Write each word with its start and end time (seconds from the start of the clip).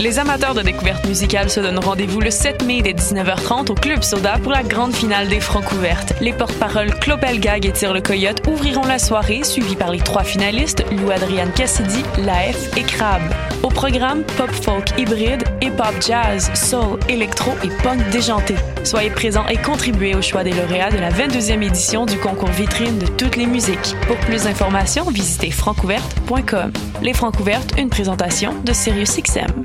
Les 0.00 0.20
amateurs 0.20 0.54
de 0.54 0.62
découverte 0.62 1.04
musicale 1.08 1.50
se 1.50 1.58
donnent 1.58 1.80
rendez-vous 1.80 2.20
le 2.20 2.30
7 2.30 2.64
mai 2.64 2.82
dès 2.82 2.92
19h30 2.92 3.72
au 3.72 3.74
Club 3.74 4.04
Soda 4.04 4.38
pour 4.40 4.52
la 4.52 4.62
grande 4.62 4.94
finale 4.94 5.26
des 5.26 5.40
Francs 5.40 5.72
ouvertes. 5.72 6.12
Les 6.20 6.32
porte-paroles 6.32 6.94
Clopel 7.00 7.40
Gag 7.40 7.66
et 7.66 7.72
Tire 7.72 7.92
le 7.92 8.00
Coyote 8.00 8.46
ouvriront 8.46 8.86
la 8.86 9.00
soirée, 9.00 9.42
suivis 9.42 9.74
par 9.74 9.90
les 9.90 9.98
trois 9.98 10.22
finalistes, 10.22 10.84
Lou 10.92 11.10
Adrienne 11.10 11.50
Cassidy, 11.50 12.04
Laef 12.16 12.76
et 12.76 12.84
Crab. 12.84 13.22
Au 13.64 13.70
programme, 13.70 14.22
pop 14.36 14.52
folk 14.52 14.96
hybride, 14.96 15.42
hip-hop 15.60 16.00
jazz, 16.00 16.48
soul, 16.54 17.00
électro 17.08 17.50
et 17.64 17.82
punk 17.82 18.08
déjanté. 18.10 18.54
Soyez 18.84 19.10
présents 19.10 19.48
et 19.48 19.56
contribuez 19.56 20.14
au 20.14 20.22
choix 20.22 20.44
des 20.44 20.52
lauréats 20.52 20.92
de 20.92 20.98
la 20.98 21.10
22e 21.10 21.60
édition 21.60 22.06
du 22.06 22.18
concours 22.18 22.50
vitrine 22.50 23.00
de 23.00 23.06
toutes 23.06 23.34
les 23.34 23.46
musiques. 23.46 23.96
Pour 24.06 24.16
plus 24.18 24.44
d'informations, 24.44 25.10
visitez 25.10 25.50
francouverte.com. 25.50 26.72
Les 27.02 27.14
Francs 27.14 27.40
ouvertes, 27.40 27.72
une 27.76 27.90
présentation 27.90 28.54
de 28.62 28.72
SiriusXM. 28.72 29.64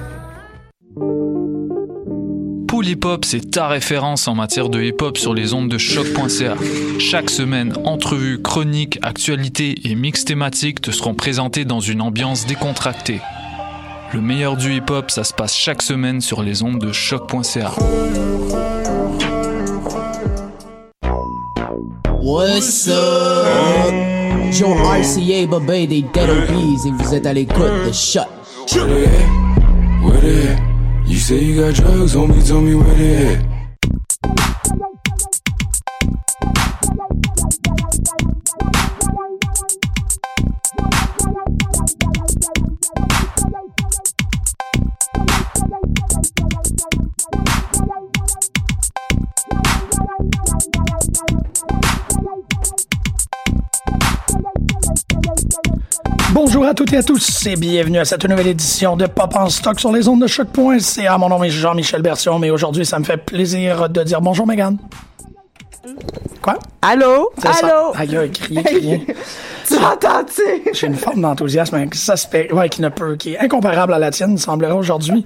Hip 2.83 3.05
Hop, 3.05 3.25
c'est 3.25 3.51
ta 3.51 3.67
référence 3.67 4.27
en 4.27 4.35
matière 4.35 4.69
de 4.69 4.81
hip 4.81 5.01
hop 5.01 5.17
sur 5.17 5.33
les 5.33 5.53
ondes 5.53 5.69
de 5.69 5.77
choc.ca. 5.77 6.55
Chaque 6.99 7.29
semaine, 7.29 7.73
entrevues, 7.85 8.41
chroniques, 8.41 8.97
actualités 9.01 9.75
et 9.83 9.95
mix 9.95 10.25
thématiques 10.25 10.81
te 10.81 10.91
seront 10.91 11.13
présentés 11.13 11.65
dans 11.65 11.79
une 11.79 12.01
ambiance 12.01 12.45
décontractée. 12.45 13.21
Le 14.13 14.21
meilleur 14.21 14.57
du 14.57 14.75
hip 14.75 14.89
hop, 14.89 15.11
ça 15.11 15.23
se 15.23 15.33
passe 15.33 15.55
chaque 15.55 15.81
semaine 15.81 16.21
sur 16.21 16.41
les 16.43 16.63
ondes 16.63 16.79
de 16.79 16.91
choc.ca. 16.91 17.71
What's 22.21 22.87
up? 22.87 23.93
Joe 24.51 24.77
RCA, 24.77 25.47
des 25.87 26.01
Dead 26.01 26.29
et 26.29 26.91
vous 26.91 27.13
êtes 27.13 27.25
à 27.25 27.33
l'écoute 27.33 27.57
de 27.85 27.91
at? 27.91 28.27
You 31.11 31.19
say 31.19 31.39
you 31.43 31.61
got 31.61 31.73
drugs 31.75 32.15
me, 32.29 32.41
tell 32.41 32.61
me 32.61 32.73
where 32.73 32.95
they 32.95 33.35
at. 33.35 33.50
Bonjour 56.33 56.65
à 56.65 56.73
toutes 56.73 56.93
et 56.93 56.97
à 56.97 57.03
tous 57.03 57.45
et 57.45 57.57
bienvenue 57.57 57.97
à 57.97 58.05
cette 58.05 58.23
nouvelle 58.23 58.47
édition 58.47 58.95
de 58.95 59.05
Pop 59.05 59.35
en 59.35 59.49
stock 59.49 59.77
sur 59.77 59.91
les 59.91 60.07
ondes 60.07 60.21
de 60.21 60.27
choc.ca. 60.27 61.17
Mon 61.17 61.27
nom 61.27 61.43
est 61.43 61.49
Jean-Michel 61.49 62.01
Bertion, 62.01 62.39
mais 62.39 62.49
aujourd'hui, 62.49 62.85
ça 62.85 62.99
me 62.99 63.03
fait 63.03 63.17
plaisir 63.17 63.89
de 63.89 64.01
dire 64.03 64.21
bonjour, 64.21 64.47
Megan. 64.47 64.77
Quoi? 66.41 66.57
Allô? 66.81 67.31
Ça. 67.37 67.51
Allô? 67.63 67.91
Aïe, 67.95 68.17
aïe, 68.17 68.31
crier, 68.31 68.63
crier. 68.63 69.05
Tu 69.67 69.79
m'entends, 69.79 70.23
tu 70.25 70.33
sais? 70.33 70.61
J'ai 70.73 70.87
une 70.87 70.95
forme 70.95 71.21
d'enthousiasme 71.21 71.77
ouais, 71.77 72.69
qui 72.69 72.81
ne 72.81 72.89
peut, 72.89 73.15
qui 73.15 73.33
est 73.33 73.39
incomparable 73.39 73.93
à 73.93 73.99
la 73.99 74.11
tienne, 74.11 74.37
semblerait 74.37 74.73
aujourd'hui. 74.73 75.23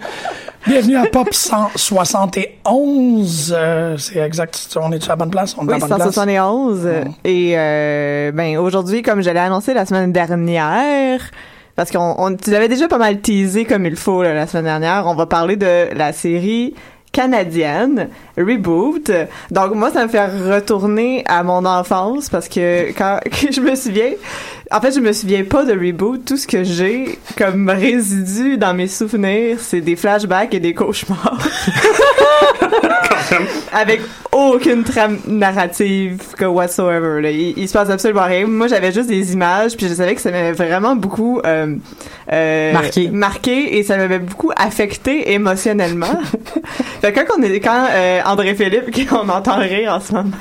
Bienvenue 0.68 0.98
à 0.98 1.06
Pop 1.06 1.34
171. 1.34 3.56
euh, 3.58 3.98
c'est 3.98 4.20
exact. 4.20 4.78
On 4.80 4.92
est 4.92 5.02
sur 5.02 5.12
la 5.12 5.16
bonne 5.16 5.32
place? 5.32 5.56
On 5.58 5.64
est 5.64 5.68
Oui, 5.68 5.74
à 5.74 5.80
la 5.80 5.88
bonne 5.88 5.98
place? 5.98 6.14
171. 6.14 6.86
Ouais. 6.86 7.04
Et 7.24 7.54
euh, 7.58 8.32
ben 8.32 8.58
aujourd'hui, 8.58 9.02
comme 9.02 9.22
je 9.22 9.30
l'ai 9.30 9.40
annoncé 9.40 9.74
la 9.74 9.86
semaine 9.86 10.12
dernière, 10.12 11.20
parce 11.76 11.92
qu'on 11.92 12.16
on, 12.18 12.36
tu 12.36 12.52
l'avais 12.52 12.70
déjà 12.70 12.88
pas 12.88 12.98
mal 12.98 13.20
teasé 13.20 13.66
comme 13.66 13.86
il 13.86 13.96
faut 13.96 14.24
là, 14.24 14.34
la 14.34 14.48
semaine 14.48 14.66
dernière, 14.66 15.06
on 15.08 15.16
va 15.16 15.26
parler 15.26 15.58
de 15.58 15.94
la 15.96 16.14
série 16.14 16.74
canadienne 17.16 18.10
Reboot. 18.38 19.10
Donc 19.50 19.74
moi 19.74 19.90
ça 19.90 20.04
me 20.04 20.10
fait 20.10 20.26
retourner 20.26 21.24
à 21.28 21.44
mon 21.44 21.66
enfance 21.66 22.28
parce 22.28 22.50
que 22.50 22.92
quand 22.92 23.20
que 23.26 23.54
je 23.54 23.62
me 23.62 23.74
souviens 23.76 24.12
en 24.70 24.82
fait 24.82 24.92
je 24.92 25.00
me 25.00 25.14
souviens 25.14 25.46
pas 25.46 25.64
de 25.64 25.72
Reboot, 25.72 26.26
tout 26.26 26.36
ce 26.36 26.46
que 26.46 26.66
j'ai 26.66 27.18
comme 27.38 27.70
résidu 27.70 28.58
dans 28.58 28.74
mes 28.74 28.90
souvenirs, 28.90 29.60
c'est 29.62 29.80
des 29.80 29.96
flashbacks 29.96 30.54
et 30.54 30.60
des 30.60 30.74
cauchemars. 30.74 31.40
avec 33.74 34.02
aucune 34.32 34.84
trame 34.84 35.20
narrative 35.28 36.22
que 36.38 36.46
whatsoever. 36.46 37.22
Là. 37.22 37.32
Il, 37.32 37.58
il 37.58 37.68
se 37.68 37.74
passe 37.74 37.90
absolument 37.90 38.26
rien. 38.26 38.48
Moi, 38.48 38.68
j'avais 38.68 38.92
juste 38.92 39.08
des 39.08 39.34
images, 39.34 39.76
puis 39.76 39.88
je 39.88 39.94
savais 39.94 40.16
que 40.16 40.22
ça 40.22 40.32
m'avait 40.32 40.52
vraiment 40.52 40.96
beaucoup 40.96 41.40
euh, 41.46 41.76
euh, 42.32 42.74
Marqué. 42.74 43.10
marqué 43.10 43.78
et 43.78 43.84
ça 43.84 43.98
m'avait 43.98 44.20
beaucoup 44.20 44.52
affecté 44.56 45.34
émotionnellement. 45.34 46.20
fait 47.02 47.14
que 47.14 47.20
quand 47.20 47.38
on 47.38 47.44
est, 47.44 47.60
quand 47.60 47.88
euh, 47.90 48.22
André 48.26 48.56
Philippe, 48.56 49.10
qu'on 49.10 49.30
entend 49.30 49.58
rire 49.58 49.94
en 49.94 50.00
ce 50.00 50.14
moment, 50.14 50.32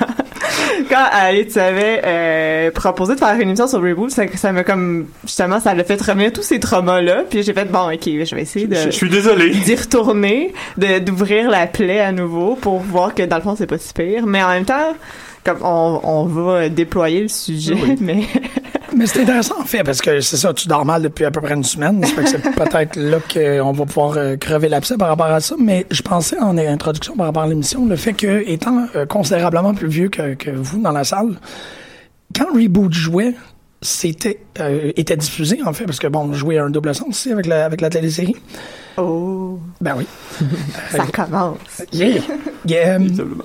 quand 0.89 1.05
Ali, 1.11 1.47
tu 1.47 1.59
avais 1.59 2.01
euh, 2.05 2.71
proposé 2.71 3.15
de 3.15 3.19
faire 3.19 3.35
une 3.35 3.41
émission 3.49 3.67
sur 3.67 3.81
Reboot, 3.81 4.11
ça, 4.11 4.23
ça 4.35 4.51
m'a 4.51 4.63
comme 4.63 5.07
justement, 5.23 5.59
ça 5.59 5.73
l'a 5.73 5.83
fait 5.83 6.01
revenir 6.01 6.31
tous 6.33 6.43
ces 6.43 6.59
traumas-là. 6.59 7.23
Puis 7.29 7.43
j'ai 7.43 7.53
fait 7.53 7.65
bon, 7.65 7.91
ok, 7.91 8.03
je 8.05 8.35
vais 8.35 8.41
essayer 8.41 8.67
de 8.67 8.75
Je 8.75 8.89
suis 8.89 9.09
désolé. 9.09 9.49
d'y 9.51 9.75
retourner, 9.75 10.53
d'ouvrir 10.77 11.49
la 11.49 11.67
plaie 11.67 12.01
à 12.01 12.11
nouveau 12.11 12.55
pour 12.55 12.79
voir 12.79 13.13
que 13.13 13.23
dans 13.23 13.37
le 13.37 13.41
fond 13.41 13.55
c'est 13.57 13.67
pas 13.67 13.77
si 13.77 13.93
pire, 13.93 14.25
mais 14.25 14.43
en 14.43 14.49
même 14.49 14.65
temps 14.65 14.95
comme 15.43 15.59
on, 15.61 15.99
on 16.03 16.25
va 16.25 16.69
déployer 16.69 17.21
le 17.21 17.27
sujet, 17.27 17.75
mais 17.99 18.23
Mais 18.95 19.07
c'est 19.07 19.21
intéressant 19.21 19.59
en 19.59 19.65
fait 19.65 19.83
parce 19.83 20.01
que 20.01 20.21
c'est 20.21 20.37
ça, 20.37 20.53
tu 20.53 20.67
dors 20.67 20.85
mal 20.85 21.01
depuis 21.01 21.25
à 21.25 21.31
peu 21.31 21.41
près 21.41 21.53
une 21.53 21.63
semaine. 21.63 22.03
C'est 22.25 22.41
peut-être 22.55 22.95
là 22.95 23.17
qu'on 23.19 23.71
va 23.73 23.85
pouvoir 23.85 24.17
euh, 24.17 24.37
crever 24.37 24.69
l'abcès 24.69 24.97
par 24.97 25.09
rapport 25.09 25.25
à 25.27 25.39
ça. 25.41 25.55
Mais 25.59 25.85
je 25.91 26.01
pensais 26.01 26.39
en 26.39 26.57
introduction 26.57 27.15
par 27.15 27.27
rapport 27.27 27.43
à 27.43 27.47
l'émission, 27.47 27.85
le 27.85 27.95
fait 27.95 28.13
que 28.13 28.47
étant 28.47 28.87
euh, 28.95 29.05
considérablement 29.05 29.73
plus 29.73 29.89
vieux 29.89 30.09
que, 30.09 30.35
que 30.35 30.49
vous 30.49 30.81
dans 30.81 30.91
la 30.91 31.03
salle, 31.03 31.35
quand 32.33 32.47
Reboot 32.53 32.93
jouait, 32.93 33.35
c'était 33.81 34.39
euh, 34.59 34.91
était 34.95 35.17
diffusé 35.17 35.61
en 35.63 35.73
fait 35.73 35.85
parce 35.85 35.99
que 35.99 36.07
bon, 36.07 36.29
on 36.29 36.33
jouait 36.33 36.57
un 36.57 36.69
double 36.69 36.95
sens 36.95 37.09
aussi 37.09 37.31
avec 37.31 37.45
la 37.45 37.65
avec 37.65 37.81
la 37.81 37.89
télésérie. 37.89 38.35
oh, 38.97 39.59
Ben 39.81 39.95
oui. 39.97 40.05
ça 40.89 41.05
commence. 41.07 41.57
Yeah. 41.91 42.21
Yeah, 42.65 42.97
um, 42.97 43.41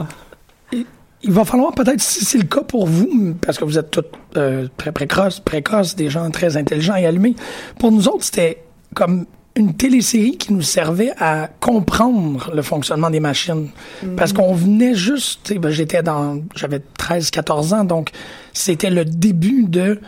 il- 1.22 1.32
va 1.32 1.44
falloir 1.44 1.72
peut-être, 1.74 2.00
si 2.00 2.24
c'est 2.24 2.38
le 2.38 2.44
cas 2.44 2.62
pour 2.62 2.86
vous, 2.86 3.34
parce 3.40 3.58
que 3.58 3.64
vous 3.64 3.78
êtes 3.78 3.90
tous 3.90 4.04
euh, 4.36 4.68
très 4.76 4.92
précoces, 4.92 5.40
précoces, 5.40 5.94
des 5.96 6.08
gens 6.10 6.30
très 6.30 6.56
intelligents 6.56 6.96
et 6.96 7.06
allumés, 7.06 7.34
pour 7.78 7.92
nous 7.92 8.08
autres, 8.08 8.24
c'était 8.24 8.62
comme 8.94 9.26
une 9.56 9.74
télésérie 9.74 10.36
qui 10.38 10.52
nous 10.52 10.62
servait 10.62 11.12
à 11.18 11.48
comprendre 11.58 12.50
le 12.54 12.62
fonctionnement 12.62 13.10
des 13.10 13.18
machines. 13.20 13.68
Parce 14.16 14.32
qu'on 14.32 14.54
venait 14.54 14.94
juste, 14.94 15.40
tu 15.42 15.54
sais, 15.54 15.58
ben, 15.58 15.70
j'étais 15.70 16.02
dans, 16.02 16.40
j'avais 16.54 16.80
13, 16.98 17.30
14 17.30 17.74
ans, 17.74 17.84
donc 17.84 18.10
c'était 18.52 18.90
le 18.90 19.04
début 19.04 19.64
de 19.64 20.00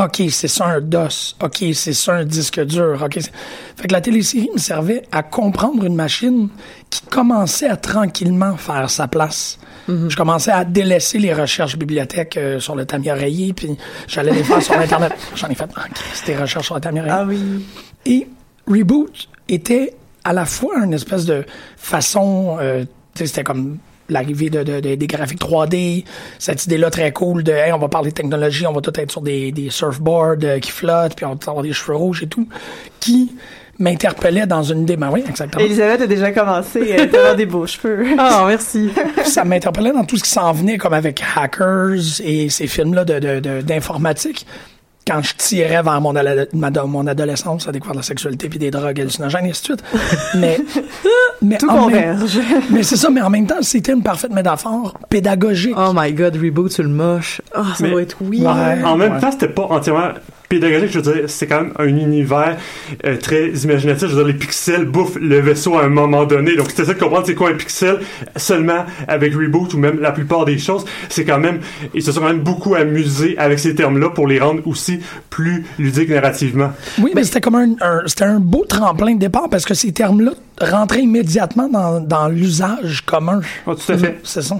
OK, 0.00 0.22
c'est 0.30 0.48
ça 0.48 0.66
un 0.66 0.80
DOS. 0.80 1.36
OK, 1.42 1.64
c'est 1.74 1.92
ça 1.92 2.14
un 2.14 2.24
disque 2.24 2.60
dur. 2.64 3.02
OK. 3.04 3.18
Fait 3.76 3.88
que 3.88 3.92
la 3.92 4.00
télésérie 4.00 4.48
me 4.54 4.58
servait 4.58 5.02
à 5.12 5.22
comprendre 5.22 5.84
une 5.84 5.94
machine 5.96 6.48
qui 6.90 7.02
commençait 7.02 7.68
à 7.68 7.76
tranquillement 7.76 8.56
faire 8.56 8.90
sa 8.90 9.06
place. 9.08 9.58
Je 9.88 10.14
commençais 10.14 10.52
à 10.52 10.64
délaisser 10.64 11.18
les 11.18 11.32
recherches 11.34 11.76
bibliothèques 11.76 12.36
euh, 12.36 12.60
sur 12.60 12.76
le 12.76 12.84
tamis 12.84 13.10
oreiller, 13.10 13.52
puis 13.52 13.76
j'allais 14.06 14.32
les 14.32 14.44
faire 14.44 14.62
sur 14.62 14.74
Internet. 14.78 15.12
J'en 15.34 15.48
ai 15.48 15.54
fait, 15.56 15.68
c'était 16.14 16.34
des 16.34 16.42
recherches 16.42 16.66
sur 16.66 16.74
le 16.76 16.80
tamis 16.80 17.00
oreiller. 17.00 17.14
Ah 17.16 17.24
oui. 17.26 17.64
Et 18.06 18.28
Reboot 18.68 19.28
était 19.48 19.94
à 20.22 20.32
la 20.32 20.44
fois 20.44 20.84
une 20.84 20.92
espèce 20.94 21.24
de 21.24 21.44
façon, 21.76 22.56
euh, 22.60 22.84
c'était 23.14 23.42
comme 23.42 23.78
l'arrivée 24.08 24.50
de, 24.50 24.62
de- 24.62 24.80
de- 24.80 24.94
des 24.94 25.06
graphiques 25.08 25.40
3D, 25.40 26.04
cette 26.38 26.66
idée-là 26.66 26.90
très 26.90 27.12
cool 27.12 27.42
de, 27.42 27.52
hey, 27.52 27.72
on 27.72 27.78
va 27.78 27.88
parler 27.88 28.10
de 28.10 28.14
technologie, 28.14 28.66
on 28.66 28.72
va 28.72 28.80
tout 28.80 28.92
être 28.98 29.10
sur 29.10 29.22
des, 29.22 29.50
des 29.52 29.70
surfboards 29.70 30.36
euh, 30.44 30.58
qui 30.60 30.70
flottent, 30.70 31.14
puis 31.16 31.24
on 31.26 31.30
va 31.34 31.38
avoir 31.48 31.62
des 31.62 31.72
cheveux 31.72 31.96
rouges 31.96 32.22
et 32.22 32.26
tout, 32.28 32.48
qui 33.00 33.32
m'interpellait 33.80 34.46
dans 34.46 34.62
une 34.62 34.82
idée. 34.82 34.96
Ben 34.96 35.10
oui, 35.12 35.24
exactement. 35.28 35.64
Elisabeth 35.64 36.02
a 36.02 36.06
déjà 36.06 36.30
commencé 36.32 36.96
à 36.96 37.02
avoir 37.02 37.34
des 37.36 37.46
beaux 37.46 37.66
cheveux. 37.66 38.06
Ah, 38.18 38.44
merci. 38.46 38.90
ça 39.24 39.44
m'interpellait 39.44 39.92
dans 39.92 40.04
tout 40.04 40.16
ce 40.16 40.24
qui 40.24 40.30
s'en 40.30 40.52
venait, 40.52 40.78
comme 40.78 40.92
avec 40.94 41.22
Hackers 41.36 42.20
et 42.22 42.48
ces 42.50 42.66
films-là 42.66 43.04
de, 43.04 43.18
de- 43.18 43.40
de- 43.40 43.60
d'informatique. 43.62 44.46
quand 45.06 45.22
je 45.22 45.34
tirais 45.34 45.82
vers 45.82 46.00
mon, 46.00 46.14
ala- 46.14 46.46
ma- 46.52 46.70
mon 46.84 47.06
adolescence 47.06 47.66
à 47.66 47.72
découvrir 47.72 47.96
la 47.96 48.02
sexualité 48.02 48.48
puis 48.48 48.58
des 48.58 48.70
drogues 48.70 49.00
hallucinogènes 49.00 49.46
et 49.46 49.50
ainsi 49.50 49.62
de 49.62 49.66
suite. 49.66 49.84
Mais, 50.34 50.58
mais 51.42 51.56
Tout 51.58 51.66
même- 51.70 51.78
converge. 51.80 52.38
mais 52.70 52.82
c'est 52.82 52.96
ça, 52.96 53.08
mais 53.10 53.22
en 53.22 53.30
même 53.30 53.46
temps, 53.46 53.56
c'était 53.62 53.92
une 53.92 54.02
parfaite 54.02 54.30
métaphore 54.32 54.94
pédagogique. 55.08 55.74
Oh 55.76 55.92
my 55.94 56.12
god, 56.12 56.36
reboot 56.36 56.70
sur 56.70 56.82
le 56.84 56.90
moche. 56.90 57.40
Ah, 57.54 57.62
ça 57.76 57.84
Mais- 57.84 57.90
doit 57.90 58.02
être 58.02 58.16
oui. 58.20 58.40
Ouais. 58.42 58.84
En 58.84 58.96
même 58.96 59.14
Ouais. 59.14 59.20
temps, 59.20 59.32
c'était 59.32 59.48
pas 59.48 59.66
entièrement 59.70 60.08
pédagogique, 60.50 60.90
je 60.90 60.98
veux 60.98 61.12
dire, 61.14 61.22
c'est 61.28 61.46
quand 61.46 61.62
même 61.62 61.72
un 61.78 61.86
univers 61.86 62.56
euh, 63.06 63.16
très 63.16 63.50
imaginatif. 63.50 64.08
Je 64.08 64.14
veux 64.16 64.24
dire, 64.24 64.26
les 64.26 64.38
pixels 64.38 64.84
bouffent 64.84 65.16
le 65.20 65.38
vaisseau 65.40 65.78
à 65.78 65.84
un 65.84 65.88
moment 65.88 66.24
donné. 66.26 66.56
Donc, 66.56 66.66
c'était 66.70 66.84
ça 66.86 66.94
de 66.94 66.98
comprendre 66.98 67.24
c'est 67.24 67.36
quoi 67.36 67.50
un 67.50 67.54
pixel 67.54 68.00
seulement 68.36 68.84
avec 69.06 69.32
Reboot 69.32 69.72
ou 69.74 69.78
même 69.78 70.00
la 70.00 70.10
plupart 70.10 70.44
des 70.44 70.58
choses. 70.58 70.84
C'est 71.08 71.24
quand 71.24 71.38
même, 71.38 71.60
ils 71.94 72.02
se 72.02 72.10
sont 72.10 72.20
quand 72.20 72.26
même 72.26 72.40
beaucoup 72.40 72.74
amusés 72.74 73.38
avec 73.38 73.60
ces 73.60 73.76
termes-là 73.76 74.10
pour 74.10 74.26
les 74.26 74.40
rendre 74.40 74.66
aussi 74.66 74.98
plus 75.30 75.64
ludiques 75.78 76.10
narrativement. 76.10 76.72
Oui, 77.00 77.12
mais 77.14 77.22
c'était 77.22 77.40
comme 77.40 77.54
un, 77.54 77.74
un- 77.80 78.02
c'était 78.06 78.24
un 78.24 78.40
beau 78.40 78.64
tremplin 78.64 79.14
de 79.14 79.20
départ 79.20 79.48
parce 79.48 79.64
que 79.64 79.74
ces 79.74 79.92
termes-là 79.92 80.32
rentraient 80.60 81.02
immédiatement 81.02 81.68
dans, 81.68 82.00
dans 82.00 82.28
l'usage 82.28 83.02
commun. 83.06 83.40
Oh, 83.66 83.74
tout 83.76 83.92
à 83.92 83.96
fait. 83.96 84.18
C'est 84.24 84.42
ça. 84.42 84.56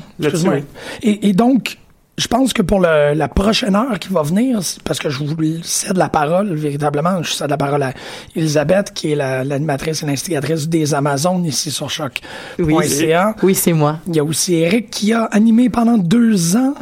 Et, 1.02 1.28
et 1.28 1.32
donc, 1.32 1.78
je 2.18 2.26
pense 2.28 2.52
que 2.52 2.60
pour 2.60 2.80
le- 2.80 3.14
la 3.14 3.28
prochaine 3.28 3.74
heure 3.74 3.98
qui 3.98 4.08
va 4.10 4.22
venir, 4.22 4.60
parce 4.84 4.98
que 4.98 5.08
je 5.08 5.24
vous 5.24 5.34
cède 5.62 5.96
la 5.96 6.08
parole, 6.10 6.52
véritablement, 6.54 7.22
je 7.22 7.32
cède 7.32 7.48
la 7.48 7.56
parole 7.56 7.82
à 7.82 7.92
Elisabeth, 8.36 8.92
qui 8.92 9.12
est 9.12 9.14
la- 9.16 9.42
l'animatrice 9.42 10.02
et 10.02 10.06
l'instigatrice 10.06 10.68
des 10.68 10.92
Amazones 10.92 11.44
ici 11.46 11.70
sur 11.70 11.86
Oui, 12.58 12.74
choc.ca. 12.84 13.36
oui, 13.42 13.54
c'est 13.54 13.72
moi. 13.72 13.98
Il 14.06 14.16
y 14.16 14.18
a 14.20 14.24
aussi 14.24 14.54
Eric 14.56 14.90
qui 14.90 15.12
a 15.14 15.24
animé 15.24 15.70
pendant 15.70 15.96
deux 15.96 16.56
ans, 16.56 16.74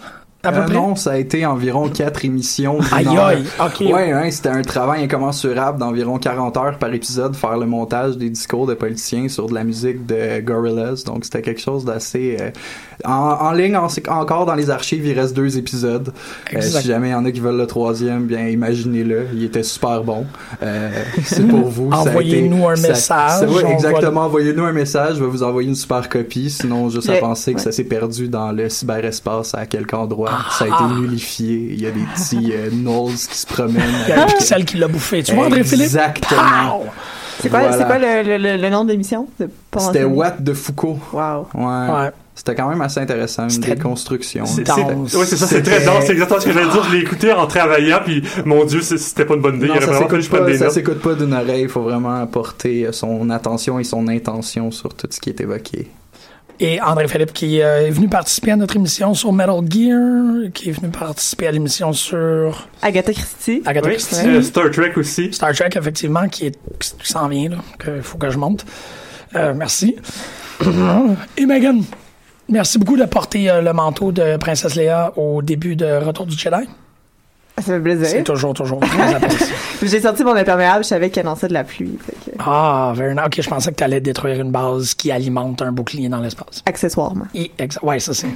à 0.43 0.51
peu 0.53 0.59
Euh, 0.59 0.65
près. 0.65 0.75
non, 0.75 0.97
ça 0.97 1.13
a 1.13 1.17
été 1.19 1.45
environ 1.47 1.89
quatre 1.89 2.25
émissions. 2.25 2.79
Aïe, 2.93 3.07
aïe, 3.07 3.45
ok. 3.61 3.81
Ouais, 3.93 4.15
ouais, 4.15 4.31
c'était 4.33 4.49
un 4.49 4.63
travail 4.63 5.05
incommensurable 5.05 5.79
d'environ 5.79 6.19
40 6.19 6.57
heures 6.57 6.79
par 6.79 6.93
épisode, 6.95 7.37
faire 7.37 7.59
le 7.59 7.67
montage 7.67 8.17
des 8.17 8.31
discours 8.31 8.67
de 8.67 8.75
politiciens 8.75 9.29
sur 9.29 9.47
de 9.49 9.55
la 9.55 9.63
musique 9.65 10.05
de 10.07 10.41
Gorillaz. 10.41 11.05
Donc 11.05 11.25
c'était 11.25 11.43
quelque 11.43 11.61
chose 11.61 11.85
d'assez... 11.85 12.37
euh, 12.41 12.51
en, 13.05 13.11
en 13.12 13.53
ligne, 13.53 13.77
en- 13.77 13.89
encore 14.12 14.47
dans 14.47 14.55
les 14.55 14.71
archives, 14.71 15.06
il 15.06 15.19
reste 15.19 15.35
deux 15.35 15.56
épisodes. 15.59 16.12
Euh, 16.55 16.61
si 16.61 16.87
jamais 16.87 17.09
il 17.09 17.12
y 17.12 17.15
en 17.15 17.25
a 17.25 17.31
qui 17.31 17.41
veulent 17.41 17.56
le 17.56 17.67
troisième, 17.67 18.25
bien 18.27 18.47
imaginez-le. 18.49 19.27
Il 19.35 19.45
était 19.45 19.62
super 19.62 20.03
bon. 20.03 20.27
Euh, 20.62 20.91
C'est 21.25 21.43
pour 21.49 21.69
vous. 21.69 21.91
Envoyez-nous 21.91 22.69
un 22.69 22.77
ça- 22.77 22.89
message, 22.89 23.31
ça- 23.41 23.47
ouais, 23.47 23.62
on 23.65 23.69
va- 23.69 23.73
exactement. 23.73 24.23
Envoyez-nous 24.23 24.65
un 24.65 24.73
message. 24.73 25.17
Je 25.17 25.21
vais 25.25 25.31
vous 25.31 25.43
envoyer 25.43 25.69
une 25.69 25.75
super 25.75 26.09
copie. 26.09 26.50
Sinon, 26.50 26.89
juste 26.91 27.09
à 27.09 27.15
Le- 27.15 27.21
penser 27.21 27.53
que 27.53 27.59
ouais. 27.59 27.65
ça 27.65 27.73
s'est 27.73 27.85
perdu 27.85 28.29
dans 28.29 28.53
le 28.53 28.69
cyberespace 28.69 29.55
à 29.55 29.67
quelque 29.67 29.94
endroit. 29.94 30.31
Ah. 30.33 30.47
ça 30.59 30.65
a 30.65 30.69
été 30.69 30.94
nullifié. 31.01 31.69
Il 31.73 31.81
y 31.81 31.87
a 31.87 31.91
des 31.91 32.05
petits 32.15 32.53
euh, 32.53 32.69
gnolls 32.73 33.12
qui 33.15 33.37
se 33.39 33.47
promènent. 33.47 33.83
Il 34.06 34.11
y 34.11 34.12
a 34.12 34.19
un 34.21 34.23
avec- 34.25 34.39
pixel 34.39 34.65
qui 34.65 34.77
l'a 34.77 34.89
bouffé. 34.89 35.23
Tu 35.23 35.35
vois, 35.35 35.47
André-Philippe? 35.47 35.85
Exactement. 35.87 36.41
Pow! 36.81 36.85
C'est 37.41 37.49
quoi, 37.51 37.61
Voilà. 37.61 37.79
c'est 37.79 37.85
quoi 37.85 37.99
le, 37.99 38.23
le, 38.25 38.37
le, 38.56 38.56
le 38.61 38.71
nom 38.71 38.85
de 38.85 38.91
l'émission? 38.91 39.29
C'était. 39.79 40.03
Watt 40.05 40.43
de 40.43 40.53
Foucault. 40.53 40.99
Wow. 41.12 41.47
Ouais. 41.55 41.65
Ouais. 41.65 42.11
C'était 42.38 42.55
quand 42.55 42.69
même 42.69 42.81
assez 42.81 43.00
intéressant, 43.00 43.49
une 43.49 43.58
déconstruction. 43.61 44.46
C'est, 44.46 44.62
ouais, 44.70 45.26
c'est 45.26 45.37
ça, 45.37 45.49
c'est 45.49 45.61
très 45.61 45.85
dense. 45.85 46.05
C'est 46.06 46.12
exactement 46.12 46.38
ce 46.40 46.46
que 46.46 46.52
j'allais 46.52 46.70
dire. 46.70 46.85
Je 46.85 46.93
l'ai 46.93 47.00
écouté 47.00 47.32
en 47.32 47.49
travaillant, 47.49 47.99
puis 48.05 48.23
mon 48.44 48.64
Dieu, 48.64 48.81
c'était 48.81 49.25
pas 49.25 49.35
une 49.35 49.40
bonne 49.40 49.56
idée. 49.56 49.67
Non, 49.67 49.75
ça 49.81 49.87
que 50.05 50.20
s'écoute 50.20 50.29
pas, 50.31 50.56
ça 50.56 50.70
s'écoute 50.70 51.00
pas 51.00 51.14
d'une 51.14 51.35
oreille. 51.35 51.62
Il 51.62 51.69
faut 51.69 51.82
vraiment 51.82 52.25
porter 52.29 52.87
euh, 52.87 52.93
son 52.93 53.29
attention 53.31 53.81
et 53.81 53.85
son 53.85 54.06
intention 54.06 54.70
sur 54.70 54.94
tout 54.94 55.08
ce 55.11 55.19
qui 55.19 55.31
est 55.31 55.40
évoqué. 55.40 55.90
Et 56.61 56.81
André-Philippe 56.81 57.32
qui 57.32 57.61
euh, 57.61 57.88
est 57.88 57.90
venu 57.90 58.08
participer 58.08 58.52
à 58.52 58.56
notre 58.56 58.76
émission 58.76 59.14
sur 59.14 59.32
Metal 59.32 59.61
Gear, 59.69 60.52
qui 60.55 60.69
est 60.70 60.73
venu 60.73 60.91
participer 60.93 61.49
à 61.49 61.50
l'émission 61.50 61.93
sur 61.93 62.69
Agatha 62.82 63.12
Christie. 63.12 63.62
Agatha 63.67 63.88
Oui, 63.88 63.94
Christie. 63.94 64.29
euh, 64.29 64.43
Star 64.43 64.70
Trek 64.70 64.93
aussi. 64.96 65.32
Star 65.32 65.52
Trek, 65.55 65.70
effectivement, 65.76 66.29
qui, 66.29 66.46
est, 66.46 66.58
qui 66.79 67.12
s'en 67.12 67.26
vient, 67.26 67.49
là, 67.50 67.56
qu'il 67.82 68.02
faut 68.02 68.17
que 68.17 68.31
je 68.31 68.38
monte. 68.38 68.64
Euh, 69.34 69.55
merci. 69.56 69.96
Et 71.37 71.46
Megan, 71.46 71.82
merci 72.49 72.79
beaucoup 72.79 72.97
de 72.97 73.05
porter 73.05 73.50
euh, 73.50 73.61
le 73.62 73.73
manteau 73.73 74.12
de 74.12 74.37
Princesse 74.37 74.75
Léa 74.75 75.12
au 75.17 75.43
début 75.43 75.77
de 75.77 75.87
Retour 76.05 76.27
du 76.27 76.37
Jedi. 76.37 76.69
Ça 77.56 77.62
fait 77.65 77.81
plaisir. 77.81 78.06
C'est 78.06 78.23
toujours, 78.23 78.55
toujours 78.55 78.79
très 78.79 79.15
apprécié. 79.17 79.47
J'ai 79.83 80.00
sorti 80.00 80.23
mon 80.23 80.37
imperméable, 80.37 80.85
je 80.85 80.89
savais 80.89 81.11
qu'il 81.11 81.21
annonçait 81.21 81.49
de 81.49 81.53
la 81.55 81.65
pluie. 81.65 81.99
que- 82.06 82.31
Ah, 82.39 82.93
very 82.95 83.15
nice. 83.15 83.25
Ok, 83.27 83.41
je 83.43 83.49
pensais 83.49 83.71
que 83.73 83.77
tu 83.77 83.83
allais 83.85 84.00
détruire 84.00 84.41
une 84.41 84.53
base 84.53 84.95
qui 84.95 85.11
alimente 85.11 85.61
un 85.62 85.73
bouclier 85.73 86.09
dans 86.09 86.21
l'espace. 86.21 86.62
Accessoirement. 86.67 87.25
Et 87.35 87.50
ouais, 87.83 87.99
ça 87.99 88.15
c'est. 88.15 88.29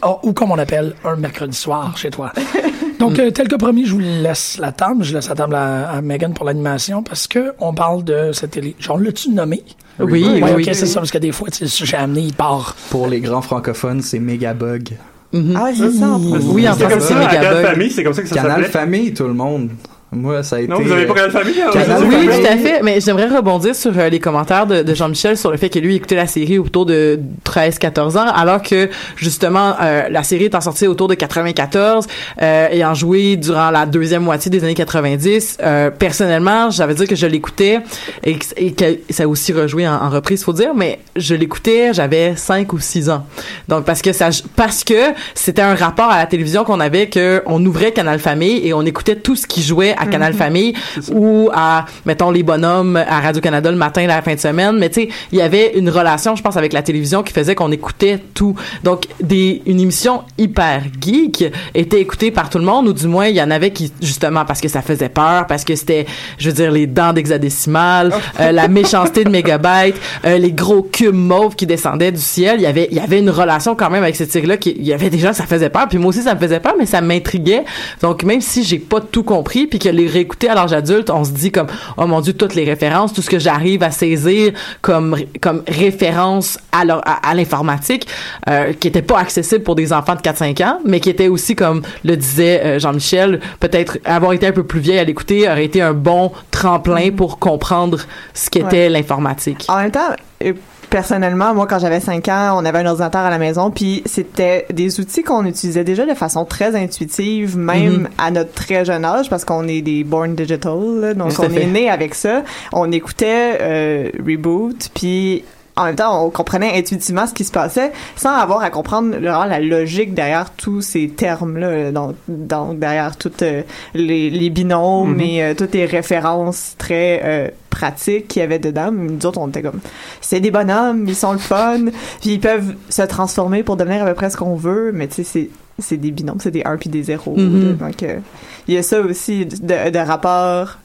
Ah, 0.00 0.16
ou 0.22 0.32
comme 0.32 0.52
on 0.52 0.58
appelle 0.58 0.94
un 1.04 1.16
mercredi 1.16 1.56
soir 1.56 1.96
chez 1.98 2.08
toi. 2.10 2.32
Donc, 3.08 3.18
euh, 3.18 3.30
tel 3.30 3.48
que 3.48 3.56
promis, 3.56 3.86
je 3.86 3.92
vous 3.92 4.00
laisse 4.00 4.58
la 4.58 4.72
table. 4.72 5.02
Je 5.04 5.14
laisse 5.14 5.28
la 5.28 5.34
table 5.34 5.54
à, 5.54 5.90
à 5.90 6.00
Megan 6.02 6.32
pour 6.34 6.44
l'animation 6.46 7.02
parce 7.02 7.26
que 7.26 7.52
on 7.60 7.72
parle 7.74 8.04
de 8.04 8.30
cette 8.32 8.52
télé. 8.52 8.74
Genre, 8.78 8.98
l'as-tu 8.98 9.30
nommé? 9.30 9.62
Oui, 9.98 10.24
Ouais, 10.24 10.42
oui, 10.42 10.50
ok, 10.50 10.56
oui. 10.58 10.64
c'est 10.72 10.86
ça, 10.86 11.00
parce 11.00 11.10
que 11.10 11.18
des 11.18 11.32
fois, 11.32 11.48
tu 11.50 11.58
sais, 11.58 11.64
le 11.64 11.70
sujet 11.70 11.96
amené, 11.96 12.20
il 12.20 12.34
part. 12.34 12.76
Pour 12.90 13.06
les 13.06 13.20
grands 13.20 13.40
francophones, 13.42 14.02
c'est 14.02 14.18
Megabug. 14.18 14.90
Ah 15.34 15.64
ouais, 15.64 15.74
c'est 15.74 15.90
ça. 15.92 16.06
en 16.10 16.18
Mhm. 16.18 16.32
plus. 16.32 16.44
Oui, 16.48 16.68
en 16.68 16.74
C'est 16.74 16.80
comme 16.82 16.90
français, 17.00 17.06
c'est 17.08 17.14
ça, 17.14 17.20
à 17.20 17.26
Canal 17.34 17.54
Megabug. 17.54 17.70
Famille, 17.72 17.90
c'est 17.90 18.04
comme 18.04 18.12
ça 18.14 18.22
que 18.22 18.28
ça 18.28 18.34
Canal. 18.36 18.64
Famille, 18.64 19.14
tout 19.14 19.24
le 19.26 19.34
monde. 19.34 19.70
Moi, 20.16 20.42
ça 20.42 20.56
a 20.56 20.60
été... 20.60 20.68
Non, 20.68 20.80
vous 20.80 20.90
avez 20.92 21.06
pas 21.06 21.12
euh, 21.12 21.16
Canal 21.16 21.30
Famille? 21.30 21.60
hein? 21.62 21.70
Oui, 22.08 22.26
tout 22.26 22.46
à 22.46 22.56
fait. 22.56 22.80
Mais 22.82 23.00
j'aimerais 23.00 23.28
rebondir 23.28 23.74
sur 23.74 23.92
euh, 23.98 24.08
les 24.08 24.18
commentaires 24.20 24.66
de, 24.66 24.82
de 24.82 24.94
Jean-Michel 24.94 25.36
sur 25.36 25.50
le 25.50 25.56
fait 25.56 25.68
que 25.68 25.78
lui 25.78 25.96
écoutait 25.96 26.16
la 26.16 26.26
série 26.26 26.58
autour 26.58 26.86
de 26.86 27.20
13-14 27.44 28.16
ans, 28.18 28.26
alors 28.34 28.62
que 28.62 28.88
justement 29.16 29.74
euh, 29.80 30.08
la 30.10 30.22
série 30.22 30.44
étant 30.44 30.60
sortie 30.60 30.86
autour 30.86 31.08
de 31.08 31.14
94, 31.14 32.06
euh, 32.42 32.68
ayant 32.70 32.94
joué 32.94 33.36
durant 33.36 33.70
la 33.70 33.86
deuxième 33.86 34.22
moitié 34.22 34.50
des 34.50 34.62
années 34.64 34.74
90, 34.74 35.58
euh, 35.62 35.90
personnellement, 35.90 36.70
j'avais 36.70 36.94
dit 36.94 37.06
que 37.06 37.16
je 37.16 37.26
l'écoutais 37.26 37.80
et, 38.24 38.38
que- 38.38 38.44
et 38.56 38.72
que 38.72 38.84
ça 39.10 39.24
a 39.24 39.26
aussi 39.26 39.52
rejoué 39.52 39.86
en, 39.88 39.94
en 39.94 40.10
reprise, 40.10 40.42
faut 40.44 40.52
dire, 40.52 40.74
mais 40.74 40.98
je 41.16 41.34
l'écoutais, 41.34 41.92
j'avais 41.92 42.34
5 42.36 42.72
ou 42.72 42.78
6 42.78 43.10
ans. 43.10 43.26
Donc 43.68 43.84
parce 43.84 44.02
que 44.02 44.12
ça 44.12 44.28
parce 44.56 44.84
que 44.84 44.94
c'était 45.34 45.62
un 45.62 45.74
rapport 45.74 46.10
à 46.10 46.18
la 46.18 46.26
télévision 46.26 46.64
qu'on 46.64 46.80
avait 46.80 47.08
que 47.08 47.42
on 47.46 47.64
ouvrait 47.64 47.92
Canal 47.92 48.18
Famille 48.18 48.66
et 48.66 48.72
on 48.72 48.82
écoutait 48.82 49.16
tout 49.16 49.36
ce 49.36 49.46
qui 49.46 49.62
jouait 49.62 49.94
à 49.98 50.05
Canal 50.06 50.34
Famille 50.34 50.74
ou 51.12 51.50
à 51.52 51.84
mettons 52.04 52.30
les 52.30 52.42
bonhommes 52.42 52.96
à 52.96 53.20
Radio 53.20 53.40
Canada 53.40 53.70
le 53.70 53.76
matin 53.76 54.06
la 54.06 54.22
fin 54.22 54.34
de 54.34 54.40
semaine. 54.40 54.78
Mais 54.78 54.88
tu 54.90 55.02
sais 55.02 55.08
il 55.32 55.38
y 55.38 55.42
avait 55.42 55.76
une 55.76 55.90
relation 55.90 56.36
je 56.36 56.42
pense 56.42 56.56
avec 56.56 56.72
la 56.72 56.82
télévision 56.82 57.22
qui 57.22 57.32
faisait 57.32 57.54
qu'on 57.54 57.72
écoutait 57.72 58.20
tout. 58.34 58.54
Donc 58.84 59.06
des 59.20 59.62
une 59.66 59.80
émission 59.80 60.22
hyper 60.38 60.82
geek 61.00 61.44
était 61.74 62.00
écoutée 62.00 62.30
par 62.30 62.50
tout 62.50 62.58
le 62.58 62.64
monde 62.64 62.88
ou 62.88 62.92
du 62.92 63.06
moins 63.06 63.26
il 63.26 63.36
y 63.36 63.42
en 63.42 63.50
avait 63.50 63.70
qui 63.70 63.92
justement 64.00 64.44
parce 64.44 64.60
que 64.60 64.68
ça 64.68 64.82
faisait 64.82 65.08
peur 65.08 65.46
parce 65.46 65.64
que 65.64 65.74
c'était 65.74 66.06
je 66.38 66.48
veux 66.48 66.54
dire 66.54 66.70
les 66.70 66.86
dents 66.86 67.12
d'hexadécimal 67.12 68.12
euh, 68.40 68.52
la 68.52 68.68
méchanceté 68.68 69.24
de 69.24 69.30
mégabyte 69.30 69.96
euh, 70.24 70.38
les 70.38 70.52
gros 70.52 70.82
cubes 70.82 71.14
mauves 71.14 71.54
qui 71.54 71.66
descendaient 71.66 72.12
du 72.12 72.20
ciel. 72.20 72.56
Il 72.58 72.62
y 72.62 72.66
avait 72.66 72.88
il 72.90 72.96
y 72.96 73.00
avait 73.00 73.18
une 73.18 73.30
relation 73.30 73.74
quand 73.74 73.90
même 73.90 74.02
avec 74.02 74.16
cette 74.16 74.32
série 74.32 74.46
là 74.46 74.56
qui 74.56 74.74
il 74.78 74.86
y 74.86 74.92
avait 74.92 75.10
des 75.10 75.18
gens 75.18 75.32
ça 75.32 75.46
faisait 75.46 75.70
peur. 75.70 75.88
Puis 75.88 75.98
moi 75.98 76.08
aussi 76.08 76.22
ça 76.22 76.34
me 76.34 76.40
faisait 76.40 76.60
peur 76.60 76.74
mais 76.78 76.86
ça 76.86 77.00
m'intriguait. 77.00 77.64
Donc 78.02 78.22
même 78.22 78.40
si 78.40 78.64
j'ai 78.64 78.78
pas 78.78 79.00
tout 79.00 79.22
compris 79.22 79.66
puis 79.66 79.78
que 79.86 79.94
les 79.96 80.06
réécouter 80.08 80.48
à 80.48 80.54
l'âge 80.54 80.72
adulte 80.72 81.10
on 81.10 81.24
se 81.24 81.30
dit 81.30 81.52
comme 81.52 81.68
oh 81.96 82.06
mon 82.06 82.20
dieu 82.20 82.32
toutes 82.32 82.54
les 82.54 82.64
références 82.64 83.12
tout 83.12 83.22
ce 83.22 83.30
que 83.30 83.38
j'arrive 83.38 83.82
à 83.82 83.90
saisir 83.90 84.52
comme 84.82 85.16
comme 85.40 85.62
référence 85.68 86.58
à 86.72 86.84
leur- 86.84 87.02
à, 87.06 87.28
à 87.30 87.34
l'informatique 87.34 88.06
euh, 88.48 88.72
qui 88.72 88.88
était 88.88 89.02
pas 89.02 89.18
accessible 89.18 89.62
pour 89.62 89.74
des 89.76 89.92
enfants 89.92 90.14
de 90.14 90.20
4-5 90.20 90.64
ans 90.64 90.78
mais 90.84 90.98
qui 91.00 91.10
était 91.10 91.28
aussi 91.28 91.54
comme 91.54 91.82
le 92.04 92.16
disait 92.16 92.60
euh, 92.64 92.78
Jean-Michel 92.78 93.40
peut-être 93.60 93.98
avoir 94.04 94.32
été 94.32 94.46
un 94.46 94.52
peu 94.52 94.64
plus 94.64 94.80
vieille 94.80 94.98
à 94.98 95.04
l'écouter 95.04 95.48
aurait 95.48 95.64
été 95.64 95.80
un 95.82 95.92
bon 95.92 96.32
tremplin 96.50 97.10
pour 97.10 97.38
comprendre 97.38 97.98
ce 98.34 98.50
qu'était 98.50 98.66
Ouais. 98.66 98.88
l'informatique 98.88 99.64
En 99.68 99.76
même 99.78 99.90
temps, 99.92 100.10
euh, 100.44 100.52
personnellement, 101.00 101.52
moi, 101.54 101.66
quand 101.66 101.78
j'avais 101.78 102.00
5 102.00 102.26
ans, 102.28 102.58
on 102.58 102.64
avait 102.64 102.78
un 102.78 102.86
ordinateur 102.86 103.20
à 103.20 103.28
la 103.28 103.36
maison, 103.36 103.70
puis 103.70 104.02
c'était 104.06 104.64
des 104.72 104.98
outils 104.98 105.22
qu'on 105.22 105.44
utilisait 105.44 105.84
déjà 105.84 106.06
de 106.06 106.14
façon 106.14 106.46
très 106.46 106.74
intuitive, 106.74 107.58
même 107.58 107.92
Mhm. 107.98 108.08
à 108.16 108.30
notre 108.30 108.52
très 108.52 108.86
jeune 108.86 109.04
âge, 109.04 109.28
parce 109.28 109.44
qu'on 109.44 109.68
est 109.68 109.82
des 109.82 110.04
born 110.04 110.34
digital, 110.34 110.78
là, 111.02 111.12
donc 111.12 111.34
Tout 111.34 111.42
on 111.42 111.50
est 111.52 111.66
né 111.66 111.90
avec 111.90 112.14
ça. 112.14 112.44
On 112.72 112.90
écoutait 112.92 113.58
euh, 113.60 114.10
Reboot, 114.26 114.88
puis 114.94 115.44
en 115.76 115.84
même 115.84 115.96
temps, 115.96 116.24
on 116.24 116.30
comprenait 116.30 116.72
intuitivement 116.78 117.26
ce 117.26 117.34
qui 117.34 117.44
se 117.44 117.52
passait 117.52 117.92
sans 118.16 118.30
avoir 118.34 118.62
à 118.62 118.70
comprendre 118.70 119.14
la 119.20 119.60
logique 119.60 120.14
derrière 120.14 120.48
tous 120.56 120.80
ces 120.80 121.08
termes-là, 121.10 121.90
donc, 121.92 122.14
donc 122.26 122.78
derrière 122.78 123.16
toutes 123.18 123.42
euh, 123.42 123.60
les, 123.92 124.30
les 124.30 124.48
binômes 124.48 125.12
Mhm. 125.16 125.20
et 125.20 125.42
euh, 125.44 125.54
toutes 125.54 125.74
les 125.74 125.84
références 125.84 126.74
très 126.78 127.20
euh, 127.22 127.48
pratiques 127.76 128.28
qu'il 128.28 128.40
y 128.40 128.42
avait 128.42 128.58
dedans. 128.58 128.90
Mais 128.92 129.10
Nous 129.12 129.26
autres, 129.26 129.38
on 129.38 129.48
était 129.48 129.62
comme, 129.62 129.80
c'est 130.20 130.40
des 130.40 130.50
bonhommes, 130.50 131.04
ils 131.06 131.14
sont 131.14 131.32
le 131.32 131.38
fun, 131.38 131.86
puis 132.20 132.34
ils 132.34 132.40
peuvent 132.40 132.74
se 132.88 133.02
transformer 133.02 133.62
pour 133.62 133.76
devenir 133.76 134.02
à 134.02 134.06
peu 134.06 134.14
près 134.14 134.30
ce 134.30 134.36
qu'on 134.36 134.56
veut, 134.56 134.92
mais 134.92 135.08
tu 135.08 135.16
sais, 135.16 135.24
c'est 135.24 135.50
c'est 135.78 135.98
des 135.98 136.10
binômes, 136.10 136.38
c'est 136.40 136.50
des 136.50 136.62
1 136.64 136.78
puis 136.78 136.88
des 136.88 137.02
0. 137.02 137.36
Mhm. 137.36 137.76
Donc, 137.76 138.02
euh, 138.02 138.18
il 138.66 138.72
y 138.72 138.78
a 138.78 138.82
ça 138.82 138.98
aussi 139.02 139.44
de, 139.44 139.90
de 139.90 139.98
rapport 139.98 140.78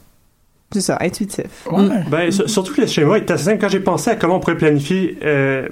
C'est 0.72 0.80
ça, 0.80 0.98
intuitif. 1.00 1.44
Ben, 2.10 2.30
sur- 2.30 2.48
surtout 2.48 2.74
que 2.74 2.80
le 2.82 2.86
schéma 2.86 3.16
est 3.18 3.30
assez 3.30 3.44
simple. 3.44 3.58
Quand 3.60 3.68
j'ai 3.68 3.80
pensé 3.80 4.10
à 4.10 4.16
comment 4.16 4.36
on 4.36 4.40
pourrait 4.40 4.56
planifier 4.56 5.18
euh, 5.24 5.68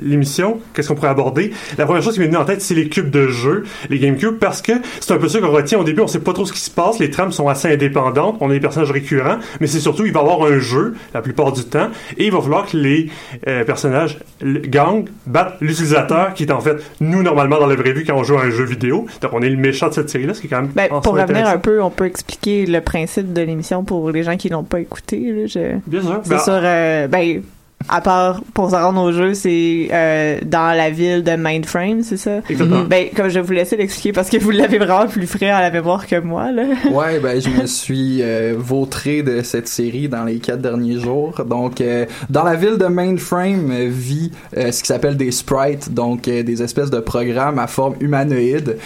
l'émission, 0.00 0.58
qu'est-ce 0.74 0.88
qu'on 0.88 0.94
pourrait 0.94 1.08
aborder, 1.08 1.52
la 1.78 1.84
première 1.86 2.02
chose 2.02 2.14
qui 2.14 2.20
m'est 2.20 2.26
venue 2.26 2.36
en 2.38 2.44
tête, 2.44 2.60
c'est 2.62 2.74
les 2.74 2.88
cubes 2.88 3.10
de 3.10 3.28
jeu, 3.28 3.64
les 3.90 3.98
GameCube, 3.98 4.38
parce 4.38 4.62
que 4.62 4.72
c'est 5.00 5.12
un 5.12 5.18
peu 5.18 5.28
ça 5.28 5.40
qu'on 5.40 5.50
retient. 5.50 5.78
Au 5.78 5.84
début, 5.84 6.00
on 6.00 6.06
sait 6.06 6.20
pas 6.20 6.32
trop 6.32 6.44
ce 6.46 6.52
qui 6.52 6.60
se 6.60 6.70
passe. 6.70 6.98
Les 6.98 7.10
trames 7.10 7.32
sont 7.32 7.48
assez 7.48 7.72
indépendantes. 7.72 8.36
On 8.40 8.50
a 8.50 8.52
des 8.52 8.60
personnages 8.60 8.90
récurrents, 8.90 9.38
mais 9.60 9.66
c'est 9.66 9.80
surtout, 9.80 10.06
il 10.06 10.12
va 10.12 10.20
y 10.20 10.22
avoir 10.22 10.42
un 10.50 10.58
jeu 10.58 10.94
la 11.14 11.22
plupart 11.22 11.52
du 11.52 11.64
temps, 11.64 11.88
et 12.16 12.26
il 12.26 12.32
va 12.32 12.40
falloir 12.40 12.66
que 12.66 12.76
les 12.76 13.08
euh, 13.48 13.64
personnages 13.64 14.18
le- 14.40 14.60
gang 14.60 15.04
battent 15.26 15.56
l'utilisateur, 15.60 16.34
qui 16.34 16.44
est 16.44 16.52
en 16.52 16.60
fait 16.60 16.76
nous 17.00 17.22
normalement 17.22 17.58
dans 17.58 17.66
la 17.66 17.74
vraie 17.76 17.92
vie 17.92 18.04
quand 18.04 18.16
on 18.16 18.24
joue 18.24 18.36
à 18.38 18.42
un 18.42 18.50
jeu 18.50 18.64
vidéo. 18.64 19.06
Donc 19.22 19.32
on 19.32 19.42
est 19.42 19.48
le 19.50 19.56
méchant 19.56 19.88
de 19.88 19.94
cette 19.94 20.10
série-là, 20.10 20.34
ce 20.34 20.40
qui 20.40 20.46
est 20.46 20.50
quand 20.50 20.62
même 20.62 20.70
Ben, 20.74 20.88
en 20.90 21.00
pour 21.00 21.14
revenir 21.14 21.46
un 21.48 21.58
peu, 21.58 21.82
on 21.82 21.90
peut 21.90 22.06
expliquer 22.06 22.66
le 22.66 22.80
principe 22.80 23.32
de 23.32 23.42
l'émission 23.42 23.84
pour 23.84 24.10
les 24.10 24.22
gens 24.22 24.35
qui 24.36 24.48
l'ont 24.48 24.64
pas 24.64 24.80
écouté. 24.80 25.32
Là, 25.32 25.46
je... 25.46 25.78
Bien 25.86 26.00
sûr. 26.02 26.20
C'est 26.22 26.30
Ben, 26.30 26.38
sur, 26.38 26.52
euh, 26.54 27.08
ben, 27.08 27.42
à 27.88 28.00
part 28.00 28.42
pour 28.54 28.70
se 28.70 28.74
rendre 28.74 29.00
au 29.00 29.12
jeu, 29.12 29.34
c'est 29.34 29.88
euh, 29.92 30.38
dans 30.44 30.76
la 30.76 30.90
ville 30.90 31.22
de 31.22 31.36
Mindframe, 31.36 32.02
c'est 32.02 32.16
ça? 32.16 32.38
Exactement. 32.48 32.84
Ben, 32.84 33.08
comme 33.14 33.28
je 33.28 33.38
vous 33.38 33.52
laisser 33.52 33.76
l'expliquer 33.76 34.12
parce 34.12 34.28
que 34.28 34.38
vous 34.38 34.50
l'avez 34.50 34.78
vraiment 34.78 35.06
plus 35.06 35.26
frais 35.26 35.50
à 35.50 35.60
la 35.60 35.70
mémoire 35.70 36.06
que 36.06 36.18
moi, 36.20 36.50
là. 36.52 36.64
Ouais, 36.90 37.20
ben 37.20 37.40
je 37.40 37.48
me 37.48 37.66
suis 37.66 38.22
euh, 38.22 38.54
vautré 38.56 39.22
de 39.22 39.42
cette 39.42 39.68
série 39.68 40.08
dans 40.08 40.24
les 40.24 40.38
quatre 40.38 40.60
derniers 40.60 40.98
jours. 40.98 41.44
Donc, 41.48 41.80
euh, 41.80 42.06
dans 42.30 42.42
la 42.42 42.54
ville 42.54 42.78
de 42.78 42.86
Mainframe 42.86 43.72
vit 43.88 44.32
euh, 44.56 44.72
ce 44.72 44.82
qui 44.82 44.88
s'appelle 44.88 45.16
des 45.16 45.30
sprites, 45.30 45.92
donc 45.92 46.22
des 46.22 46.62
espèces 46.62 46.90
de 46.90 47.00
programmes 47.00 47.58
à 47.58 47.66
forme 47.66 47.94
humanoïde. 48.00 48.78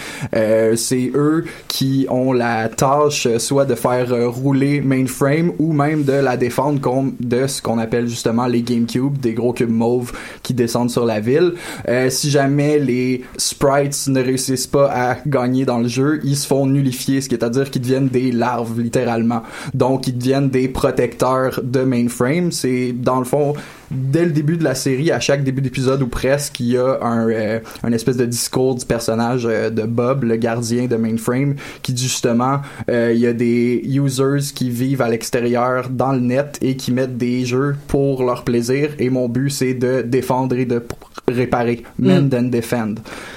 C'est 0.75 1.11
eux 1.15 1.45
qui 1.67 2.05
ont 2.09 2.33
la 2.33 2.69
tâche 2.69 3.27
soit 3.37 3.65
de 3.65 3.75
faire 3.75 4.07
rouler 4.31 4.81
Mainframe 4.81 5.53
ou 5.59 5.73
même 5.73 6.03
de 6.03 6.13
la 6.13 6.37
défendre 6.37 6.79
contre 6.81 7.13
de 7.19 7.47
ce 7.47 7.61
qu'on 7.61 7.77
appelle 7.79 8.07
justement 8.07 8.47
les 8.47 8.61
Des 8.85 9.33
gros 9.33 9.53
cubes 9.53 9.69
mauves 9.69 10.11
qui 10.43 10.53
descendent 10.53 10.89
sur 10.89 11.05
la 11.05 11.19
ville. 11.19 11.53
Euh, 11.87 12.09
si 12.09 12.29
jamais 12.29 12.79
les 12.79 13.23
sprites 13.37 14.07
ne 14.07 14.21
réussissent 14.21 14.67
pas 14.67 14.91
à 14.91 15.17
gagner 15.25 15.65
dans 15.65 15.79
le 15.79 15.87
jeu, 15.87 16.19
ils 16.23 16.37
se 16.37 16.47
font 16.47 16.65
nullifier, 16.65 17.21
ce 17.21 17.29
qui 17.29 17.35
est 17.35 17.43
à 17.43 17.49
dire 17.49 17.69
qu'ils 17.69 17.81
deviennent 17.81 18.09
des 18.09 18.31
larves 18.31 18.79
littéralement. 18.79 19.43
Donc 19.73 20.07
ils 20.07 20.17
deviennent 20.17 20.49
des 20.49 20.67
protecteurs 20.67 21.59
de 21.63 21.81
mainframe. 21.81 22.51
C'est 22.51 22.93
dans 22.93 23.19
le 23.19 23.25
fond 23.25 23.53
dès 23.91 24.25
le 24.25 24.31
début 24.31 24.57
de 24.57 24.63
la 24.63 24.75
série, 24.75 25.11
à 25.11 25.19
chaque 25.19 25.43
début 25.43 25.61
d'épisode 25.61 26.01
ou 26.01 26.07
presque, 26.07 26.59
il 26.59 26.67
y 26.67 26.77
a 26.77 26.97
un, 27.01 27.29
euh, 27.29 27.59
un 27.83 27.91
espèce 27.91 28.17
de 28.17 28.25
discours 28.25 28.75
du 28.75 28.85
personnage 28.85 29.45
euh, 29.45 29.69
de 29.69 29.83
Bob, 29.83 30.23
le 30.23 30.35
gardien 30.37 30.85
de 30.87 30.95
Mainframe, 30.95 31.55
qui 31.81 31.93
dit 31.93 32.03
justement, 32.03 32.61
euh, 32.89 33.11
il 33.13 33.19
y 33.19 33.27
a 33.27 33.33
des 33.33 33.81
users 33.85 34.53
qui 34.55 34.69
vivent 34.69 35.01
à 35.01 35.09
l'extérieur 35.09 35.89
dans 35.89 36.13
le 36.13 36.19
net 36.19 36.57
et 36.61 36.75
qui 36.77 36.91
mettent 36.91 37.17
des 37.17 37.45
jeux 37.45 37.75
pour 37.87 38.23
leur 38.23 38.43
plaisir. 38.43 38.89
Et 38.99 39.09
mon 39.09 39.27
but, 39.27 39.49
c'est 39.49 39.73
de 39.73 40.01
défendre 40.01 40.55
et 40.55 40.65
de 40.65 40.81
réparer. 41.27 41.83
Mend 41.99 42.33
and 42.33 42.43
defend. 42.49 42.95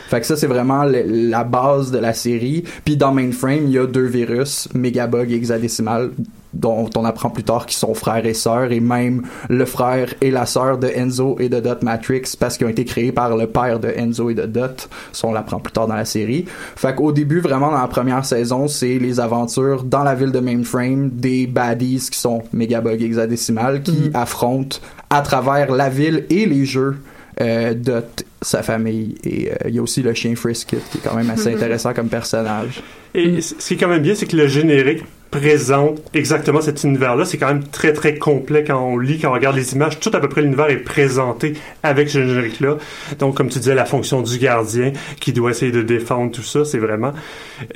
Fait 0.08 0.20
que 0.20 0.26
ça, 0.26 0.36
c'est 0.36 0.46
vraiment 0.46 0.84
le- 0.84 1.04
la 1.30 1.44
base 1.44 1.90
de 1.90 1.98
la 1.98 2.12
série. 2.12 2.64
Puis 2.84 2.96
dans 2.96 3.12
Mainframe, 3.12 3.64
il 3.66 3.70
y 3.72 3.78
a 3.78 3.86
deux 3.86 4.06
virus, 4.06 4.68
Megabug 4.74 5.30
et 5.30 5.36
Hexadécimal, 5.36 6.10
dont 6.54 6.88
on 6.96 7.04
apprend 7.04 7.30
plus 7.30 7.44
tard 7.44 7.66
qu'ils 7.66 7.76
sont 7.78 7.94
frères 7.94 8.24
et 8.24 8.34
sœurs, 8.34 8.72
et 8.72 8.80
même 8.80 9.22
le 9.48 9.64
frère 9.64 10.14
et 10.20 10.30
la 10.30 10.46
sœur 10.46 10.78
de 10.78 10.86
Enzo 10.88 11.36
et 11.40 11.48
de 11.48 11.60
Dot 11.60 11.82
Matrix, 11.82 12.22
parce 12.38 12.56
qu'ils 12.56 12.66
ont 12.66 12.70
été 12.70 12.84
créés 12.84 13.12
par 13.12 13.36
le 13.36 13.46
père 13.46 13.80
de 13.80 13.88
Enzo 13.88 14.30
et 14.30 14.34
de 14.34 14.46
Dot. 14.46 14.88
Ça, 15.12 15.26
on 15.26 15.32
l'apprend 15.32 15.58
plus 15.58 15.72
tard 15.72 15.86
dans 15.86 15.96
la 15.96 16.04
série. 16.04 16.44
Fait 16.76 16.94
qu'au 16.94 17.12
début, 17.12 17.40
vraiment, 17.40 17.70
dans 17.70 17.80
la 17.80 17.88
première 17.88 18.24
saison, 18.24 18.68
c'est 18.68 18.98
les 18.98 19.20
aventures 19.20 19.82
dans 19.82 20.02
la 20.04 20.14
ville 20.14 20.32
de 20.32 20.40
Mainframe 20.40 21.10
des 21.10 21.46
baddies 21.46 22.08
qui 22.10 22.18
sont 22.18 22.42
Megabug 22.52 23.02
Hexadécimal, 23.02 23.82
qui 23.82 24.10
affrontent 24.14 24.78
à 25.10 25.20
travers 25.22 25.70
la 25.72 25.88
ville 25.88 26.24
et 26.30 26.46
les 26.46 26.64
jeux 26.64 26.96
euh, 27.40 27.74
Dot, 27.74 28.24
sa 28.42 28.62
famille, 28.62 29.16
et 29.24 29.50
euh, 29.50 29.54
il 29.68 29.74
y 29.74 29.78
a 29.78 29.82
aussi 29.82 30.02
le 30.02 30.14
chien 30.14 30.36
Frisket, 30.36 30.80
qui 30.90 30.98
est 30.98 31.00
quand 31.02 31.16
même 31.16 31.30
assez 31.30 31.52
intéressant 31.52 31.92
comme 31.92 32.08
personnage. 32.08 32.80
Et 33.12 33.40
c- 33.40 33.56
ce 33.58 33.66
qui 33.68 33.74
est 33.74 33.76
quand 33.76 33.88
même 33.88 34.02
bien, 34.02 34.14
c'est 34.14 34.26
que 34.26 34.36
le 34.36 34.46
générique 34.46 35.02
présente 35.38 36.00
exactement 36.14 36.60
cet 36.60 36.84
univers-là. 36.84 37.24
C'est 37.24 37.38
quand 37.38 37.48
même 37.48 37.64
très 37.64 37.92
très 37.92 38.14
complet 38.16 38.62
quand 38.64 38.80
on 38.80 38.98
lit, 38.98 39.18
quand 39.18 39.30
on 39.30 39.32
regarde 39.32 39.56
les 39.56 39.72
images. 39.74 39.98
Tout 39.98 40.10
à 40.14 40.20
peu 40.20 40.28
près 40.28 40.42
l'univers 40.42 40.70
est 40.70 40.76
présenté 40.76 41.54
avec 41.82 42.08
ce 42.08 42.24
générique-là. 42.24 42.76
Donc, 43.18 43.36
comme 43.36 43.48
tu 43.48 43.58
disais, 43.58 43.74
la 43.74 43.84
fonction 43.84 44.22
du 44.22 44.38
gardien 44.38 44.92
qui 45.20 45.32
doit 45.32 45.50
essayer 45.50 45.72
de 45.72 45.82
défendre 45.82 46.30
tout 46.30 46.42
ça, 46.42 46.64
c'est 46.64 46.78
vraiment 46.78 47.12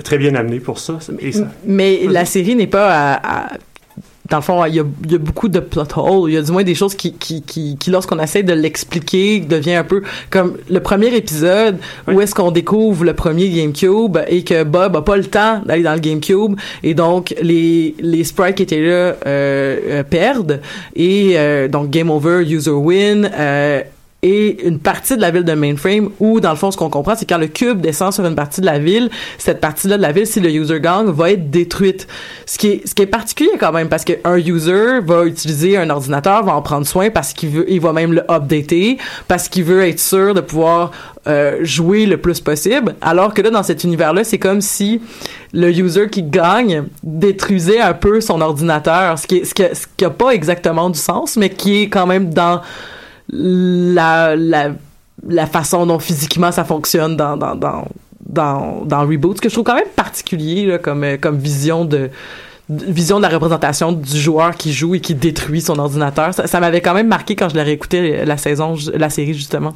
très 0.05 0.19
bien 0.19 0.35
amené 0.37 0.61
pour 0.61 0.79
ça. 0.79 0.99
Et 1.21 1.33
ça- 1.33 1.49
Mais 1.67 2.01
la 2.09 2.25
série 2.25 2.55
n'est 2.55 2.67
pas 2.69 2.89
à, 2.93 3.15
à- 3.55 3.59
dans 4.31 4.37
le 4.37 4.43
fond, 4.43 4.65
il 4.67 4.75
y, 4.75 4.81
a, 4.81 4.85
il 5.05 5.13
y 5.13 5.15
a 5.15 5.19
beaucoup 5.19 5.49
de 5.49 5.59
plot 5.59 5.87
holes. 5.97 6.31
Il 6.31 6.35
y 6.35 6.37
a 6.37 6.43
du 6.43 6.53
moins 6.53 6.65
des 6.65 6.75
choses 6.75 6.95
qui, 6.95 7.15
qui, 7.15 7.43
qui, 7.43 7.77
qui 7.79 7.91
lorsqu'on 7.91 8.19
essaie 8.19 8.43
de 8.43 8.53
l'expliquer, 8.53 9.41
devient 9.41 9.75
un 9.75 9.85
peu 9.85 10.03
comme 10.31 10.57
le 10.69 10.81
premier 10.81 11.15
épisode 11.15 11.79
où 12.07 12.21
est-ce 12.21 12.35
qu'on 12.35 12.51
découvre 12.51 13.05
le 13.05 13.15
premier 13.15 13.49
GameCube 13.49 14.19
et 14.29 14.45
que 14.45 14.65
Bob 14.65 14.97
a 14.97 15.03
pas 15.03 15.17
le 15.17 15.25
temps 15.25 15.63
d'aller 15.65 15.83
dans 15.83 15.95
le 15.95 16.01
GameCube 16.01 16.57
et 16.83 16.95
donc 16.95 17.35
les, 17.41 17.95
les 18.01 18.25
sprites 18.25 18.57
qui 18.57 18.63
étaient 18.65 18.81
là 18.81 18.89
euh, 18.89 19.17
euh, 19.27 20.03
perdent 20.03 20.61
et 20.95 21.33
euh, 21.37 21.69
donc 21.69 21.91
game 21.91 22.11
over, 22.11 22.43
user 22.43 22.71
win. 22.71 23.31
Et 24.23 24.67
une 24.67 24.81
partie 24.81 25.15
de 25.15 25.21
la 25.21 25.31
ville 25.31 25.45
de 25.45 25.53
Mainframe 25.53 26.11
où, 26.19 26.41
dans 26.41 26.51
le 26.51 26.57
fond, 26.57 26.73
ce 26.73 26.77
qu'on 26.77 26.91
comprend, 26.91 27.15
c'est 27.15 27.29
quand 27.29 27.39
le 27.39 27.47
cube 27.47 27.81
descend 27.81 28.13
sur 28.13 28.27
une 28.27 28.35
partie 28.35 28.61
de 28.61 28.67
la 28.67 28.81
ville, 28.81 29.11
cette 29.39 29.61
partie-là 29.61 29.97
de 29.97 30.03
la 30.03 30.11
ville, 30.11 30.27
si 30.27 30.41
le 30.41 30.51
user 30.51 30.81
gang, 30.81 31.09
va 31.09 31.31
être 31.31 31.51
détruite. 31.51 32.09
Ce 32.45 32.59
qui 32.59 32.67
est, 32.67 32.89
ce 32.89 32.97
qui 32.97 33.03
est 33.03 33.07
particulier 33.07 33.53
quand 33.61 33.71
même, 33.71 33.89
parce 33.89 34.05
qu'un 34.05 34.37
user 34.37 34.99
va 35.05 35.25
utiliser 35.25 35.77
un 35.77 35.89
ordinateur, 35.89 36.45
va 36.45 36.57
en 36.57 36.63
prendre 36.63 36.85
soin 36.85 37.11
parce 37.11 37.33
qu'il 37.33 37.51
veut, 37.51 37.65
il 37.71 37.81
va 37.81 37.93
même 37.93 38.13
le 38.13 38.23
updater, 38.29 38.99
parce 39.29 39.49
qu'il 39.49 39.63
veut 39.63 39.87
être 39.87 40.01
sûr 40.01 40.35
de 40.35 40.41
pouvoir 40.41 40.91
euh, 41.29 41.59
jouer 41.63 42.05
le 42.05 42.17
plus 42.17 42.41
possible. 42.41 42.97
Alors 43.01 43.35
que 43.35 43.43
là, 43.43 43.51
dans 43.51 43.63
cet 43.63 43.85
univers-là, 43.85 44.25
c'est 44.25 44.39
comme 44.39 44.61
si 44.61 45.01
le 45.53 45.71
user 45.71 46.09
qui 46.09 46.25
gagne 46.25 46.87
détruisait 47.05 47.81
un 47.81 47.95
peu 47.95 48.21
son 48.21 48.41
ordinateur, 48.41 49.17
ce 49.17 49.29
qui 49.29 49.37
est, 49.37 49.45
ce 49.45 49.55
qui 49.55 49.63
a, 49.63 49.77
ce 49.77 49.87
qui 49.97 50.05
a 50.05 50.11
pas 50.11 50.31
exactement 50.31 50.91
du 50.91 50.99
sens, 50.99 51.37
mais 51.37 51.51
qui 51.51 51.83
est 51.83 51.89
quand 51.89 52.07
même 52.07 52.35
dans 52.35 52.63
la, 53.31 54.77
façon 55.51 55.87
dont 55.87 55.99
physiquement 55.99 56.53
ça 56.53 56.65
fonctionne 56.65 57.17
dans, 57.17 57.37
dans, 57.37 57.55
dans, 57.55 58.85
dans, 58.85 59.07
Reboot, 59.07 59.37
ce 59.37 59.41
que 59.43 59.49
je 59.49 59.55
trouve 59.55 59.65
quand 59.65 59.75
même 59.75 59.89
particulier 59.97 60.79
comme, 60.83 61.05
euh, 61.05 61.17
vision 61.39 61.85
de 61.85 62.11
la 63.23 63.29
représentation 63.29 63.93
du 63.93 64.19
joueur 64.19 64.55
qui 64.57 64.73
joue 64.73 64.95
et 64.95 65.01
qui 65.01 65.15
détruit 65.15 65.61
son 65.61 65.79
ordinateur. 65.79 66.35
Ça, 66.35 66.47
ça 66.47 66.61
m'avait 66.61 66.81
quand 66.81 66.95
même 66.95 67.09
marqué 67.09 67.35
quand 67.35 67.49
je 67.49 67.55
l'ai 67.55 67.63
réécouté 67.63 68.25
la 68.25 68.37
saison, 68.37 68.77
la 68.95 69.11
série 69.11 69.35
justement. 69.35 69.75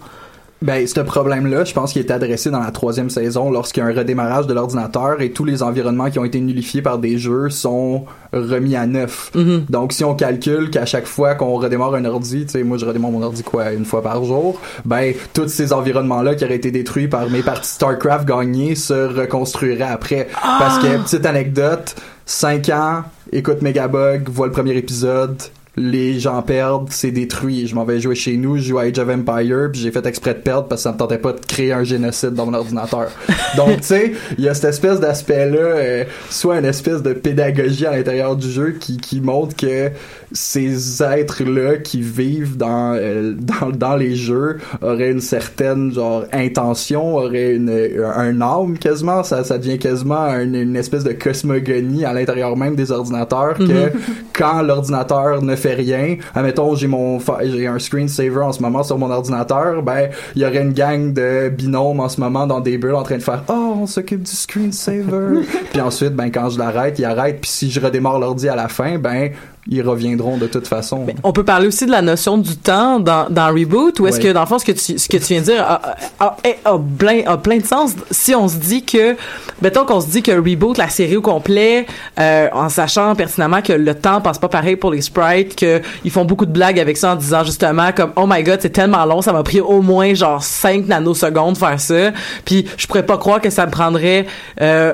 Ben, 0.62 0.86
ce 0.86 1.00
problème-là, 1.00 1.64
je 1.64 1.74
pense 1.74 1.92
qu'il 1.92 2.02
est 2.02 2.10
adressé 2.12 2.50
dans 2.50 2.60
la 2.60 2.70
troisième 2.70 3.10
saison 3.10 3.50
lorsqu'il 3.50 3.82
y 3.82 3.86
a 3.86 3.88
un 3.88 3.94
redémarrage 3.94 4.46
de 4.46 4.54
l'ordinateur 4.54 5.20
et 5.20 5.30
tous 5.30 5.44
les 5.44 5.62
environnements 5.62 6.08
qui 6.08 6.20
ont 6.20 6.24
été 6.24 6.40
nullifiés 6.40 6.82
par 6.82 6.98
des 6.98 7.18
jeux 7.18 7.50
sont 7.50 8.04
remis 8.32 8.76
à 8.76 8.86
neuf. 8.86 9.32
Donc, 9.68 9.92
si 9.92 10.04
on 10.04 10.14
calcule 10.14 10.70
qu'à 10.70 10.86
chaque 10.86 11.06
fois 11.06 11.34
qu'on 11.34 11.56
redémarre 11.56 11.94
un 11.94 12.04
ordi, 12.04 12.46
tu 12.46 12.52
sais, 12.52 12.62
moi 12.62 12.78
je 12.78 12.86
redémarre 12.86 13.10
mon 13.10 13.22
ordi 13.22 13.42
quoi, 13.42 13.72
une 13.72 13.84
fois 13.84 14.02
par 14.02 14.24
jour, 14.24 14.60
ben, 14.84 15.12
tous 15.34 15.48
ces 15.48 15.72
environnements-là 15.72 16.36
qui 16.36 16.44
auraient 16.44 16.56
été 16.56 16.70
détruits 16.70 17.08
par 17.08 17.28
mes 17.28 17.42
parties 17.42 17.70
StarCraft 17.70 18.26
gagnées 18.26 18.76
se 18.76 18.94
reconstruiraient 18.94 19.82
après. 19.82 20.28
Parce 20.40 20.78
que, 20.78 21.02
petite 21.02 21.26
anecdote, 21.26 21.96
5 22.24 22.68
ans, 22.68 23.02
écoute 23.32 23.62
Megabug, 23.62 24.28
vois 24.28 24.46
le 24.46 24.52
premier 24.52 24.76
épisode, 24.76 25.36
les 25.76 26.20
gens 26.20 26.42
perdent, 26.42 26.88
c'est 26.90 27.10
détruit. 27.10 27.66
Je 27.66 27.74
m'en 27.74 27.84
vais 27.84 27.98
jouer 28.00 28.14
chez 28.14 28.36
nous, 28.36 28.58
je 28.58 28.62
joue 28.68 28.78
à 28.78 28.82
Age 28.82 28.98
of 28.98 29.08
Empire, 29.08 29.70
puis 29.72 29.80
j'ai 29.80 29.90
fait 29.90 30.04
exprès 30.06 30.34
de 30.34 30.40
perdre 30.40 30.68
parce 30.68 30.82
que 30.82 30.84
ça 30.84 30.92
me 30.92 30.98
tentait 30.98 31.18
pas 31.18 31.32
de 31.32 31.40
créer 31.40 31.72
un 31.72 31.84
génocide 31.84 32.34
dans 32.34 32.46
mon 32.46 32.54
ordinateur. 32.54 33.10
Donc, 33.56 33.80
tu 33.80 33.86
sais, 33.86 34.12
il 34.38 34.44
y 34.44 34.48
a 34.48 34.54
cette 34.54 34.70
espèce 34.70 35.00
d'aspect-là, 35.00 35.58
euh, 35.58 36.04
soit 36.30 36.58
une 36.58 36.64
espèce 36.66 37.02
de 37.02 37.12
pédagogie 37.12 37.86
à 37.86 37.92
l'intérieur 37.96 38.36
du 38.36 38.50
jeu 38.50 38.76
qui, 38.78 38.98
qui 38.98 39.20
montre 39.20 39.56
que 39.56 39.90
ces 40.32 41.02
êtres-là 41.02 41.76
qui 41.76 42.00
vivent 42.00 42.56
dans, 42.56 42.94
euh, 42.94 43.34
dans, 43.34 43.70
dans 43.70 43.96
les 43.96 44.14
jeux 44.14 44.58
auraient 44.80 45.10
une 45.10 45.20
certaine, 45.20 45.92
genre, 45.92 46.24
intention, 46.32 47.16
auraient 47.16 47.54
une, 47.54 47.70
un 48.14 48.40
âme 48.40 48.78
quasiment, 48.78 49.22
ça, 49.22 49.44
ça 49.44 49.58
devient 49.58 49.78
quasiment 49.78 50.26
une, 50.38 50.54
une 50.54 50.76
espèce 50.76 51.04
de 51.04 51.12
cosmogonie 51.12 52.04
à 52.04 52.12
l'intérieur 52.12 52.56
même 52.56 52.76
des 52.76 52.90
ordinateurs 52.90 53.54
que 53.54 53.62
Mhm. 53.62 53.90
quand 54.32 54.62
l'ordinateur 54.62 55.42
ne 55.42 55.56
fait 55.62 55.74
rien, 55.74 56.16
admettons 56.34 56.74
j'ai 56.74 56.88
mon 56.88 57.18
j'ai 57.42 57.66
un 57.66 57.78
screensaver 57.78 58.42
en 58.42 58.52
ce 58.52 58.60
moment 58.60 58.82
sur 58.82 58.98
mon 58.98 59.10
ordinateur, 59.10 59.82
ben 59.82 60.10
il 60.34 60.42
y 60.42 60.44
aurait 60.44 60.62
une 60.62 60.72
gang 60.72 61.12
de 61.12 61.48
binômes 61.48 62.00
en 62.00 62.08
ce 62.08 62.20
moment 62.20 62.46
dans 62.46 62.60
des 62.60 62.78
bulles 62.78 62.94
en 62.94 63.02
train 63.02 63.16
de 63.16 63.22
faire 63.22 63.44
"Oh, 63.48 63.76
on 63.82 63.86
s'occupe 63.86 64.22
du 64.22 64.32
screensaver." 64.32 65.42
puis 65.72 65.80
ensuite 65.80 66.14
ben 66.14 66.30
quand 66.30 66.50
je 66.50 66.58
l'arrête, 66.58 66.98
il 66.98 67.04
arrête, 67.04 67.40
puis 67.40 67.50
si 67.50 67.70
je 67.70 67.80
redémarre 67.80 68.18
l'ordi 68.18 68.48
à 68.48 68.56
la 68.56 68.68
fin, 68.68 68.98
ben 68.98 69.30
ils 69.68 69.80
reviendront 69.82 70.36
de 70.38 70.46
toute 70.48 70.66
façon. 70.66 71.06
On 71.22 71.32
peut 71.32 71.44
parler 71.44 71.68
aussi 71.68 71.86
de 71.86 71.90
la 71.92 72.02
notion 72.02 72.36
du 72.36 72.56
temps 72.56 72.98
dans, 72.98 73.26
dans 73.30 73.46
Reboot, 73.48 74.00
ou 74.00 74.06
est-ce 74.08 74.16
Ouais. 74.18 74.22
que, 74.24 74.32
dans 74.32 74.40
le 74.40 74.46
fond, 74.46 74.58
ce 74.58 74.64
que 74.64 74.72
tu, 74.72 74.98
ce 74.98 75.08
que 75.08 75.16
tu 75.18 75.24
viens 75.24 75.40
de 75.40 75.44
dire 75.46 75.62
a, 75.62 75.80
a- 76.18 76.36
a- 76.64 76.70
a 76.74 76.78
plein, 76.98 77.20
a 77.26 77.36
plein 77.36 77.58
de 77.58 77.64
sens 77.66 77.92
si 78.10 78.34
on 78.34 78.48
se 78.48 78.56
dit 78.56 78.84
que, 78.84 79.16
mettons 79.62 79.84
qu'on 79.84 80.00
se 80.00 80.08
dit 80.08 80.22
que 80.22 80.32
Reboot, 80.32 80.78
la 80.78 80.88
série 80.88 81.16
au 81.16 81.22
complet, 81.22 81.86
euh, 82.18 82.48
en 82.52 82.68
sachant 82.68 83.14
pertinemment 83.14 83.62
que 83.62 83.72
le 83.72 83.94
temps 83.94 84.20
passe 84.20 84.38
pas 84.38 84.48
pareil 84.48 84.74
pour 84.76 84.90
les 84.90 85.00
sprites, 85.00 85.54
que 85.54 85.80
ils 86.04 86.10
font 86.10 86.24
beaucoup 86.24 86.46
de 86.46 86.52
blagues 86.52 86.80
avec 86.80 86.96
ça 86.96 87.12
en 87.12 87.16
disant 87.16 87.44
justement 87.44 87.92
comme, 87.92 88.12
oh 88.16 88.24
my 88.28 88.42
god, 88.42 88.58
c'est 88.62 88.70
tellement 88.70 89.04
long, 89.04 89.22
ça 89.22 89.32
m'a 89.32 89.42
pris 89.44 89.60
au 89.60 89.80
moins 89.80 90.12
genre 90.14 90.42
5 90.42 90.86
nanosecondes 90.88 91.56
faire 91.56 91.78
ça, 91.80 92.10
puis 92.44 92.66
je 92.76 92.86
pourrais 92.88 93.06
pas 93.06 93.16
croire 93.18 93.40
que 93.40 93.50
ça 93.50 93.66
me 93.66 93.70
prendrait, 93.70 94.26
euh, 94.60 94.92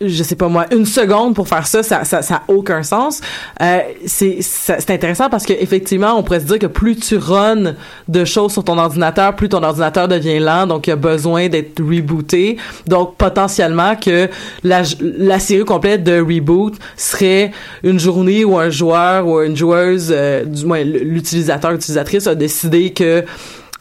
je 0.00 0.22
sais 0.24 0.34
pas 0.34 0.48
moi, 0.48 0.66
une 0.72 0.86
seconde 0.86 1.36
pour 1.36 1.46
faire 1.46 1.66
ça, 1.68 1.84
ça, 1.84 2.02
ça, 2.04 2.20
ça 2.20 2.42
aucun 2.48 2.82
sens. 2.82 3.20
Euh, 3.62 3.78
c'est, 4.06 4.38
c'est 4.40 4.90
intéressant 4.90 5.28
parce 5.30 5.46
que 5.46 5.52
effectivement, 5.52 6.14
on 6.18 6.24
pourrait 6.24 6.40
se 6.40 6.46
dire 6.46 6.58
que 6.58 6.66
plus 6.66 6.96
tu 6.96 7.16
runs 7.16 7.74
de 8.08 8.24
choses 8.24 8.52
sur 8.52 8.64
ton 8.64 8.76
ordinateur, 8.76 9.36
plus 9.36 9.48
ton 9.48 9.62
ordinateur 9.62 10.08
devient 10.08 10.40
lent, 10.40 10.66
donc 10.66 10.88
il 10.88 10.90
a 10.90 10.96
besoin 10.96 11.48
d'être 11.48 11.80
rebooté. 11.80 12.56
Donc 12.88 13.16
potentiellement 13.16 13.94
que 13.94 14.28
la, 14.64 14.82
la 15.00 15.38
série 15.38 15.64
complète 15.64 16.02
de 16.02 16.20
reboot 16.20 16.74
serait 16.96 17.52
une 17.84 18.00
journée 18.00 18.44
où 18.44 18.58
un 18.58 18.70
joueur 18.70 19.28
ou 19.28 19.40
une 19.42 19.56
joueuse, 19.56 20.08
euh, 20.10 20.44
du 20.44 20.66
moins 20.66 20.82
l'utilisateur, 20.82 21.70
l'utilisatrice 21.70 22.26
a 22.26 22.34
décidé 22.34 22.92
que 22.92 23.24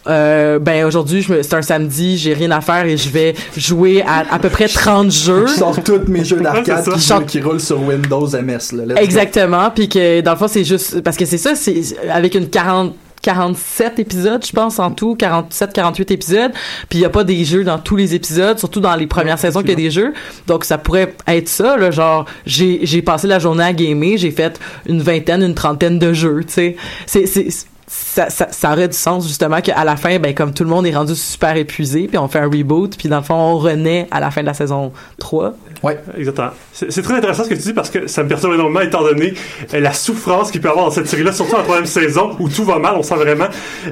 euh, 0.07 0.59
ben 0.59 0.85
aujourd'hui 0.85 1.21
je 1.21 1.31
me- 1.33 1.41
c'est 1.43 1.53
un 1.55 1.61
samedi 1.61 2.17
j'ai 2.17 2.33
rien 2.33 2.51
à 2.51 2.61
faire 2.61 2.85
et 2.85 2.97
je 2.97 3.09
vais 3.09 3.33
jouer 3.55 4.01
à 4.05 4.23
à 4.33 4.39
peu 4.39 4.49
près 4.49 4.67
30 4.67 5.11
jeux 5.11 5.45
Je 5.47 5.53
sors 5.53 5.81
tous 5.83 6.01
mes 6.07 6.23
jeux 6.25 6.41
d'arcade 6.41 6.87
Ouais, 6.87 6.93
qui, 6.95 7.25
qui 7.27 7.41
roulent 7.41 7.59
sur 7.61 7.81
Windows 7.81 8.27
MS. 8.27 8.73
Là. 8.75 9.01
Exactement, 9.01 9.69
puis 9.73 9.87
que 9.89 10.21
dans 10.21 10.31
le 10.31 10.37
fond 10.37 10.47
c'est 10.47 10.63
juste 10.65 11.01
parce 11.01 11.15
que 11.17 11.25
c'est 11.25 11.37
ça, 11.37 11.55
c'est 11.55 11.81
avec 12.11 12.35
une 12.35 12.49
40 12.49 12.95
47 13.21 13.99
épisodes, 13.99 14.45
je 14.45 14.51
pense 14.51 14.79
en 14.79 14.91
tout, 14.91 15.15
47 15.15 15.71
48 15.71 16.11
épisodes, 16.11 16.51
puis 16.89 16.99
il 16.99 17.01
y 17.03 17.05
a 17.05 17.09
pas 17.09 17.23
des 17.23 17.45
jeux 17.45 17.63
dans 17.63 17.79
tous 17.79 17.95
les 17.95 18.13
épisodes, 18.13 18.59
surtout 18.59 18.81
dans 18.81 18.95
les 18.97 19.07
premières 19.07 19.39
saisons 19.39 19.61
qu'il 19.61 19.69
y 19.69 19.73
a 19.73 19.75
des 19.77 19.91
jeux. 19.91 20.11
Donc 20.45 20.65
ça 20.65 20.77
pourrait 20.77 21.15
être 21.25 21.47
ça 21.47 21.77
là, 21.77 21.89
genre 21.89 22.25
j'ai 22.45 22.81
j'ai 22.83 23.01
passé 23.01 23.27
la 23.27 23.39
journée 23.39 23.63
à 23.63 23.71
gamer, 23.71 24.17
j'ai 24.17 24.31
fait 24.31 24.59
une 24.85 25.01
vingtaine, 25.01 25.41
une 25.41 25.55
trentaine 25.55 25.99
de 25.99 26.11
jeux, 26.11 26.41
tu 26.45 26.51
sais. 26.53 26.75
C'est 27.05 27.25
c'est 27.25 27.47
ça, 27.95 28.29
ça, 28.29 28.47
ça 28.51 28.71
aurait 28.71 28.87
du 28.87 28.97
sens 28.97 29.27
justement 29.27 29.61
qu'à 29.61 29.83
la 29.83 29.95
fin, 29.95 30.17
ben 30.17 30.33
comme 30.33 30.53
tout 30.53 30.63
le 30.63 30.69
monde 30.69 30.87
est 30.87 30.95
rendu 30.95 31.15
super 31.15 31.55
épuisé, 31.55 32.07
puis 32.07 32.17
on 32.17 32.27
fait 32.27 32.39
un 32.39 32.49
reboot, 32.49 32.97
puis 32.97 33.07
dans 33.07 33.17
le 33.17 33.23
fond 33.23 33.35
on 33.35 33.57
renaît 33.57 34.07
à 34.09 34.19
la 34.19 34.31
fin 34.31 34.41
de 34.41 34.47
la 34.47 34.55
saison 34.55 34.91
3. 35.19 35.53
Ouais. 35.83 35.99
Exactement. 36.17 36.51
C'est 36.71 36.91
c'est 36.91 37.01
très 37.03 37.15
intéressant 37.15 37.43
ce 37.43 37.49
que 37.49 37.55
tu 37.55 37.61
dis 37.61 37.73
parce 37.73 37.89
que 37.89 38.07
ça 38.07 38.23
me 38.23 38.29
perturbe 38.29 38.53
énormément 38.53 38.81
étant 38.81 39.03
donné 39.03 39.33
euh, 39.73 39.79
la 39.79 39.93
souffrance 39.93 40.49
qu'il 40.49 40.61
peut 40.61 40.69
y 40.69 40.71
avoir 40.71 40.85
dans 40.85 40.91
cette 40.91 41.07
série-là, 41.07 41.31
surtout 41.33 41.55
en 41.55 41.63
troisième 41.63 41.85
saison 41.85 42.35
où 42.39 42.49
tout 42.49 42.63
va 42.63 42.79
mal. 42.79 42.95
On 42.97 43.03
sent 43.03 43.15
vraiment 43.15 43.47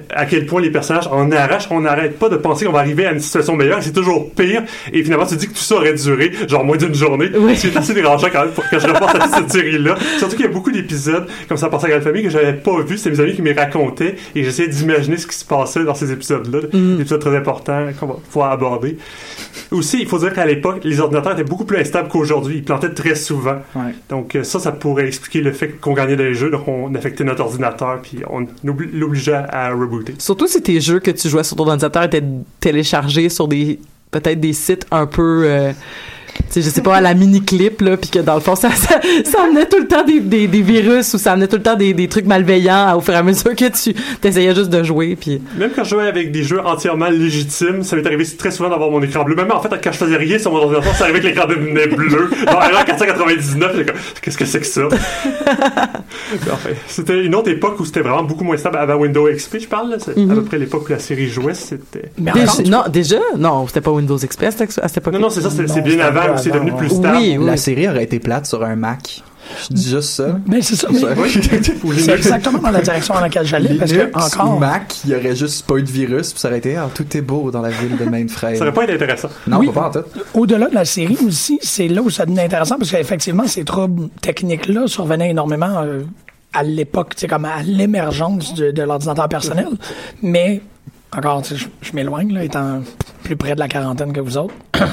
à 0.10 0.25
quel 0.25 0.46
point 0.46 0.62
les 0.62 0.72
personnages 0.72 1.08
en 1.08 1.31
arrachent. 1.31 1.67
On 1.70 1.81
n'arrête 1.81 2.17
pas 2.17 2.29
de 2.29 2.38
penser 2.38 2.65
qu'on 2.65 2.72
va 2.72 2.79
arriver 2.79 3.05
à 3.05 3.12
une 3.12 3.20
situation 3.20 3.55
meilleure 3.55 3.84
c'est 3.84 3.93
toujours 3.93 4.31
pire. 4.31 4.63
Et 4.93 5.03
finalement, 5.03 5.25
tu 5.25 5.36
te 5.36 5.39
dis 5.39 5.48
que 5.48 5.53
tout 5.53 5.63
ça 5.63 5.75
aurait 5.75 5.93
duré 5.93 6.31
genre 6.48 6.63
moins 6.63 6.77
d'une 6.77 6.96
journée. 6.96 7.29
C'est 7.55 7.75
assez 7.75 7.93
dérangeant 7.93 8.27
quand 8.31 8.46
même 8.46 8.51
pour 8.51 8.67
que 8.67 8.79
je 8.79 8.88
repense 8.88 9.15
à 9.15 9.27
cette 9.38 9.51
série-là. 9.51 9.96
Surtout 10.17 10.36
qu'il 10.36 10.46
y 10.46 10.50
a 10.50 10.51
beaucoup 10.51 10.72
d'épisodes 10.72 11.27
comme 11.48 11.58
ça 11.58 11.70
passait 11.70 11.91
à 11.91 11.98
la 11.98 12.01
famille 12.01 12.24
que 12.24 12.29
j'avais 12.29 12.53
pas 12.53 12.81
vu. 12.81 12.98
C'était 12.98 13.12
mes 13.12 13.20
amis 13.20 13.36
qui 13.36 13.41
me 13.41 13.48
les 13.48 13.53
et 14.01 14.43
j'essayais 14.43 14.67
d'imaginer 14.69 15.17
ce 15.17 15.27
qui 15.27 15.36
se 15.36 15.45
passait 15.45 15.83
dans 15.83 15.95
ces 15.95 16.12
épisodes-là. 16.12 16.60
Des 16.71 17.01
épisodes 17.01 17.19
très 17.21 17.36
importants 17.36 17.88
qu'on 18.00 18.07
va 18.07 18.13
pouvoir 18.15 18.51
aborder. 18.51 18.98
Aussi, 19.71 20.00
il 20.01 20.07
faut 20.07 20.19
dire 20.19 20.33
qu'à 20.33 20.45
l'époque, 20.45 20.81
les 20.83 21.00
ordinateurs 21.00 21.33
étaient 21.33 21.43
beaucoup 21.43 21.65
plus 21.65 21.77
instables 21.77 22.10
qu'aujourd'hui. 22.10 22.57
Ils 22.57 22.63
plantaient 22.63 22.93
très 22.93 23.15
souvent. 23.15 23.57
Donc 24.10 24.36
euh, 24.36 24.43
ça, 24.43 24.60
ça 24.60 24.71
pourrait 24.71 25.07
expliquer 25.07 25.41
le 25.41 25.51
fait 25.51 25.69
qu'on 25.79 25.93
gagnait 25.93 26.15
des 26.15 26.33
jeux, 26.33 26.50
donc 26.50 26.67
on 26.67 26.93
affectait 26.95 27.24
notre 27.24 27.41
ordinateur, 27.43 28.00
puis 28.01 28.19
on 28.29 28.43
obli- 28.67 28.89
l'obligeait 28.93 29.43
à 29.50 29.69
rebooter. 29.71 30.13
Surtout 30.19 30.48
si 30.48 30.62
tes 30.62 30.79
jeux 30.79 31.00
que 31.00 31.12
tu 31.12 31.29
jouais 31.29 31.43
sur 31.43 31.55
ton 31.55 31.67
ordinateur 31.67 32.03
étaient 32.03 32.24
téléchargés 32.60 33.29
sur 33.29 33.48
des 33.48 33.79
peut-être 34.12 34.39
des 34.41 34.53
sites 34.53 34.86
un 34.91 35.05
peu 35.05 35.43
euh, 35.45 35.71
sais 36.51 36.62
je 36.62 36.70
sais 36.70 36.81
pas 36.81 36.96
à 36.98 37.01
la 37.01 37.13
mini 37.13 37.41
clip 37.43 37.81
là 37.81 37.98
puis 37.98 38.10
que 38.10 38.20
dans 38.20 38.36
le 38.36 38.41
fond 38.41 38.55
ça, 38.55 38.70
ça 38.72 39.00
ça 39.25 39.43
amenait 39.43 39.65
tout 39.67 39.79
le 39.79 39.88
temps 39.88 40.03
des, 40.03 40.20
des, 40.20 40.48
des 40.48 40.62
virus 40.62 41.13
ou 41.13 41.17
ça 41.17 41.34
amenait 41.34 41.48
tout 41.48 41.58
le 41.58 41.63
temps 41.63 41.75
des, 41.75 41.93
des 41.93 42.08
trucs 42.08 42.25
malveillants 42.25 42.96
au 42.98 43.01
fur 43.01 43.13
et 43.13 43.17
à 43.17 43.24
mesure 43.24 43.55
que 43.55 43.65
tu 43.70 43.93
t'essayais 44.22 44.53
juste 44.55 44.70
de 44.70 44.84
jouer 44.84 45.15
puis 45.15 45.41
Même 45.58 45.72
quand 45.75 45.84
je 45.84 45.89
jouais 45.91 46.08
avec 46.08 46.31
des 46.31 46.43
jeux 46.43 46.60
entièrement 46.65 47.10
légitimes, 47.10 47.84
ça 47.84 47.96
m'est 47.96 48.05
arrivé 48.05 48.25
très 48.38 48.51
souvent 48.51 48.70
d'avoir 48.70 48.89
mon 48.91 49.01
écran 49.01 49.24
bleu. 49.24 49.36
Même 49.36 49.51
en 49.51 49.62
fait, 49.62 49.70
quand 49.84 49.91
je 49.91 49.98
faisais 49.98 50.17
rien 50.17 50.38
sur 50.39 50.51
mon 50.51 50.58
ordinateur, 50.60 50.93
ça 50.96 51.05
arrivait 51.05 51.22
que 51.22 51.27
l'écran 51.27 51.48
devenait 51.48 51.88
bleu. 51.88 52.29
Erreur 52.48 52.86
499, 52.86 53.72
j'étais 53.75 53.91
comme, 53.91 54.01
qu'est-ce 54.22 54.38
que 54.38 54.46
c'est 54.46 54.60
que 54.60 54.65
ça? 54.65 54.81
Enfin, 56.51 56.70
c'était 56.88 57.24
une 57.24 57.36
autre 57.36 57.50
époque 57.50 57.79
où 57.79 57.86
c'était 57.86 58.01
vraiment 58.01 58.24
beaucoup 58.24 58.43
moins 58.43 58.58
stable 58.58 58.77
avant 58.77 58.96
Windows 58.96 59.27
XP, 59.31 59.60
je 59.62 59.67
parle. 59.67 59.91
là. 59.91 59.98
C'est 60.00 60.12
à 60.12 60.34
peu 60.34 60.43
près 60.43 60.58
l'époque 60.58 60.84
où 60.88 60.91
la 60.91 61.00
série 61.00 61.27
jouait, 61.27 61.53
c'était... 61.53 62.12
Déjà- 62.17 62.70
non 62.70 62.84
déjà 62.91 63.17
non 63.38 63.67
c'était 63.67 63.81
pas 63.81 63.91
Windows 63.91 64.17
XP 64.17 64.43
à 64.43 64.51
cette 64.51 64.97
époque 64.97 65.13
Non, 65.13 65.19
non, 65.19 65.30
c'est 65.30 65.41
ça, 65.41 65.49
c'est 65.52 65.82
bien 65.82 65.99
avant 65.99 66.38
c'est 66.41 66.51
devenu 66.51 66.71
plus 66.73 66.89
stable. 66.89 67.17
oui, 67.17 67.38
oui. 67.38 67.45
La 67.45 67.58
série 67.58 67.88
aurait 67.88 68.04
été 68.04 68.19
plate 68.19 68.45
sur 68.45 68.63
un 68.63 68.75
Mac. 68.75 69.23
Je 69.69 69.73
dis 69.73 69.89
juste 69.89 70.12
ça. 70.12 70.38
Mais 70.47 70.62
c'est 70.62 70.75
ça, 70.75 70.88
mais- 70.91 70.99
C'est 71.97 72.12
exactement 72.13 72.60
dans 72.60 72.69
la 72.71 72.80
direction 72.82 73.13
dans 73.15 73.19
laquelle 73.21 73.45
j'allais, 73.45 73.73
parce 73.75 73.91
que 73.91 74.10
encore. 74.13 74.60
Mac, 74.60 74.95
il 75.04 75.12
y 75.12 75.15
aurait 75.15 75.36
juste 75.36 75.65
pas 75.65 75.75
eu 75.75 75.84
de 75.84 75.89
virus, 75.89 76.32
puis 76.32 76.39
ça 76.39 76.47
aurait 76.47 76.60
été 76.60 76.77
ah, 76.77 76.88
tout 76.93 77.06
est 77.17 77.21
beau 77.21 77.51
dans 77.51 77.62
la 77.62 77.69
ville 77.69 77.97
de 77.97 78.06
Mainframe. 78.06 78.56
Ça 78.56 78.62
aurait 78.62 78.71
pas 78.73 78.84
été 78.86 78.93
intéressant. 78.93 79.27
Non, 79.47 79.58
Oui. 79.60 79.69
pas 79.73 79.88
en 79.88 79.91
tout. 79.91 80.04
Au-delà 80.36 80.69
de 80.69 80.75
la 80.75 80.86
série 80.86 81.17
aussi, 81.27 81.60
c'est 81.62 81.88
là 81.89 82.01
où 82.01 82.10
ça 82.10 82.25
devient 82.25 82.39
intéressant 82.41 82.77
parce 82.77 82.91
qu'effectivement, 82.91 83.45
ces 83.45 83.65
troubles 83.65 84.08
techniques-là 84.21 84.88
survenaient 84.88 85.32
énormément 85.32 85.82
euh, 85.84 86.04
à 86.54 86.63
l'époque, 86.63 87.13
sais, 87.17 87.27
comme 87.27 87.45
à 87.45 87.62
l'émergence 87.65 88.54
de, 88.54 88.71
de 88.71 88.84
l'ordinateur 88.84 89.27
personnel. 89.27 89.67
Mais, 90.21 90.62
encore, 91.15 91.41
tu 91.41 91.50
sais, 91.50 91.58
je, 91.58 91.67
je 91.82 91.93
m'éloigne, 91.93 92.34
là, 92.34 92.43
étant 92.43 92.82
plus 93.24 93.36
près 93.36 93.56
de 93.56 93.60
la 93.60 93.67
quarantaine 93.67 94.13
que 94.13 94.19
vous 94.19 94.38
autres. 94.38 94.54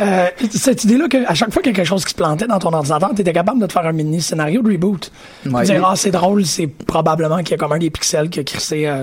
Euh, 0.00 0.28
cette 0.52 0.84
idée-là 0.84 1.08
qu'à 1.08 1.34
chaque 1.34 1.52
fois 1.52 1.60
qu'il 1.60 1.72
y 1.72 1.74
a 1.74 1.76
quelque 1.76 1.88
chose 1.88 2.04
qui 2.04 2.12
se 2.12 2.14
plantait 2.14 2.46
dans 2.46 2.60
ton 2.60 2.72
ordinateur, 2.72 3.10
tu 3.16 3.20
étais 3.20 3.32
capable 3.32 3.60
de 3.60 3.66
te 3.66 3.72
faire 3.72 3.84
un 3.84 3.90
mini 3.90 4.22
scénario 4.22 4.62
de 4.62 4.70
reboot. 4.70 5.10
Ouais. 5.44 5.64
Dire, 5.64 5.84
ah, 5.84 5.96
c'est 5.96 6.12
drôle, 6.12 6.46
c'est 6.46 6.68
probablement 6.68 7.38
qu'il 7.38 7.50
y 7.50 7.54
a 7.54 7.56
comme 7.56 7.72
un 7.72 7.78
des 7.78 7.90
pixels 7.90 8.30
qui 8.30 8.38
a 8.38 8.44
crissé 8.44 8.86
euh, 8.86 9.02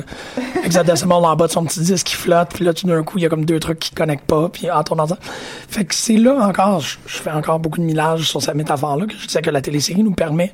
hexadécimal 0.63 1.25
en 1.25 1.35
bas 1.35 1.47
de 1.47 1.51
son 1.51 1.65
petit 1.65 1.81
disque 1.81 2.07
qui 2.07 2.15
flotte, 2.15 2.51
puis 2.53 2.63
là, 2.63 2.73
tout 2.73 2.87
d'un 2.87 3.03
coup, 3.03 3.17
il 3.17 3.23
y 3.23 3.25
a 3.25 3.29
comme 3.29 3.43
deux 3.43 3.59
trucs 3.59 3.79
qui 3.79 3.93
connectent 3.93 4.23
pas, 4.25 4.47
puis 4.47 4.69
ah, 4.71 4.85
ton 4.85 4.97
ordinateur. 4.97 5.21
Fait 5.67 5.83
que 5.83 5.93
c'est 5.93 6.15
là 6.15 6.47
encore, 6.47 6.79
je, 6.79 6.97
je 7.07 7.17
fais 7.17 7.31
encore 7.31 7.59
beaucoup 7.59 7.81
de 7.81 7.85
millage 7.85 8.29
sur 8.29 8.41
cette 8.41 8.55
métaphore-là, 8.55 9.05
que 9.05 9.17
je 9.17 9.27
disais 9.27 9.41
que 9.41 9.49
la 9.49 9.61
télésérie 9.61 10.01
nous 10.01 10.13
permet 10.13 10.53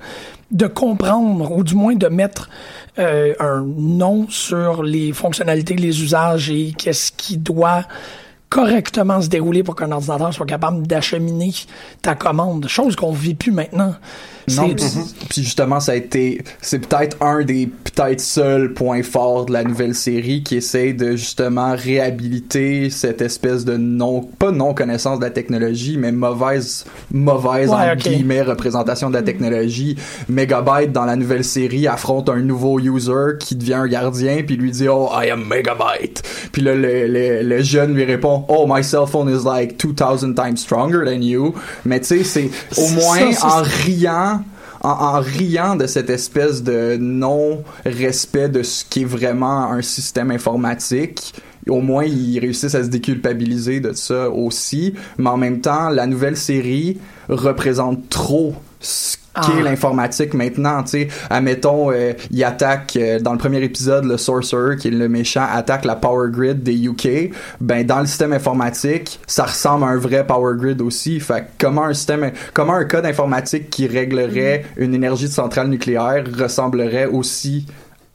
de 0.49 0.65
comprendre, 0.65 1.51
ou 1.51 1.63
du 1.63 1.75
moins 1.75 1.93
de 1.93 2.07
mettre 2.07 2.49
euh, 2.99 3.33
un 3.39 3.61
nom 3.61 4.27
sur 4.29 4.83
les 4.83 5.13
fonctionnalités, 5.13 5.75
les 5.75 6.03
usages 6.03 6.49
et 6.49 6.73
qu'est-ce 6.77 7.11
qui 7.11 7.37
doit 7.37 7.83
correctement 8.51 9.21
se 9.21 9.29
dérouler 9.29 9.63
pour 9.63 9.75
qu'un 9.77 9.91
ordinateur 9.93 10.33
soit 10.33 10.45
capable 10.45 10.85
d'acheminer 10.85 11.53
ta 12.01 12.15
commande, 12.15 12.67
chose 12.67 12.97
qu'on 12.97 13.13
vit 13.13 13.33
plus 13.33 13.53
maintenant. 13.53 13.95
Non, 14.57 14.73
puis- 14.73 15.43
justement, 15.43 15.79
ça 15.79 15.93
a 15.93 15.95
été, 15.95 16.43
c'est 16.61 16.79
peut-être 16.79 17.15
un 17.21 17.43
des 17.43 17.67
peut-être 17.67 18.19
seuls 18.19 18.73
points 18.73 19.03
forts 19.03 19.45
de 19.45 19.53
la 19.53 19.63
nouvelle 19.63 19.93
série 19.95 20.43
qui 20.43 20.57
essaie 20.57 20.93
de 20.93 21.11
justement 21.11 21.75
réhabiliter 21.77 22.89
cette 22.89 23.21
espèce 23.21 23.63
de 23.65 23.77
non, 23.77 24.21
pas 24.21 24.51
non 24.51 24.73
connaissance 24.73 25.19
de 25.19 25.25
la 25.25 25.29
technologie, 25.29 25.95
mais 25.97 26.11
mauvaise, 26.11 26.85
mauvaise 27.11 27.69
Ouais, 27.69 27.95
guillemets 27.95 28.41
représentation 28.41 29.09
de 29.09 29.13
la 29.15 29.21
technologie. 29.21 29.95
Megabyte 30.27 30.91
dans 30.91 31.05
la 31.05 31.15
nouvelle 31.15 31.43
série 31.45 31.87
affronte 31.87 32.27
un 32.27 32.39
nouveau 32.39 32.79
user 32.79 33.37
qui 33.39 33.55
devient 33.55 33.75
un 33.75 33.87
gardien 33.87 34.41
puis 34.45 34.57
lui 34.57 34.71
dit 34.71 34.87
oh 34.89 35.09
I 35.13 35.29
am 35.29 35.45
Megabyte. 35.47 36.23
Puis 36.51 36.61
là 36.63 36.73
le, 36.75 37.07
le, 37.07 37.43
le 37.43 37.61
jeune 37.61 37.93
lui 37.93 38.03
répond 38.05 38.40
oh 38.47 38.65
my 38.67 38.83
cell 38.83 39.05
phone 39.05 39.29
is 39.29 39.43
like 39.45 39.77
2000 39.77 40.35
times 40.35 40.57
stronger 40.57 41.05
than 41.05 41.21
you. 41.21 41.53
Mais 41.85 41.99
tu 41.99 42.23
sais 42.23 42.23
c'est 42.23 42.49
au 42.77 42.87
moins 42.89 43.31
ça, 43.31 43.47
en 43.47 43.61
riant 43.63 44.43
en, 44.83 44.89
en 44.89 45.19
riant 45.19 45.75
de 45.75 45.87
cette 45.87 46.09
espèce 46.09 46.63
de 46.63 46.97
non-respect 46.99 48.49
de 48.49 48.63
ce 48.63 48.83
qui 48.83 49.01
est 49.01 49.05
vraiment 49.05 49.71
un 49.71 49.81
système 49.81 50.31
informatique, 50.31 51.33
au 51.69 51.81
moins 51.81 52.05
ils 52.05 52.39
réussissent 52.39 52.75
à 52.75 52.83
se 52.83 52.89
déculpabiliser 52.89 53.79
de 53.79 53.93
ça 53.93 54.29
aussi, 54.29 54.93
mais 55.17 55.29
en 55.29 55.37
même 55.37 55.61
temps, 55.61 55.89
la 55.89 56.07
nouvelle 56.07 56.37
série 56.37 56.97
représente 57.29 58.09
trop 58.09 58.55
ce 58.79 59.17
qu'est 59.35 59.59
Ah. 59.59 59.63
l'informatique 59.63 60.33
maintenant, 60.33 60.83
tu 60.83 60.89
sais, 60.89 61.07
admettons, 61.29 61.91
euh, 61.91 62.13
il 62.31 62.43
attaque, 62.43 62.97
euh, 62.97 63.19
dans 63.19 63.31
le 63.31 63.37
premier 63.37 63.61
épisode, 63.63 64.05
le 64.05 64.17
Sorcerer, 64.17 64.75
qui 64.77 64.89
est 64.89 64.91
le 64.91 65.07
méchant, 65.07 65.45
attaque 65.51 65.85
la 65.85 65.95
power 65.95 66.29
grid 66.31 66.63
des 66.63 66.75
UK, 66.85 67.31
ben, 67.61 67.85
dans 67.85 67.99
le 68.01 68.05
système 68.07 68.33
informatique, 68.33 69.19
ça 69.27 69.45
ressemble 69.45 69.85
à 69.85 69.87
un 69.87 69.97
vrai 69.97 70.25
power 70.25 70.55
grid 70.57 70.81
aussi, 70.81 71.19
fait 71.19 71.41
que 71.41 71.65
comment 71.65 71.85
un 71.85 71.93
système, 71.93 72.31
comment 72.53 72.73
un 72.73 72.85
code 72.85 73.05
informatique 73.05 73.69
qui 73.69 73.87
réglerait 73.87 74.65
une 74.77 74.93
énergie 74.93 75.27
de 75.27 75.31
centrale 75.33 75.67
nucléaire 75.67 76.23
ressemblerait 76.37 77.05
aussi 77.05 77.65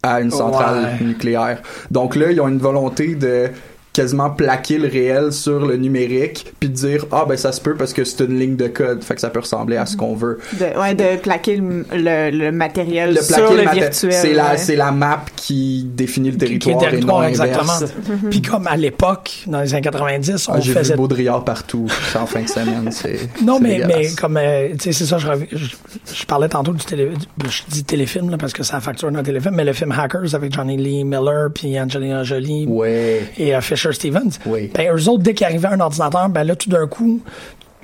à 0.03 0.21
une 0.21 0.31
centrale 0.31 0.97
Ouais. 1.01 1.07
nucléaire? 1.07 1.63
Donc 1.91 2.15
là, 2.17 2.31
ils 2.31 2.41
ont 2.41 2.49
une 2.49 2.59
volonté 2.59 3.15
de 3.15 3.49
quasiment 3.97 4.31
plaquer 4.31 4.79
le 4.79 4.89
réel 4.89 5.33
sur 5.33 5.65
le 5.65 5.77
numérique 5.77 6.53
puis 6.61 6.69
dire 6.69 7.07
ah 7.13 7.25
ben 7.29 7.37
ça 7.37 7.51
se 7.53 7.61
peut 7.61 7.75
parce 7.75 7.93
que 7.93 8.05
c'est 8.05 8.25
une 8.25 8.39
ligne 8.39 8.57
de 8.57 8.69
code 8.69 9.03
fait 9.03 9.15
que 9.15 9.21
ça 9.21 9.31
peut 9.31 9.41
ressembler 9.41 9.77
à 9.77 9.87
ce 9.87 9.97
qu'on 9.97 10.15
veut. 10.15 10.39
De, 10.61 10.79
ouais, 10.79 10.95
de 10.95 11.17
plaquer 11.21 11.57
le, 11.57 11.85
le, 11.93 12.31
le 12.31 12.53
matériel 12.53 13.19
sur 13.23 13.51
le 13.53 13.57
le 13.59 13.63
maté- 13.65 13.81
virtuel. 13.81 14.13
c'est 14.13 14.33
la 14.35 14.57
c'est 14.59 14.77
la 14.77 14.93
map 14.93 15.25
qui 15.37 15.87
définit 15.95 16.31
le 16.31 16.37
qui 16.37 16.45
est 16.45 16.49
territoire, 16.59 16.81
territoire, 16.91 17.23
et 17.23 17.27
non 17.27 17.29
exactement. 17.29 17.73
l'inverse 17.73 17.95
Puis 18.31 18.43
comme 18.43 18.67
à 18.67 18.77
l'époque, 18.77 19.45
dans 19.47 19.61
les 19.61 19.73
années 19.73 19.81
90, 19.83 20.49
on 20.49 20.53
Ah, 20.53 20.61
j'ai 20.61 20.73
faisait 20.75 20.93
vu 20.93 20.99
Baudrillard 20.99 21.45
partout 21.45 21.87
en 22.15 22.27
fin 22.27 22.43
de 22.43 22.49
semaine 22.49 22.89
c'est 22.91 23.19
Non, 23.43 23.59
mais, 23.61 23.81
mais 23.87 24.09
comme, 24.21 24.37
euh, 24.37 24.69
tu 24.73 24.79
sais, 24.81 24.93
c'est 24.93 25.07
ça, 25.07 25.19
je, 25.19 25.27
rev- 25.27 25.47
je, 25.53 25.67
je 26.15 26.27
parlais 26.27 26.49
tantôt 26.49 26.73
du 26.73 26.85
télé, 26.85 27.07
du- 27.39 27.49
je 27.49 27.63
dis 27.69 27.85
téléfilm, 27.85 28.31
là, 28.31 28.37
parce 28.37 28.53
que 28.53 28.63
ça 28.63 28.81
facture 28.81 29.11
dans 29.11 29.19
le 29.19 29.25
téléfilm, 29.25 29.55
mais 29.55 29.65
le 29.65 29.73
film 29.73 29.93
Hackers 29.93 30.35
avec 30.35 30.53
Johnny 30.53 30.77
Lee 30.77 31.05
Miller 31.05 31.49
puis 31.55 31.79
Angelina 31.81 32.23
Jolie. 32.25 32.67
Ouais. 32.69 33.23
Et 33.39 33.55
euh, 33.55 33.61
Fisher 33.61 33.86
Stevens. 33.92 34.38
Oui. 34.46 34.70
Ben, 34.75 34.94
eux 34.94 35.09
autres, 35.09 35.22
dès 35.22 35.35
qu'il 35.35 35.46
arrivait 35.46 35.68
un 35.68 35.81
ordinateur, 35.81 36.29
ben 36.29 36.44
là, 36.44 36.57
tout 36.57 36.70
d'un 36.70 36.87
coup, 36.87 37.20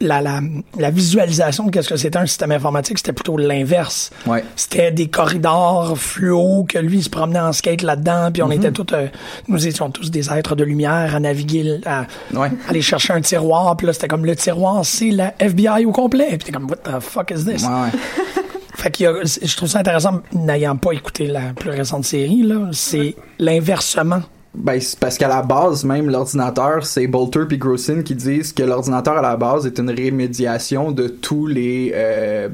la, 0.01 0.21
la, 0.21 0.41
la 0.79 0.91
visualisation 0.91 1.67
de 1.67 1.71
qu'est-ce 1.71 1.89
que 1.89 1.97
c'était 1.97 2.19
un 2.19 2.27
système 2.27 2.51
informatique, 2.51 2.99
c'était 2.99 3.13
plutôt 3.13 3.37
l'inverse. 3.37 4.11
ouais 4.27 4.43
C'était 4.57 4.91
des 4.91 5.07
corridors 5.09 5.97
fluo 5.97 6.65
que 6.69 6.79
lui 6.79 6.99
il 6.99 7.03
se 7.05 7.11
promenait 7.11 7.39
en 7.39 7.53
skate 7.53 7.83
là-dedans, 7.83 8.31
puis 8.33 8.43
on 8.43 8.49
Mm-hmm. 8.49 8.53
était 8.57 8.73
tous, 8.73 8.87
euh, 8.95 9.07
nous 9.47 9.65
étions 9.65 9.91
tous 9.91 10.11
des 10.11 10.29
êtres 10.33 10.57
de 10.57 10.65
lumière 10.65 11.15
à 11.15 11.21
naviguer, 11.21 11.79
à 11.87 12.07
ouais 12.35 12.51
aller 12.69 12.83
chercher 12.83 13.13
un 13.13 13.21
tiroir, 13.21 13.77
puis 13.77 13.87
là 13.87 13.93
c'était 13.93 14.09
comme 14.09 14.27
le 14.27 14.35
tiroir, 14.35 14.85
c'est 14.85 15.11
la 15.11 15.35
FBI 15.39 15.85
au 15.85 15.93
complet, 15.93 16.27
puis 16.31 16.39
t'es 16.47 16.53
comme 16.53 16.69
what 16.69 16.79
the 16.79 17.01
fuck 17.01 17.31
is 17.31 17.45
this? 17.45 17.63
ouais. 17.63 17.91
Fait 18.75 18.91
qu'il 18.91 19.09
je 19.25 19.57
trouve 19.57 19.69
ça 19.69 19.79
intéressant, 19.79 20.23
n'ayant 20.33 20.75
pas 20.77 20.91
écouté 20.93 21.29
la 21.29 21.53
plus 21.55 21.71
récente 21.71 22.05
série 22.05 22.43
là, 22.43 22.71
c'est 22.73 23.15
l'inversement. 23.39 24.23
Ben, 24.55 24.79
parce 25.01 25.17
qu'à 25.17 25.29
la 25.29 25.43
base, 25.43 25.85
même 25.85 26.11
l'ordinateur, 26.11 26.85
c'est 26.85 27.07
Bolter 27.07 27.47
puis 27.49 27.57
Grossin 27.57 28.03
qui 28.03 28.15
disent 28.15 28.53
que 28.53 28.63
l'ordinateur 28.63 29.17
à 29.17 29.23
la 29.23 29.37
base 29.37 29.67
est 29.67 29.79
une 29.79 29.91
rémédiation 29.91 30.93
de 30.93 31.09
tous 31.09 31.47
les 31.47 31.93
euh, 31.95 32.51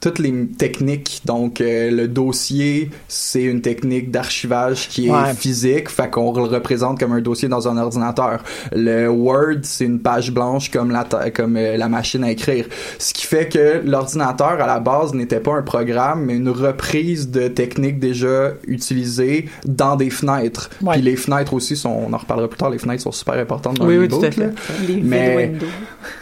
toutes 0.00 0.18
les 0.18 0.46
techniques. 0.58 1.20
Donc, 1.24 1.60
euh, 1.60 1.90
le 1.90 2.08
dossier, 2.08 2.90
c'est 3.06 3.42
une 3.44 3.60
technique 3.62 4.10
d'archivage 4.10 4.88
qui 4.88 5.06
est 5.06 5.10
Ouais. 5.12 5.32
physique, 5.34 5.88
fait 5.88 6.10
qu'on 6.10 6.32
le 6.32 6.42
représente 6.48 6.98
comme 6.98 7.12
un 7.12 7.20
dossier 7.20 7.48
dans 7.48 7.68
un 7.68 7.76
ordinateur. 7.78 8.42
Le 8.72 9.08
Word, 9.08 9.60
c'est 9.62 9.84
une 9.84 10.00
page 10.00 10.32
blanche 10.32 10.70
comme 10.70 10.90
la 10.90 11.04
comme 11.34 11.56
euh, 11.56 11.76
la 11.76 11.88
machine 11.88 12.24
à 12.24 12.30
écrire. 12.32 12.66
Ce 12.98 13.14
qui 13.14 13.26
fait 13.26 13.48
que 13.48 13.80
l'ordinateur 13.84 14.60
à 14.60 14.66
la 14.66 14.80
base 14.80 15.14
n'était 15.14 15.38
pas 15.40 15.54
un 15.54 15.62
programme, 15.62 16.24
mais 16.24 16.34
une 16.34 16.48
reprise 16.48 17.30
de 17.30 17.46
techniques 17.48 18.00
déjà 18.00 18.52
utilisées 18.66 19.48
dans 19.64 19.94
des 19.96 20.10
fenêtres. 20.10 20.68
Ouais. 20.82 20.94
Puis 20.94 21.02
les 21.02 21.16
fenêtres 21.16 21.54
aussi 21.54 21.76
sont, 21.76 21.90
on 22.08 22.12
en 22.12 22.16
reparlera 22.18 22.48
plus 22.48 22.58
tard, 22.58 22.70
les 22.70 22.78
fenêtres 22.78 23.02
sont 23.02 23.12
super 23.12 23.34
importantes 23.34 23.76
dans 23.78 23.86
Oui, 23.86 23.98
oui, 23.98 24.08
tout 24.08 24.20
à 24.24 24.30
fait. 24.32 24.50
Les 24.88 24.96
Mais-. 24.96 25.52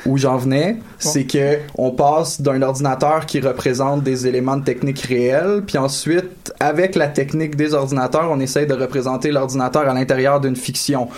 Où 0.06 0.18
j'en 0.18 0.36
venais, 0.36 0.76
c'est 0.98 1.24
que 1.24 1.58
on 1.76 1.90
passe 1.92 2.40
d'un 2.42 2.60
ordinateur 2.62 3.24
qui 3.26 3.39
représente 3.40 4.02
des 4.02 4.26
éléments 4.26 4.56
de 4.56 4.64
technique 4.64 5.00
réels, 5.00 5.62
puis 5.66 5.78
ensuite, 5.78 6.52
avec 6.60 6.94
la 6.94 7.08
technique 7.08 7.56
des 7.56 7.74
ordinateurs, 7.74 8.28
on 8.30 8.40
essaye 8.40 8.66
de 8.66 8.74
représenter 8.74 9.30
l'ordinateur 9.30 9.88
à 9.88 9.94
l'intérieur 9.94 10.40
d'une 10.40 10.56
fiction. 10.56 11.08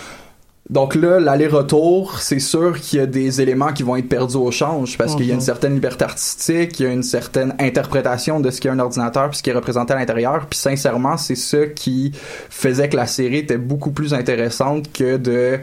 Donc 0.69 0.95
là, 0.95 1.19
l'aller-retour, 1.19 2.19
c'est 2.19 2.39
sûr 2.39 2.79
qu'il 2.79 2.99
y 2.99 3.01
a 3.01 3.05
des 3.05 3.41
éléments 3.41 3.73
qui 3.73 3.83
vont 3.83 3.97
être 3.97 4.07
perdus 4.07 4.37
au 4.37 4.49
change 4.49 4.97
parce 4.97 5.13
qu'il 5.13 5.25
y 5.25 5.31
a 5.31 5.33
une 5.33 5.41
certaine 5.41 5.73
liberté 5.73 6.05
artistique, 6.05 6.79
il 6.79 6.83
y 6.83 6.89
a 6.89 6.93
une 6.93 7.03
certaine 7.03 7.53
interprétation 7.59 8.39
de 8.39 8.49
ce 8.49 8.61
qu'est 8.61 8.69
un 8.69 8.79
ordinateur 8.79 9.29
puis 9.29 9.39
ce 9.39 9.43
qui 9.43 9.49
est 9.49 9.53
représenté 9.53 9.93
à 9.93 9.97
l'intérieur. 9.97 10.47
Puis 10.49 10.57
sincèrement, 10.57 11.17
c'est 11.17 11.35
ça 11.35 11.67
qui 11.67 12.13
faisait 12.49 12.87
que 12.87 12.95
la 12.95 13.07
série 13.07 13.39
était 13.39 13.57
beaucoup 13.57 13.91
plus 13.91 14.13
intéressante 14.13 14.91
que 14.93 15.17
de 15.17 15.59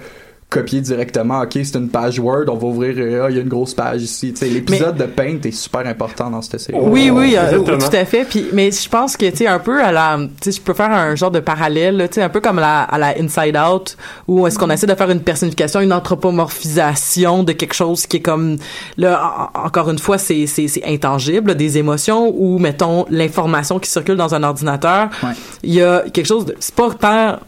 copier 0.51 0.81
directement. 0.81 1.41
Ok, 1.43 1.53
c'est 1.55 1.77
une 1.77 1.89
page 1.89 2.19
Word, 2.19 2.45
on 2.49 2.57
va 2.57 2.67
ouvrir. 2.67 2.95
euh, 2.99 3.25
Ah, 3.25 3.31
il 3.31 3.37
y 3.37 3.39
a 3.39 3.43
une 3.43 3.49
grosse 3.49 3.73
page 3.73 4.03
ici. 4.03 4.33
Tu 4.33 4.41
sais, 4.41 4.49
l'épisode 4.49 4.97
de 4.97 5.05
Paint 5.05 5.39
est 5.45 5.53
super 5.53 5.87
important 5.87 6.29
dans 6.29 6.43
cette 6.43 6.59
série. 6.61 6.77
Oui, 6.81 7.09
oui, 7.11 7.37
euh, 7.39 7.59
tout 7.61 7.97
à 7.97 8.05
fait. 8.05 8.25
Puis, 8.25 8.47
mais 8.53 8.71
je 8.73 8.89
pense 8.89 9.17
que 9.17 9.31
tu 9.31 9.37
sais 9.39 9.47
un 9.47 9.61
peu 9.61 9.81
à 9.83 9.93
la, 9.93 10.19
tu 10.19 10.29
sais, 10.51 10.53
je 10.53 10.61
peux 10.61 10.75
faire 10.75 10.91
un 10.91 11.15
genre 11.15 11.31
de 11.31 11.41
parallèle, 11.41 12.09
tu 12.11 12.17
sais, 12.17 12.23
un 12.23 12.29
peu 12.29 12.41
comme 12.41 12.57
la, 12.57 12.83
à 12.83 12.99
la 12.99 13.15
Inside 13.19 13.57
Out, 13.57 13.97
où 14.27 14.47
est-ce 14.47 14.59
qu'on 14.59 14.71
essaie 14.71 14.87
de 14.89 14.95
faire 14.95 15.11
une 15.11 15.21
personnification, 15.23 15.81
une 15.81 15.93
anthropomorphisation 15.93 17.43
de 17.43 17.53
quelque 17.53 17.75
chose 17.75 18.07
qui 18.07 18.19
est 18.19 18.21
comme, 18.21 18.57
là, 18.97 19.51
en- 19.55 19.67
encore 19.67 19.91
une 19.91 19.99
fois, 19.99 20.19
c'est 20.19 20.47
c'est 20.47 20.69
c'est 20.69 20.85
intangible, 20.85 21.49
là, 21.51 21.55
des 21.55 21.79
émotions 21.79 22.33
ou 22.37 22.59
mettons 22.59 23.07
l'information 23.11 23.79
qui 23.79 23.89
circule 23.91 24.17
dans 24.17 24.35
un 24.35 24.43
ordinateur. 24.43 25.09
Ouais. 25.23 25.31
Il 25.63 25.75
y 25.75 25.83
a 25.83 26.03
quelque 26.13 26.27
chose 26.27 26.45
de, 26.47 26.55
c'est 26.61 26.75
pas 26.75 26.91
tant, 26.99 27.39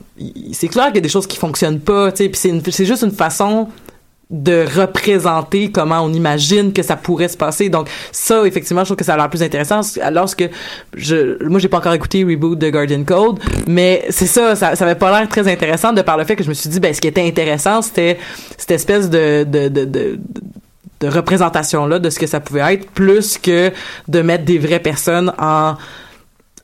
c'est 0.53 0.69
clair 0.69 0.87
qu'il 0.87 0.97
y 0.97 0.99
a 0.99 1.03
des 1.03 1.09
choses 1.09 1.27
qui 1.27 1.37
fonctionnent 1.37 1.81
pas, 1.81 2.13
tu 2.13 2.25
sais, 2.25 2.29
puis 2.29 2.73
c'est 2.73 2.85
juste 2.85 3.03
une 3.03 3.13
façon 3.13 3.69
de 4.33 4.65
représenter 4.79 5.71
comment 5.71 6.01
on 6.01 6.13
imagine 6.13 6.73
que 6.73 6.83
ça 6.83 6.97
pourrait 6.97 7.29
se 7.29 7.37
passer. 7.37 7.69
Donc 7.69 7.89
ça, 8.13 8.47
effectivement, 8.47 8.81
je 8.81 8.87
trouve 8.87 8.97
que 8.97 9.05
ça 9.05 9.13
a 9.13 9.17
l'air 9.19 9.29
plus 9.29 9.43
intéressant. 9.43 9.83
Lorsque 10.11 10.49
je, 10.97 11.43
moi, 11.47 11.61
j'ai 11.61 11.69
pas 11.69 11.77
encore 11.77 11.93
écouté 11.93 12.25
Reboot 12.25 12.59
de 12.59 12.71
Guardian 12.71 13.05
Code, 13.05 13.41
mais 13.69 14.07
c'est 14.09 14.27
ça, 14.27 14.57
ça, 14.57 14.75
ça 14.75 14.85
avait 14.87 14.95
pas 14.95 15.17
l'air 15.17 15.29
très 15.29 15.47
intéressant 15.49 15.93
de 15.93 16.01
par 16.01 16.17
le 16.17 16.25
fait 16.25 16.35
que 16.35 16.43
je 16.43 16.49
me 16.49 16.55
suis 16.55 16.71
dit, 16.71 16.81
ben, 16.81 16.95
ce 16.95 17.01
qui 17.01 17.09
était 17.09 17.27
intéressant, 17.27 17.83
c'était 17.83 18.19
cette 18.57 18.71
espèce 18.71 19.11
de, 19.11 19.45
de, 19.45 19.69
de, 19.69 19.85
de 19.85 20.19
de 21.03 21.09
représentation 21.09 21.87
là 21.87 21.99
de 21.99 22.11
ce 22.11 22.19
que 22.21 22.29
ça 22.29 22.39
pouvait 22.39 22.75
être 22.75 22.89
plus 22.93 23.37
que 23.37 23.73
de 24.07 24.23
mettre 24.23 24.45
des 24.45 24.59
vraies 24.59 24.79
personnes 24.79 25.33
en 25.37 25.75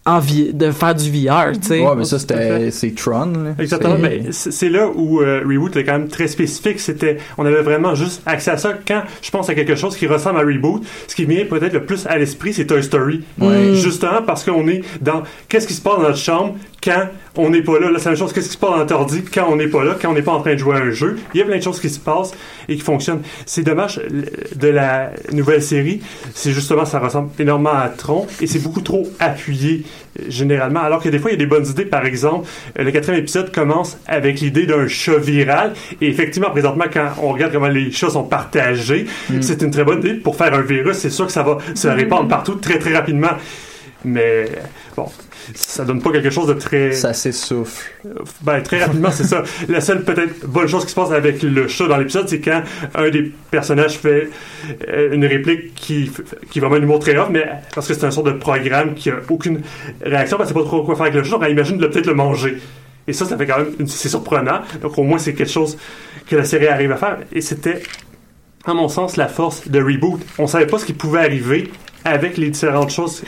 en 0.06 0.20
de 0.20 0.70
faire 0.70 0.94
du 0.94 1.10
VR 1.10 1.52
tu 1.60 1.68
sais 1.68 1.80
Ouais, 1.80 1.94
mais 1.96 2.04
ça, 2.04 2.18
c'était, 2.18 2.70
c'est 2.70 2.94
Tron, 2.94 3.26
là. 3.26 3.50
Exactement. 3.58 3.96
C'est- 3.96 4.02
Ben, 4.02 4.26
c'est 4.32 4.50
c'est 4.52 4.68
là 4.70 4.88
où 4.94 5.20
euh, 5.20 5.42
Reboot 5.46 5.70
était 5.76 5.84
quand 5.84 5.98
même 5.98 6.08
très 6.08 6.28
spécifique. 6.28 6.80
C'était, 6.80 7.18
on 7.36 7.44
avait 7.44 7.62
vraiment 7.62 7.94
juste 7.94 8.22
accès 8.24 8.50
à 8.52 8.56
ça. 8.56 8.72
Quand 8.86 9.02
je 9.20 9.30
pense 9.30 9.48
à 9.50 9.54
quelque 9.54 9.74
chose 9.74 9.96
qui 9.96 10.06
ressemble 10.06 10.38
à 10.38 10.42
Reboot, 10.42 10.82
ce 11.06 11.14
qui 11.14 11.24
vient 11.26 11.44
peut-être 11.44 11.74
le 11.74 11.84
plus 11.84 12.06
à 12.06 12.16
l'esprit, 12.16 12.54
c'est 12.54 12.66
Toy 12.66 12.82
Story. 12.82 13.22
Ouais. 13.38 13.74
Justement 13.74 14.22
parce 14.26 14.44
qu'on 14.44 14.66
est 14.68 14.82
dans 15.02 15.22
qu'est-ce 15.48 15.66
qui 15.66 15.74
se 15.74 15.82
passe 15.82 15.96
dans 15.96 16.02
notre 16.02 16.16
chambre? 16.16 16.54
Quand 16.88 17.06
on 17.36 17.50
n'est 17.50 17.62
pas 17.62 17.78
là. 17.78 17.90
Là, 17.90 17.98
c'est 17.98 18.06
la 18.06 18.10
même 18.12 18.18
chose. 18.18 18.32
Qu'est-ce 18.32 18.46
qui 18.48 18.54
se 18.54 18.58
passe 18.58 18.70
dans 18.70 18.78
notre 18.78 18.94
ordi 18.94 19.22
quand 19.22 19.46
on 19.48 19.56
n'est 19.56 19.68
pas 19.68 19.84
là, 19.84 19.96
quand 20.00 20.10
on 20.10 20.14
n'est 20.14 20.22
pas 20.22 20.32
en 20.32 20.40
train 20.40 20.54
de 20.54 20.58
jouer 20.58 20.76
à 20.76 20.78
un 20.80 20.90
jeu? 20.90 21.18
Il 21.34 21.38
y 21.38 21.42
a 21.42 21.46
plein 21.46 21.58
de 21.58 21.62
choses 21.62 21.80
qui 21.80 21.90
se 21.90 22.00
passent 22.00 22.32
et 22.68 22.74
qui 22.76 22.80
fonctionnent. 22.82 23.22
C'est 23.46 23.62
dommage 23.62 24.00
le- 24.10 24.24
de 24.56 24.68
la 24.68 25.10
nouvelle 25.32 25.62
série. 25.62 26.00
C'est 26.34 26.52
justement, 26.52 26.84
ça 26.84 26.98
ressemble 26.98 27.30
énormément 27.38 27.74
à 27.74 27.88
Tron 27.88 28.26
et 28.40 28.46
c'est 28.46 28.58
beaucoup 28.60 28.80
trop 28.80 29.06
appuyé 29.20 29.84
euh, 30.18 30.24
généralement. 30.28 30.80
Alors 30.80 31.02
que 31.02 31.08
des 31.08 31.18
fois, 31.18 31.30
il 31.30 31.34
y 31.34 31.36
a 31.36 31.38
des 31.38 31.46
bonnes 31.46 31.66
idées. 31.66 31.84
Par 31.84 32.04
exemple, 32.06 32.48
euh, 32.78 32.84
le 32.84 32.90
quatrième 32.90 33.20
épisode 33.20 33.52
commence 33.52 33.98
avec 34.06 34.40
l'idée 34.40 34.66
d'un 34.66 34.88
chat 34.88 35.18
viral. 35.18 35.74
Et 36.00 36.08
effectivement, 36.08 36.50
présentement, 36.50 36.84
quand 36.92 37.08
on 37.22 37.32
regarde 37.32 37.52
comment 37.52 37.68
les 37.68 37.90
chats 37.92 38.10
sont 38.10 38.24
partagés, 38.24 39.06
c'est 39.40 39.62
une 39.62 39.70
très 39.70 39.84
bonne 39.84 39.98
idée. 40.00 40.14
Pour 40.14 40.34
faire 40.36 40.52
un 40.54 40.62
virus, 40.62 40.96
c'est 40.96 41.10
sûr 41.10 41.26
que 41.26 41.32
ça 41.32 41.42
va 41.42 41.58
se 41.74 41.88
répandre 41.88 42.28
partout 42.36 42.54
très 42.54 42.78
très 42.78 42.94
rapidement. 42.96 43.28
Mais 44.04 44.46
bon, 44.96 45.06
ça 45.54 45.84
donne 45.84 46.00
pas 46.00 46.12
quelque 46.12 46.30
chose 46.30 46.46
de 46.46 46.52
très. 46.54 46.92
Ça 46.92 47.12
s'essouffle. 47.12 47.90
Ben, 48.42 48.62
très 48.62 48.84
rapidement, 48.84 49.10
c'est 49.10 49.24
ça. 49.24 49.42
La 49.68 49.80
seule 49.80 50.04
peut-être 50.04 50.46
bonne 50.46 50.68
chose 50.68 50.84
qui 50.84 50.90
se 50.90 50.94
passe 50.94 51.10
avec 51.10 51.42
le 51.42 51.66
chat 51.66 51.88
dans 51.88 51.96
l'épisode, 51.96 52.28
c'est 52.28 52.40
quand 52.40 52.62
un 52.94 53.10
des 53.10 53.32
personnages 53.50 53.98
fait 53.98 54.30
euh, 54.88 55.12
une 55.12 55.24
réplique 55.24 55.74
qui, 55.74 56.12
qui 56.50 56.58
est 56.58 56.60
vraiment 56.60 56.76
un 56.76 56.82
humour 56.82 57.00
très 57.00 57.16
off, 57.16 57.28
mais 57.30 57.44
parce 57.74 57.88
que 57.88 57.94
c'est 57.94 58.04
un 58.06 58.10
sort 58.12 58.22
de 58.22 58.32
programme 58.32 58.94
qui 58.94 59.10
a 59.10 59.16
aucune 59.28 59.62
réaction, 60.00 60.36
parce 60.36 60.50
que 60.52 60.56
c'est 60.56 60.62
pas 60.62 60.66
trop 60.68 60.84
quoi 60.84 60.94
faire 60.94 61.06
avec 61.06 61.14
le 61.16 61.24
chat, 61.24 61.32
donc 61.32 61.42
elle 61.44 61.52
imagine 61.52 61.78
de 61.78 61.86
peut-être 61.88 62.06
le 62.06 62.14
manger. 62.14 62.58
Et 63.08 63.12
ça, 63.12 63.24
ça 63.24 63.36
fait 63.36 63.46
quand 63.46 63.58
même, 63.58 63.72
une- 63.80 63.86
c'est 63.88 64.08
surprenant. 64.08 64.60
Donc 64.80 64.96
au 64.96 65.02
moins, 65.02 65.18
c'est 65.18 65.34
quelque 65.34 65.50
chose 65.50 65.76
que 66.28 66.36
la 66.36 66.44
série 66.44 66.68
arrive 66.68 66.92
à 66.92 66.96
faire. 66.96 67.18
Et 67.32 67.40
c'était, 67.40 67.82
à 68.64 68.74
mon 68.74 68.88
sens, 68.88 69.16
la 69.16 69.26
force 69.28 69.66
de 69.66 69.80
Reboot. 69.82 70.20
On 70.38 70.46
savait 70.46 70.66
pas 70.66 70.78
ce 70.78 70.84
qui 70.84 70.92
pouvait 70.92 71.20
arriver 71.20 71.72
avec 72.04 72.36
les 72.36 72.50
différentes 72.50 72.90
choses 72.90 73.24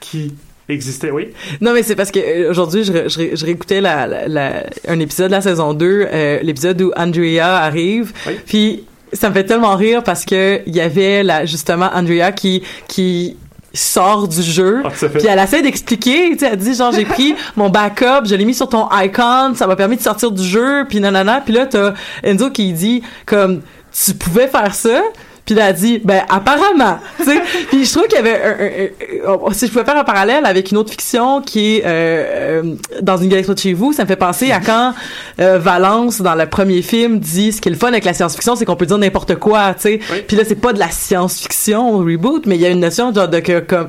qui 0.00 0.34
existaient, 0.68 1.10
oui. 1.10 1.28
Non, 1.60 1.72
mais 1.74 1.82
c'est 1.82 1.96
parce 1.96 2.10
que 2.10 2.18
euh, 2.20 2.50
aujourd'hui, 2.50 2.84
je, 2.84 3.08
je, 3.08 3.36
je 3.36 3.44
réécoutais 3.44 3.80
la, 3.80 4.06
la, 4.06 4.28
la- 4.28 4.62
un 4.88 5.00
épisode 5.00 5.26
de 5.28 5.32
la 5.32 5.40
saison 5.40 5.74
2, 5.74 6.06
euh, 6.12 6.38
l'épisode 6.42 6.80
où 6.82 6.92
Andrea 6.96 7.40
arrive, 7.62 8.12
Oui. 8.26 8.34
puis 8.46 8.84
ça 9.12 9.28
me 9.28 9.34
fait 9.34 9.44
tellement 9.44 9.74
rire 9.74 10.02
parce 10.04 10.24
que 10.24 10.60
il 10.66 10.74
y 10.76 10.80
avait 10.80 11.22
la, 11.24 11.44
justement 11.44 11.90
Andrea 11.92 12.30
qui 12.32 12.62
qui 12.86 13.36
sort 13.74 14.28
du 14.28 14.40
jeu. 14.42 14.82
Ah, 14.84 14.90
puis 14.90 15.26
elle 15.28 15.38
essaie 15.40 15.62
d'expliquer 15.62 16.30
tu 16.32 16.38
sais 16.40 16.50
elle 16.52 16.56
dit 16.58 16.74
genre 16.74 16.92
j'ai 16.92 17.04
pris 17.04 17.34
mon 17.56 17.70
backup 17.70 18.24
je 18.26 18.34
l'ai 18.36 18.44
mis 18.44 18.54
sur 18.54 18.68
ton 18.68 18.88
icon 18.92 19.52
ça 19.54 19.66
m'a 19.68 19.74
permis 19.76 19.96
de 19.96 20.00
sortir 20.02 20.30
du 20.30 20.42
jeu 20.44 20.84
puis 20.88 21.00
nanana. 21.00 21.40
Puis 21.44 21.54
là 21.54 21.66
t'as 21.66 21.94
Enzo 22.24 22.50
qui 22.50 22.72
dit 22.72 23.02
comme 23.26 23.62
tu 23.92 24.14
pouvais 24.14 24.46
faire 24.48 24.74
ça? 24.74 25.02
Puis 25.46 25.54
là, 25.54 25.70
elle 25.70 25.74
dit, 25.76 25.98
ben, 26.04 26.22
apparemment, 26.28 26.98
tu 27.18 27.24
sais. 27.24 27.40
Puis 27.68 27.84
je 27.84 27.90
trouve 27.92 28.04
qu'il 28.06 28.16
y 28.16 28.18
avait 28.20 28.40
un, 28.42 29.30
un- 29.32 29.48
un- 29.48 29.52
si 29.52 29.66
je 29.66 29.72
pouvais 29.72 29.84
faire 29.84 29.96
un 29.96 30.04
parallèle 30.04 30.44
avec 30.46 30.70
une 30.70 30.76
autre 30.76 30.90
fiction 30.90 31.40
qui 31.42 31.76
est 31.76 31.82
euh, 31.84 32.62
euh, 32.62 32.74
dans 33.02 33.16
une 33.16 33.28
galaxie 33.28 33.52
de 33.54 33.58
chez 33.58 33.72
vous, 33.72 33.92
ça 33.92 34.04
me 34.04 34.08
fait 34.08 34.16
penser 34.16 34.50
à 34.52 34.60
quand 34.60 34.94
euh, 35.40 35.58
Valence, 35.58 36.20
dans 36.20 36.34
le 36.34 36.46
premier 36.46 36.82
film, 36.82 37.18
dit 37.18 37.52
ce 37.52 37.60
qui 37.60 37.68
est 37.68 37.72
le 37.72 37.78
fun 37.78 37.88
avec 37.88 38.04
la 38.04 38.14
science-fiction, 38.14 38.54
c'est 38.56 38.64
qu'on 38.64 38.76
peut 38.76 38.86
dire 38.86 38.98
n'importe 38.98 39.34
quoi, 39.36 39.74
tu 39.74 39.82
sais. 39.82 40.00
Oui. 40.12 40.18
Puis 40.26 40.36
là, 40.36 40.44
c'est 40.46 40.54
pas 40.60 40.72
de 40.72 40.78
la 40.78 40.90
science-fiction, 40.90 41.98
reboot, 41.98 42.46
mais 42.46 42.56
il 42.56 42.60
y 42.60 42.66
a 42.66 42.70
une 42.70 42.80
notion 42.80 43.12
genre 43.12 43.28
de 43.28 43.40
que, 43.40 43.60
comme, 43.60 43.88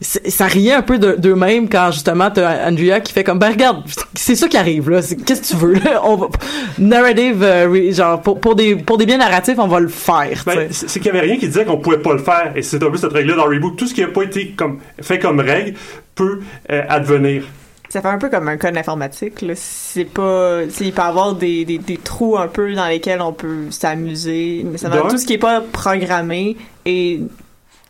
ça 0.00 0.46
riait 0.46 0.74
un 0.74 0.82
peu 0.82 0.98
de- 0.98 1.16
d'eux-mêmes 1.16 1.68
quand 1.68 1.90
justement 1.90 2.30
t'as 2.30 2.68
Andrea 2.68 3.00
qui 3.00 3.12
fait 3.12 3.24
comme 3.24 3.38
ben 3.40 3.50
regarde 3.50 3.82
c'est 4.14 4.36
ça 4.36 4.46
qui 4.46 4.56
arrive 4.56 4.88
là 4.90 5.00
qu'est-ce 5.26 5.40
que 5.42 5.46
tu 5.46 5.56
veux 5.56 5.72
là? 5.74 6.00
On 6.04 6.14
va 6.16 6.28
narrative 6.78 7.42
euh, 7.42 7.66
re- 7.68 7.94
genre 7.94 8.20
pour, 8.22 8.38
pour 8.40 8.54
des 8.54 8.76
pour 8.76 8.96
des 8.98 9.06
biens 9.06 9.18
narratifs 9.18 9.58
on 9.58 9.66
va 9.66 9.80
le 9.80 9.88
faire. 9.88 10.42
Ben, 10.46 10.68
c'est 10.70 10.86
qu'il 11.00 11.06
y 11.06 11.10
avait 11.10 11.20
rien 11.26 11.36
qui 11.36 11.46
disait 11.48 11.64
qu'on 11.64 11.78
pouvait 11.78 11.98
pas 11.98 12.12
le 12.12 12.18
faire. 12.20 12.52
Et 12.54 12.62
c'est 12.62 12.82
un 12.82 12.90
peu 12.90 12.96
cette 12.96 13.12
règle-là 13.12 13.36
dans 13.36 13.44
Reboot. 13.44 13.76
Tout 13.76 13.86
ce 13.86 13.94
qui 13.94 14.00
n'a 14.02 14.08
pas 14.08 14.22
été 14.22 14.50
comme, 14.56 14.78
fait 15.00 15.18
comme 15.18 15.40
règle 15.40 15.74
peut 16.14 16.40
euh, 16.70 16.82
advenir. 16.88 17.42
Ça 17.88 18.00
fait 18.02 18.08
un 18.08 18.18
peu 18.18 18.28
comme 18.28 18.48
un 18.48 18.56
code 18.56 18.76
informatique. 18.76 19.40
Là. 19.42 19.54
C'est 19.56 20.04
pas, 20.04 20.60
c'est- 20.70 20.84
il 20.84 20.92
peut 20.92 21.02
y 21.02 21.04
avoir 21.04 21.34
des, 21.34 21.64
des, 21.64 21.78
des 21.78 21.96
trous 21.96 22.36
un 22.36 22.46
peu 22.48 22.72
dans 22.74 22.86
lesquels 22.86 23.20
on 23.20 23.32
peut 23.32 23.70
s'amuser. 23.70 24.64
Mais 24.70 24.78
ça 24.78 24.90
tout 24.90 25.18
ce 25.18 25.26
qui 25.26 25.32
est 25.34 25.38
pas 25.38 25.60
programmé 25.72 26.56
est 26.84 27.20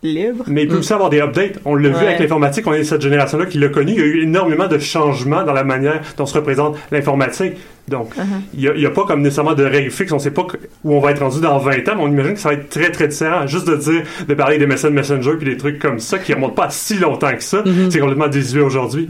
libre. 0.03 0.43
Mais 0.47 0.63
il 0.63 0.67
peut 0.69 0.77
aussi 0.77 0.93
avoir 0.93 1.09
des 1.09 1.19
updates. 1.19 1.59
On 1.65 1.75
l'a 1.75 1.89
vu 1.89 1.95
avec 1.95 2.19
l'informatique, 2.19 2.65
on 2.67 2.73
est 2.73 2.83
cette 2.83 3.01
génération-là 3.01 3.45
qui 3.45 3.57
l'a 3.57 3.69
connu. 3.69 3.91
Il 3.93 3.97
y 3.99 4.01
a 4.01 4.05
eu 4.05 4.21
énormément 4.23 4.67
de 4.67 4.77
changements 4.77 5.43
dans 5.43 5.53
la 5.53 5.63
manière 5.63 6.01
dont 6.17 6.25
se 6.25 6.33
représente 6.35 6.77
l'informatique. 6.91 7.53
Donc, 7.89 8.13
Uh-huh. 8.15 8.21
il 8.53 8.59
n'y 8.59 8.67
a, 8.67 8.73
il 8.75 8.81
y 8.81 8.85
a 8.85 8.91
pas 8.91 9.03
comme 9.05 9.21
nécessairement 9.23 9.55
de 9.55 9.63
règles 9.63 9.89
fixes. 9.89 10.11
On 10.11 10.17
ne 10.17 10.21
sait 10.21 10.29
pas 10.29 10.43
que- 10.43 10.57
où 10.83 10.93
on 10.93 10.99
va 10.99 11.09
être 11.09 11.21
rendu 11.23 11.41
dans 11.41 11.57
20 11.57 11.89
ans, 11.89 11.93
mais 11.95 12.01
on 12.03 12.07
imagine 12.07 12.33
que 12.35 12.39
ça 12.39 12.49
va 12.49 12.53
être 12.55 12.69
très, 12.69 12.91
très 12.91 13.07
différent. 13.07 13.47
Juste 13.47 13.67
de 13.67 13.75
dire, 13.77 14.03
de 14.27 14.33
parler 14.35 14.59
des 14.59 14.67
messages 14.67 14.91
Messenger 14.91 15.31
puis 15.39 15.49
des 15.49 15.57
trucs 15.57 15.79
comme 15.79 15.97
ça 15.99 16.19
qui 16.19 16.33
remontent 16.35 16.53
pas 16.53 16.67
si 16.69 16.97
longtemps 16.99 17.33
que 17.35 17.41
ça, 17.43 17.63
Mhm. 17.65 17.89
c'est 17.89 17.97
complètement 17.99 18.27
désuet 18.27 18.61
aujourd'hui. 18.61 19.09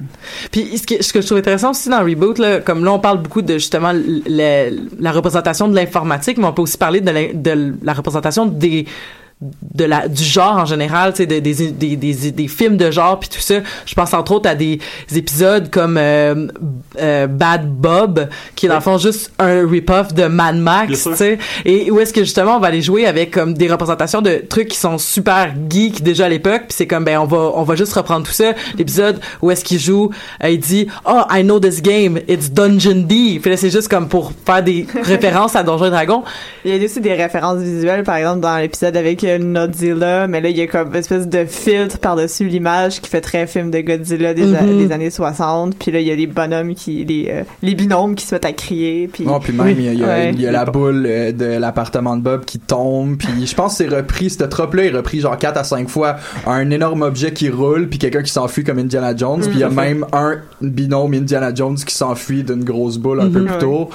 Puis 0.51 0.77
ce 0.77 0.87
que, 0.87 1.03
ce 1.03 1.11
que 1.11 1.19
je 1.19 1.25
trouve 1.25 1.39
intéressant 1.39 1.71
aussi 1.71 1.89
dans 1.89 1.99
Reboot, 2.03 2.39
là, 2.39 2.61
comme 2.61 2.85
là 2.85 2.93
on 2.93 2.99
parle 2.99 3.21
beaucoup 3.21 3.41
de 3.41 3.53
justement 3.55 3.91
la 3.93 5.11
représentation 5.11 5.67
de 5.67 5.75
l'informatique, 5.75 6.37
mais 6.37 6.45
on 6.45 6.53
peut 6.53 6.61
aussi 6.61 6.77
parler 6.77 7.01
de 7.01 7.11
la, 7.11 7.33
de 7.33 7.73
la 7.83 7.93
représentation 7.93 8.45
des 8.45 8.85
de 9.41 9.85
la 9.85 10.09
du 10.09 10.21
genre 10.23 10.57
en 10.57 10.65
général, 10.65 11.13
tu 11.13 11.17
sais, 11.19 11.25
de- 11.25 11.39
des, 11.39 11.53
des, 11.71 11.95
des, 11.95 12.31
des 12.31 12.47
films 12.49 12.75
de 12.75 12.91
genre 12.91 13.17
puis 13.19 13.29
tout 13.29 13.39
ça. 13.39 13.55
Je 13.85 13.93
pense 13.95 14.13
entre 14.13 14.33
autres 14.33 14.49
à 14.49 14.55
des 14.55 14.79
épisodes 15.15 15.69
comme 15.69 15.95
euh, 15.97 16.47
euh, 16.99 17.27
Bad 17.27 17.65
Bob, 17.69 18.27
qui 18.55 18.65
est 18.65 18.69
dans 18.69 18.75
le 18.75 18.81
fond 18.81 18.97
juste 18.97 19.31
un 19.39 19.65
rip-off 19.65 20.13
de 20.13 20.25
Mad 20.25 20.57
Max, 20.57 21.03
tu 21.05 21.15
sais, 21.15 21.37
et 21.63 21.89
où 21.89 22.01
est-ce 22.01 22.11
que 22.11 22.21
justement 22.25 22.57
on 22.57 22.59
va 22.59 22.67
aller 22.67 22.81
jouer 22.81 23.05
avec 23.05 23.31
comme 23.31 23.53
des 23.53 23.69
représentations 23.71 24.21
de 24.21 24.43
trucs 24.49 24.67
qui 24.67 24.77
sont 24.77 24.97
super 24.97 25.53
geeks 25.69 26.01
déjà 26.03 26.25
à 26.25 26.29
l'époque, 26.29 26.63
puis 26.67 26.75
c'est 26.75 26.87
comme 26.87 27.05
ben 27.05 27.17
on 27.19 27.25
va 27.25 27.37
on 27.55 27.63
va 27.63 27.75
juste 27.75 27.93
reprendre 27.93 28.25
tout 28.25 28.33
ça. 28.33 28.51
L'épisode 28.77 29.21
où 29.41 29.51
est-ce 29.51 29.63
qu'il 29.63 29.79
joue, 29.79 30.09
euh, 30.43 30.49
il 30.49 30.59
dit 30.59 30.87
oh 31.07 31.21
I 31.31 31.43
know 31.43 31.61
this 31.61 31.81
game, 31.81 32.19
it's 32.27 32.51
Dungeon 32.51 33.03
D. 33.07 33.39
Puis 33.41 33.51
là 33.51 33.55
c'est 33.55 33.69
juste 33.69 33.87
comme 33.87 34.09
pour 34.09 34.33
faire 34.45 34.61
des 34.63 34.85
références 35.03 35.55
à 35.55 35.63
Donjons 35.63 35.85
et 35.85 35.91
Dragons. 35.91 36.23
Il 36.65 36.75
y 36.75 36.81
a 36.81 36.83
aussi 36.83 36.99
des 36.99 37.13
références 37.13 37.59
visuelles, 37.59 38.03
par 38.03 38.17
exemple, 38.17 38.41
dans 38.41 38.57
l'épisode 38.57 38.97
avec 38.97 39.23
euh, 39.29 39.53
Godzilla, 39.53 40.27
mais 40.27 40.41
là, 40.41 40.49
il 40.49 40.57
y 40.57 40.61
a 40.61 40.67
comme 40.67 40.89
une 40.89 40.95
espèce 40.95 41.27
de 41.27 41.45
filtre 41.45 41.99
par-dessus 41.99 42.47
l'image 42.47 43.01
qui 43.01 43.09
fait 43.09 43.21
très 43.21 43.45
film 43.47 43.71
de 43.71 43.79
Godzilla 43.81 44.33
des, 44.33 44.43
Mhm. 44.45 44.87
des 44.87 44.91
années 44.93 45.09
60. 45.09 45.75
Puis 45.77 45.91
là, 45.91 45.99
il 45.99 46.07
y 46.07 46.11
a 46.11 46.15
les 46.15 46.27
bonhommes 46.27 46.73
qui, 46.75 47.03
les, 47.05 47.27
euh, 47.29 47.43
les 47.61 47.75
binômes 47.75 48.15
qui 48.15 48.25
se 48.25 48.35
mettent 48.35 48.45
à 48.45 48.53
crier. 48.53 49.07
Puis, 49.11 49.25
Non, 49.25 49.39
puis 49.39 49.53
même, 49.53 49.75
il 49.77 49.85
y 49.85 49.89
a, 49.89 49.93
il 49.93 49.99
y 49.99 50.03
a- 50.03 50.07
Ouais. 50.07 50.31
il 50.33 50.41
y 50.41 50.47
a 50.47 50.51
la 50.51 50.65
boule 50.65 51.05
euh, 51.07 51.31
de 51.31 51.45
l'appartement 51.45 52.17
de 52.17 52.21
Bob 52.21 52.45
qui 52.45 52.59
tombe, 52.59 53.17
puis 53.17 53.45
je 53.45 53.55
pense 53.55 53.77
que 53.77 53.83
c'est 53.85 53.95
repris, 53.95 54.29
ce 54.29 54.43
trope-là 54.43 54.85
est 54.85 54.89
repris 54.91 55.19
genre 55.19 55.37
4 55.37 55.57
à 55.57 55.63
5 55.63 55.87
fois, 55.89 56.17
un 56.45 56.69
énorme 56.71 57.01
objet 57.01 57.31
qui 57.33 57.49
roule, 57.49 57.87
puis 57.89 57.99
quelqu'un 57.99 58.23
qui 58.23 58.31
s'enfuit 58.31 58.63
comme 58.63 58.79
Indiana 58.79 59.15
Jones, 59.15 59.41
puis 59.41 59.51
il 59.55 59.59
y 59.59 59.63
a 59.63 59.69
Mhm. 59.69 59.75
même 59.75 60.05
un 60.13 60.37
binôme 60.61 61.13
Indiana 61.13 61.53
Jones 61.53 61.75
qui 61.77 61.93
s'enfuit 61.95 62.43
d'une 62.43 62.63
grosse 62.63 62.97
boule 62.97 63.21
un 63.21 63.29
peu 63.29 63.39
Mhm. 63.39 63.47
plus 63.47 63.57
tôt. 63.59 63.89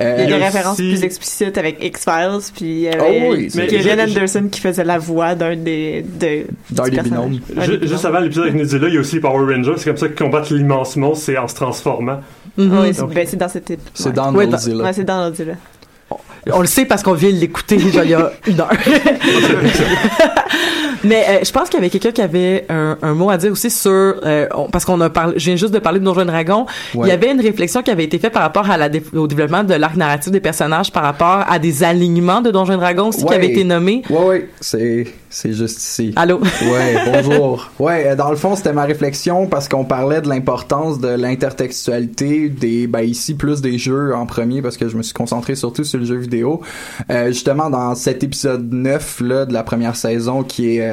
Euh, 0.00 0.16
Il 0.24 0.30
y 0.30 0.32
a 0.32 0.38
des 0.38 0.44
références 0.44 0.76
plus 0.76 1.02
explicites 1.02 1.58
avec 1.58 1.82
X-Files, 1.84 2.52
puis 2.54 2.88
avait 2.88 2.98
Oh 3.00 3.32
oui, 3.32 3.48
Kevin 3.68 4.00
Anderson 4.00 4.44
qui 4.50 4.60
faisait 4.60 4.77
la 4.84 4.98
voix 4.98 5.34
d'un 5.34 5.56
des, 5.56 6.02
de, 6.02 6.46
D'un 6.70 6.84
des 6.88 7.00
binômes. 7.00 7.38
Binômes. 7.50 7.78
Juste 7.82 8.04
avant 8.04 8.20
l'épisode 8.20 8.46
avec 8.48 8.58
Godzilla, 8.58 8.88
il 8.88 8.94
y 8.94 8.96
a 8.96 9.00
aussi 9.00 9.20
Power 9.20 9.54
Rangers. 9.54 9.74
C'est 9.76 9.84
comme 9.86 9.96
ça 9.96 10.08
qu'ils 10.08 10.16
combattent 10.16 10.50
l'immense 10.50 10.96
monstre, 10.96 11.24
c'est 11.26 11.38
en 11.38 11.48
se 11.48 11.54
transformant. 11.54 12.20
Mhm. 12.56 12.78
Ouais, 12.78 12.92
c'est 12.92 13.00
Donc- 13.02 13.14
ben, 13.14 13.26
c'est 13.28 13.36
dans 13.36 13.48
cette 13.48 13.78
C'est 13.94 14.12
dans 14.12 14.34
Ouais, 14.34 14.46
Godzilla. 14.46 14.84
Ouais, 14.84 14.92
c'est 14.92 15.04
dans 15.04 15.28
Godzilla. 15.28 15.54
On 16.50 16.60
le 16.60 16.66
sait 16.66 16.86
parce 16.86 17.02
qu'on 17.02 17.12
vient 17.12 17.30
de 17.30 17.36
l'écouter 17.36 17.76
il 17.76 17.94
y 18.08 18.14
a 18.14 18.32
une 18.46 18.60
heure. 18.60 18.70
Mais 21.04 21.24
euh, 21.28 21.44
je 21.44 21.50
pense 21.52 21.68
qu'il 21.68 21.78
y 21.78 21.82
avait 21.82 21.90
quelqu'un 21.90 22.10
qui 22.12 22.22
avait 22.22 22.66
un, 22.68 22.96
un 23.02 23.14
mot 23.14 23.30
à 23.30 23.36
dire 23.36 23.52
aussi 23.52 23.70
sur 23.70 23.90
euh, 23.90 24.46
on- 24.54 24.68
parce 24.68 24.84
qu'on 24.84 25.00
a 25.00 25.10
parlé, 25.10 25.34
je 25.38 25.44
viens 25.46 25.56
juste 25.56 25.72
de 25.74 25.78
parler 25.78 26.00
de 26.00 26.04
Donjons 26.04 26.22
et 26.22 26.26
Dragons. 26.26 26.66
Il 26.94 27.00
Ouais. 27.00 27.08
y 27.08 27.12
avait 27.12 27.30
une 27.30 27.40
réflexion 27.40 27.82
qui 27.82 27.90
avait 27.90 28.04
été 28.04 28.18
faite 28.18 28.32
par 28.32 28.42
rapport 28.42 28.68
à 28.70 28.76
la 28.76 28.88
dé- 28.88 29.02
au 29.14 29.26
développement 29.26 29.64
de 29.64 29.74
l'arc 29.74 29.96
narratif 29.96 30.32
des 30.32 30.40
personnages, 30.40 30.90
par 30.92 31.02
rapport 31.02 31.44
à 31.48 31.58
des 31.58 31.82
alignements 31.84 32.40
de 32.40 32.50
Donjons 32.50 32.74
et 32.74 32.76
Dragons 32.76 33.08
aussi 33.08 33.18
qui 33.20 33.24
Ouais. 33.26 33.34
avaient 33.36 33.48
été 33.50 33.64
nommés. 33.64 34.02
Ouais, 34.10 34.24
ouais, 34.26 34.48
c'est, 34.60 35.06
c'est 35.30 35.52
juste 35.52 35.78
ici. 35.78 36.12
Allô? 36.16 36.40
Ouais, 36.40 36.96
bonjour. 37.12 37.70
Ouais, 37.78 38.06
euh, 38.08 38.16
dans 38.16 38.30
le 38.30 38.36
fond, 38.36 38.56
c'était 38.56 38.72
ma 38.72 38.84
réflexion 38.84 39.46
parce 39.46 39.68
qu'on 39.68 39.84
parlait 39.84 40.20
de 40.20 40.28
l'importance 40.28 40.98
de 41.00 41.08
l'intertextualité 41.08 42.48
des, 42.48 42.86
ben 42.86 43.00
ici 43.00 43.34
plus 43.34 43.60
des 43.60 43.78
jeux 43.78 44.14
en 44.14 44.26
premier 44.26 44.62
parce 44.62 44.76
que 44.76 44.88
je 44.88 44.96
me 44.96 45.02
suis 45.02 45.12
concentré 45.14 45.54
surtout 45.54 45.84
sur 45.84 45.98
le 45.98 46.04
jeu 46.04 46.16
vidéo. 46.16 46.60
Euh, 47.10 47.28
justement, 47.28 47.70
dans 47.70 47.94
cet 47.94 48.22
épisode 48.24 48.72
9 48.72 49.20
là 49.20 49.44
de 49.46 49.52
la 49.52 49.62
première 49.62 49.96
saison 49.96 50.42
qui 50.42 50.76
est 50.78 50.87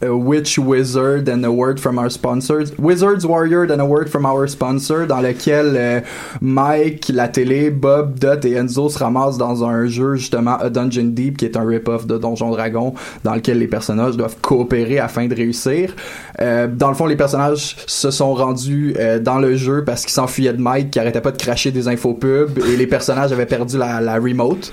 A 0.00 0.14
Witch 0.14 0.58
Wizard 0.58 1.28
and 1.28 1.44
a 1.44 1.50
Word 1.50 1.80
from 1.80 1.98
Our 1.98 2.08
Sponsors. 2.08 2.72
Wizards 2.78 3.26
Warrior 3.26 3.64
and 3.64 3.80
a 3.80 3.84
Word 3.84 4.08
from 4.08 4.24
Our 4.24 4.46
Sponsor, 4.46 5.06
dans 5.06 5.20
lequel 5.20 5.74
euh, 5.76 6.00
Mike, 6.40 7.08
la 7.12 7.26
télé, 7.26 7.70
Bob, 7.70 8.16
Dot 8.16 8.44
et 8.44 8.52
Enzo 8.52 8.88
se 8.88 8.98
ramassent 9.00 9.38
dans 9.38 9.64
un 9.64 9.86
jeu, 9.86 10.14
justement, 10.14 10.56
A 10.56 10.70
Dungeon 10.70 11.08
Deep, 11.08 11.38
qui 11.38 11.46
est 11.46 11.56
un 11.56 11.66
rip-off 11.66 12.06
de 12.06 12.16
Donjon 12.16 12.50
Dragon, 12.50 12.94
dans 13.24 13.34
lequel 13.34 13.58
les 13.58 13.66
personnages 13.66 14.16
doivent 14.16 14.36
coopérer 14.40 15.00
afin 15.00 15.26
de 15.26 15.34
réussir. 15.34 15.96
Euh, 16.40 16.68
dans 16.68 16.90
le 16.90 16.94
fond, 16.94 17.06
les 17.06 17.16
personnages 17.16 17.74
se 17.88 18.12
sont 18.12 18.34
rendus 18.34 18.94
euh, 19.00 19.18
dans 19.18 19.40
le 19.40 19.56
jeu 19.56 19.82
parce 19.84 20.02
qu'ils 20.02 20.14
s'enfuyaient 20.14 20.52
de 20.52 20.62
Mike, 20.62 20.92
qui 20.92 21.00
arrêtait 21.00 21.20
pas 21.20 21.32
de 21.32 21.38
cracher 21.38 21.72
des 21.72 21.88
infopubs, 21.88 22.56
et 22.58 22.76
les 22.76 22.86
personnages 22.86 23.32
avaient 23.32 23.46
perdu 23.46 23.76
la 23.78 24.14
remote. 24.14 24.72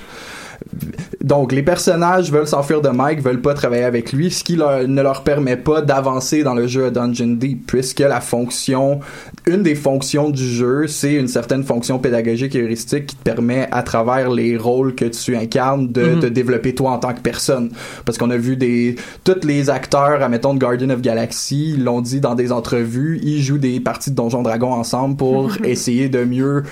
Donc, 1.23 1.51
les 1.51 1.63
personnages 1.63 2.31
veulent 2.31 2.47
s'enfuir 2.47 2.81
de 2.81 2.89
Mike, 2.89 3.21
veulent 3.21 3.41
pas 3.41 3.53
travailler 3.53 3.83
avec 3.83 4.13
lui, 4.13 4.29
ce 4.29 4.43
qui 4.43 4.55
leur- 4.55 4.87
ne 4.87 5.01
leur 5.01 5.23
permet 5.23 5.57
pas 5.57 5.81
d'avancer 5.81 6.43
dans 6.43 6.53
le 6.53 6.67
jeu 6.67 6.85
à 6.85 6.89
Dungeon 6.91 7.35
Deep, 7.39 7.65
puisque 7.65 7.99
la 8.01 8.21
fonction, 8.21 8.99
une 9.47 9.63
des 9.63 9.73
fonctions 9.75 10.29
du 10.29 10.45
jeu, 10.47 10.85
c'est 10.87 11.13
une 11.13 11.27
certaine 11.27 11.63
fonction 11.63 11.97
pédagogique 11.97 12.55
et 12.55 12.61
heuristique 12.61 13.07
qui 13.07 13.15
te 13.15 13.23
permet, 13.23 13.67
à 13.71 13.81
travers 13.81 14.29
les 14.29 14.55
rôles 14.57 14.93
que 14.95 15.05
tu 15.05 15.35
incarnes, 15.35 15.91
de 15.91 16.03
Mhm. 16.03 16.19
te 16.19 16.25
développer 16.27 16.75
toi 16.75 16.91
en 16.91 16.99
tant 16.99 17.13
que 17.13 17.21
personne. 17.21 17.71
Parce 18.05 18.17
qu'on 18.17 18.29
a 18.29 18.37
vu 18.37 18.55
des, 18.55 18.95
tous 19.23 19.45
les 19.47 19.69
acteurs, 19.69 20.21
admettons, 20.21 20.53
de 20.53 20.59
Guardian 20.59 20.89
of 20.91 21.01
Galaxy, 21.01 21.75
l'ont 21.77 22.01
dit 22.01 22.19
dans 22.19 22.35
des 22.35 22.51
entrevues, 22.51 23.19
ils 23.23 23.41
jouent 23.41 23.57
des 23.57 23.79
parties 23.79 24.11
de 24.11 24.15
Donjon 24.15 24.43
Dragon 24.43 24.73
ensemble 24.73 25.15
pour 25.15 25.51
essayer 25.63 26.09
de 26.09 26.23
mieux 26.23 26.63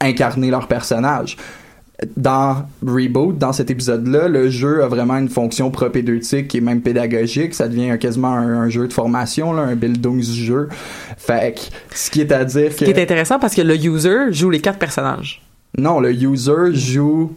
incarner 0.00 0.50
leur 0.50 0.68
personnage 0.68 1.36
dans 2.16 2.66
Reboot, 2.86 3.38
dans 3.38 3.52
cet 3.52 3.70
épisode-là, 3.70 4.28
le 4.28 4.50
jeu 4.50 4.84
a 4.84 4.88
vraiment 4.88 5.16
une 5.16 5.28
fonction 5.28 5.70
propédeutique 5.70 6.54
et 6.54 6.60
même 6.60 6.80
pédagogique. 6.80 7.54
Ça 7.54 7.66
devient 7.66 7.98
quasiment 7.98 8.32
un, 8.32 8.62
un 8.62 8.68
jeu 8.68 8.86
de 8.86 8.92
formation, 8.92 9.52
là, 9.52 9.62
un 9.62 9.74
building 9.74 10.20
du 10.20 10.44
jeu. 10.44 10.68
Fait 11.16 11.56
que, 11.56 11.96
ce 11.96 12.10
qui 12.10 12.20
est 12.20 12.30
à 12.30 12.44
dire 12.44 12.68
que... 12.68 12.78
Ce 12.78 12.84
qui 12.84 12.90
est 12.90 13.02
intéressant 13.02 13.40
parce 13.40 13.54
que 13.54 13.62
le 13.62 13.74
user 13.74 14.30
joue 14.30 14.50
les 14.50 14.60
quatre 14.60 14.78
personnages. 14.78 15.42
Non, 15.76 15.98
le 15.98 16.12
user 16.12 16.72
joue 16.72 17.32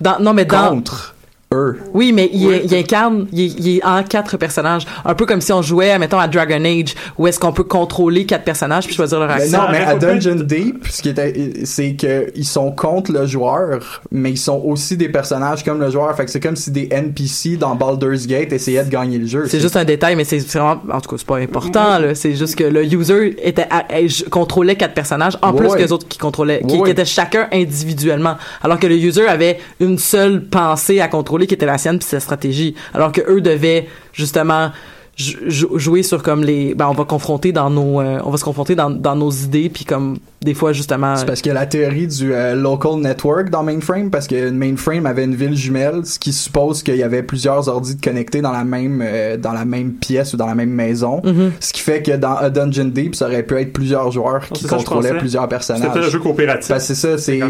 Dans, 0.00 0.20
non 0.20 0.32
mais 0.32 0.44
dans 0.44 0.68
contre 0.68 1.15
eux. 1.54 1.78
Oui, 1.94 2.12
mais 2.12 2.28
il, 2.32 2.62
il 2.64 2.74
incarne, 2.74 3.26
il, 3.32 3.58
il 3.60 3.76
est 3.78 3.84
en 3.84 4.02
quatre 4.02 4.36
personnages. 4.36 4.84
Un 5.04 5.14
peu 5.14 5.26
comme 5.26 5.40
si 5.40 5.52
on 5.52 5.62
jouait, 5.62 5.96
mettons, 5.98 6.18
à 6.18 6.26
Dragon 6.26 6.64
Age, 6.64 6.94
où 7.18 7.26
est-ce 7.26 7.38
qu'on 7.38 7.52
peut 7.52 7.62
contrôler 7.64 8.26
quatre 8.26 8.44
personnages 8.44 8.86
puis 8.86 8.94
choisir 8.94 9.20
leur 9.20 9.28
Mais 9.28 9.34
action. 9.42 9.58
non, 9.62 9.64
mais 9.70 9.78
à 9.78 9.94
Dungeon 9.94 10.36
Deep, 10.42 10.86
ce 10.90 11.02
qui 11.02 11.10
est, 11.10 11.64
c'est 11.64 11.94
que 11.94 12.32
ils 12.34 12.44
sont 12.44 12.72
contre 12.72 13.12
le 13.12 13.26
joueur, 13.26 13.78
mais 14.10 14.32
ils 14.32 14.36
sont 14.38 14.60
aussi 14.64 14.96
des 14.96 15.08
personnages 15.08 15.64
comme 15.64 15.80
le 15.80 15.90
joueur. 15.90 16.14
Fait 16.16 16.24
que 16.24 16.30
c'est 16.30 16.40
comme 16.40 16.56
si 16.56 16.70
des 16.72 16.88
NPC 16.90 17.56
dans 17.56 17.74
Baldur's 17.76 18.26
Gate 18.26 18.52
essayaient 18.52 18.84
de 18.84 18.90
gagner 18.90 19.18
le 19.18 19.26
jeu. 19.26 19.46
C'est 19.48 19.60
juste 19.60 19.76
un 19.76 19.84
détail, 19.84 20.16
mais 20.16 20.24
c'est 20.24 20.38
vraiment, 20.38 20.80
en 20.92 21.00
tout 21.00 21.10
cas, 21.10 21.16
c'est 21.18 21.26
pas 21.26 21.36
important, 21.38 21.98
là. 22.00 22.14
C'est 22.16 22.34
juste 22.34 22.56
que 22.56 22.64
le 22.64 22.84
user 22.84 23.36
était, 23.46 23.66
à- 23.70 23.84
à- 23.94 24.06
j- 24.06 24.24
contrôlait 24.24 24.74
quatre 24.76 24.94
personnages, 24.94 25.38
en 25.42 25.52
Ouais, 25.52 25.58
plus 25.60 25.74
que 25.74 25.78
les 25.78 25.92
autres 25.92 26.08
qui 26.08 26.18
contrôlaient, 26.18 26.58
qui, 26.60 26.64
Ouais, 26.64 26.72
qui 26.72 26.78
ouais. 26.80 26.90
étaient 26.90 27.04
chacun 27.04 27.46
individuellement. 27.52 28.34
Alors 28.62 28.78
que 28.80 28.86
le 28.86 28.96
user 28.96 29.26
avait 29.28 29.58
une 29.80 29.98
seule 29.98 30.42
pensée 30.44 31.00
à 31.00 31.08
contrôler 31.08 31.35
qui 31.44 31.52
était 31.54 31.66
la 31.66 31.76
sienne 31.76 31.98
puis 31.98 32.08
sa 32.08 32.20
stratégie. 32.20 32.74
Alors 32.94 33.12
que 33.12 33.20
eux 33.30 33.42
devaient, 33.42 33.86
justement, 34.14 34.70
jou- 35.16 35.36
jou- 35.46 35.78
jouer 35.78 36.02
sur 36.02 36.22
comme 36.22 36.42
les, 36.44 36.74
ben, 36.74 36.86
on 36.88 36.94
va 36.94 37.04
confronter 37.04 37.52
dans 37.52 37.68
nos, 37.68 38.00
euh, 38.00 38.18
on 38.24 38.30
va 38.30 38.38
se 38.38 38.44
confronter 38.44 38.74
dans, 38.74 38.88
dans 38.90 39.16
nos 39.16 39.30
idées 39.30 39.68
puis 39.68 39.84
comme, 39.84 40.16
des 40.42 40.54
fois, 40.54 40.72
justement, 40.72 41.16
C'est 41.16 41.26
parce 41.26 41.40
qu'il 41.40 41.48
y 41.52 41.56
a 41.56 41.58
la 41.58 41.66
théorie 41.66 42.06
du 42.06 42.32
euh, 42.32 42.54
local 42.54 43.00
network 43.00 43.50
dans 43.50 43.64
Mainframe, 43.64 44.10
parce 44.10 44.28
que 44.28 44.50
Mainframe 44.50 45.04
avait 45.06 45.24
une 45.24 45.34
ville 45.34 45.56
jumelle, 45.56 46.02
ce 46.04 46.20
qui 46.20 46.32
suppose 46.32 46.84
qu'il 46.84 46.94
y 46.96 47.02
avait 47.02 47.24
plusieurs 47.24 47.66
ordis 47.68 47.96
connectés 47.96 48.42
dans 48.42 48.52
la 48.52 48.62
même 48.62 49.02
euh, 49.04 49.36
dans 49.38 49.52
la 49.52 49.64
même 49.64 49.94
pièce 49.94 50.34
ou 50.34 50.36
dans 50.36 50.46
la 50.46 50.54
même 50.54 50.70
maison. 50.70 51.20
Mhm. 51.24 51.50
Ce 51.58 51.72
qui 51.72 51.80
fait 51.80 52.00
que 52.00 52.12
dans 52.12 52.34
A 52.36 52.50
Dungeon 52.50 52.84
Deep, 52.94 53.16
ça 53.16 53.26
aurait 53.26 53.42
pu 53.42 53.56
être 53.56 53.72
plusieurs 53.72 54.12
joueurs 54.12 54.46
qui 54.52 54.62
ça, 54.62 54.68
je 54.68 54.74
contrôlaient 54.84 55.18
plusieurs 55.18 55.44
C'était 55.44 55.56
personnages. 55.56 55.96
un 55.96 56.10
jeu 56.10 56.18
coopératif. 56.20 56.76
C'est 56.78 56.94
ça, 56.94 57.18
c'est 57.18 57.40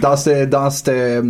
dans 0.00 0.16
ce 0.16 0.44
dans 0.46 0.70
cette 0.70 0.88
euh, 0.88 1.22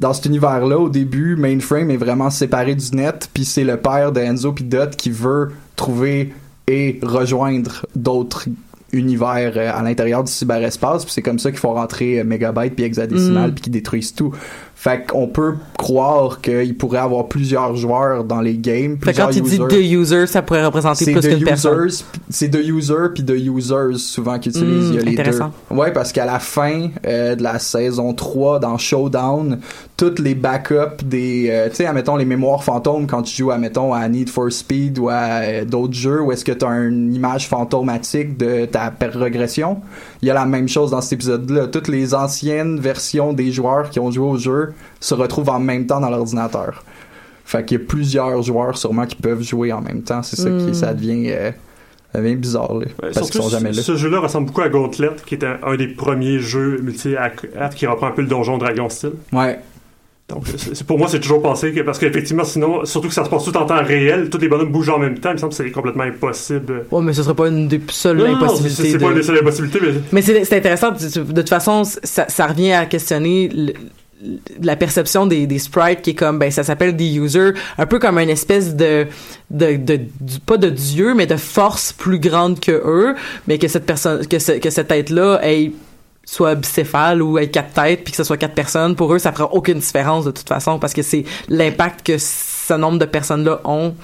dans 0.00 0.14
cet 0.14 0.26
univers-là 0.26 0.78
au 0.78 0.88
début, 0.88 1.36
Mainframe 1.36 1.90
est 1.90 1.96
vraiment 1.96 2.30
séparé 2.30 2.74
du 2.74 2.96
net, 2.96 3.28
puis 3.32 3.44
c'est 3.44 3.64
le 3.64 3.76
père 3.76 4.12
de 4.12 4.20
Enzo 4.20 4.52
puis 4.52 4.64
Dot 4.64 4.96
qui 4.96 5.10
veut 5.10 5.50
trouver 5.76 6.32
et 6.66 6.98
rejoindre 7.02 7.86
d'autres 7.94 8.46
univers 8.92 9.52
euh, 9.56 9.70
à 9.72 9.82
l'intérieur 9.82 10.24
du 10.24 10.32
cyberespace 10.32 11.04
puis 11.04 11.12
c'est 11.12 11.22
comme 11.22 11.38
ça 11.38 11.50
qu'ils 11.50 11.60
font 11.60 11.74
rentrer 11.74 12.18
euh, 12.18 12.24
mégabyte 12.24 12.74
puis 12.74 12.84
hexadécimal 12.84 13.50
Mm. 13.50 13.54
puis 13.54 13.62
qu'ils 13.62 13.72
détruisent 13.72 14.14
tout 14.14 14.32
fait 14.80 15.06
qu'on 15.06 15.26
peut 15.26 15.56
croire 15.76 16.40
qu'il 16.40 16.74
pourrait 16.74 17.00
avoir 17.00 17.28
plusieurs 17.28 17.76
joueurs 17.76 18.24
dans 18.24 18.40
les 18.40 18.56
games 18.56 18.96
Fait 19.04 19.12
quand 19.12 19.28
tu 19.28 19.42
plusieurs 19.42 19.68
dis 19.68 19.76
users. 19.76 20.22
user, 20.22 20.26
ça 20.26 20.40
pourrait 20.40 20.64
représenter 20.64 21.12
plus 21.12 21.20
qu'une 21.20 21.44
personne. 21.44 21.84
users, 21.84 22.04
c'est 22.30 22.48
de 22.48 22.62
user 22.62 23.10
puis 23.12 23.22
de 23.22 23.36
users 23.36 23.98
souvent 23.98 24.38
qui 24.38 24.48
utilisent 24.48 24.90
Mm, 24.90 24.92
il 24.92 24.94
y 24.94 24.98
a 24.98 25.22
les 25.22 25.30
deux. 25.30 25.38
Ouais, 25.70 25.92
parce 25.92 26.12
qu'à 26.12 26.24
la 26.24 26.38
fin 26.38 26.88
euh, 27.06 27.34
de 27.34 27.42
la 27.42 27.58
saison 27.58 28.14
3 28.14 28.58
dans 28.58 28.78
Showdown, 28.78 29.58
toutes 29.98 30.18
les 30.18 30.34
backups 30.34 31.04
des 31.04 31.48
euh, 31.50 31.68
tu 31.68 31.76
sais 31.76 31.86
admettons 31.86 32.16
les 32.16 32.24
mémoires 32.24 32.64
fantômes 32.64 33.06
quand 33.06 33.20
tu 33.20 33.36
joues 33.36 33.50
admettons 33.50 33.92
à 33.92 34.08
Need 34.08 34.30
for 34.30 34.50
Speed 34.50 34.98
ou 34.98 35.10
à 35.10 35.42
euh, 35.42 35.64
d'autres 35.66 35.92
jeux 35.92 36.22
où 36.22 36.32
est-ce 36.32 36.42
que 36.42 36.52
tu 36.52 36.64
as 36.64 36.70
une 36.70 37.12
image 37.12 37.48
fantomatique 37.48 38.38
de 38.38 38.64
ta 38.64 38.94
régression, 38.98 39.82
il 40.22 40.28
y 40.28 40.30
a 40.30 40.34
la 40.34 40.44
même 40.46 40.68
chose 40.68 40.90
dans 40.90 41.00
cet 41.00 41.14
épisode-là. 41.14 41.66
Toutes 41.68 41.88
les 41.88 42.14
anciennes 42.14 42.78
versions 42.78 43.32
des 43.32 43.50
joueurs 43.52 43.88
qui 43.90 43.98
ont 44.00 44.10
joué 44.10 44.26
au 44.26 44.36
jeu 44.36 44.72
se 45.00 45.14
retrouvent 45.14 45.48
en 45.50 45.60
même 45.60 45.86
temps 45.86 46.00
dans 46.00 46.10
l'ordinateur. 46.10 46.84
Fait 47.44 47.64
qu'il 47.64 47.80
y 47.80 47.82
a 47.82 47.86
plusieurs 47.86 48.42
joueurs 48.42 48.76
sûrement 48.78 49.06
qui 49.06 49.16
peuvent 49.16 49.42
jouer 49.42 49.72
en 49.72 49.80
même 49.80 50.02
temps. 50.02 50.22
C'est 50.22 50.36
ça 50.36 50.50
qui 50.50 50.74
ça 50.74 50.94
devient, 50.94 51.30
euh, 51.30 51.50
ça 52.12 52.20
devient 52.20 52.36
bizarre 52.36 52.74
là, 52.74 52.86
Ouais, 53.02 53.10
parce 53.14 53.30
qu'ils 53.30 53.42
sont 53.42 53.48
jamais 53.48 53.72
là. 53.72 53.82
ce 53.82 53.96
jeu-là 53.96 54.20
ressemble 54.20 54.46
beaucoup 54.48 54.60
à 54.60 54.68
Gauntlet, 54.68 55.10
qui 55.26 55.34
est 55.34 55.44
un, 55.44 55.56
un 55.64 55.76
des 55.76 55.88
premiers 55.88 56.38
jeux 56.38 56.78
multi-actes 56.82 57.46
qui 57.74 57.86
reprend 57.86 58.08
un 58.08 58.12
peu 58.12 58.22
le 58.22 58.28
Donjon 58.28 58.58
Dragon 58.58 58.88
style. 58.88 59.12
Ouais. 59.32 59.58
Donc, 60.30 60.44
pour 60.86 60.98
moi, 60.98 61.08
c'est 61.08 61.20
toujours 61.20 61.42
pensé 61.42 61.72
que, 61.72 61.80
parce 61.80 61.98
qu'effectivement, 61.98 62.44
sinon, 62.44 62.84
surtout 62.84 63.08
que 63.08 63.14
ça 63.14 63.24
se 63.24 63.30
passe 63.30 63.44
tout 63.44 63.56
en 63.56 63.66
temps 63.66 63.82
réel, 63.82 64.30
tous 64.30 64.38
les 64.38 64.48
bonhommes 64.48 64.70
bougent 64.70 64.88
en 64.90 64.98
même 64.98 65.18
temps, 65.18 65.30
il 65.30 65.34
me 65.34 65.38
semble 65.38 65.50
que 65.50 65.56
c'est 65.56 65.70
complètement 65.70 66.04
impossible. 66.04 66.84
Ouais, 66.90 67.02
mais 67.02 67.12
ce 67.12 67.22
serait 67.22 67.34
pas 67.34 67.48
une 67.48 67.66
des 67.68 67.80
seules 67.90 68.18
Non, 68.18 68.36
impossibilités. 68.36 68.82
c'est 68.92 68.98
de- 68.98 69.02
pas 69.02 69.10
une 69.10 69.16
des 69.16 69.22
seules 69.22 69.38
impossibilités, 69.38 69.80
mais 69.82 69.92
Mais 70.12 70.22
c'est 70.22 70.56
intéressant. 70.56 70.92
De 70.92 71.32
toute 71.32 71.48
façon, 71.48 71.82
ça, 71.84 72.26
ça 72.28 72.46
revient 72.46 72.72
à 72.72 72.86
questionner 72.86 73.48
le- 73.52 73.72
la 74.62 74.76
perception 74.76 75.26
des, 75.26 75.46
des 75.46 75.58
sprites 75.58 76.02
qui 76.02 76.10
est 76.10 76.14
comme 76.14 76.38
ben 76.38 76.50
ça 76.50 76.62
s'appelle 76.62 76.94
des 76.94 77.16
users 77.16 77.52
un 77.78 77.86
peu 77.86 77.98
comme 77.98 78.18
une 78.18 78.28
espèce 78.28 78.76
de 78.76 79.06
de, 79.50 79.76
de, 79.76 79.98
pas 80.44 80.58
de 80.58 80.68
dieu 80.68 81.14
mais 81.14 81.26
de 81.26 81.36
force 81.36 81.94
plus 81.94 82.18
grande 82.18 82.60
que 82.60 82.70
eux 82.72 83.14
mais 83.48 83.56
que 83.56 83.66
cette 83.66 83.86
personne 83.86 84.26
que, 84.26 84.38
ce- 84.38 84.52
que 84.58 84.68
cette 84.68 84.88
tête 84.88 85.08
là 85.08 85.40
ait 85.42 85.72
soit 86.32 86.54
bicéphale 86.54 87.22
ou 87.22 87.38
ait 87.38 87.48
quatre 87.48 87.72
têtes 87.72 88.04
puis 88.04 88.12
que 88.12 88.16
ce 88.16 88.22
soit 88.24 88.36
quatre 88.36 88.54
personnes 88.54 88.94
pour 88.94 89.12
eux 89.12 89.18
ça 89.18 89.32
fera 89.32 89.52
aucune 89.52 89.78
différence 89.80 90.24
de 90.24 90.30
toute 90.30 90.48
façon 90.48 90.78
parce 90.78 90.92
que 90.92 91.02
c'est 91.02 91.24
l'impact 91.48 92.06
que 92.06 92.18
ce 92.18 92.74
nombre 92.74 92.98
de 92.98 93.04
personnes 93.04 93.44
là 93.44 93.60
ont 93.64 93.94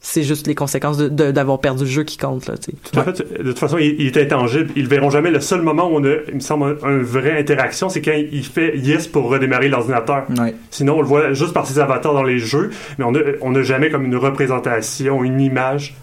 c'est 0.00 0.22
juste 0.22 0.46
les 0.46 0.54
conséquences 0.54 0.96
de- 0.98 1.08
de- 1.08 1.30
d'avoir 1.30 1.60
perdu 1.60 1.84
le 1.84 1.88
jeu 1.90 2.02
qui 2.04 2.16
comptent 2.18 2.46
là 2.46 2.54
tu 2.58 2.72
sais. 2.72 2.98
En 2.98 3.04
fait, 3.04 3.22
de 3.42 3.42
toute 3.50 3.58
façon, 3.58 3.78
il, 3.78 3.96
il 3.98 4.06
est 4.06 4.18
intangible. 4.22 4.70
Ils 4.76 4.82
le 4.82 4.88
verront 4.90 5.08
jamais. 5.08 5.30
Le 5.30 5.40
seul 5.40 5.62
moment 5.62 5.86
où 5.90 5.96
on 5.96 6.04
a, 6.04 6.16
il 6.28 6.34
me 6.34 6.40
semble, 6.40 6.76
un, 6.82 6.88
un 6.88 6.98
vrai 6.98 7.38
interaction, 7.38 7.88
c'est 7.88 8.02
quand 8.02 8.12
il 8.14 8.44
fait 8.44 8.76
yes 8.76 9.08
pour 9.08 9.30
redémarrer 9.30 9.68
l'ordinateur. 9.70 10.24
Sinon, 10.70 10.98
on 10.98 11.00
le 11.00 11.06
voit 11.06 11.32
juste 11.32 11.54
par 11.54 11.66
ses 11.66 11.78
avatars 11.78 12.12
dans 12.12 12.22
les 12.22 12.38
jeux, 12.38 12.68
mais 12.98 13.04
on 13.06 13.14
a, 13.14 13.20
on 13.40 13.54
a 13.54 13.62
jamais 13.62 13.88
comme 13.88 14.04
une 14.04 14.16
représentation, 14.16 15.24
une 15.24 15.40
image. 15.40 15.94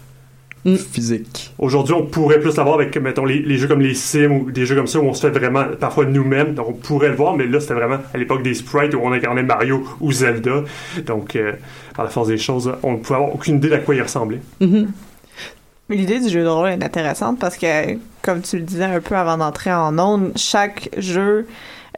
Physique. 0.64 1.52
Aujourd'hui, 1.58 1.92
on 1.92 2.06
pourrait 2.06 2.38
plus 2.38 2.56
l'avoir 2.56 2.76
avec, 2.76 2.96
mettons, 2.96 3.24
les, 3.24 3.40
les 3.40 3.58
jeux 3.58 3.66
comme 3.66 3.80
les 3.80 3.94
Sims 3.94 4.30
ou 4.30 4.50
des 4.52 4.64
jeux 4.64 4.76
comme 4.76 4.86
ça 4.86 5.00
où 5.00 5.02
on 5.02 5.12
se 5.12 5.20
fait 5.20 5.36
vraiment, 5.36 5.64
parfois 5.80 6.04
nous-mêmes. 6.04 6.54
Donc, 6.54 6.68
on 6.68 6.72
pourrait 6.72 7.08
le 7.08 7.16
voir, 7.16 7.36
mais 7.36 7.46
là, 7.46 7.58
c'était 7.58 7.74
vraiment 7.74 7.98
à 8.14 8.18
l'époque 8.18 8.44
des 8.44 8.54
sprites 8.54 8.94
où 8.94 9.00
on 9.02 9.10
incarnait 9.10 9.42
Mario 9.42 9.82
ou 10.00 10.12
Zelda. 10.12 10.62
Donc, 11.04 11.34
euh, 11.34 11.52
par 11.96 12.04
la 12.04 12.10
force 12.12 12.28
des 12.28 12.38
choses, 12.38 12.72
on 12.84 12.92
ne 12.92 12.96
pouvait 12.98 13.16
avoir 13.16 13.34
aucune 13.34 13.56
idée 13.56 13.70
d'à 13.70 13.78
quoi 13.78 13.96
il 13.96 14.02
ressemblait. 14.02 14.40
Mais 14.60 15.96
l'idée 15.96 16.20
du 16.20 16.28
jeu 16.28 16.44
de 16.44 16.48
rôle 16.48 16.68
est 16.68 16.84
intéressante 16.84 17.40
parce 17.40 17.56
que, 17.56 17.98
comme 18.22 18.40
tu 18.40 18.56
le 18.56 18.62
disais 18.62 18.84
un 18.84 19.00
peu 19.00 19.16
avant 19.16 19.38
d'entrer 19.38 19.72
en 19.72 19.98
onde, 19.98 20.32
chaque 20.36 20.90
jeu 20.96 21.46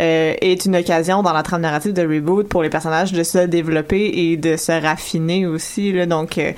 euh, 0.00 0.35
est 0.40 0.64
une 0.64 0.76
occasion 0.76 1.22
dans 1.22 1.33
la 1.33 1.42
trame 1.42 1.61
narrative 1.62 1.92
de 1.92 2.02
Reboot 2.02 2.48
pour 2.48 2.62
les 2.62 2.70
personnages 2.70 3.12
de 3.12 3.22
se 3.22 3.38
développer 3.46 4.11
et 4.14 4.37
de 4.37 4.57
se 4.57 4.72
raffiner 4.72 5.46
aussi. 5.46 5.92
Là. 5.92 6.07
Donc, 6.07 6.38
euh, 6.38 6.52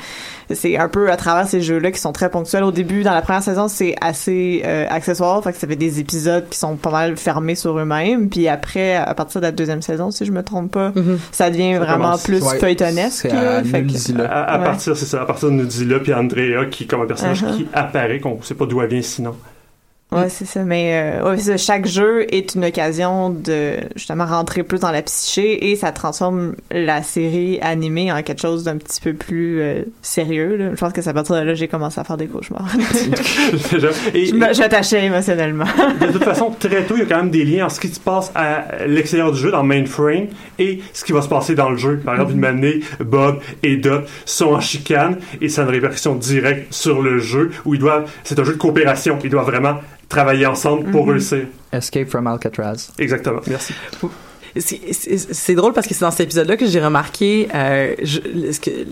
c'est 0.53 0.77
un 0.77 0.89
peu 0.89 1.11
à 1.11 1.17
travers 1.17 1.47
ces 1.49 1.61
jeux-là 1.61 1.91
qui 1.91 1.99
sont 2.01 2.13
très 2.13 2.31
ponctuels. 2.31 2.63
Au 2.63 2.71
début, 2.73 3.03
dans 3.03 3.13
la 3.13 3.21
première 3.23 3.43
saison, 3.43 3.67
c'est 3.69 3.95
assez 4.01 4.63
euh, 4.65 4.87
accessoire, 4.89 5.43
fait 5.43 5.53
que 5.53 5.59
ça 5.59 5.67
fait 5.67 5.77
des 5.77 5.99
épisodes 6.01 6.47
qui 6.49 6.57
sont 6.59 6.77
pas 6.77 6.91
mal 6.91 7.17
fermés 7.17 7.57
sur 7.57 7.79
eux-mêmes. 7.79 8.29
Puis 8.29 8.47
après, 8.49 8.95
à 8.95 9.13
partir 9.15 9.41
de 9.41 9.47
la 9.47 9.53
deuxième 9.53 9.83
saison, 9.83 10.11
si 10.11 10.25
je 10.25 10.33
me 10.33 10.43
trompe 10.43 10.71
pas, 10.73 10.93
ça 11.33 11.51
devient 11.51 11.75
Ça 11.75 11.81
vraiment 11.81 12.17
plus 12.19 12.43
Ouais. 12.43 12.59
feuilletonesque. 12.59 13.23
C'est 13.23 13.33
là. 13.33 13.57
à 13.59 13.65
Fait 13.65 13.83
que-. 13.83 14.21
À, 14.23 14.43
à 14.43 14.59
Ouais. 14.59 14.65
partir, 14.65 14.97
c'est 14.97 15.05
ça, 15.07 15.23
à 15.23 15.25
partir 15.27 15.49
de 15.49 15.55
Nudzilla 15.55 15.99
puis 15.99 16.15
Andrea 16.15 16.67
qui 16.71 16.85
est 16.85 16.87
comme 16.87 17.03
un 17.03 17.07
personnage 17.07 17.43
Uh-huh. 17.43 17.57
qui 17.57 17.67
apparaît, 17.75 18.21
qu'on 18.21 18.41
sait 18.43 18.55
pas 18.55 18.67
d'où 18.67 18.81
elle 18.81 18.89
vient 18.89 19.03
sinon. 19.03 19.35
Ouais, 20.13 20.29
c'est 20.29 20.45
ça. 20.45 20.63
Mais 20.63 21.19
euh, 21.21 21.31
ouais, 21.31 21.39
ça. 21.39 21.57
chaque 21.57 21.87
jeu 21.87 22.33
est 22.33 22.55
une 22.55 22.65
occasion 22.65 23.31
de 23.31 23.75
justement 23.97 24.25
rentrer 24.25 24.63
plus 24.63 24.79
dans 24.79 24.93
la 24.93 25.03
psyché 25.03 25.71
et 25.71 25.75
ça 25.75 25.91
transforme 25.91 26.55
la 26.71 27.03
série 27.03 27.59
animée 27.61 28.13
en 28.13 28.23
quelque 28.23 28.41
chose 28.41 28.63
d'un 28.63 28.77
petit 28.77 29.01
peu 29.01 29.15
plus 29.15 29.61
euh, 29.61 29.83
sérieux. 30.03 30.57
là. 30.57 30.71
Je 30.71 30.77
pense 30.77 30.93
que 30.93 31.03
c'est 31.03 31.11
à 31.11 31.13
partir 31.13 31.35
de 31.35 31.41
là 31.41 31.53
que 31.53 31.59
j'ai 31.59 31.67
commencé 31.67 32.01
à 32.01 32.05
faire 32.05 32.17
des 32.17 32.29
cauchemars. 32.29 32.69
Et, 34.15 34.33
j'attachais 34.53 35.07
émotionnellement. 35.07 35.65
de 36.01 36.13
toute 36.13 36.25
façon, 36.25 36.55
très 36.57 36.85
tôt, 36.85 36.95
il 36.97 37.01
y 37.01 37.03
a 37.03 37.07
quand 37.07 37.17
même 37.17 37.31
des 37.31 37.45
liens 37.45 37.65
entre 37.65 37.75
ce 37.75 37.81
qui 37.81 37.89
se 37.89 38.01
passe 38.01 38.31
à 38.37 38.87
l'extérieur 38.87 39.33
du 39.33 39.41
jeu, 39.41 39.51
dans 39.51 39.63
le 39.63 39.69
mainframe, 39.69 40.29
et 40.61 40.81
ce 40.93 41.05
qui 41.05 41.13
va 41.13 41.21
se 41.21 41.29
passer 41.29 41.57
dans 41.57 41.71
le 41.71 41.77
jeu. 41.77 42.01
Par 42.05 42.15
exemple, 42.15 42.33
une 42.33 42.45
année, 42.45 42.81
Bob 43.01 43.41
et 43.65 43.77
Dot 43.77 44.05
sont 44.25 44.55
en 44.55 44.61
chicane, 44.61 45.19
et 45.41 45.49
ça 45.49 45.63
a 45.63 45.65
une 45.65 45.71
répercussion 45.73 46.15
directe 46.15 46.73
sur 46.73 47.03
le 47.03 47.19
jeu, 47.19 47.51
où 47.65 47.75
ils 47.75 47.81
doivent, 47.81 48.09
c'est 48.23 48.39
un 48.39 48.45
jeu 48.45 48.53
de 48.53 48.59
coopération, 48.59 49.19
ils 49.25 49.31
doivent 49.31 49.47
vraiment 49.47 49.81
travailler 50.09 50.47
ensemble 50.47 50.91
pour 50.91 51.05
Mhm. 51.07 51.13
réussir. 51.13 51.47
Escape 51.73 52.09
from 52.09 52.27
Alcatraz. 52.27 52.91
Exactement, 52.99 53.41
merci. 53.47 53.75
C'est- 54.59 55.55
drôle 55.55 55.73
parce 55.73 55.87
que 55.87 55.95
c'est 55.95 56.05
dans 56.05 56.11
cet 56.11 56.21
épisode-là 56.21 56.57
que 56.57 56.67
j'ai 56.67 56.81
remarqué 56.81 57.49
euh, 57.55 57.95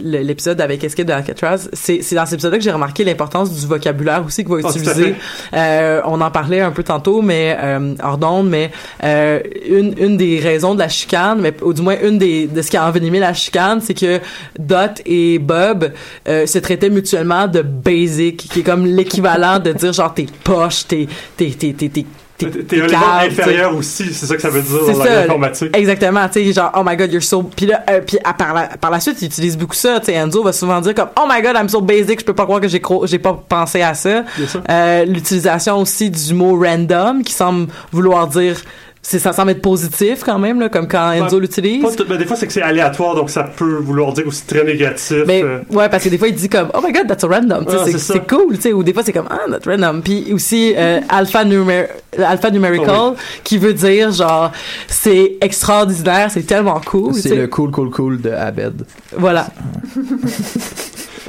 l'épisode 0.03 0.61
avec 0.61 0.83
Escape 0.85 1.07
de 1.07 1.13
Alcatraz. 1.13 1.69
C'est 1.73 1.99
dans 2.15 2.25
cet 2.25 2.35
épisode-là 2.35 2.59
que 2.59 2.65
j'ai 2.65 2.71
remarqué 2.71 3.05
l'importance 3.05 3.53
du 3.53 3.67
vocabulaire 3.67 4.25
aussi 4.27 4.45
qu'il 4.45 4.53
va 4.55 4.61
utiliser. 4.61 5.15
Euh, 5.53 6.01
on 6.07 6.21
en 6.21 6.31
parlait 6.31 6.61
un 6.61 6.71
peu 6.71 6.83
tantôt, 6.83 7.23
mais 7.23 7.57
euh, 7.61 7.95
hors 8.03 8.19
d'onde, 8.19 8.49
mais 8.49 8.71
euh, 9.03 9.41
une 9.69 9.95
une 9.99 10.17
des 10.17 10.39
raisons 10.39 10.75
de 10.75 10.81
la 10.81 10.89
chicane, 10.89 11.41
mais 11.41 11.55
ou 11.63 11.73
du 11.73 11.83
moins 11.83 11.97
une 12.03 12.19
des 12.19 12.47
de 12.47 12.63
ce 12.63 12.71
qui 12.71 12.77
a 12.77 12.87
envenimé 12.89 13.19
la 13.19 13.35
chicane, 13.35 13.81
c'est 13.81 13.95
que 13.95 14.21
Dot 14.59 15.01
et 15.07 15.39
Bob 15.39 15.93
se 16.27 16.59
traitaient 16.59 16.91
mutuellement 16.91 17.47
de 17.49 17.63
basic, 17.63 18.37
qui 18.37 18.61
est 18.61 18.63
comme 18.63 18.87
l'équivalent 18.87 19.59
de 19.59 19.73
dire 19.73 19.93
genre 19.93 20.15
t'es 20.15 20.27
poche, 20.43 20.87
t'es 20.87 21.07
t'es 21.37 21.51
t'es 21.51 21.73
t'es 21.73 22.05
t'es 22.39 22.83
un 22.83 22.87
t'sais. 22.87 22.97
inférieur 22.97 23.77
aussi, 23.77 24.13
c'est 24.13 24.27
ça 24.27 24.35
que 24.37 24.43
ça 24.43 24.51
veut 24.51 24.63
dire 24.63 24.97
dans 24.97 25.05
l'informatique. 25.05 25.77
Exactement, 25.77 26.27
tu 26.29 26.45
sais, 26.45 26.53
genre, 26.53 26.73
oh 26.77 26.83
my 26.85 26.97
god, 26.97 27.13
you're 27.13 27.23
so. 27.23 27.43
Puis 27.43 27.67
là, 27.67 27.83
euh, 27.91 28.01
puis 28.07 28.19
à- 28.25 28.35
par, 28.35 28.53
la, 28.55 28.63
par 28.77 28.91
la 28.91 29.01
suite, 29.01 29.23
ils 29.23 29.27
utilisent 29.27 29.57
beaucoup 29.59 29.75
ça. 29.77 30.01
Tu 30.01 30.07
sais, 30.07 30.13
Enzo 30.15 30.43
va 30.43 30.53
souvent 30.53 30.81
dire 30.81 30.95
comme, 30.95 31.09
oh 31.17 31.27
my 31.31 31.41
god, 31.43 31.55
I'm 31.57 31.69
so 31.69 31.81
basic, 31.81 32.21
je 32.21 32.25
peux 32.25 32.35
pas 32.35 32.45
croire 32.45 32.61
que 32.61 32.69
j'ai 32.69 32.83
j'ai 33.05 33.19
pas 33.19 33.43
pensé 33.49 33.83
à 33.83 33.95
ça. 33.95 34.25
Euh, 34.71 35.05
L'utilisation 35.05 35.79
aussi 35.81 36.11
du 36.11 36.35
mot 36.35 36.59
random, 36.61 37.23
qui 37.23 37.33
semble 37.33 37.69
vouloir 37.93 38.27
dire. 38.27 38.57
C'est, 39.07 39.19
ça 39.19 39.35
semble 39.35 39.51
être 39.51 39.61
positif 39.61 40.23
quand 40.25 40.39
même, 40.39 40.59
là, 40.61 40.71
comme 40.71 40.89
quand 40.89 41.13
Enzo 41.13 41.37
Ouais, 41.37 41.43
l'utilise. 41.43 41.83
Pas 41.83 41.93
tout- 41.93 42.07
ben, 42.09 42.17
des 42.17 42.25
fois, 42.25 42.37
c'est 42.37 42.47
que 42.47 42.53
c'est 42.55 42.63
aléatoire, 42.63 43.15
donc 43.15 43.29
ça 43.29 43.43
peut 43.45 43.77
vouloir 43.77 44.15
dire 44.15 44.27
aussi 44.27 44.47
très 44.47 44.65
négatif. 44.65 45.25
Mais 45.27 45.43
euh. 45.43 45.59
ouais, 45.71 45.91
parce 45.91 46.05
que 46.05 46.09
des 46.09 46.17
fois 46.17 46.29
il 46.29 46.35
dit 46.35 46.49
comme 46.49 46.69
oh 46.73 46.81
my 46.83 46.91
god 46.91 47.07
that's 47.07 47.23
a 47.23 47.29
random, 47.29 47.67
Ah, 47.69 47.85
c'est, 47.87 48.27
cool, 48.27 48.55
tu 48.57 48.63
sais, 48.63 48.73
ou 48.73 48.83
des 48.83 48.95
fois 48.95 49.03
c'est 49.03 49.13
comme 49.13 49.29
ah 49.29 49.41
that's 49.51 49.67
random. 49.67 50.01
Puis 50.03 50.33
aussi 50.33 50.73
euh, 50.75 51.01
alpha 51.11 51.45
numer 51.45 51.85
alpha 52.19 52.51
numerical 52.51 52.95
Oh, 52.99 53.15
qui 53.43 53.59
veut 53.59 53.75
dire 53.75 54.11
genre 54.11 54.53
c'est 54.89 55.37
extraordinaire, 55.43 56.31
c'est 56.31 56.47
tellement 56.47 56.81
cool. 56.81 57.13
C'est 57.13 57.37
le 57.37 57.47
cool, 57.47 57.71
cool, 57.71 57.91
cool 57.91 58.23
de 58.23 58.31
Abed. 58.31 58.87
Voilà. 59.19 59.49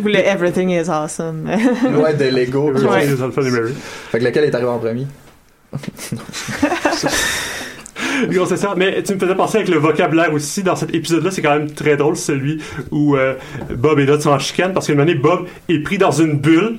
Ou 0.02 0.08
le 0.08 0.16
Everything 0.16 0.70
is 0.70 0.90
awesome. 0.90 1.46
ouais, 1.50 2.14
de 2.14 2.26
Lego. 2.26 2.72
Ouais. 2.72 3.06
Fait 4.12 4.20
que 4.20 4.24
lequel 4.24 4.46
est 4.46 4.56
arrivé 4.56 4.70
en 4.70 4.80
premier? 4.80 5.08
Ça. 8.56 8.74
Mais 8.78 9.02
tu 9.04 9.14
me 9.14 9.20
faisais 9.20 9.36
penser 9.36 9.58
avec 9.58 9.70
le 9.70 9.78
vocabulaire 9.78 10.34
aussi. 10.34 10.64
Dans 10.64 10.76
cet 10.76 10.94
épisode-là, 10.94 11.32
c'est 11.32 11.42
quand 11.42 11.58
même 11.58 11.72
très 11.72 11.98
drôle, 11.98 12.16
celui 12.16 12.62
où 12.92 13.16
euh, 13.16 13.34
Bob 13.76 14.00
et 14.00 14.06
Dot 14.06 14.22
sont 14.22 14.30
en 14.30 14.40
chicane, 14.40 14.74
parce 14.74 14.88
qu'une 14.88 15.00
année, 15.00 15.16
Bob 15.16 15.48
est 15.70 15.80
pris 15.80 15.98
dans 15.98 16.12
une 16.12 16.38
bulle 16.38 16.78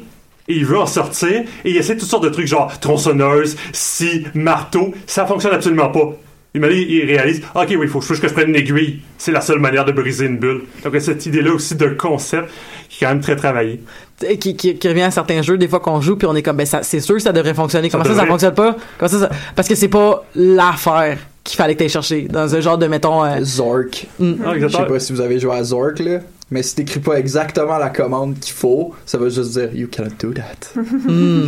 et 0.48 0.54
il 0.54 0.64
veut 0.64 0.78
en 0.78 0.86
sortir 0.86 1.42
et 1.64 1.70
il 1.70 1.76
essaie 1.76 1.96
toutes 1.96 2.08
sortes 2.08 2.24
de 2.24 2.28
trucs 2.28 2.46
genre 2.46 2.78
tronçonneuse, 2.78 3.56
scie, 3.72 4.26
marteau. 4.34 4.94
Ça 5.06 5.26
fonctionne 5.26 5.54
absolument 5.54 5.88
pas. 5.88 6.12
Une 6.54 6.64
année, 6.64 6.86
il 6.88 7.04
réalise, 7.04 7.42
ok, 7.54 7.66
oui, 7.70 7.78
il 7.82 7.88
faut 7.88 8.00
que 8.00 8.14
je 8.14 8.32
prenne 8.32 8.48
une 8.48 8.56
aiguille. 8.56 9.00
C'est 9.18 9.32
la 9.32 9.42
seule 9.42 9.58
manière 9.58 9.84
de 9.84 9.92
briser 9.92 10.24
une 10.24 10.38
bulle. 10.38 10.62
Donc, 10.84 10.94
il 10.94 11.02
cette 11.02 11.26
idée-là 11.26 11.52
aussi 11.52 11.74
de 11.74 11.88
concept 11.88 12.48
qui 12.88 13.04
est 13.04 13.06
quand 13.06 13.12
même 13.12 13.22
très 13.22 13.36
travaillé. 13.36 13.82
Qui, 14.40 14.56
qui, 14.56 14.78
qui 14.78 14.88
revient 14.88 15.02
à 15.02 15.10
certains 15.10 15.42
jeux 15.42 15.58
des 15.58 15.68
fois 15.68 15.78
qu'on 15.80 16.00
joue 16.00 16.16
puis 16.16 16.26
on 16.26 16.34
est 16.34 16.42
comme 16.42 16.56
ben 16.56 16.64
ça 16.64 16.82
c'est 16.82 17.00
sûr 17.00 17.16
que 17.16 17.20
ça 17.20 17.32
devrait 17.32 17.52
fonctionner 17.52 17.90
comment 17.90 18.02
ça 18.02 18.08
ça 18.10 18.14
devrait. 18.14 18.28
fonctionne 18.30 18.54
pas? 18.54 18.74
Comment 18.98 19.10
ça, 19.10 19.18
ça 19.20 19.28
parce 19.54 19.68
que 19.68 19.74
c'est 19.74 19.88
pas 19.88 20.24
l'affaire 20.34 21.18
qu'il 21.44 21.56
fallait 21.58 21.74
que 21.74 21.80
t'ailles 21.80 21.90
chercher 21.90 22.22
dans 22.22 22.54
un 22.54 22.60
genre 22.60 22.78
de 22.78 22.86
mettons 22.86 23.22
euh, 23.22 23.44
Zork. 23.44 24.06
mm. 24.18 24.34
Ah, 24.46 24.52
Je 24.58 24.68
sais 24.68 24.86
pas 24.86 24.98
si 25.00 25.12
vous 25.12 25.20
avez 25.20 25.38
joué 25.38 25.52
à 25.54 25.62
Zork, 25.62 25.98
là. 25.98 26.20
Mais 26.52 26.62
si 26.62 26.76
t'écris 26.76 27.00
pas 27.00 27.14
exactement 27.18 27.76
la 27.76 27.90
commande 27.90 28.38
qu'il 28.38 28.52
faut, 28.54 28.94
ça 29.04 29.18
veut 29.18 29.30
juste 29.30 29.50
dire 29.58 29.68
you 29.74 29.88
cannot 29.88 30.10
do 30.20 30.32
that. 30.32 30.80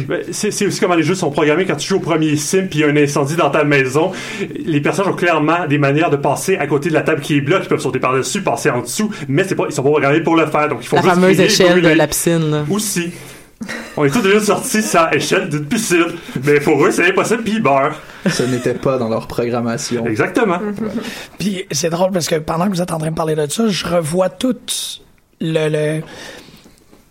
Ben, 0.08 0.22
C'est 0.32 0.66
aussi 0.66 0.80
comment 0.80 0.96
les 0.96 1.04
jeux 1.04 1.14
sont 1.14 1.30
programmés 1.30 1.66
quand 1.66 1.76
tu 1.76 1.86
joues 1.88 1.96
au 1.98 2.00
premier 2.00 2.34
sim 2.36 2.66
puis 2.68 2.80
il 2.80 2.82
y 2.82 2.84
a 2.84 2.88
un 2.88 2.96
incendie 2.96 3.36
dans 3.36 3.50
ta 3.50 3.62
maison. 3.62 4.10
Les 4.58 4.80
personnages 4.80 5.12
ont 5.12 5.16
clairement 5.16 5.66
des 5.68 5.78
manières 5.78 6.10
de 6.10 6.16
passer 6.16 6.56
à 6.56 6.66
côté 6.66 6.88
de 6.88 6.94
la 6.94 7.02
table 7.02 7.20
qui 7.20 7.36
est 7.36 7.40
bloquée. 7.40 7.64
Ils 7.66 7.68
peuvent 7.68 7.80
sauter 7.80 8.00
par-dessus, 8.00 8.42
passer 8.42 8.70
en 8.70 8.80
dessous, 8.82 9.10
mais 9.28 9.44
c'est 9.44 9.54
pas, 9.54 9.66
ils 9.68 9.72
sont 9.72 9.84
pas 9.84 9.90
programmés 9.90 10.20
pour 10.20 10.34
le 10.34 10.46
faire. 10.46 10.68
Donc, 10.68 10.80
ils 10.82 10.88
font 10.88 10.96
La 10.96 11.02
juste 11.02 11.14
fameuse 11.14 11.40
échelle 11.40 11.80
de 11.80 11.88
la 11.88 12.06
piscine. 12.08 12.50
là. 12.50 12.64
Aussi. 12.68 13.12
On 13.96 14.04
est 14.04 14.10
tous 14.10 14.22
déjà 14.22 14.40
sortis 14.40 14.82
sans 14.82 15.10
échelle 15.10 15.48
d'une 15.48 15.64
piscine. 15.66 16.04
Mais 16.44 16.60
pour 16.60 16.84
eux, 16.86 16.90
c'est 16.92 17.08
impossible, 17.08 17.42
puis 17.42 17.54
ils 17.56 17.62
meurent. 17.62 17.96
Ce 18.30 18.44
n'était 18.44 18.74
pas 18.74 18.98
dans 18.98 19.08
leur 19.08 19.26
programmation. 19.26 20.06
Exactement. 20.06 20.58
Puis 21.38 21.64
c'est 21.72 21.90
drôle 21.90 22.12
parce 22.12 22.28
que 22.28 22.36
pendant 22.36 22.66
que 22.66 22.70
vous 22.70 22.82
êtes 22.82 22.92
en 22.92 22.98
train 22.98 23.10
de 23.10 23.16
parler 23.16 23.34
de 23.34 23.46
ça, 23.50 23.68
je 23.68 23.84
revois 23.86 24.28
tout 24.30 24.56
le. 25.40 25.68
le- 25.68 26.02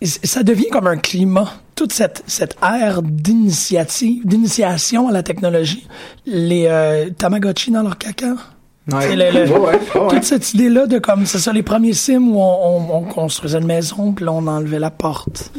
ça 0.02 0.42
devient 0.42 0.68
comme 0.70 0.86
un 0.86 0.96
climat. 0.96 1.52
Toute 1.74 1.92
cette, 1.92 2.24
cette 2.26 2.56
ère 2.62 3.02
d'initiative, 3.02 4.26
d'initiation 4.26 5.08
à 5.08 5.12
la 5.12 5.22
technologie. 5.22 5.86
Les 6.26 6.66
euh, 6.66 7.10
Tamagotchi 7.10 7.70
dans 7.70 7.82
leur 7.82 7.98
caca. 7.98 8.34
Ouais. 8.90 9.02
C'est 9.02 9.16
le- 9.16 9.50
Ouais, 9.50 9.58
ouais. 9.94 10.08
Toute 10.10 10.24
cette 10.24 10.54
idée-là 10.54 10.86
de 10.86 10.98
comme, 10.98 11.26
c'est 11.26 11.38
ça, 11.38 11.52
les 11.52 11.62
premiers 11.62 11.92
sims 11.92 12.28
où 12.28 12.40
on, 12.40 12.42
on- 12.90 12.96
on 12.98 13.02
construisait 13.02 13.58
une 13.58 13.66
maison, 13.66 14.12
puis 14.12 14.24
là, 14.24 14.32
on 14.32 14.46
enlevait 14.46 14.78
la 14.78 14.90
porte. 14.90 15.50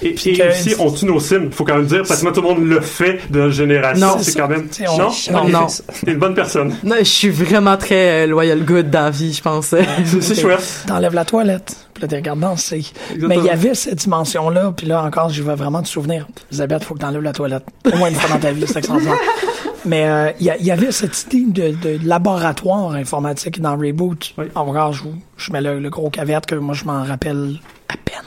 Et, 0.00 0.14
Puis 0.14 0.30
et 0.40 0.48
aussi, 0.48 0.74
on 0.78 0.90
tue 0.90 1.04
nos 1.06 1.20
sims. 1.20 1.50
Faut 1.50 1.64
quand 1.64 1.76
même 1.76 1.86
dire, 1.86 2.02
parce 2.08 2.22
que 2.22 2.28
tout 2.30 2.40
le 2.40 2.48
monde 2.48 2.66
le 2.66 2.80
fait 2.80 3.20
de 3.30 3.40
notre 3.40 3.52
génération. 3.52 4.06
Non. 4.06 4.14
c'est 4.18 4.30
C'est 4.30 4.38
quand 4.38 4.48
même. 4.48 4.68
On- 4.88 4.96
Non, 4.98 5.10
Non, 5.32 5.48
non. 5.48 5.66
T'es 6.04 6.12
une 6.12 6.18
bonne 6.18 6.34
personne. 6.34 6.74
Non, 6.82 6.96
je 6.98 7.04
suis 7.04 7.28
vraiment 7.30 7.76
très 7.76 8.24
euh, 8.24 8.26
loyal 8.26 8.64
good 8.64 8.88
dans 8.90 9.02
la 9.02 9.10
vie, 9.10 9.32
je 9.34 9.42
pense. 9.42 9.66
C'est 10.06 10.20
c'est 10.22 10.40
chouette. 10.40 10.84
T'enlèves 10.86 11.14
la 11.14 11.24
toilette, 11.24 11.76
puis 11.92 12.02
là, 12.02 12.08
t'es 12.08 12.16
regardes 12.16 12.40
danser. 12.40 12.86
Mais 13.18 13.36
il 13.36 13.44
y 13.44 13.50
avait 13.50 13.74
cette 13.74 13.96
dimension-là, 13.96 14.72
puis 14.76 14.86
là 14.86 15.02
encore, 15.02 15.28
j'y 15.28 15.42
vais 15.42 15.54
vraiment 15.56 15.82
te 15.82 15.88
souvenir. 15.88 16.26
Elisabeth, 16.50 16.84
faut 16.84 16.94
que 16.94 17.00
t'enlèves 17.00 17.22
la 17.22 17.32
toilette. 17.32 17.64
Au 17.92 17.96
moins 17.96 18.08
une 18.08 18.14
fois 18.14 18.30
dans 18.30 18.40
ta 18.40 18.52
vie, 18.52 18.64
c'est 18.66 18.78
extraordinaire. 18.78 19.16
Mais 19.84 20.08
euh, 20.08 20.30
il 20.40 20.46
y, 20.46 20.70
avait 20.70 20.90
cette 20.92 21.32
idée 21.32 21.72
de, 21.72 21.98
de 21.98 22.06
laboratoire 22.06 22.92
informatique 22.92 23.60
dans 23.60 23.76
Reboot. 23.76 24.34
Encore, 24.54 24.92
je, 24.92 25.04
vous- 25.04 25.14
je 25.36 25.52
mets 25.52 25.60
le, 25.60 25.78
le 25.78 25.88
gros 25.90 26.10
caveat 26.10 26.40
que 26.40 26.54
moi, 26.56 26.74
je 26.74 26.84
m'en 26.84 27.04
rappelle 27.04 27.56
à 27.88 27.96
peine 27.96 28.18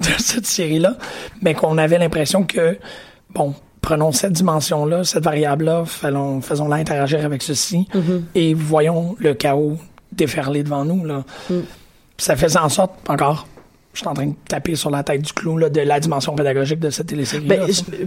de 0.00 0.20
cette 0.22 0.46
série-là. 0.46 0.96
Mais 1.42 1.54
qu'on 1.54 1.76
avait 1.78 1.98
l'impression 1.98 2.44
que, 2.44 2.78
bon, 3.34 3.54
prenons 3.82 4.10
cette 4.12 4.32
dimension-là, 4.32 5.04
cette 5.04 5.24
variable-là, 5.24 5.84
faisons- 5.84 6.40
faisons-la 6.40 6.76
interagir 6.76 7.24
avec 7.24 7.42
ceci, 7.42 7.86
et 8.34 8.54
voyons 8.54 9.16
le 9.18 9.34
chaos 9.34 9.76
déferler 10.12 10.62
devant 10.62 10.84
nous. 10.84 11.04
Là. 11.04 11.24
Ça 12.18 12.36
faisait 12.36 12.58
en 12.58 12.68
sorte, 12.68 12.92
encore, 13.08 13.46
je 14.00 14.04
suis 14.04 14.08
en 14.08 14.14
train 14.14 14.26
de 14.28 14.34
taper 14.48 14.76
sur 14.76 14.88
la 14.88 15.02
tête 15.02 15.20
du 15.20 15.32
clou 15.32 15.58
là, 15.58 15.68
de 15.68 15.80
la 15.82 16.00
dimension 16.00 16.34
pédagogique 16.34 16.80
de 16.80 16.88
cette 16.88 17.08
télésérie. 17.08 17.44
Ben, 17.44 17.60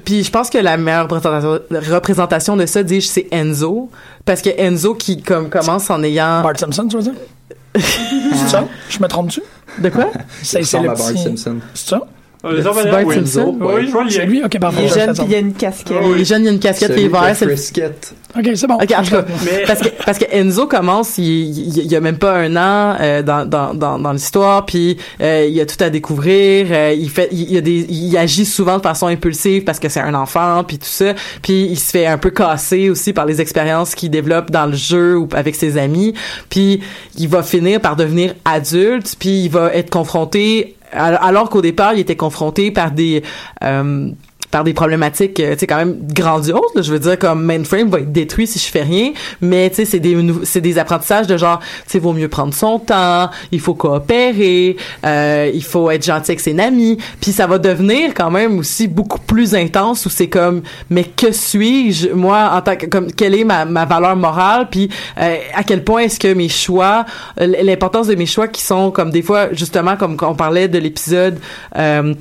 puis 0.04 0.24
je 0.24 0.32
pense 0.32 0.50
que 0.50 0.58
la 0.58 0.76
meilleure 0.76 1.04
représentation, 1.04 1.60
représentation 1.94 2.58
de 2.58 2.66
ça, 2.66 2.82
dis-je, 2.82 3.08
c'est 3.08 3.28
Enzo. 3.32 3.92
Parce 4.26 4.42
que 4.42 4.50
Enzo 4.58 4.96
qui 4.96 5.22
comme, 5.22 5.50
commence 5.50 5.92
en 5.92 6.02
ayant... 6.02 6.42
Bart 6.42 6.58
Simpson, 6.58 6.88
tu 6.88 6.98
veux 6.98 7.04
dire? 7.04 7.14
c'est 7.76 8.50
ça? 8.50 8.66
Je 8.90 9.00
me 9.00 9.08
trompe-tu? 9.08 9.42
De 9.78 9.90
quoi? 9.90 10.10
C'est 10.42 10.62
le 10.62 10.90
à 10.90 10.94
Bart 10.96 10.96
petit... 10.96 11.24
Simpson. 11.24 11.58
C'est 11.76 11.90
ça? 11.90 12.02
Les 12.44 12.58
petit 12.58 12.68
Orphelins, 12.68 12.92
Bart. 13.04 13.14
Simpson? 13.14 13.58
Oui, 13.62 13.86
je 13.88 13.92
vois 13.92 14.04
le 14.04 14.10
C'est 14.10 14.20
lien. 14.20 14.26
lui? 14.26 14.44
Ok, 14.44 14.60
parfait. 14.60 14.82
Il 14.82 14.86
est 14.86 14.94
jeune 15.00 15.14
puis 15.14 15.24
il 15.26 15.32
y 15.32 15.36
a 15.36 15.40
une 15.40 15.54
casquette. 15.54 15.98
Il 16.16 16.22
est 16.22 16.26
jeune, 16.26 16.42
il 16.42 16.46
y 16.46 16.48
a 16.50 16.52
une 16.52 16.60
casquette 16.60 16.94
qui 16.96 17.04
est 17.06 17.08
vert. 17.08 17.32
c'est 17.36 17.46
le- 17.46 17.56
Frisket. 17.56 18.14
Ok, 18.38 18.50
c'est 18.56 18.68
bon. 18.68 18.76
Ok, 18.76 18.94
en 18.98 19.04
tout 19.04 19.12
cas, 19.12 19.26
parce 19.68 19.80
que 19.80 19.90
parce 20.06 20.18
que 20.18 20.26
Enzo 20.32 20.66
commence, 20.68 21.18
il, 21.20 21.24
il, 21.26 21.78
il 21.78 21.92
y 21.92 21.96
a 21.96 22.02
même 22.02 22.18
pas 22.18 22.34
un 22.36 22.56
an 22.58 22.98
euh, 23.00 23.22
dans 23.22 23.48
dans 23.48 23.74
dans, 23.74 23.98
dans 24.00 24.12
l'histoire, 24.12 24.66
puis 24.66 24.98
euh, 25.22 25.46
il 25.48 25.54
y 25.54 25.62
a 25.62 25.66
tout 25.66 25.82
à 25.84 25.90
découvrir. 25.90 26.68
euh, 26.72 26.94
il 26.98 27.10
fait, 27.10 27.30
il, 27.32 27.42
il 27.44 27.54
y 27.54 27.58
a 27.58 27.62
des, 27.62 27.86
il 27.90 28.18
agit 28.18 28.46
souvent 28.46 28.78
de 28.78 28.82
façon 28.84 29.08
impulsive 29.08 29.64
parce 29.64 29.80
que 29.80 29.88
c'est 29.88 30.00
un 30.02 30.14
enfant, 30.16 30.64
puis 30.68 30.80
tout 30.80 30.86
ça. 30.88 31.14
Puis 31.44 31.68
il 31.70 31.80
se 31.80 31.92
fait 31.92 32.08
un 32.08 32.18
peu 32.18 32.32
casser 32.32 32.90
aussi 32.90 33.14
par 33.14 33.26
les 33.26 33.40
expériences 33.40 33.94
qu'il 33.96 34.10
développe 34.10 34.52
dans 34.52 34.66
le 34.66 34.76
jeu 34.76 35.16
ou 35.18 35.30
avec 35.34 35.56
ses 35.56 35.78
amis. 35.78 36.14
Puis 36.50 36.82
il 37.18 37.28
va 37.30 37.44
finir 37.44 37.80
par 37.80 37.96
devenir 37.96 38.34
adulte, 38.46 39.16
puis 39.20 39.46
il 39.46 39.50
va 39.50 39.74
être 39.74 39.92
confronté 39.92 40.76
alors 40.94 41.50
qu'au 41.50 41.62
départ 41.62 41.94
il 41.94 42.00
était 42.00 42.16
confronté 42.16 42.72
par 42.72 42.92
des 42.92 43.24
euh, 43.64 44.10
par 44.54 44.64
des 44.64 44.74
problématiques 44.74 45.40
euh, 45.42 45.54
tu 45.54 45.60
sais 45.60 45.68
quand 45.68 45.78
même 45.78 45.98
grandioses 46.02 46.62
je 46.78 46.92
veux 46.94 47.00
dire 47.00 47.20
comme 47.20 47.44
mainframe 47.44 47.90
va 47.90 48.00
être 48.00 48.12
détruit 48.12 48.48
si 48.48 48.60
je 48.60 48.68
fais 48.68 48.84
rien 48.84 49.12
mais 49.42 49.70
tu 49.70 49.78
sais 49.78 49.86
c'est 49.86 50.00
des 50.00 50.16
c'est 50.44 50.62
des 50.62 50.78
apprentissages 50.78 51.28
de 51.28 51.36
genre 51.38 51.60
tu 51.60 51.68
sais 51.88 52.00
vaut 52.00 52.14
mieux 52.14 52.30
prendre 52.30 52.54
son 52.54 52.80
temps 52.80 53.30
il 53.52 53.60
faut 53.60 53.74
coopérer 53.74 54.78
euh, 55.06 55.52
il 55.54 55.64
faut 55.64 55.92
être 55.92 56.06
gentil 56.06 56.32
avec 56.32 56.40
ses 56.40 56.54
amis. 56.60 56.98
Puis 57.22 57.32
ça 57.32 57.48
va 57.48 57.58
devenir 57.58 58.14
quand 58.14 58.32
même 58.32 58.60
aussi 58.60 58.88
beaucoup 58.88 59.20
plus 59.20 59.56
intense 59.56 60.06
où 60.06 60.10
c'est 60.10 60.30
comme 60.30 60.62
mais 60.90 61.04
que 61.04 61.32
suis-je 61.32 62.10
moi 62.10 62.52
en 62.54 62.62
tant 62.62 62.76
que 62.76 62.86
comme 62.86 63.12
quelle 63.12 63.36
est 63.36 63.44
ma, 63.44 63.66
ma 63.66 63.86
valeur 63.86 64.16
morale? 64.16 64.68
Puis 64.70 64.90
euh, 65.20 65.38
à 65.54 65.64
quel 65.64 65.84
point 65.84 66.02
est-ce 66.02 66.20
que 66.20 66.34
mes 66.34 66.50
choix 66.50 67.06
euh, 67.40 67.48
l'importance 67.64 68.08
de 68.08 68.16
mes 68.16 68.26
choix 68.26 68.48
qui 68.48 68.62
sont 68.62 68.92
comme 68.92 69.12
des 69.12 69.22
fois 69.22 69.54
justement 69.54 69.96
comme 69.98 70.18
on 70.22 70.36
parlait 70.36 70.68
de 70.68 70.78
l'épisode 70.78 71.40
euh, 71.78 72.14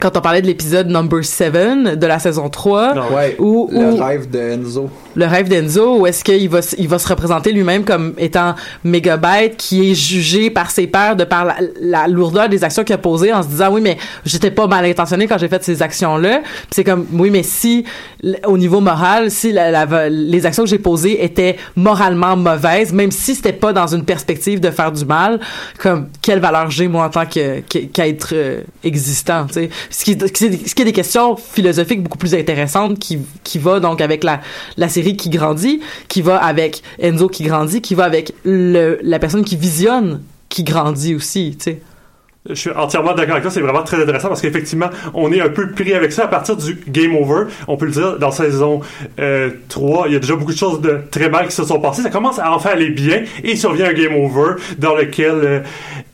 quand 0.00 0.16
on 0.16 0.20
parlait 0.20 0.42
de 0.42 0.46
l'épisode 0.46 0.88
number 0.88 1.24
7 1.24 1.52
de 1.98 2.06
la 2.06 2.18
saison 2.18 2.48
3 2.48 2.94
Non. 2.94 3.02
Ouais, 3.14 3.36
Ou- 3.38 3.68
le 3.72 4.02
rêve 4.02 4.28
de 4.30 4.38
Enzo. 4.38 4.88
le 5.14 5.26
rêve 5.26 5.48
d'Enzo 5.48 5.98
où 5.98 6.06
est-ce 6.06 6.24
qu'il 6.24 6.48
va 6.48 6.60
il 6.78 6.88
va 6.88 6.98
se 6.98 7.06
représenter 7.06 7.52
lui-même 7.52 7.84
comme 7.84 8.14
étant 8.18 8.54
mégabyte 8.84 9.56
qui 9.56 9.90
est 9.90 9.94
jugé 9.94 10.50
par 10.50 10.70
ses 10.70 10.86
pairs 10.86 11.16
de 11.16 11.24
par 11.24 11.44
la, 11.44 11.56
la 11.80 12.08
lourdeur 12.08 12.48
des 12.48 12.64
actions 12.64 12.84
qu'il 12.84 12.94
a 12.94 12.98
posées 12.98 13.32
en 13.32 13.42
se 13.42 13.48
disant 13.48 13.68
oui 13.72 13.80
mais 13.82 13.96
j'étais 14.24 14.50
pas 14.50 14.66
mal 14.66 14.84
intentionné 14.86 15.26
quand 15.26 15.38
j'ai 15.38 15.48
fait 15.48 15.62
ces 15.62 15.82
actions 15.82 16.16
là 16.16 16.40
Puis 16.42 16.70
c'est 16.72 16.84
comme 16.84 17.06
oui 17.12 17.30
mais 17.30 17.42
si 17.42 17.84
au 18.46 18.56
niveau 18.58 18.80
moral 18.80 19.30
si 19.30 19.52
la, 19.52 19.70
la- 19.70 20.08
les 20.08 20.46
actions 20.46 20.64
que 20.64 20.70
j'ai 20.70 20.78
posées 20.78 21.22
étaient 21.24 21.56
moralement 21.76 22.36
mauvaises 22.36 22.92
même 22.92 23.10
si 23.10 23.34
c'était 23.34 23.52
pas 23.52 23.72
dans 23.72 23.86
une 23.88 24.04
perspective 24.04 24.58
de 24.60 24.70
faire 24.70 24.90
du 24.92 25.04
mal 25.04 25.38
comme 25.78 26.08
quelle 26.22 26.40
valeur 26.40 26.70
j'ai 26.70 26.88
moi 26.88 27.04
en 27.06 27.10
tant 27.10 27.26
que 27.26 27.60
que- 27.60 27.84
qu'être 27.86 28.30
euh, 28.32 28.60
existant 28.84 29.46
tu 29.46 29.54
sais 29.54 29.70
ce 29.92 30.04
qui, 30.04 30.12
ce 30.18 30.74
qui 30.74 30.82
est- 30.82 30.84
des 30.84 30.92
questions 30.92 31.36
philosophiques 31.36 32.02
beaucoup 32.02 32.18
plus 32.18 32.34
intéressantes 32.34 32.98
qui 32.98 33.18
qui 33.44 33.58
va 33.58 33.78
donc 33.78 34.00
avec 34.00 34.24
la 34.24 34.40
la 34.76 34.88
série 34.88 35.16
qui 35.16 35.28
grandit 35.30 35.80
qui 36.08 36.22
va 36.22 36.36
avec 36.38 36.82
Enzo 36.98 37.28
qui 37.28 37.44
grandit 37.44 37.80
qui 37.82 37.94
va 37.94 38.04
avec 38.04 38.32
le 38.44 38.98
la 39.02 39.18
personne 39.18 39.44
qui 39.44 39.56
visionne 39.56 40.22
qui 40.48 40.64
grandit 40.64 41.14
aussi 41.14 41.56
tu 41.58 41.64
sais 41.64 41.82
Je 42.48 42.54
suis 42.54 42.70
entièrement 42.70 43.14
d'accord 43.14 43.34
avec 43.34 43.42
toi, 43.42 43.52
c'est 43.52 43.60
vraiment 43.60 43.84
très 43.84 44.02
intéressant 44.02 44.26
parce 44.26 44.40
qu'effectivement, 44.40 44.90
on 45.14 45.30
est 45.30 45.40
un 45.40 45.48
peu 45.48 45.70
pris 45.70 45.94
avec 45.94 46.10
ça 46.10 46.24
à 46.24 46.26
partir 46.26 46.56
du 46.56 46.76
Game 46.88 47.14
Over. 47.14 47.44
On 47.68 47.76
peut 47.76 47.86
le 47.86 47.92
dire, 47.92 48.18
dans 48.18 48.32
saison 48.32 48.80
euh, 49.20 49.50
3, 49.68 50.08
il 50.08 50.14
y 50.14 50.16
a 50.16 50.18
déjà 50.18 50.34
beaucoup 50.34 50.50
de 50.50 50.56
choses 50.56 50.80
de 50.80 50.98
très 51.12 51.28
mal 51.28 51.46
qui 51.46 51.54
se 51.54 51.62
sont 51.62 51.78
passées. 51.78 52.02
Ça 52.02 52.10
commence 52.10 52.40
à 52.40 52.50
enfin 52.52 52.70
aller 52.70 52.90
bien 52.90 53.22
et 53.44 53.54
survient 53.54 53.90
un 53.90 53.92
Game 53.92 54.16
Over 54.16 54.56
dans 54.78 54.96
lequel 54.96 55.34
euh, 55.34 55.60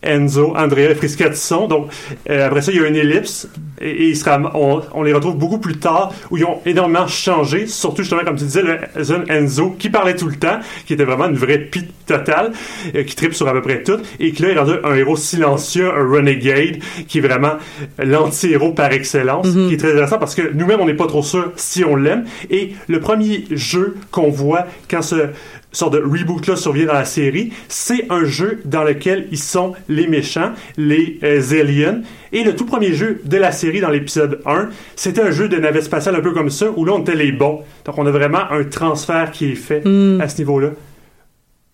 Enzo, 0.02 0.54
Andrea 0.54 0.90
et 0.90 1.34
sont. 1.34 1.66
Donc, 1.66 1.88
euh, 2.28 2.46
après 2.46 2.60
ça, 2.60 2.72
il 2.72 2.78
y 2.78 2.84
a 2.84 2.86
une 2.86 2.96
ellipse 2.96 3.48
et, 3.80 3.88
et 3.88 4.08
il 4.08 4.16
sera, 4.16 4.38
on, 4.54 4.82
on 4.92 5.02
les 5.04 5.14
retrouve 5.14 5.36
beaucoup 5.36 5.58
plus 5.58 5.78
tard 5.78 6.12
où 6.30 6.36
ils 6.36 6.44
ont 6.44 6.58
énormément 6.66 7.06
changé. 7.06 7.66
Surtout, 7.66 8.02
justement, 8.02 8.22
comme 8.22 8.36
tu 8.36 8.44
disais, 8.44 8.62
le 8.62 9.02
jeune 9.02 9.24
Enzo 9.30 9.70
qui 9.78 9.88
parlait 9.88 10.14
tout 10.14 10.28
le 10.28 10.36
temps, 10.36 10.60
qui 10.86 10.92
était 10.92 11.04
vraiment 11.04 11.26
une 11.26 11.36
vraie 11.36 11.58
pite 11.58 11.90
totale, 12.06 12.52
euh, 12.94 13.04
qui 13.04 13.16
tripe 13.16 13.34
sur 13.34 13.48
à 13.48 13.52
peu 13.52 13.62
près 13.62 13.82
tout 13.82 13.98
et 14.20 14.32
qui 14.32 14.42
là 14.42 14.48
est 14.50 14.58
rendu 14.58 14.72
un 14.84 14.94
héros 14.94 15.16
silencieux, 15.16 15.90
un 15.90 16.04
renegade, 16.18 16.78
qui 17.06 17.18
est 17.18 17.20
vraiment 17.20 17.54
l'anti-héros 17.98 18.72
par 18.72 18.92
excellence, 18.92 19.48
qui 19.48 19.74
est 19.74 19.78
très 19.78 19.92
intéressant 19.92 20.18
parce 20.18 20.34
que 20.34 20.52
nous-mêmes, 20.52 20.80
on 20.80 20.86
n'est 20.86 20.94
pas 20.94 21.06
trop 21.06 21.22
sûr 21.22 21.52
si 21.56 21.84
on 21.84 21.96
l'aime. 21.96 22.24
Et 22.50 22.72
le 22.88 23.00
premier 23.00 23.44
jeu 23.50 23.96
qu'on 24.10 24.30
voit 24.30 24.66
quand 24.90 25.02
ce 25.02 25.28
sorte 25.72 25.94
de 25.94 25.98
reboot-là 25.98 26.56
survient 26.56 26.86
dans 26.86 26.94
la 26.94 27.04
série, 27.04 27.52
c'est 27.68 28.06
un 28.10 28.24
jeu 28.24 28.60
dans 28.64 28.84
lequel 28.84 29.28
ils 29.30 29.38
sont 29.38 29.74
les 29.88 30.06
méchants, 30.06 30.52
les 30.76 31.18
euh, 31.22 31.60
aliens. 31.60 32.00
Et 32.32 32.42
le 32.42 32.56
tout 32.56 32.64
premier 32.64 32.92
jeu 32.92 33.20
de 33.24 33.36
la 33.36 33.52
série 33.52 33.80
dans 33.80 33.90
l'épisode 33.90 34.40
1, 34.46 34.70
c'était 34.96 35.22
un 35.22 35.30
jeu 35.30 35.48
de 35.48 35.56
navette 35.56 35.84
spatiale 35.84 36.16
un 36.16 36.20
peu 36.20 36.32
comme 36.32 36.50
ça, 36.50 36.66
où 36.74 36.84
là, 36.84 36.92
on 36.94 37.00
était 37.00 37.14
les 37.14 37.32
bons. 37.32 37.62
Donc, 37.84 37.98
on 37.98 38.06
a 38.06 38.10
vraiment 38.10 38.50
un 38.50 38.64
transfert 38.64 39.30
qui 39.30 39.52
est 39.52 39.54
fait 39.54 39.82
à 40.20 40.28
ce 40.28 40.38
niveau-là 40.38 40.70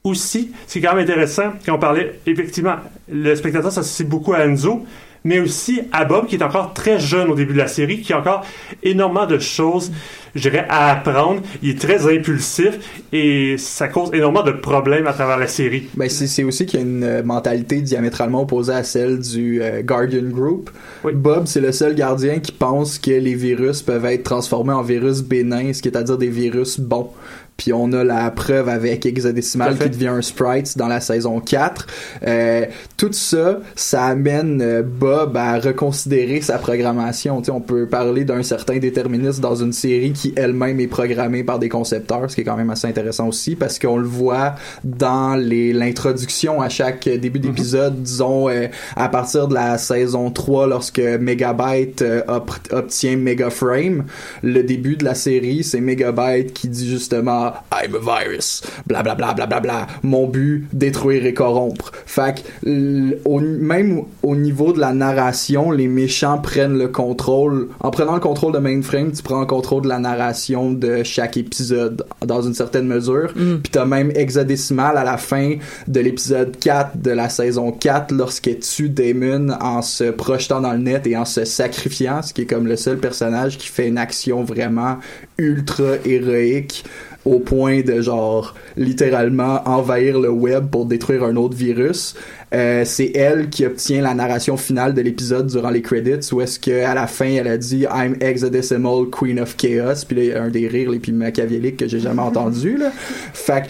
aussi, 0.05 0.53
ce 0.67 0.75
qui 0.75 0.79
est 0.79 0.83
quand 0.83 0.95
même 0.95 1.05
intéressant, 1.05 1.53
quand 1.65 1.77
on 1.77 1.79
parlait, 1.79 2.21
effectivement, 2.27 2.77
le 3.11 3.35
spectateur 3.35 3.73
s'associe 3.73 4.07
beaucoup 4.07 4.35
à 4.35 4.41
Enzo, 4.41 4.85
mais 5.25 5.41
aussi 5.41 5.81
à 5.93 6.05
Bob, 6.05 6.27
qui 6.27 6.37
est 6.37 6.43
encore 6.43 6.75
très 6.75 6.99
jeune 6.99 7.31
au 7.31 7.35
début 7.35 7.55
de 7.55 7.59
la 7.59 7.67
série, 7.67 8.03
qui 8.03 8.13
a 8.13 8.19
encore 8.19 8.45
énormément 8.83 9.27
de 9.27 9.39
choses, 9.39 9.91
je 10.35 10.43
dirais, 10.43 10.67
à 10.69 10.91
apprendre. 10.91 11.41
Il 11.63 11.71
est 11.71 11.81
très 11.81 12.07
impulsif 12.15 13.03
et 13.11 13.57
ça 13.57 13.89
cause 13.89 14.11
énormément 14.13 14.45
de 14.45 14.53
problèmes 14.53 15.07
à 15.07 15.15
travers 15.15 15.39
la 15.39 15.47
série. 15.47 15.89
Ben, 15.97 16.11
c'est 16.11 16.27
c'est 16.27 16.45
aussi 16.45 16.67
qu'il 16.67 16.81
y 16.81 16.83
a 16.83 16.87
une 16.87 17.05
euh, 17.05 17.23
mentalité 17.23 17.81
diamétralement 17.81 18.43
opposée 18.43 18.75
à 18.75 18.85
celle 18.85 19.21
du 19.21 19.63
euh, 19.63 19.81
Guardian 19.81 20.29
Group. 20.29 20.71
Bob, 21.15 21.47
c'est 21.47 21.63
le 21.63 21.73
seul 21.73 21.95
gardien 21.95 22.41
qui 22.41 22.53
pense 22.53 22.99
que 22.99 23.13
les 23.13 23.35
virus 23.35 23.81
peuvent 23.81 24.05
être 24.05 24.25
transformés 24.25 24.75
en 24.75 24.83
virus 24.83 25.23
bénins, 25.23 25.73
ce 25.73 25.81
qui 25.81 25.89
est 25.89 25.97
à 25.97 26.03
dire 26.03 26.19
des 26.19 26.29
virus 26.29 26.79
bons. 26.79 27.09
Puis 27.57 27.73
on 27.73 27.93
a 27.93 28.03
la 28.05 28.31
preuve 28.31 28.69
avec 28.69 29.07
Hexadecimal 29.07 29.79
qui 29.79 29.89
devient 29.91 30.09
un 30.09 30.23
sprite 30.23 30.77
dans 30.77 30.89
la 30.89 31.01
saison 31.01 31.41
4. 31.41 31.87
Euh, 32.27 32.67
tout 32.97 33.13
ça, 33.13 33.61
ça 33.77 34.05
amène 34.07 34.61
euh, 34.61 34.83
Bob 34.83 35.37
à 35.37 35.59
reconsidérer 35.59 36.41
sa 36.41 36.59
programmation. 36.59 37.39
Tu 37.41 37.47
sais, 37.47 37.51
on 37.53 37.61
peut 37.61 37.87
parler 37.87 38.25
d'un 38.25 38.43
certain 38.43 38.79
déterminisme 38.79 39.41
dans 39.41 39.55
une 39.55 39.73
série 39.73 40.13
qui 40.13 40.33
elle-même 40.37 40.81
est 40.81 40.87
programmée 40.89 41.45
par 41.45 41.59
des 41.59 41.69
concepteurs, 41.69 42.31
ce 42.31 42.35
qui 42.35 42.41
est 42.41 42.45
quand 42.45 42.57
même 42.57 42.71
assez 42.71 42.89
intéressant 42.89 43.29
aussi 43.29 43.55
parce 43.57 43.79
qu'on 43.79 43.99
le 43.99 44.07
voit 44.07 44.55
dans 44.83 45.35
les 45.37 45.73
l'introduction 45.73 46.61
à 46.61 46.69
chaque 46.69 47.09
début 47.09 47.39
d'épisode, 47.39 48.03
disons 48.03 48.49
euh, 48.49 48.67
à 48.97 49.09
partir 49.09 49.49
de 49.49 49.55
la 49.55 49.79
saison 49.79 50.31
3 50.31 50.67
lorsque 50.67 50.99
Megabyte 50.99 52.03
euh, 52.03 52.23
ob- 52.29 52.51
obtient 52.73 53.17
Megaframe, 53.17 54.05
le 54.43 54.63
début 54.63 54.97
de 54.97 55.05
la 55.05 55.15
série, 55.15 55.63
c'est 55.65 55.81
Megabyte 55.81 56.53
qui 56.53 56.69
dit 56.69 56.89
justement 56.89 57.44
I'm 57.73 57.95
a 57.95 57.99
virus, 57.99 58.63
bla 58.87 59.03
bla. 59.03 59.87
Mon 60.03 60.27
but 60.27 60.67
détruire 60.73 61.27
et 61.27 61.35
corrompre. 61.35 61.93
Fait 62.07 62.43
que 62.65 63.19
au- 63.25 63.41
même 63.41 64.03
au 64.23 64.37
niveau 64.37 64.73
de 64.73 64.81
la 64.81 64.93
narration, 64.93 65.71
les 65.71 65.89
méchants 65.89 66.39
prennent 66.39 66.79
le 66.79 66.89
contrôle. 66.89 67.69
En 67.81 67.91
prenant 67.91 68.15
le 68.15 68.21
contrôle 68.21 68.53
de 68.53 68.59
Mainframe, 68.59 69.13
tu 69.13 69.23
prends 69.23 69.41
le 69.41 69.47
contrôle 69.47 69.83
de 69.83 69.89
la 69.89 69.99
narration 69.99 70.73
de 70.73 71.03
chaque 71.03 71.37
épisode 71.37 72.05
dans 72.25 72.43
une 72.43 72.55
certaine 72.55 72.87
mesure. 72.87 73.33
Puis 73.35 73.71
t'as 73.71 73.85
même 73.85 74.11
Hexadecimal 74.15 74.97
à 74.97 75.05
la 75.05 75.17
fin 75.17 75.57
de 75.89 76.01
l'épisode 76.01 76.57
4 76.59 76.99
de 76.99 77.11
la 77.11 77.29
saison 77.29 77.73
4 77.73 78.13
lorsqu'elle 78.13 78.59
tue 78.61 78.89
Damon 78.89 79.51
en 79.61 79.83
se 79.83 80.05
projetant 80.05 80.61
dans 80.61 80.73
le 80.73 80.79
net 80.79 81.07
et 81.07 81.17
en 81.17 81.25
se 81.25 81.45
sacrifiant, 81.45 82.23
ce 82.23 82.33
qui 82.33 82.43
est 82.43 82.47
comme 82.47 82.67
le 82.67 82.77
seul 82.77 82.99
personnage 82.99 83.59
qui 83.59 83.69
fait 83.69 83.89
une 83.89 83.99
action 83.99 84.45
vraiment 84.45 84.99
ultra 85.39 85.95
héroïque 86.05 86.85
au 87.25 87.39
point 87.39 87.81
de 87.83 88.01
genre 88.01 88.55
littéralement 88.77 89.63
envahir 89.67 90.19
le 90.21 90.31
web 90.31 90.69
pour 90.69 90.87
détruire 90.87 91.25
un 91.25 91.37
autre 91.37 91.57
virus. 91.57 92.15
Euh, 92.55 92.85
c'est 92.85 93.13
elle 93.15 93.49
qui 93.49 93.67
obtient 93.67 94.03
la 94.03 94.15
narration 94.15 94.57
finale 94.57 94.95
de 94.95 95.01
l'épisode 95.01 95.47
durant 95.47 95.71
les 95.71 95.83
credits 95.83 96.33
où 96.33 96.41
est-ce 96.41 96.61
que 96.61 96.85
à 96.85 96.95
la 96.95 97.07
fin 97.07 97.27
elle 97.27 97.49
a 97.49 97.57
dit 97.57 97.85
I'm 97.93 98.17
hexadecimal 98.21 99.07
queen 99.11 99.41
of 99.41 99.57
chaos 99.57 100.05
puis 100.07 100.29
là 100.29 100.43
un 100.43 100.51
des 100.51 100.69
rires 100.69 100.91
les 100.91 101.01
plus 101.01 101.13
machiavéliques 101.13 101.79
que 101.79 101.89
j'ai 101.89 102.01
jamais 102.01 102.23
entendu 102.31 102.77
là. 102.77 102.91
Fait 103.33 103.63
que 103.63 103.69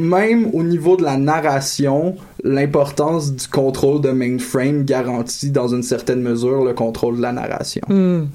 même 0.00 0.50
au 0.52 0.62
niveau 0.62 0.96
de 0.96 1.02
la 1.02 1.16
narration, 1.16 2.16
l'importance 2.44 3.32
du 3.32 3.48
contrôle 3.48 4.00
de 4.00 4.10
mainframe 4.10 4.84
garantit 4.84 5.50
dans 5.50 5.68
une 5.68 5.82
certaine 5.82 6.20
mesure 6.20 6.64
le 6.64 6.74
contrôle 6.74 7.16
de 7.16 7.22
la 7.22 7.32
narration. 7.32 7.82
Hmm. 7.88 8.26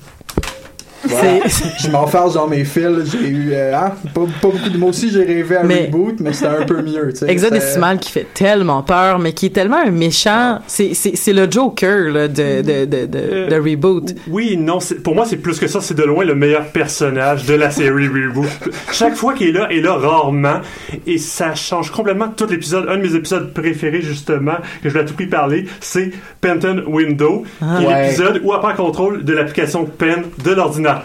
Voilà. 1.12 1.40
Je 1.80 1.90
m'enfarge 1.90 2.34
dans 2.34 2.48
mes 2.48 2.64
fils. 2.66 3.12
J'ai 3.12 3.28
eu 3.28 3.50
euh, 3.54 3.76
hein, 3.76 3.92
pas, 4.14 4.22
pas 4.22 4.48
beaucoup 4.50 4.70
de. 4.70 4.78
Moi 4.78 4.90
aussi, 4.90 5.10
j'ai 5.12 5.24
rêvé 5.24 5.58
à 5.58 5.64
Mais- 5.64 5.86
reboot, 5.86 6.20
mais 6.20 6.34
c'était 6.34 6.48
un 6.48 6.66
peu 6.66 6.82
mieux. 6.82 7.10
tu 7.12 7.18
sais. 7.20 7.30
Hexadecimal 7.32 8.00
qui 8.00 8.12
fait 8.12 8.28
tellement 8.34 8.82
peur, 8.84 9.20
mais 9.20 9.34
qui 9.34 9.48
est 9.48 9.50
tellement 9.52 9.82
un 9.86 9.92
méchant. 9.92 10.60
C'est, 10.68 10.94
c'est, 10.94 11.16
c'est 11.16 11.34
le 11.34 11.50
Joker 11.50 12.12
là, 12.12 12.28
de, 12.28 12.62
de, 12.62 12.86
de, 12.86 13.06
de, 13.06 13.50
de 13.50 13.56
Reboot. 13.72 14.16
Oui, 14.30 14.58
non, 14.58 14.80
c'est- 14.80 14.96
pour 14.96 15.16
moi, 15.16 15.26
c'est 15.26 15.38
plus 15.38 15.60
que 15.60 15.68
ça. 15.68 15.82
C'est 15.82 15.94
de 15.96 16.04
loin 16.04 16.24
le 16.26 16.36
meilleur 16.36 16.66
personnage 16.68 17.46
de 17.46 17.54
la 17.54 17.70
série 17.72 18.08
Reboot. 18.08 18.48
Chaque 18.92 19.16
fois 19.16 19.34
qu'il 19.34 19.50
est 19.50 19.52
là, 19.60 19.68
il 19.72 19.80
est 19.80 19.82
là 19.82 19.96
rarement. 19.96 20.62
Et 21.08 21.18
ça 21.18 21.56
change 21.56 21.92
complètement 21.92 22.28
tout 22.30 22.48
l'épisode. 22.50 22.88
Un 22.90 22.98
de 22.98 23.02
mes 23.02 23.16
épisodes 23.16 23.54
préférés, 23.54 24.02
justement, 24.02 24.56
que 24.84 24.90
je 24.90 24.94
vais 24.94 25.02
à 25.02 25.04
tout 25.04 25.14
prix 25.14 25.28
parler, 25.28 25.66
c'est 25.80 26.12
Penton 26.40 26.84
Window, 26.88 27.44
Ah. 27.62 27.76
qui 27.78 27.84
est 27.84 27.88
Ouais. 27.88 28.04
l'épisode 28.04 28.42
où 28.44 28.52
prend 28.62 28.74
contrôle 28.74 29.24
de 29.24 29.34
l'application 29.34 29.86
Pen 29.86 30.24
de 30.44 30.52
l'ordinateur. 30.52 31.01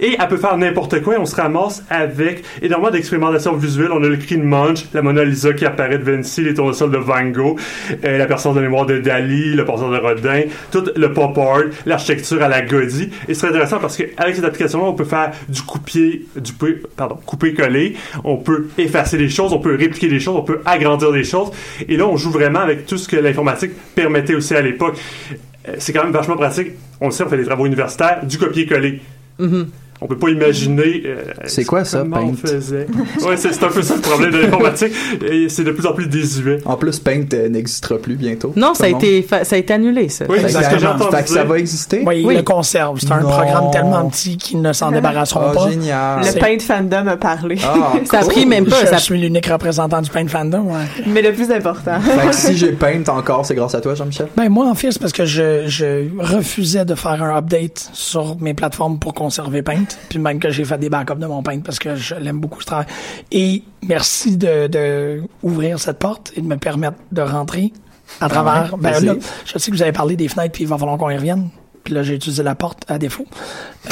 Et 0.00 0.16
elle 0.18 0.28
peut 0.28 0.36
faire 0.36 0.56
n'importe 0.56 1.02
quoi. 1.02 1.14
Et 1.14 1.18
on 1.18 1.26
se 1.26 1.36
ramasse 1.36 1.84
avec 1.90 2.44
énormément 2.62 2.90
d'expérimentations 2.90 3.54
visuelles. 3.54 3.92
On 3.92 4.02
a 4.02 4.08
le 4.08 4.16
cri 4.16 4.36
de 4.36 4.42
Munch, 4.42 4.84
la 4.94 5.02
Mona 5.02 5.24
Lisa 5.24 5.52
qui 5.52 5.64
apparaît 5.64 5.98
de 5.98 6.04
Vinci, 6.04 6.42
les 6.42 6.54
tournesols 6.54 6.90
de 6.90 6.98
Van 6.98 7.24
Gogh, 7.24 7.58
euh, 8.04 8.18
la 8.18 8.26
personne 8.26 8.54
de 8.54 8.60
mémoire 8.60 8.86
de 8.86 8.98
Dali, 8.98 9.54
le 9.54 9.64
porteur 9.64 9.90
de 9.90 9.98
Rodin, 9.98 10.42
tout 10.70 10.84
le 10.94 11.12
pop 11.12 11.36
art, 11.38 11.62
l'architecture 11.84 12.42
à 12.42 12.48
la 12.48 12.62
Gaudi. 12.62 13.10
Et 13.28 13.34
c'est 13.34 13.48
intéressant 13.48 13.78
parce 13.78 13.96
qu'avec 13.96 14.34
cette 14.34 14.44
application-là, 14.44 14.84
on 14.84 14.94
peut 14.94 15.04
faire 15.04 15.32
du 15.48 15.62
coupier, 15.62 16.26
du 16.36 16.52
pardon, 16.96 17.18
couper-coller. 17.26 17.96
On 18.24 18.36
peut 18.36 18.68
effacer 18.78 19.18
des 19.18 19.28
choses, 19.28 19.52
on 19.52 19.58
peut 19.58 19.76
répliquer 19.76 20.08
des 20.08 20.20
choses, 20.20 20.36
on 20.36 20.42
peut 20.42 20.60
agrandir 20.64 21.12
des 21.12 21.24
choses. 21.24 21.50
Et 21.88 21.96
là, 21.96 22.06
on 22.06 22.16
joue 22.16 22.30
vraiment 22.30 22.60
avec 22.60 22.86
tout 22.86 22.98
ce 22.98 23.08
que 23.08 23.16
l'informatique 23.16 23.72
permettait 23.94 24.34
aussi 24.34 24.54
à 24.54 24.60
l'époque. 24.60 24.96
Euh, 25.68 25.74
C'est 25.78 25.92
quand 25.92 26.04
même 26.04 26.12
vachement 26.12 26.36
pratique. 26.36 26.72
On 27.00 27.06
le 27.06 27.12
sait, 27.12 27.24
on 27.24 27.28
fait 27.28 27.36
des 27.36 27.44
travaux 27.44 27.66
universitaires, 27.66 28.20
du 28.24 28.38
copier-coller. 28.38 29.00
Mm-hmm. 29.38 29.85
On 30.00 30.06
peut 30.06 30.16
pas 30.18 30.28
imaginer. 30.28 31.02
euh, 31.06 31.22
C'est 31.46 31.64
quoi 31.64 31.84
ça, 31.84 32.04
Paint? 32.04 32.32
faisait. 32.34 32.86
Ouais, 33.26 33.36
c'est 33.36 33.62
un 33.62 33.68
peu 33.68 33.82
ça 33.82 33.94
le 33.96 34.00
problème 34.02 34.30
de 34.30 34.38
l'informatique. 34.38 34.92
Et 35.30 35.48
C'est 35.48 35.64
de 35.64 35.70
plus 35.72 35.86
en 35.86 35.92
plus 35.94 36.06
désuet. 36.06 36.58
En 36.66 36.76
plus, 36.76 36.98
Paint 36.98 37.24
euh, 37.32 37.48
n'existera 37.48 37.96
plus 37.96 38.14
bientôt. 38.16 38.52
Non, 38.56 38.74
ça 38.74 38.84
a, 38.84 38.88
été, 38.88 39.26
ça 39.42 39.54
a 39.56 39.58
été 39.58 39.72
annulé, 39.72 40.08
ça. 40.08 40.26
Oui, 40.28 40.38
monde. 40.40 40.48
c'est 40.50 40.62
ce 40.62 40.68
que 40.70 41.16
Fait 41.16 41.28
ça 41.28 41.44
va 41.44 41.58
exister? 41.58 42.02
Oui, 42.06 42.20
ils 42.20 42.26
Oui. 42.26 42.36
le 42.36 42.42
conservent. 42.42 42.98
C'est 43.00 43.10
un 43.12 43.20
Non. 43.20 43.28
programme 43.30 43.70
tellement 43.72 44.08
petit 44.10 44.36
qu'ils 44.36 44.60
ne 44.60 44.72
s'en 44.72 44.90
débarrasseront 44.90 45.40
Ah, 45.50 45.52
pas. 45.54 45.70
génial. 45.70 46.20
Le 46.24 46.38
Paint 46.40 46.58
Fandom 46.60 47.06
a 47.08 47.16
parlé. 47.16 47.56
Ah, 47.64 47.92
Ça 48.04 48.18
a 48.18 48.22
cool. 48.22 48.32
pris 48.32 48.46
même 48.46 48.66
pas. 48.66 48.80
Je 48.82 48.86
Ça, 48.86 48.98
suis 48.98 49.18
l'unique 49.18 49.46
représentant 49.46 50.02
du 50.02 50.10
Paint 50.10 50.28
Fandom. 50.28 50.62
Ouais. 50.72 50.84
Mais 51.06 51.22
le 51.22 51.32
plus 51.32 51.50
important. 51.50 51.98
Fait 52.00 52.28
que 52.28 52.34
si 52.34 52.56
j'ai 52.56 52.72
Paint 52.72 53.02
encore, 53.08 53.46
c'est 53.46 53.54
grâce 53.54 53.74
à 53.74 53.80
toi, 53.80 53.94
Jean-Michel? 53.94 54.28
Ben 54.36 54.48
moi 54.48 54.68
en 54.68 54.74
fait 54.74 54.92
c'est 54.92 54.98
parce 55.00 55.12
que 55.12 55.24
je, 55.24 55.64
je 55.66 56.06
refusais 56.18 56.84
de 56.84 56.94
faire 56.94 57.22
un 57.22 57.36
update 57.38 57.90
sur 57.92 58.36
mes 58.40 58.54
plateformes 58.54 58.98
pour 58.98 59.14
conserver 59.14 59.62
Paint, 59.62 59.85
puis 60.08 60.18
même 60.18 60.38
que 60.38 60.50
j'ai 60.50 60.64
fait 60.64 60.78
des 60.78 60.88
backups 60.88 61.18
de 61.18 61.26
mon 61.26 61.42
Paint 61.42 61.60
parce 61.60 61.78
que 61.78 61.96
je 61.96 62.14
l'aime 62.14 62.38
beaucoup 62.40 62.60
ce 62.60 62.66
travail. 62.66 62.86
Et 63.32 63.62
merci 63.82 64.36
de, 64.36 64.66
de 64.66 65.22
ouvrir 65.42 65.78
cette 65.78 65.98
porte 65.98 66.32
et 66.36 66.40
de 66.40 66.46
me 66.46 66.56
permettre 66.56 66.96
de 67.12 67.22
rentrer 67.22 67.72
à 68.20 68.28
travers. 68.28 68.74
ouais, 68.74 68.80
ben 68.80 69.04
là, 69.04 69.14
je 69.44 69.58
sais 69.58 69.70
que 69.70 69.76
vous 69.76 69.82
avez 69.82 69.92
parlé 69.92 70.16
des 70.16 70.28
fenêtres 70.28 70.52
puis 70.52 70.64
il 70.64 70.68
va 70.68 70.78
falloir 70.78 70.98
qu'on 70.98 71.10
y 71.10 71.16
revienne. 71.16 71.48
Puis 71.84 71.94
là 71.94 72.02
j'ai 72.02 72.14
utilisé 72.14 72.42
la 72.42 72.54
porte 72.54 72.84
à 72.88 72.98
défaut. 72.98 73.26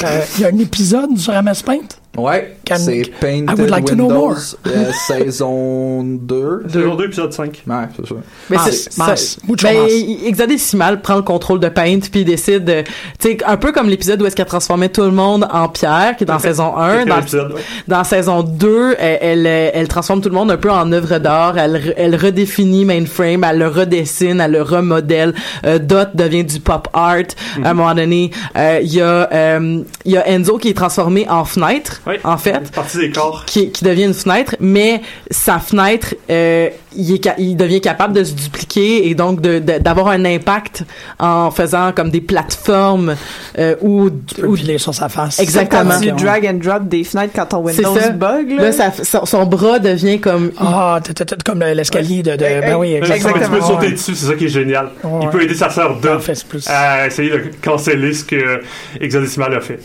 Euh, 0.02 0.22
Il 0.36 0.42
y 0.42 0.44
a 0.44 0.48
un 0.48 0.58
épisode 0.58 1.16
sur 1.18 1.32
MS 1.40 1.62
Paint? 1.64 1.88
Ouais, 2.16 2.56
c'est 2.76 3.10
Paint 3.20 3.46
I 3.48 3.54
would 3.58 3.70
like 3.70 3.86
to 3.86 3.94
know 3.94 4.06
Windows, 4.08 4.20
more. 4.28 4.36
euh, 4.68 4.92
saison 5.08 6.02
2. 6.04 6.62
Saison 6.72 6.94
2, 6.94 7.04
épisode 7.06 7.32
5. 7.32 7.62
Ouais, 7.66 7.74
c'est 7.96 8.06
ça. 8.06 8.14
Mais 8.50 8.56
Mas, 8.56 8.88
c'est- 9.16 9.38
ben. 9.62 9.88
Hexadecimal 10.24 11.00
prend 11.02 11.16
le 11.16 11.22
contrôle 11.22 11.58
de 11.60 11.68
Paint 11.68 11.98
puis 12.10 12.20
il 12.20 12.24
décide 12.24 12.64
de, 12.64 12.82
tu 13.18 13.30
sais, 13.30 13.38
un 13.46 13.56
peu 13.56 13.72
comme 13.72 13.88
l'épisode 13.88 14.22
où 14.22 14.26
est-ce 14.26 14.36
qu'elle 14.36 14.46
transformait 14.46 14.88
tout 14.88 15.02
le 15.02 15.10
monde 15.10 15.46
en 15.52 15.68
pierre, 15.68 16.14
qui 16.16 16.24
est 16.24 16.26
dans 16.26 16.38
saison 16.38 16.76
1. 16.76 16.98
Quel 16.98 17.08
Dans, 17.08 17.18
épisode, 17.20 17.52
ouais. 17.52 17.60
dans 17.88 18.04
saison 18.04 18.42
2, 18.42 18.96
elle, 18.98 19.18
elle, 19.20 19.46
elle 19.74 19.88
transforme 19.88 20.20
tout 20.20 20.28
le 20.28 20.34
monde 20.34 20.50
un 20.50 20.56
peu 20.56 20.70
en 20.70 20.90
œuvre 20.92 21.18
d'art. 21.18 21.58
Elle, 21.58 21.94
elle 21.96 22.16
redéfinit 22.16 22.84
Mainframe, 22.84 23.44
elle 23.44 23.58
le 23.58 23.68
redessine, 23.68 24.40
elle 24.40 24.52
le 24.52 24.62
remodèle. 24.62 25.34
Euh, 25.66 25.78
Dot 25.78 26.10
devient 26.14 26.44
du 26.44 26.60
pop 26.60 26.88
art. 26.92 27.14
À 27.62 27.70
un 27.70 27.74
moment 27.74 27.94
donné, 27.94 28.30
euh, 28.56 28.78
il 28.82 28.92
y 28.94 29.00
a, 29.00 29.28
euh, 29.32 29.80
il 30.04 30.12
y 30.12 30.16
a 30.16 30.28
Enzo 30.28 30.58
qui 30.58 30.68
est 30.68 30.74
transformé 30.74 31.28
en 31.28 31.44
fenêtre, 31.44 32.00
Oui. 32.06 32.14
en 32.24 32.36
fait 32.38 32.60
C'est 32.64 32.74
partie 32.74 32.98
des 32.98 33.10
corps. 33.10 33.44
qui, 33.46 33.70
qui 33.70 33.84
devient 33.84 34.04
une 34.04 34.14
fenêtre, 34.14 34.56
mais 34.60 35.00
sa 35.30 35.58
fenêtre, 35.58 36.14
euh, 36.30 36.68
il, 36.96 37.14
est 37.14 37.28
il 37.38 37.56
devient 37.56 37.80
capable 37.80 38.12
de 38.14 38.24
se 38.24 38.32
dupliquer 38.34 39.08
et 39.08 39.14
donc 39.14 39.40
de- 39.40 39.58
de- 39.58 39.78
d'avoir 39.78 40.08
un 40.08 40.24
impact 40.24 40.84
en 41.18 41.50
faisant 41.50 41.92
comme 41.92 42.10
des 42.10 42.20
plateformes 42.20 43.16
euh, 43.58 43.74
où- 43.80 44.10
piler 44.54 44.78
sur 44.78 44.94
sa 44.94 45.08
face. 45.08 45.38
Exactement. 45.40 45.90
Quand 45.94 46.00
tu 46.00 46.12
drag 46.12 46.46
and 46.46 46.58
drop 46.62 46.88
des 46.88 47.04
fenêtres 47.04 47.32
quand 47.34 47.46
ton 47.46 47.66
c'est 47.68 47.78
Windows 47.86 48.00
ça. 48.00 48.10
bug, 48.10 48.50
là. 48.50 48.62
Là, 48.64 48.72
ça- 48.72 48.92
son, 49.02 49.24
son 49.26 49.46
bras 49.46 49.78
devient 49.78 50.20
comme 50.20 50.52
Ah, 50.58 51.00
t'es 51.02 51.14
comme 51.44 51.60
l'escalier 51.60 52.22
de, 52.22 52.32
de. 52.32 52.36
Ben 52.36 52.76
oui, 52.76 52.94
Mais 52.94 53.00
Tu 53.00 53.06
peux 53.08 53.14
exactement. 53.14 53.60
sauter 53.66 53.86
Ouais. 53.86 53.92
dessus, 53.92 54.14
c'est 54.14 54.26
ça 54.26 54.34
qui 54.34 54.44
est 54.44 54.48
génial. 54.48 54.90
Ouais. 55.02 55.20
Il 55.22 55.28
peut 55.30 55.42
aider 55.42 55.54
sa 55.54 55.70
sœur 55.70 55.92
En 55.92 56.00
Dot 56.00 56.20
fait, 56.20 56.34
c'est 56.34 56.46
plus. 56.46 56.66
à 56.68 57.06
essayer 57.06 57.30
de 57.30 57.42
canceller 57.62 58.12
ce 58.12 58.24
que 58.24 58.60
Hexadecimal 59.00 59.54
a 59.54 59.60
fait. 59.60 59.80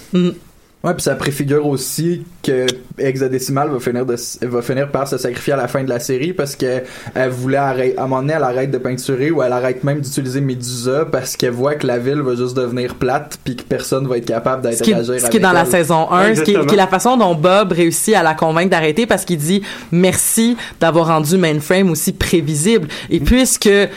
Ouais, 0.81 0.93
puis 0.93 1.03
ça 1.03 1.15
préfigure 1.15 1.67
aussi 1.67 2.23
que 2.41 2.65
Hexadecimal 2.97 3.67
va 3.69 3.79
finir 3.81 4.05
de 4.05 4.15
va 4.43 4.61
finir 4.61 4.89
par 4.89 5.09
se 5.09 5.17
sacrifier 5.17 5.51
à 5.51 5.57
la 5.57 5.67
fin 5.67 5.83
de 5.83 5.89
la 5.89 5.99
série 5.99 6.31
parce 6.31 6.55
que 6.55 6.83
elle 7.13 7.29
voulait 7.31 7.57
arrêter 7.57 7.97
à 7.97 8.03
un 8.03 8.07
moment 8.07 8.21
donné 8.21 8.33
elle 8.37 8.43
arrête 8.43 8.71
de 8.71 8.77
peinturer 8.77 9.29
ou 9.29 9.43
elle 9.43 9.51
arrête 9.51 9.83
même 9.83 9.99
d'utiliser 9.99 10.39
Medusa 10.39 11.03
parce 11.11 11.35
qu'elle 11.35 11.51
voit 11.51 11.75
que 11.75 11.85
la 11.85 11.97
ville 11.97 12.21
va 12.21 12.33
juste 12.35 12.55
devenir 12.55 12.95
plate 12.95 13.37
puis 13.43 13.57
que 13.57 13.63
personne 13.63 14.07
va 14.07 14.17
être 14.19 14.25
capable 14.25 14.61
d'interagir 14.63 15.15
est, 15.15 15.19
ce 15.19 15.29
qui 15.29 15.35
est 15.35 15.41
dans 15.41 15.51
la 15.51 15.61
avec 15.61 15.71
saison 15.73 16.09
1, 16.11 16.35
ce 16.35 16.41
qui, 16.43 16.51
est, 16.51 16.53
Exactement. 16.53 16.65
qui 16.65 16.73
est 16.73 16.77
la 16.77 16.87
façon 16.87 17.17
dont 17.17 17.35
Bob 17.35 17.73
réussit 17.73 18.15
à 18.15 18.23
la 18.23 18.33
convaincre 18.33 18.69
d'arrêter 18.69 19.05
parce 19.05 19.25
qu'il 19.25 19.37
dit 19.37 19.61
merci 19.91 20.55
d'avoir 20.79 21.07
rendu 21.07 21.37
Mainframe 21.37 21.91
aussi 21.91 22.13
prévisible. 22.13 22.87
Et 23.09 23.19
puisque 23.19 23.67
euh, 23.67 23.89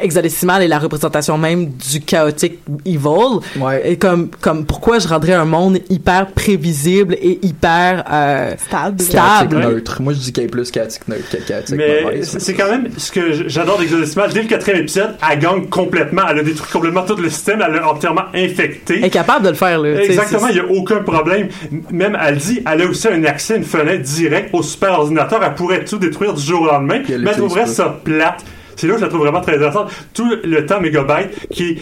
Hexadecimal 0.00 0.62
est 0.62 0.68
la 0.68 0.78
représentation 0.78 1.38
même 1.38 1.70
du 1.70 2.00
chaotique 2.00 2.60
evil, 2.86 3.40
Ouais. 3.60 3.82
et 3.90 3.96
comme, 3.96 4.28
comme 4.40 4.64
pourquoi 4.64 5.00
je 5.00 5.08
rendrais 5.08 5.32
un 5.32 5.44
monde 5.44 5.78
hyper 5.90 6.03
hyper 6.04 6.26
prévisible 6.32 7.14
et 7.14 7.38
hyper 7.42 8.04
euh, 8.12 8.54
stable. 8.58 9.00
Stable. 9.00 9.56
neutre. 9.56 10.02
Moi, 10.02 10.12
je 10.12 10.18
dis 10.18 10.32
qu'elle 10.32 10.44
est 10.44 10.48
plus 10.48 10.70
chaotique 10.70 11.08
neutre 11.08 11.30
que 11.30 11.36
chaotique 11.38 11.76
Mais 11.76 12.22
c'est 12.22 12.52
quand 12.52 12.70
même 12.70 12.88
ce 12.96 13.10
que 13.10 13.48
j'adore 13.48 13.78
d'Exodecimal. 13.78 14.30
Dès 14.32 14.42
le 14.42 14.48
quatrième 14.48 14.82
épisode, 14.82 15.16
elle 15.30 15.38
gagne 15.38 15.66
complètement. 15.66 16.22
Elle 16.30 16.40
a 16.40 16.42
détruit 16.42 16.70
complètement 16.70 17.02
tout 17.02 17.16
le 17.16 17.30
système. 17.30 17.62
Elle 17.66 17.72
l'a 17.72 17.88
entièrement 17.88 18.24
infecté. 18.34 18.98
Elle 18.98 19.06
est 19.06 19.10
capable 19.10 19.46
de 19.46 19.50
le 19.50 19.54
faire, 19.54 19.78
là. 19.78 20.02
Exactement, 20.02 20.48
il 20.48 20.54
n'y 20.54 20.60
a 20.60 20.66
aucun 20.66 21.02
problème. 21.02 21.48
Même, 21.90 22.18
elle 22.20 22.36
dit, 22.36 22.62
elle 22.70 22.82
a 22.82 22.86
aussi 22.86 23.08
un 23.08 23.24
accès, 23.24 23.56
une 23.56 23.64
fenêtre 23.64 24.02
directe 24.02 24.50
au 24.52 24.62
super 24.62 24.98
ordinateur. 24.98 25.42
Elle 25.42 25.54
pourrait 25.54 25.84
tout 25.84 25.98
détruire 25.98 26.34
du 26.34 26.42
jour 26.42 26.62
au 26.62 26.66
lendemain. 26.66 27.00
Mais 27.08 27.14
elle 27.14 27.36
trouverait 27.36 27.66
ça 27.66 28.00
plate. 28.04 28.44
C'est 28.76 28.88
là 28.88 28.94
où 28.94 28.96
je 28.98 29.02
la 29.02 29.08
trouve 29.08 29.20
vraiment 29.20 29.40
très 29.40 29.54
intéressante. 29.54 29.90
Tout 30.12 30.28
le 30.42 30.66
temps, 30.66 30.80
Megabyte, 30.80 31.48
qui 31.50 31.70
est 31.70 31.78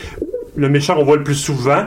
le 0.56 0.68
méchant 0.68 0.94
qu'on 0.94 1.04
voit 1.04 1.16
le 1.16 1.24
plus 1.24 1.34
souvent, 1.34 1.86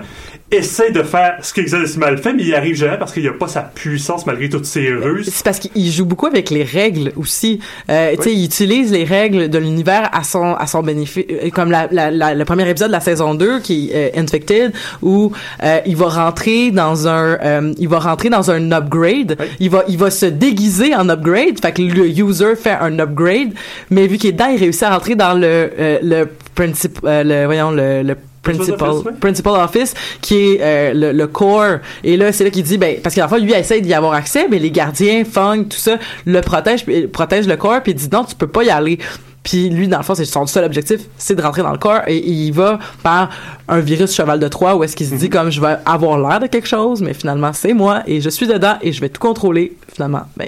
essaie 0.52 0.92
de 0.92 1.02
faire 1.04 1.38
ce 1.42 1.54
qu'Hexadecimal 1.54 2.18
fait, 2.20 2.32
mais 2.34 2.44
il 2.44 2.48
n'y 2.50 2.54
arrive 2.54 2.76
jamais 2.76 2.98
parce 2.98 3.12
qu'il 3.12 3.24
n'y 3.24 3.28
a 3.30 3.34
pas 3.34 3.48
sa 3.48 3.62
puissance 3.62 4.26
malgré 4.26 4.48
toutes 4.48 4.66
ses 4.66 4.92
ruses. 4.92 5.28
C'est 5.32 5.44
parce 5.44 5.60
qu'il 5.60 5.92
joue 5.92 6.06
beaucoup 6.06 6.28
avec 6.28 6.50
les 6.52 6.64
règles 6.64 7.12
aussi. 7.18 7.60
Euh, 7.90 8.16
Tu 8.18 8.24
sais, 8.24 8.34
il 8.34 8.46
utilise 8.46 8.92
les 8.92 9.04
règles 9.06 9.50
de 9.50 9.58
l'univers 9.58 10.10
à 10.14 10.24
son 10.24 10.54
à 10.54 10.68
son 10.68 10.84
bénéfice. 10.84 11.26
Euh, 11.32 11.50
Comme 11.50 11.72
la, 11.72 11.88
la, 11.92 12.12
la- 12.12 12.36
le 12.36 12.46
premier 12.46 12.70
épisode 12.70 12.90
de 12.90 12.94
la 12.94 13.00
saison 13.00 13.34
2 13.34 13.60
qui 13.60 13.90
est 13.92 14.16
euh, 14.16 14.22
Infected, 14.22 14.72
où 15.02 15.32
euh, 15.64 15.80
il 15.86 15.96
va 15.96 16.08
rentrer 16.10 16.72
dans 16.72 17.08
un 17.08 17.38
euh, 17.44 17.74
il 17.78 17.88
va 17.90 18.00
rentrer 18.00 18.30
dans 18.30 18.52
un 18.52 18.72
upgrade. 18.72 19.38
Il 19.60 19.72
va 19.72 19.84
il 19.88 19.98
va 19.98 20.12
se 20.12 20.28
déguiser 20.28 20.96
en 20.96 21.10
upgrade. 21.10 21.60
Fait 21.60 21.72
que 21.74 21.82
le 21.82 22.08
user 22.08 22.56
fait 22.56 22.78
un 22.80 23.00
upgrade, 23.00 23.52
mais 23.90 24.06
vu 24.08 24.18
qu'il 24.18 24.30
est 24.30 24.34
dedans, 24.34 24.50
il 24.54 24.60
réussit 24.60 24.84
à 24.84 24.92
rentrer 24.94 25.16
dans 25.16 25.34
le 25.34 25.72
euh, 25.80 26.00
le 26.04 26.30
principe 26.54 27.00
euh, 27.04 27.24
le 27.24 27.46
voyons 27.46 27.72
le, 27.72 28.04
le 28.04 28.16
principal 28.54 28.90
Office, 28.90 29.20
principal 29.20 29.54
office 29.64 29.94
qui 30.22 30.36
est 30.54 30.58
euh, 30.62 30.94
le, 30.94 31.12
le 31.12 31.28
core. 31.28 31.80
Et 32.04 32.16
là 32.18 32.32
c'est 32.32 32.44
là 32.44 32.50
qu'il 32.50 32.64
dit 32.64 32.78
ben 32.78 32.98
parce 33.04 33.16
qu'à 33.16 33.22
la 33.22 33.28
fois 33.28 33.40
lui 33.40 33.52
il 33.52 33.56
essaie 33.56 33.82
d'y 33.82 33.94
avoir 33.94 34.14
accès 34.14 34.48
mais 34.50 34.60
les 34.60 34.72
gardiens 34.72 35.24
Fung 35.26 35.64
tout 35.66 35.78
ça 35.78 35.98
le 36.26 36.42
protègent 36.42 36.86
puis- 36.86 37.08
protègent 37.08 37.48
le 37.48 37.58
corps 37.58 37.82
puis 37.84 37.92
il 37.92 37.96
dit 37.96 38.10
non 38.12 38.24
tu 38.24 38.36
peux 38.36 38.48
pas 38.48 38.64
y 38.64 38.70
aller. 38.70 39.00
Puis 39.44 39.70
lui 39.70 39.88
dans 39.88 39.98
le 40.00 40.04
fond 40.04 40.16
c'est 40.16 40.26
son 40.26 40.48
seul 40.48 40.64
objectif 40.64 41.02
c'est 41.18 41.36
de 41.36 41.42
rentrer 41.42 41.62
dans 41.62 41.72
le 41.72 41.78
corps 41.78 42.02
et 42.08 42.18
il 42.18 42.52
va 42.52 42.80
par 43.04 43.30
un 43.68 43.80
virus 43.80 44.14
cheval 44.16 44.40
de 44.40 44.48
Troie 44.48 44.76
où 44.76 44.84
est-ce 44.84 44.96
qu'il 44.96 45.06
se 45.08 45.14
dit 45.16 45.30
comme 45.30 45.52
je 45.52 45.62
vais 45.62 45.76
avoir 45.86 46.18
l'air 46.18 46.40
de 46.40 46.48
quelque 46.48 46.68
chose 46.68 47.02
mais 47.02 47.14
finalement 47.14 47.52
c'est 47.54 47.74
moi 47.74 48.02
et 48.08 48.22
je 48.22 48.30
suis 48.30 48.48
dedans 48.48 48.76
et 48.82 48.92
je 48.92 49.02
vais 49.02 49.10
tout 49.10 49.22
contrôler 49.22 49.74
finalement. 49.94 50.24
Ben 50.36 50.48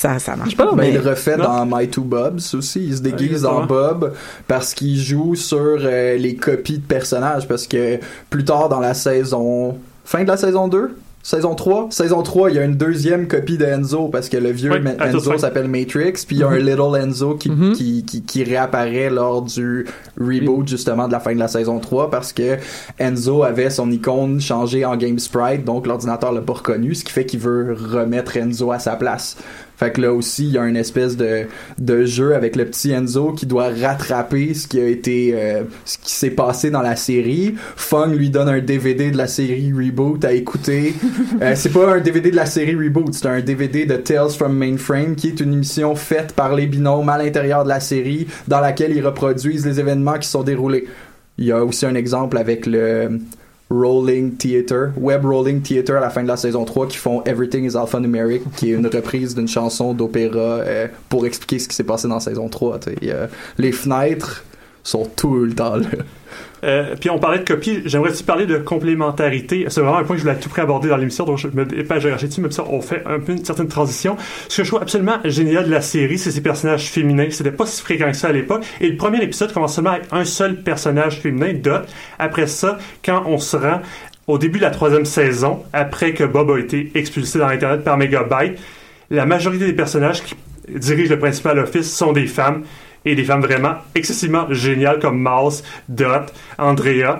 ça 0.00 0.18
ça 0.18 0.36
marche 0.36 0.56
pas 0.56 0.66
Ben, 0.66 0.76
mais 0.76 0.88
il 0.90 0.94
le 0.94 1.08
refait 1.10 1.36
Non. 1.36 1.44
dans 1.44 1.66
My 1.66 1.88
Two 1.88 2.04
Bobs 2.04 2.40
aussi. 2.54 2.84
Il 2.86 2.96
se 2.96 3.02
déguise 3.02 3.44
en 3.44 3.64
Bob 3.66 4.12
parce 4.46 4.74
qu'il 4.74 4.96
joue 4.98 5.34
sur 5.34 5.58
euh, 5.80 6.16
les 6.16 6.36
copies 6.36 6.78
de 6.78 6.86
personnages. 6.86 7.48
Parce 7.48 7.66
que 7.66 7.98
plus 8.30 8.44
tard 8.44 8.68
dans 8.68 8.80
la 8.80 8.94
saison. 8.94 9.76
Fin 10.04 10.22
de 10.22 10.28
la 10.28 10.36
saison 10.36 10.68
2 10.68 10.96
Saison 11.20 11.54
3 11.54 11.88
Saison 11.90 12.22
3, 12.22 12.50
il 12.50 12.56
y 12.56 12.58
a 12.60 12.64
une 12.64 12.76
deuxième 12.76 13.26
copie 13.28 13.58
de 13.58 13.64
Enzo 13.66 14.06
parce 14.08 14.28
que 14.30 14.36
le 14.38 14.50
vieux 14.50 14.70
Oui, 14.72 14.78
Enzo 15.00 15.36
s'appelle 15.36 15.68
Matrix. 15.68 16.12
Puis 16.26 16.36
il 16.36 16.38
y 16.38 16.42
a 16.42 16.48
un 16.48 16.58
Mhm. 16.58 16.66
Little 16.66 16.96
Enzo 17.02 17.34
qui, 17.34 17.50
qui, 17.74 18.04
qui, 18.04 18.22
qui 18.22 18.44
réapparaît 18.44 19.10
lors 19.10 19.42
du 19.42 19.84
reboot 20.18 20.66
justement 20.68 21.06
de 21.08 21.12
la 21.12 21.20
fin 21.20 21.34
de 21.34 21.38
la 21.40 21.48
saison 21.48 21.80
3 21.80 22.08
parce 22.10 22.32
que 22.32 22.56
Enzo 22.98 23.42
avait 23.42 23.68
son 23.68 23.90
icône 23.90 24.40
changée 24.40 24.84
en 24.86 24.96
Game 24.96 25.18
Sprite. 25.18 25.64
Donc 25.64 25.86
l'ordinateur 25.86 26.32
l'a 26.32 26.40
pas 26.40 26.54
reconnu. 26.54 26.94
Ce 26.94 27.04
qui 27.04 27.12
fait 27.12 27.26
qu'il 27.26 27.40
veut 27.40 27.76
remettre 27.78 28.36
Enzo 28.38 28.70
à 28.72 28.78
sa 28.78 28.94
place. 28.96 29.36
Fait 29.78 29.92
que 29.92 30.00
là 30.00 30.12
aussi, 30.12 30.46
il 30.46 30.54
y 30.54 30.58
a 30.58 30.66
une 30.66 30.76
espèce 30.76 31.16
de, 31.16 31.46
de 31.78 32.04
jeu 32.04 32.34
avec 32.34 32.56
le 32.56 32.64
petit 32.64 32.90
Enzo 32.90 33.32
qui 33.32 33.46
doit 33.46 33.68
rattraper 33.68 34.52
ce 34.52 34.66
qui 34.66 34.80
a 34.80 34.88
été, 34.88 35.30
euh, 35.34 35.62
ce 35.84 35.98
qui 35.98 36.12
s'est 36.12 36.30
passé 36.30 36.70
dans 36.70 36.82
la 36.82 36.96
série. 36.96 37.54
Fung 37.76 38.12
lui 38.12 38.28
donne 38.28 38.48
un 38.48 38.58
DVD 38.58 39.12
de 39.12 39.16
la 39.16 39.28
série 39.28 39.72
Reboot 39.72 40.24
à 40.24 40.32
écouter. 40.32 40.94
Euh, 41.40 41.52
c'est 41.54 41.72
pas 41.72 41.94
un 41.94 42.00
DVD 42.00 42.30
de 42.30 42.36
la 42.36 42.46
série 42.46 42.74
Reboot, 42.74 43.14
c'est 43.14 43.26
un 43.26 43.40
DVD 43.40 43.86
de 43.86 43.96
Tales 43.96 44.30
from 44.30 44.56
Mainframe 44.56 45.14
qui 45.14 45.28
est 45.28 45.40
une 45.40 45.52
émission 45.52 45.94
faite 45.94 46.32
par 46.32 46.54
les 46.54 46.66
binômes 46.66 47.08
à 47.08 47.18
l'intérieur 47.18 47.62
de 47.64 47.68
la 47.68 47.80
série 47.80 48.26
dans 48.48 48.60
laquelle 48.60 48.96
ils 48.96 49.04
reproduisent 49.04 49.64
les 49.64 49.78
événements 49.78 50.18
qui 50.18 50.26
sont 50.26 50.42
déroulés. 50.42 50.88
Il 51.36 51.44
y 51.44 51.52
a 51.52 51.64
aussi 51.64 51.86
un 51.86 51.94
exemple 51.94 52.38
avec 52.38 52.66
le 52.66 53.20
Rolling 53.70 54.36
Theater, 54.36 54.92
Web 54.96 55.24
Rolling 55.26 55.60
Theater 55.60 55.96
à 55.98 56.00
la 56.00 56.10
fin 56.10 56.22
de 56.22 56.28
la 56.28 56.36
saison 56.38 56.64
3 56.64 56.86
qui 56.88 56.96
font 56.96 57.22
Everything 57.24 57.64
is 57.70 57.76
Alphanumeric, 57.76 58.42
qui 58.56 58.70
est 58.70 58.74
une 58.74 58.86
reprise 58.86 59.34
d'une 59.34 59.48
chanson 59.48 59.92
d'opéra 59.92 60.38
euh, 60.38 60.88
pour 61.08 61.26
expliquer 61.26 61.58
ce 61.58 61.68
qui 61.68 61.74
s'est 61.74 61.84
passé 61.84 62.08
dans 62.08 62.18
saison 62.20 62.48
3. 62.48 62.78
tu 62.78 62.90
sais. 62.90 62.96
Il 63.02 63.08
y 63.08 63.10
a- 63.12 63.28
les 63.58 63.72
fenêtres 63.72 64.44
sont 64.82 65.06
tout 65.16 65.34
le 65.44 65.54
temps 65.54 65.76
là. 65.76 65.86
Euh, 66.64 66.94
puis 66.98 67.10
on 67.10 67.18
parlait 67.18 67.38
de 67.38 67.44
copie, 67.44 67.82
j'aimerais 67.84 68.10
aussi 68.10 68.24
parler 68.24 68.46
de 68.46 68.58
complémentarité. 68.58 69.66
C'est 69.68 69.80
vraiment 69.80 69.98
un 69.98 70.04
point 70.04 70.16
que 70.16 70.22
je 70.22 70.26
voulais 70.26 70.38
tout 70.38 70.48
près 70.48 70.62
aborder 70.62 70.88
dans 70.88 70.96
l'émission, 70.96 71.24
donc 71.24 71.38
je 71.38 71.48
me 71.48 71.64
dépêche 71.64 72.02
de 72.02 72.10
dessus, 72.10 72.40
mais 72.40 72.48
on 72.60 72.80
fait 72.80 73.02
un 73.06 73.20
peu 73.20 73.32
une 73.32 73.44
certaine 73.44 73.68
transition. 73.68 74.16
Ce 74.48 74.58
que 74.58 74.64
je 74.64 74.68
trouve 74.68 74.82
absolument 74.82 75.18
génial 75.24 75.66
de 75.66 75.70
la 75.70 75.80
série, 75.80 76.18
c'est 76.18 76.30
ses 76.30 76.40
personnages 76.40 76.88
féminins. 76.88 77.28
C'était 77.30 77.52
pas 77.52 77.66
si 77.66 77.80
fréquent 77.82 78.10
que 78.10 78.16
ça 78.16 78.28
à 78.28 78.32
l'époque. 78.32 78.64
Et 78.80 78.88
le 78.88 78.96
premier 78.96 79.22
épisode 79.22 79.52
commence 79.52 79.74
seulement 79.74 79.90
avec 79.90 80.06
un 80.12 80.24
seul 80.24 80.56
personnage 80.62 81.20
féminin, 81.20 81.52
Dot. 81.54 81.82
Après 82.18 82.46
ça, 82.46 82.78
quand 83.04 83.22
on 83.26 83.38
se 83.38 83.56
rend 83.56 83.80
au 84.26 84.38
début 84.38 84.58
de 84.58 84.64
la 84.64 84.70
troisième 84.70 85.04
saison, 85.04 85.62
après 85.72 86.12
que 86.12 86.24
Bob 86.24 86.50
a 86.50 86.58
été 86.58 86.90
expulsé 86.94 87.38
dans 87.38 87.48
l'Internet 87.48 87.82
par 87.82 87.96
Megabyte, 87.96 88.58
la 89.10 89.24
majorité 89.24 89.64
des 89.64 89.72
personnages 89.72 90.22
qui 90.22 90.34
dirigent 90.68 91.10
le 91.10 91.18
principal 91.18 91.58
office 91.58 91.90
sont 91.90 92.12
des 92.12 92.26
femmes 92.26 92.62
et 93.04 93.14
des 93.14 93.24
femmes 93.24 93.42
vraiment 93.42 93.74
excessivement 93.94 94.46
géniales 94.50 94.98
comme 95.00 95.18
Mouse, 95.20 95.62
Dot, 95.88 96.32
Andrea. 96.58 97.18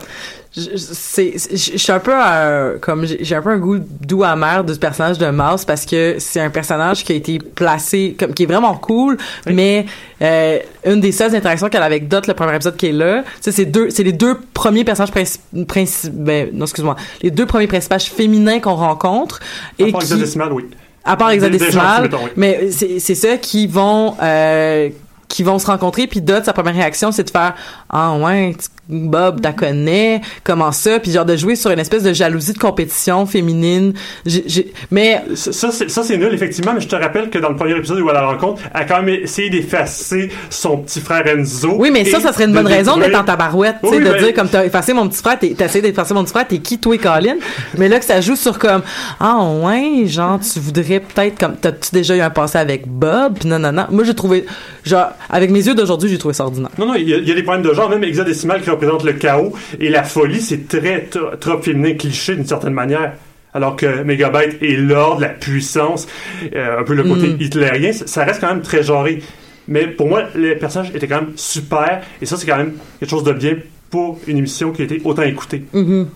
je, 0.57 0.77
c'est, 0.77 1.35
je 1.53 1.57
je 1.73 1.77
suis 1.79 1.93
un 1.93 2.01
peu 2.01 2.13
euh, 2.15 2.79
comme 2.81 3.05
j'ai 3.07 3.35
un 3.37 3.43
peu 3.43 3.51
un 3.51 3.59
goût 3.59 3.79
doux 3.79 4.25
amer 4.25 4.65
de 4.65 4.73
ce 4.75 4.79
personnage 4.79 5.19
de 5.19 5.31
Mouse 5.31 5.65
parce 5.65 5.85
que 5.87 6.17
c'est 6.19 6.41
un 6.41 6.51
personnage 6.51 7.05
qui 7.05 7.13
a 7.13 7.15
été 7.17 7.39
placé 7.39 8.17
comme 8.19 8.33
qui 8.35 8.43
est 8.45 8.47
vraiment 8.47 8.75
cool 8.75 9.19
mais 9.47 9.85
euh, 10.23 10.59
une 10.87 11.01
des 11.01 11.13
seules 11.13 11.35
interactions 11.37 11.69
qu'elle 11.69 11.83
a 11.83 11.85
avec 11.85 12.09
Dot 12.09 12.27
le 12.27 12.35
premier 12.35 12.55
épisode 12.57 12.77
qui 12.77 12.87
est 12.87 12.93
là 12.93 13.23
c'est 13.41 13.67
deux 13.67 13.91
c'est 13.91 14.03
les 14.03 14.13
deux 14.13 14.37
premiers 14.55 14.85
personnages 14.85 15.13
principaux 15.13 15.65
princi 15.67 16.09
ben, 16.11 16.49
non 16.53 16.65
excuse-moi 16.65 16.97
les 17.23 17.31
deux 17.31 17.47
premiers 17.47 17.69
personnages 17.69 18.07
féminins 18.11 18.59
qu'on 18.59 18.75
rencontre 18.75 19.41
et 19.79 19.89
À 19.91 19.93
part 19.93 20.01
qui 20.03 20.15
oui. 20.53 20.67
à 21.05 21.17
part 21.17 21.29
Des- 21.31 21.39
des 21.39 21.47
hexadécimal, 21.47 21.85
gentils, 21.85 22.03
mettons, 22.03 22.25
oui. 22.25 22.31
mais 22.37 22.71
c'est 22.73 22.99
c'est 22.99 23.15
ça 23.15 23.37
qui 23.37 23.67
vont 23.67 24.15
euh, 24.23 24.89
qui 25.29 25.43
vont 25.43 25.59
se 25.59 25.67
rencontrer 25.67 26.07
puis 26.07 26.21
Dot 26.21 26.45
sa 26.45 26.53
première 26.53 26.75
réaction 26.75 27.13
c'est 27.13 27.25
de 27.25 27.31
faire 27.31 27.55
ah 27.91 28.17
ouais 28.17 28.57
Bob 28.89 29.41
t'as 29.43 29.53
connais 29.53 30.21
comment 30.45 30.73
ça? 30.73 30.99
Puis 30.99 31.13
genre 31.13 31.25
de 31.25 31.37
jouer 31.37 31.57
sur 31.57 31.71
une 31.71 31.79
espèce 31.79 32.03
de 32.03 32.13
jalousie 32.13 32.53
de 32.55 32.59
compétition 32.59 33.27
féminine. 33.27 33.93
J'ai- 34.25 34.45
j'ai- 34.47 34.73
mais 34.91 35.23
Ça, 35.35 35.53
ça, 35.53 35.71
c'est- 35.71 35.89
ça, 35.89 36.03
c'est 36.03 36.17
nul, 36.17 36.33
effectivement, 36.33 36.73
mais 36.75 36.81
je 36.81 36.89
te 36.89 36.97
rappelle 36.97 37.31
que 37.31 37.39
dans 37.39 37.51
le 37.51 37.57
premier 37.57 37.77
épisode 37.77 38.01
où 38.01 38.09
elle 38.09 38.15
la 38.15 38.27
rencontre, 38.27 38.63
elle 38.75 38.81
a 38.83 38.85
quand 38.85 39.03
même 39.03 39.21
essayé 39.23 39.51
d'effacer 39.51 40.31
son 40.51 40.79
petit 40.79 41.01
frère 41.01 41.27
Enzo. 41.27 41.75
oui 41.79 41.91
mais 41.93 42.05
ça 42.05 42.21
ça 42.21 42.33
serait 42.33 42.45
une 42.45 42.53
bonne 42.53 42.67
raison 42.67 42.97
d'être 42.97 43.19
en 43.19 43.25
tabarouette 43.25 43.77
tu 43.83 43.89
sais 43.91 43.97
Oui, 43.99 44.05
de 44.05 44.11
ben- 44.11 44.23
dire 44.23 44.35
comme 44.35 44.49
t'as 44.49 44.65
effacé 44.65 44.93
mon 44.93 45.09
petit 45.09 45.19
frère 45.23 45.39
t'as 45.39 45.65
essayé 45.67 45.83
d'effacer 45.83 46.15
mon 46.15 46.23
petit 46.25 46.33
frère 46.33 46.47
t'es 46.49 46.59
qui 46.59 46.79
toi 46.79 46.95
et 46.95 46.99
Colin? 46.99 47.37
Mais 47.79 47.89
là 47.89 47.99
que 47.99 48.05
ça 48.05 48.21
joue 48.21 48.37
sur 48.37 48.59
comme 48.59 48.83
ah 49.21 49.39
ouais 49.65 50.07
genre 50.07 50.39
tu 50.41 50.59
voudrais 50.61 51.01
peut-être 51.01 51.39
comme 51.39 51.57
t'as-tu 51.57 51.91
déjà 51.93 52.17
eu 52.17 52.21
un 52.21 52.31
passé 52.31 52.59
avec 52.59 52.87
Bob 52.89 53.39
puis 53.39 53.49
non 53.49 53.59
non 53.59 53.73
non. 53.73 53.87
Moi 53.91 54.05
j'ai 54.05 54.15
trouvé 54.15 54.47
genre 54.85 55.09
avec 55.29 55.51
mes 55.51 55.67
yeux 55.67 55.75
d'aujourd'hui 55.75 56.09
j'ai 56.09 56.19
trouvé 56.19 56.35
ça 56.35 56.45
ordinaire. 56.45 56.71
Non, 56.79 56.87
non, 56.87 56.95
il 56.95 57.09
y, 57.09 57.15
a, 57.15 57.19
il 57.19 57.29
y 57.29 57.33
a 57.33 57.35
des 57.35 57.43
problèmes 57.43 57.65
de 57.65 57.73
genre, 57.75 57.89
même 57.91 58.05
hexadécimal 58.05 58.61
qui 58.63 58.71
représente 58.79 59.05
le 59.05 59.13
chaos 59.15 59.53
et 59.81 59.89
la 59.89 60.03
folie, 60.05 60.41
c'est 60.41 60.69
très 60.69 61.03
tro- 61.11 61.37
trop 61.41 61.59
féminin 61.61 61.95
cliché 61.95 62.35
d'une 62.35 62.47
certaine 62.47 62.75
manière. 62.75 63.13
Alors 63.55 63.77
que 63.77 64.03
Megabyte 64.03 64.63
est 64.63 64.77
l'ordre, 64.77 65.23
la 65.23 65.31
puissance, 65.31 66.07
euh, 66.55 66.81
un 66.81 66.85
peu 66.85 66.95
le 66.95 67.03
côté 67.03 67.29
Mm. 67.29 67.37
hitlérien, 67.41 67.93
ça- 67.93 68.25
reste 68.25 68.41
quand 68.41 68.49
même 68.55 68.63
très 68.63 68.83
genré. 68.83 69.23
Mais 69.67 69.87
pour 69.87 70.09
moi, 70.09 70.25
les 70.35 70.55
personnages 70.55 70.93
étaient 70.95 71.07
quand 71.09 71.23
même 71.23 71.33
super, 71.37 72.03
et 72.23 72.27
ça, 72.27 72.37
c'est 72.37 72.47
quand 72.47 72.57
même 72.59 72.75
quelque 73.01 73.11
chose 73.11 73.25
de 73.25 73.33
bien 73.33 73.55
pour 73.91 74.19
une 74.27 74.37
émission 74.39 74.71
qui 74.73 74.83
a 74.83 74.85
été 74.85 75.01
autant 75.05 75.23
écoutée. 75.23 75.65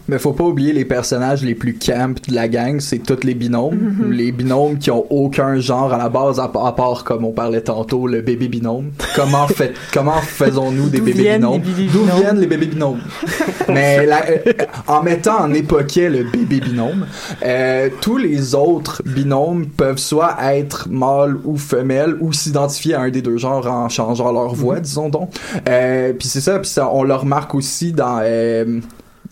Mais 0.08 0.18
faut 0.18 0.32
pas 0.32 0.44
oublier 0.44 0.72
les 0.72 0.84
personnages 0.84 1.42
les 1.42 1.54
plus 1.54 1.74
camp 1.74 2.14
de 2.28 2.34
la 2.34 2.48
gang, 2.48 2.80
c'est 2.80 2.98
tous 2.98 3.24
les 3.24 3.34
binômes. 3.34 3.74
Mhm. 4.00 4.12
Les 4.12 4.30
binômes 4.32 4.78
qui 4.78 4.90
ont 4.90 5.06
aucun 5.10 5.58
genre 5.58 5.92
à 5.92 5.96
la 5.98 6.08
base, 6.10 6.38
à, 6.38 6.44
à 6.44 6.72
part, 6.72 7.04
comme 7.04 7.24
on 7.24 7.32
parlait 7.32 7.62
tantôt, 7.62 8.06
le 8.06 8.20
bébé 8.20 8.48
binôme. 8.48 8.90
Comment, 9.16 9.46
fait, 9.48 9.72
comment 9.92 10.20
faisons-nous 10.20 10.88
des 10.90 11.00
bébés 11.00 11.32
binômes? 11.36 11.62
D'où 11.92 12.04
viennent 12.20 12.40
les 12.40 12.46
bébés 12.46 12.66
binômes? 12.66 13.00
Mais 13.68 14.04
la- 14.06 14.26
euh, 14.28 14.38
en 14.86 15.02
mettant 15.02 15.40
en 15.40 15.52
époquet 15.54 16.10
le 16.10 16.24
bébé 16.24 16.60
binôme, 16.60 17.06
euh, 17.44 17.88
tous 18.00 18.18
les 18.18 18.54
autres 18.54 19.02
binômes 19.06 19.66
peuvent 19.66 19.98
soit 19.98 20.36
être 20.54 20.88
mâles 20.90 21.36
ou 21.44 21.56
femelles 21.56 22.16
ou 22.20 22.32
s'identifier 22.32 22.94
à 22.94 23.00
un 23.02 23.10
des 23.10 23.22
deux 23.22 23.38
genres 23.38 23.66
en 23.66 23.88
changeant 23.88 24.30
leur 24.32 24.54
voix, 24.54 24.80
disons 24.80 25.08
donc. 25.08 25.30
Euh, 25.68 26.12
puis 26.12 26.28
c'est 26.28 26.40
ça, 26.40 26.58
puis 26.58 26.68
ça, 26.68 26.90
on 26.92 27.02
le 27.02 27.14
remarque 27.14 27.54
aussi 27.54 27.61
dans... 27.92 28.22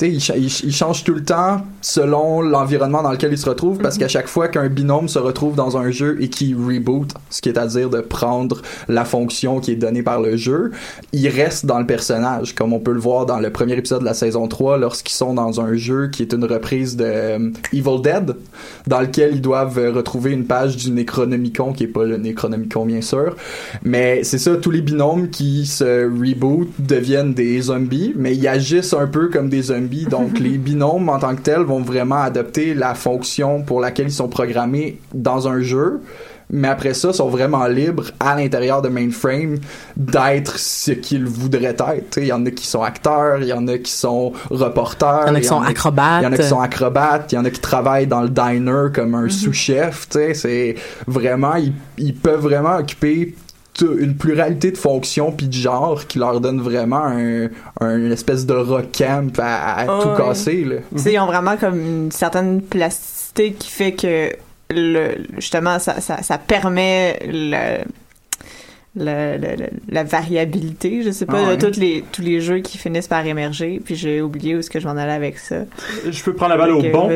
il, 0.08 0.20
ch- 0.20 0.62
il 0.64 0.72
change 0.72 1.04
tout 1.04 1.14
le 1.14 1.22
temps 1.24 1.62
selon 1.82 2.40
l'environnement 2.42 3.02
dans 3.02 3.12
lequel 3.12 3.32
il 3.32 3.38
se 3.38 3.48
retrouve 3.48 3.78
parce 3.78 3.98
qu'à 3.98 4.08
chaque 4.08 4.28
fois 4.28 4.48
qu'un 4.48 4.68
binôme 4.68 5.08
se 5.08 5.18
retrouve 5.18 5.54
dans 5.56 5.76
un 5.76 5.90
jeu 5.90 6.16
et 6.20 6.28
qu'il 6.28 6.56
reboot, 6.56 7.12
ce 7.30 7.40
qui 7.40 7.48
est 7.48 7.58
à 7.58 7.66
dire 7.66 7.90
de 7.90 8.00
prendre 8.00 8.62
la 8.88 9.04
fonction 9.04 9.60
qui 9.60 9.72
est 9.72 9.76
donnée 9.76 10.02
par 10.02 10.20
le 10.20 10.36
jeu, 10.36 10.70
il 11.12 11.28
reste 11.28 11.66
dans 11.66 11.78
le 11.78 11.86
personnage, 11.86 12.54
comme 12.54 12.72
on 12.72 12.80
peut 12.80 12.92
le 12.92 13.00
voir 13.00 13.26
dans 13.26 13.38
le 13.38 13.50
premier 13.50 13.74
épisode 13.76 14.00
de 14.00 14.04
la 14.04 14.14
saison 14.14 14.46
3 14.48 14.78
lorsqu'ils 14.78 15.14
sont 15.16 15.34
dans 15.34 15.60
un 15.60 15.74
jeu 15.74 16.08
qui 16.08 16.22
est 16.22 16.32
une 16.32 16.44
reprise 16.44 16.96
de 16.96 17.04
euh, 17.06 17.50
Evil 17.72 18.00
Dead, 18.02 18.36
dans 18.86 19.00
lequel 19.00 19.34
ils 19.34 19.40
doivent 19.42 19.78
euh, 19.78 19.90
retrouver 19.92 20.30
une 20.32 20.44
page 20.44 20.76
du 20.76 20.90
Necronomicon, 20.90 21.72
qui 21.72 21.84
est 21.84 21.88
pas 21.88 22.04
le 22.04 22.16
Necronomicon 22.16 22.86
bien 22.86 23.00
sûr, 23.00 23.34
mais 23.82 24.22
c'est 24.24 24.38
ça, 24.38 24.56
tous 24.56 24.70
les 24.70 24.80
binômes 24.82 25.30
qui 25.30 25.66
se 25.66 26.04
reboot 26.04 26.68
deviennent 26.78 27.34
des 27.34 27.60
zombies, 27.62 28.12
mais 28.16 28.34
ils 28.36 28.46
agissent 28.48 28.92
un 28.94 29.06
peu 29.06 29.28
comme 29.28 29.48
des 29.48 29.62
zombies. 29.62 29.89
Donc 30.06 30.38
les 30.38 30.58
binômes 30.58 31.08
en 31.08 31.18
tant 31.18 31.34
que 31.34 31.42
tels 31.42 31.62
vont 31.62 31.80
vraiment 31.82 32.22
adopter 32.22 32.74
la 32.74 32.94
fonction 32.94 33.62
pour 33.62 33.80
laquelle 33.80 34.06
ils 34.08 34.12
sont 34.12 34.28
programmés 34.28 34.98
dans 35.14 35.48
un 35.48 35.60
jeu. 35.60 36.00
Mais 36.52 36.66
après 36.66 36.94
ça, 36.94 37.12
sont 37.12 37.28
vraiment 37.28 37.64
libres 37.68 38.06
à 38.18 38.34
l'intérieur 38.34 38.82
de 38.82 38.88
Mainframe 38.88 39.58
d'être 39.96 40.58
ce 40.58 40.90
qu'ils 40.90 41.24
voudraient 41.24 41.76
être. 41.78 42.18
Il 42.18 42.24
y 42.24 42.32
en 42.32 42.44
a 42.44 42.50
qui 42.50 42.66
sont 42.66 42.82
acteurs, 42.82 43.38
il 43.40 43.46
y 43.46 43.52
en 43.52 43.68
a 43.68 43.78
qui 43.78 43.92
sont 43.92 44.32
reporters, 44.50 45.26
Il 45.26 45.28
y 45.28 45.30
en 45.30 45.34
a 45.36 45.40
qui 45.40 45.46
sont 45.46 45.60
acrobates. 45.62 46.22
il 46.22 46.24
y 46.24 46.26
en 46.26 46.32
a 46.32 46.36
qui 46.36 46.42
sont 46.48 46.60
acrobates, 46.60 47.30
il 47.30 47.34
y 47.36 47.38
en 47.38 47.44
a 47.44 47.50
qui 47.50 47.60
travaillent 47.60 48.08
dans 48.08 48.22
le 48.22 48.30
diner 48.30 48.86
comme 48.92 49.10
Mhm. 49.10 49.24
un 49.26 49.28
sous-chef, 49.28 50.08
tu 50.08 50.18
sais, 50.18 50.34
c'est 50.34 50.74
vraiment 51.06 51.54
ils, 51.54 51.72
ils 51.98 52.16
peuvent 52.16 52.40
vraiment 52.40 52.78
occuper 52.78 53.36
une 53.86 54.14
pluralité 54.16 54.70
de 54.70 54.78
fonctions 54.78 55.32
puis 55.32 55.46
de 55.48 55.52
genres 55.52 56.06
qui 56.06 56.18
leur 56.18 56.40
donne 56.40 56.60
vraiment 56.60 57.04
un, 57.04 57.44
un- 57.80 57.96
une 57.96 58.12
espèce 58.12 58.46
de 58.46 58.54
rock 58.54 58.86
camp 58.96 59.32
à, 59.38 59.80
à 59.82 59.86
Oh, 59.88 60.02
tout 60.02 60.22
casser 60.22 60.64
là. 60.64 60.76
Ils 61.10 61.18
ont 61.18 61.26
vraiment 61.26 61.56
comme 61.56 61.78
une 61.80 62.12
certaine 62.12 62.62
plasticité 62.62 63.52
qui 63.52 63.70
fait 63.70 63.92
que 63.92 64.30
le, 64.72 65.16
justement, 65.38 65.78
ça, 65.78 66.00
ça, 66.00 66.22
ça 66.22 66.38
permet 66.38 67.18
le, 67.26 67.82
le- 68.96 69.66
la 69.88 70.04
variabilité, 70.04 71.02
je 71.04 71.10
sais 71.10 71.26
pas, 71.26 71.38
Ah 71.44 71.48
ouais. 71.50 71.56
de 71.56 71.66
tous 71.70 71.78
les, 71.78 72.02
tous 72.10 72.22
les 72.22 72.40
jeux 72.40 72.58
qui 72.58 72.76
finissent 72.78 73.06
par 73.08 73.24
émerger. 73.24 73.80
Puis 73.84 73.94
j'ai 73.94 74.20
oublié 74.20 74.56
où 74.56 74.58
est-ce 74.58 74.70
que 74.70 74.80
je 74.80 74.86
m'en 74.86 74.96
allais 74.96 75.12
avec 75.12 75.38
ça. 75.38 75.56
Je 76.10 76.22
peux 76.22 76.32
prendre 76.34 76.52
la 76.52 76.58
balle 76.58 76.72
au 76.72 76.82
bon. 76.82 77.08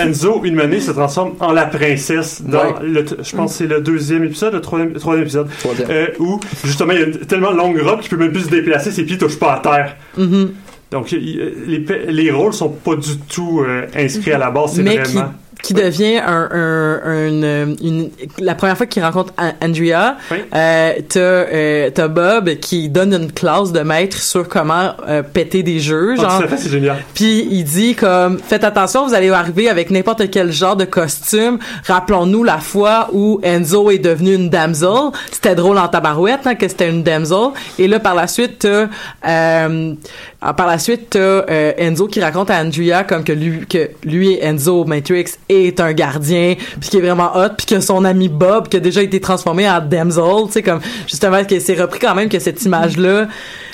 Enzo, 0.00 0.42
une 0.44 0.54
manée, 0.54 0.80
se 0.80 0.90
transforme 0.90 1.34
en 1.40 1.52
la 1.52 1.66
princesse 1.66 2.40
dans 2.42 2.58
Ouais. 2.58 2.72
le, 2.82 3.04
t- 3.04 3.16
je 3.22 3.36
pense 3.36 3.52
que 3.52 3.58
c'est 3.58 3.66
le 3.66 3.80
deuxième 3.80 4.24
épisode, 4.24 4.54
le 4.54 4.60
troisième, 4.60 4.92
le 4.94 5.00
troisième 5.00 5.24
épisode, 5.24 5.48
Troisième. 5.58 5.88
euh, 5.90 6.06
où 6.18 6.40
justement 6.64 6.92
il 6.92 7.00
y 7.00 7.02
a 7.02 7.06
une 7.06 7.18
tellement 7.18 7.50
longue 7.52 7.78
robe 7.80 8.00
qu'il 8.00 8.10
peut 8.10 8.16
même 8.16 8.32
plus 8.32 8.44
se 8.44 8.50
déplacer, 8.50 8.90
ses 8.90 9.04
pieds 9.04 9.18
touchent 9.18 9.38
pas 9.38 9.54
à 9.54 9.60
terre. 9.60 9.96
Mhm. 10.16 10.52
Donc 10.90 11.10
les, 11.10 11.84
les 12.08 12.30
rôles 12.30 12.54
sont 12.54 12.70
pas 12.70 12.96
du 12.96 13.18
tout 13.18 13.60
euh, 13.60 13.84
inscrits 13.94 14.32
à 14.32 14.38
la 14.38 14.50
base, 14.50 14.72
c'est 14.76 14.82
vraiment. 14.82 15.02
qui, 15.02 15.18
qui 15.62 15.74
devient 15.74 16.18
un, 16.24 16.48
un, 16.52 17.00
un, 17.04 17.74
une, 17.82 18.10
la 18.38 18.54
première 18.54 18.76
fois 18.76 18.86
qu'il 18.86 19.02
rencontre 19.02 19.32
An- 19.38 19.52
Andrea, 19.62 20.16
Oui. 20.30 20.38
euh, 20.54 20.92
t'as 21.08 21.18
euh, 21.20 21.90
t'as 21.92 22.08
Bob 22.08 22.50
qui 22.60 22.88
donne 22.88 23.12
une 23.12 23.32
classe 23.32 23.72
de 23.72 23.80
maître 23.80 24.16
sur 24.16 24.48
comment 24.48 24.92
euh, 25.08 25.22
péter 25.22 25.62
des 25.62 25.80
jeux, 25.80 26.16
genre. 26.16 26.42
fait, 26.44 26.56
c'est 26.56 26.70
génial. 26.70 26.98
Puis 27.14 27.46
il 27.50 27.64
dit 27.64 27.94
comme 27.94 28.38
faites 28.38 28.64
attention, 28.64 29.06
vous 29.06 29.14
allez 29.14 29.30
arriver 29.30 29.68
avec 29.68 29.90
n'importe 29.90 30.30
quel 30.30 30.52
genre 30.52 30.76
de 30.76 30.84
costume. 30.84 31.58
Rappelons-nous 31.86 32.44
la 32.44 32.58
fois 32.58 33.08
où 33.12 33.40
Enzo 33.42 33.90
est 33.90 33.98
devenu 33.98 34.34
une 34.34 34.50
damsel. 34.50 35.10
C'était 35.32 35.54
drôle 35.54 35.78
en 35.78 35.88
tabarouette 35.88 36.46
hein, 36.46 36.54
que 36.54 36.68
c'était 36.68 36.88
une 36.88 37.02
damsel. 37.02 37.48
Et 37.78 37.88
là 37.88 37.98
par 38.00 38.14
la 38.14 38.26
suite 38.26 38.60
t'as 38.60 38.86
euh, 39.26 39.94
ah, 40.40 40.54
par 40.54 40.66
la 40.66 40.78
suite 40.78 41.10
t'as 41.10 41.18
euh, 41.18 41.72
Enzo 41.78 42.06
qui 42.06 42.20
raconte 42.20 42.50
à 42.50 42.60
Andrea 42.60 43.04
comme 43.08 43.24
que 43.24 43.32
lui 43.32 43.66
que 43.66 43.90
lui 44.04 44.38
Enzo 44.40 44.84
Matrix 44.84 45.24
est 45.48 45.80
un 45.80 45.92
gardien 45.92 46.54
puis 46.80 46.90
qui 46.90 46.96
est 46.98 47.00
vraiment 47.00 47.30
hot 47.36 47.50
puis 47.56 47.66
que 47.66 47.80
son 47.80 48.04
ami 48.04 48.28
Bob 48.28 48.68
qui 48.68 48.76
a 48.76 48.80
déjà 48.80 49.02
été 49.02 49.20
transformé 49.20 49.68
en 49.68 49.80
damsel, 49.80 50.24
tu 50.46 50.52
sais 50.52 50.62
comme 50.62 50.80
justement 51.06 51.44
que 51.44 51.58
c'est 51.60 51.74
repris 51.80 51.98
quand 52.00 52.14
même 52.14 52.28
que 52.28 52.38
cette 52.38 52.62
image 52.64 52.96
là 52.96 53.28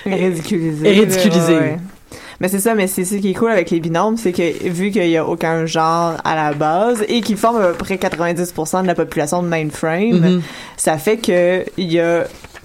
est 0.07 0.15
ridiculisée. 0.25 1.55
Ouais, 1.55 1.61
ouais. 1.61 1.77
Mais 2.41 2.49
c'est 2.49 2.59
ça, 2.59 2.75
mais 2.75 2.89
c'est 2.89 3.05
ce 3.05 3.15
qui 3.15 3.31
est 3.31 3.35
cool 3.35 3.53
avec 3.53 3.71
les 3.71 3.79
binômes, 3.81 4.17
c'est 4.17 4.33
que 4.33 4.69
vu 4.69 4.91
qu'il 4.91 5.07
y 5.09 5.17
a 5.17 5.25
aucun 5.25 5.67
genre 5.67 6.15
à 6.25 6.35
la 6.35 6.53
base 6.53 7.05
et 7.09 7.21
qu'ils 7.21 7.37
forment 7.37 7.63
à 7.63 7.67
peu 7.69 7.75
près 7.75 7.95
90% 7.97 8.83
de 8.83 8.87
la 8.89 8.95
population 8.97 9.41
de 9.43 9.49
mainframe, 9.49 10.19
Mhm. 10.21 10.43
ça 10.77 10.99
fait 10.99 11.17
que 11.19 11.65
il 11.77 11.93
y 11.93 12.01
a 12.01 12.25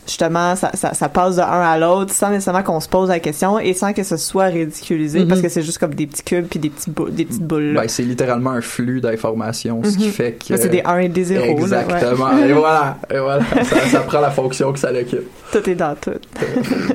justement 0.09 0.55
ça, 0.55 0.71
ça, 0.73 0.93
ça 0.93 1.07
passe 1.09 1.35
de 1.37 1.41
un 1.41 1.61
à 1.61 1.77
l'autre 1.77 2.13
sans 2.13 2.29
nécessairement 2.29 2.63
qu'on 2.63 2.79
se 2.79 2.89
pose 2.89 3.09
la 3.09 3.19
question 3.19 3.59
et 3.59 3.73
sans 3.73 3.93
que 3.93 4.03
ce 4.03 4.17
soit 4.17 4.45
ridiculisé 4.45 5.25
parce 5.25 5.41
que 5.41 5.49
c'est 5.49 5.61
juste 5.61 5.77
comme 5.77 5.93
des 5.93 6.07
petits 6.07 6.23
cubes 6.23 6.45
puis 6.49 6.59
des 6.59 6.69
petits 6.69 6.89
bou- 6.89 7.09
des 7.09 7.25
petites 7.25 7.43
boules. 7.43 7.73
là. 7.73 7.81
Ben, 7.81 7.87
c'est 7.87 8.03
littéralement 8.03 8.51
un 8.51 8.61
flux 8.61 9.01
d'informations, 9.01 9.81
ce 9.83 9.97
qui 9.97 10.07
Mhm. 10.07 10.11
fait 10.11 10.31
que 10.33 10.53
Là, 10.53 10.59
c'est 10.59 10.69
des 10.69 10.81
1 10.83 10.97
et 10.99 11.09
des 11.09 11.23
0. 11.23 11.43
Exactement. 11.45 12.37
Et 12.37 12.51
voilà, 12.53 12.97
et 13.13 13.19
voilà, 13.19 13.41
ça, 13.63 13.79
ça 13.91 13.99
prend 14.01 14.19
la 14.21 14.31
fonction 14.31 14.71
que 14.73 14.79
ça 14.79 14.91
l'occupe. 14.91 15.23
Tout 15.51 15.69
est 15.69 15.75
dans 15.75 15.95
tout. 15.95 16.11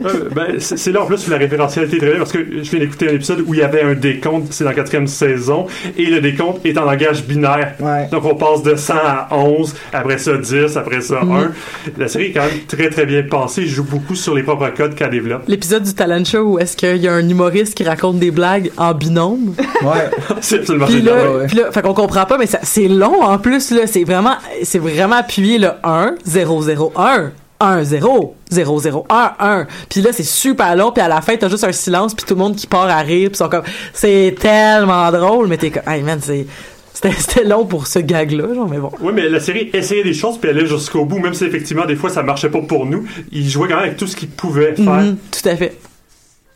Euh, 0.04 0.28
ben, 0.34 0.58
c'est 0.60 0.92
là 0.92 1.02
en 1.02 1.06
plus 1.06 1.26
où 1.26 1.30
la 1.30 1.38
référentialité 1.38 1.96
est 1.96 2.00
très 2.00 2.10
bien 2.10 2.18
parce 2.18 2.32
que 2.32 2.38
je 2.62 2.70
viens 2.70 2.80
d'écouter 2.80 3.08
un 3.08 3.12
épisode 3.14 3.40
où 3.46 3.54
il 3.54 3.60
y 3.60 3.62
avait 3.62 3.82
un 3.82 3.94
décompte, 3.94 4.52
c'est 4.52 4.64
dans 4.64 4.70
la 4.70 4.76
quatrième 4.76 5.06
saison, 5.06 5.66
et 5.96 6.06
le 6.06 6.20
décompte 6.20 6.64
est 6.66 6.76
en 6.78 6.84
langage 6.84 7.24
binaire. 7.24 7.74
Ouais. 7.80 8.08
Donc 8.10 8.24
on 8.24 8.34
passe 8.34 8.62
de 8.62 8.74
100 8.76 8.94
à 8.94 9.28
11, 9.32 9.74
après 9.92 10.18
ça 10.18 10.36
10, 10.36 10.76
après 10.76 11.00
ça 11.00 11.20
1. 11.22 11.52
La 11.98 12.08
série 12.08 12.26
est 12.26 12.32
quand 12.32 12.42
même 12.46 12.60
très 12.68 12.88
très 12.90 13.03
bien 13.06 13.22
pensée, 13.22 13.62
je 13.66 13.74
joue 13.74 13.84
beaucoup 13.84 14.14
sur 14.14 14.34
les 14.34 14.42
propres 14.42 14.68
codes 14.70 14.94
qu'elle 14.94 15.10
développe. 15.10 15.42
L'épisode 15.48 15.82
du 15.82 15.94
talent 15.94 16.24
show 16.24 16.40
où 16.40 16.58
est-ce 16.58 16.76
qu'il 16.76 16.96
y 16.96 17.08
a 17.08 17.12
un 17.12 17.28
humoriste 17.28 17.74
qui 17.74 17.84
raconte 17.84 18.18
des 18.18 18.30
blagues 18.30 18.70
en 18.76 18.92
binôme. 18.94 19.54
Ouais. 19.82 20.10
c'est 20.40 20.60
absolument 20.60 20.86
Puis 20.86 21.00
là, 21.02 21.30
ouais, 21.32 21.46
puis 21.46 21.56
là, 21.56 21.70
fait 21.72 21.82
qu'on 21.82 21.94
comprend 21.94 22.24
pas, 22.26 22.38
mais 22.38 22.46
ça- 22.46 22.60
c'est 22.62 22.88
long 22.88 23.22
en 23.22 23.38
plus 23.38 23.70
là. 23.70 23.86
C'est 23.86 24.04
vraiment, 24.04 24.34
c'est 24.62 24.78
vraiment 24.78 25.16
appuyé 25.16 25.58
le 25.58 25.70
1 25.82 26.14
0 26.24 26.62
0 26.62 26.92
1 26.96 27.30
1 27.60 27.84
0 27.84 28.34
0 28.50 28.78
0 28.80 29.06
1 29.08 29.32
1. 29.38 29.66
Puis 29.88 30.00
là 30.02 30.10
c'est 30.12 30.22
super 30.24 30.74
long. 30.76 30.90
Puis 30.92 31.02
à 31.02 31.08
la 31.08 31.20
fin 31.20 31.36
t'as 31.36 31.48
juste 31.48 31.64
un 31.64 31.72
silence 31.72 32.14
puis 32.14 32.26
tout 32.26 32.34
le 32.34 32.40
monde 32.40 32.56
qui 32.56 32.66
part 32.66 32.88
à 32.88 32.98
rire. 32.98 33.28
Puis 33.30 33.34
ils 33.34 33.36
sont 33.36 33.48
comme, 33.48 33.62
c'est 33.92 34.34
tellement 34.38 35.10
drôle. 35.12 35.46
Mais 35.48 35.56
t'es 35.56 35.70
comme, 35.70 35.82
hey 35.92 36.02
man, 36.02 36.18
c'est 36.22 36.46
c'était 36.94 37.44
long 37.44 37.66
pour 37.66 37.86
ce 37.86 37.98
gag 37.98 38.30
là, 38.30 38.54
genre. 38.54 38.68
Mais 38.68 38.78
bon. 38.78 38.90
Oui, 39.00 39.12
mais 39.14 39.28
la 39.28 39.40
série 39.40 39.70
essayait 39.72 40.04
des 40.04 40.14
choses 40.14 40.38
puis 40.38 40.48
allait 40.48 40.66
jusqu'au 40.66 41.04
bout, 41.04 41.18
même 41.18 41.34
si 41.34 41.44
effectivement 41.44 41.86
des 41.86 41.96
fois 41.96 42.08
ça 42.08 42.22
marchait 42.22 42.50
pas 42.50 42.62
pour 42.62 42.86
nous. 42.86 43.04
Il 43.32 43.48
jouait 43.48 43.68
quand 43.68 43.74
même 43.76 43.84
avec 43.84 43.96
tout 43.96 44.06
ce 44.06 44.16
qu'il 44.16 44.28
pouvait 44.28 44.74
faire. 44.74 44.84
Mhm, 44.86 45.16
tout 45.30 45.48
à 45.48 45.56
fait. 45.56 45.76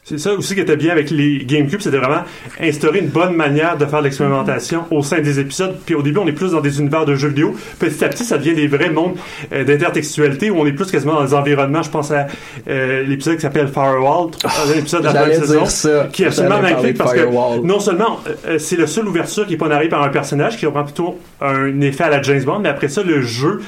C'est 0.09 0.17
ça 0.17 0.33
aussi 0.33 0.55
qui 0.55 0.61
était 0.61 0.79
bien 0.79 0.91
avec 0.93 1.11
les 1.11 1.45
GameCube, 1.45 1.83
c'était 1.83 1.99
vraiment 1.99 2.23
instaurer 2.59 3.01
une 3.01 3.09
bonne 3.09 3.37
manière 3.37 3.77
de 3.77 3.85
faire 3.85 3.99
de 3.99 4.05
l'expérimentation 4.05 4.85
au 4.91 5.03
sein 5.03 5.21
des 5.21 5.39
épisodes. 5.39 5.77
Puis 5.85 5.95
au 5.95 6.01
début, 6.01 6.17
on 6.17 6.27
est 6.27 6.33
plus 6.33 6.53
dans 6.53 6.63
des 6.63 6.81
univers 6.81 7.05
de 7.05 7.15
jeux 7.15 7.29
vidéo. 7.29 7.55
Petit 7.79 8.03
à 8.03 8.09
petit, 8.09 8.25
ça 8.25 8.39
devient 8.39 8.55
des 8.55 8.69
vrais 8.69 8.89
mondes 8.89 9.17
euh, 9.53 9.65
d'intertextualité 9.65 10.49
où 10.51 10.59
on 10.59 10.65
est 10.65 10.73
plus 10.73 10.91
quasiment 10.91 11.13
dans 11.17 11.25
des 11.25 11.35
environnements. 11.35 11.83
Je 11.83 11.91
pense 11.91 12.11
à 12.11 12.27
euh, 12.71 13.03
l'épisode 13.03 13.35
qui 13.35 13.43
s'appelle 13.43 13.69
Firewall, 13.69 14.31
un 14.45 14.79
épisode 14.79 15.03
de 15.03 15.09
la 15.09 15.13
première 15.13 15.41
saison, 15.41 15.67
ça. 15.67 16.09
qui 16.11 16.23
est 16.23 16.29
absolument 16.29 16.63
magnifique 16.63 16.97
parce 16.97 17.13
Firewall. 17.13 17.61
que 17.61 17.67
non 17.67 17.79
seulement 17.79 18.21
euh, 18.47 18.59
c'est 18.59 18.79
la 18.79 18.87
seule 18.87 19.09
ouverture 19.09 19.47
qui 19.47 19.55
est 19.55 19.59
pas 19.59 19.69
narrée 19.69 19.91
par 19.91 20.03
un 20.03 20.09
personnage, 20.09 20.57
qui 20.57 20.65
reprend 20.65 20.85
plutôt 20.85 21.19
un 21.43 21.83
effet 21.83 22.05
à 22.05 22.09
la 22.09 22.23
James 22.23 22.45
Bond, 22.45 22.61
mais 22.61 22.71
après 22.71 22.89
ça, 22.89 23.03
le 23.03 23.21
jeu 23.21 23.61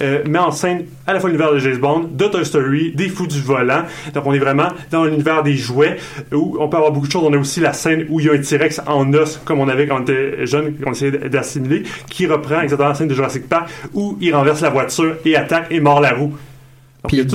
met 0.00 0.38
en 0.38 0.52
scène 0.52 0.84
à 1.08 1.12
la 1.12 1.18
fois 1.18 1.28
l'univers 1.28 1.52
de 1.52 1.58
James 1.58 1.78
Bond, 1.78 2.08
de 2.12 2.24
Toy 2.26 2.44
Story, 2.44 2.92
des 2.94 3.08
fous 3.08 3.26
du 3.26 3.40
volant. 3.40 3.82
Donc 4.14 4.26
on 4.26 4.32
est 4.32 4.38
vraiment 4.38 4.68
dans 4.92 5.04
l'univers 5.04 5.42
des 5.42 5.56
jouets 5.56 5.87
où 6.32 6.56
on 6.60 6.68
peut 6.68 6.76
avoir 6.76 6.92
beaucoup 6.92 7.06
de 7.06 7.12
choses. 7.12 7.24
On 7.24 7.32
a 7.32 7.38
aussi 7.38 7.60
la 7.60 7.72
scène 7.72 8.06
où 8.08 8.20
il 8.20 8.26
y 8.26 8.30
a 8.30 8.32
un 8.32 8.38
T-Rex 8.38 8.82
en 8.86 9.12
os, 9.14 9.40
comme 9.44 9.60
on 9.60 9.68
avait 9.68 9.86
quand 9.86 9.98
on 9.98 10.02
était 10.02 10.46
jeune, 10.46 10.74
qu'on 10.76 10.92
essayait 10.92 11.12
d'assimiler, 11.28 11.82
qui 12.10 12.26
reprend 12.26 12.60
exactement 12.60 12.88
la 12.88 12.94
scène 12.94 13.08
de 13.08 13.14
Jurassic 13.14 13.48
Park 13.48 13.70
où 13.94 14.16
il 14.20 14.34
renverse 14.34 14.60
la 14.60 14.70
voiture 14.70 15.16
et 15.24 15.36
attaque 15.36 15.66
et 15.70 15.80
mord 15.80 16.00
la 16.00 16.12
roue. 16.12 16.34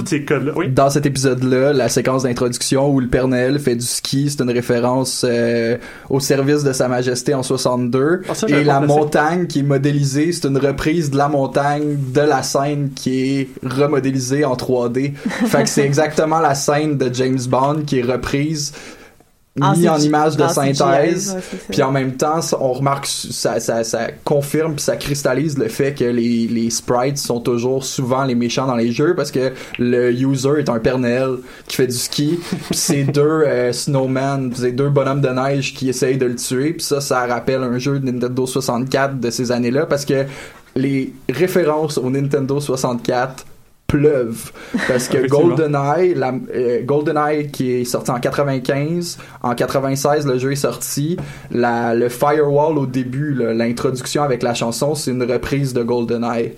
Ces 0.05 0.25
codes-là. 0.25 0.51
Oui. 0.55 0.69
Dans 0.69 0.89
cet 0.89 1.05
épisode-là, 1.05 1.73
la 1.73 1.89
séquence 1.89 2.23
d'introduction 2.23 2.89
où 2.89 2.99
le 2.99 3.07
Père 3.07 3.27
Noël 3.27 3.59
fait 3.59 3.75
du 3.75 3.85
ski, 3.85 4.29
c'est 4.29 4.41
une 4.41 4.51
référence 4.51 5.25
euh, 5.27 5.77
au 6.09 6.19
service 6.19 6.63
de 6.63 6.73
Sa 6.73 6.87
Majesté 6.87 7.33
en 7.33 7.43
62. 7.43 8.21
Ah, 8.27 8.35
ça, 8.35 8.47
Et 8.47 8.63
la 8.63 8.81
montagne 8.81 9.47
qui 9.47 9.59
est 9.59 9.63
modélisée, 9.63 10.31
c'est 10.31 10.47
une 10.47 10.57
reprise 10.57 11.11
de 11.11 11.17
la 11.17 11.29
montagne 11.29 11.97
de 12.13 12.21
la 12.21 12.43
scène 12.43 12.91
qui 12.93 13.39
est 13.39 13.49
remodélisée 13.63 14.45
en 14.45 14.55
3D. 14.55 15.13
fait 15.15 15.63
que 15.63 15.69
c'est 15.69 15.85
exactement 15.85 16.39
la 16.39 16.55
scène 16.55 16.97
de 16.97 17.13
James 17.13 17.39
Bond 17.47 17.83
qui 17.85 17.99
est 17.99 18.03
reprise 18.03 18.73
Mis 19.55 19.87
en 19.87 19.99
image 19.99 20.35
de 20.35 20.47
synthèse 20.47 21.37
puis 21.69 21.83
en 21.83 21.91
même 21.91 22.17
temps 22.17 22.39
on 22.59 22.73
remarque 22.73 23.05
ça, 23.05 23.59
ça, 23.59 23.83
ça 23.83 24.07
confirme 24.23 24.73
puis 24.73 24.81
ça 24.81 24.97
cristallise 24.97 25.59
le 25.59 25.67
fait 25.67 25.93
que 25.93 26.05
les, 26.05 26.47
les 26.47 26.71
sprites 26.71 27.19
sont 27.19 27.39
toujours 27.39 27.85
souvent 27.85 28.23
les 28.23 28.33
méchants 28.33 28.65
dans 28.65 28.75
les 28.75 28.91
jeux 28.91 29.13
parce 29.15 29.29
que 29.29 29.53
le 29.77 30.11
user 30.11 30.53
est 30.57 30.69
un 30.69 30.79
Père 30.79 30.97
Noël 30.97 31.35
qui 31.67 31.75
fait 31.75 31.85
du 31.85 31.95
ski 31.95 32.39
puis 32.49 32.59
c'est 32.71 33.03
deux 33.03 33.21
euh, 33.21 33.71
snowmen 33.71 34.51
c'est 34.55 34.71
deux 34.71 34.89
bonhommes 34.89 35.21
de 35.21 35.29
neige 35.29 35.75
qui 35.75 35.87
essayent 35.87 36.17
de 36.17 36.25
le 36.25 36.35
tuer 36.35 36.73
puis 36.73 36.83
ça 36.83 36.99
ça 36.99 37.27
rappelle 37.27 37.61
un 37.61 37.77
jeu 37.77 37.99
de 37.99 38.11
Nintendo 38.11 38.47
64 38.47 39.19
de 39.19 39.29
ces 39.29 39.51
années 39.51 39.69
là 39.69 39.85
parce 39.85 40.05
que 40.05 40.25
les 40.75 41.13
références 41.29 41.99
au 41.99 42.09
Nintendo 42.09 42.59
64 42.59 43.45
pleuve 43.93 44.51
parce 44.87 45.07
que. 45.07 45.27
GoldenEye, 45.27 46.15
la, 46.15 46.33
euh, 46.55 46.83
GoldenEye 46.83 47.51
qui 47.51 47.71
est 47.71 47.85
sorti 47.85 48.09
en 48.09 48.19
95, 48.19 49.19
en 49.43 49.53
96 49.53 50.25
le 50.25 50.39
jeu 50.39 50.51
est 50.51 50.55
sorti, 50.55 51.17
la, 51.51 51.93
le 51.93 52.09
firewall 52.09 52.79
au 52.79 52.87
début, 52.87 53.35
l'introduction 53.35 54.23
avec 54.23 54.41
la 54.41 54.55
chanson, 54.55 54.95
c'est 54.95 55.11
une 55.11 55.23
reprise 55.23 55.73
de 55.73 55.83
GoldenEye. 55.83 56.53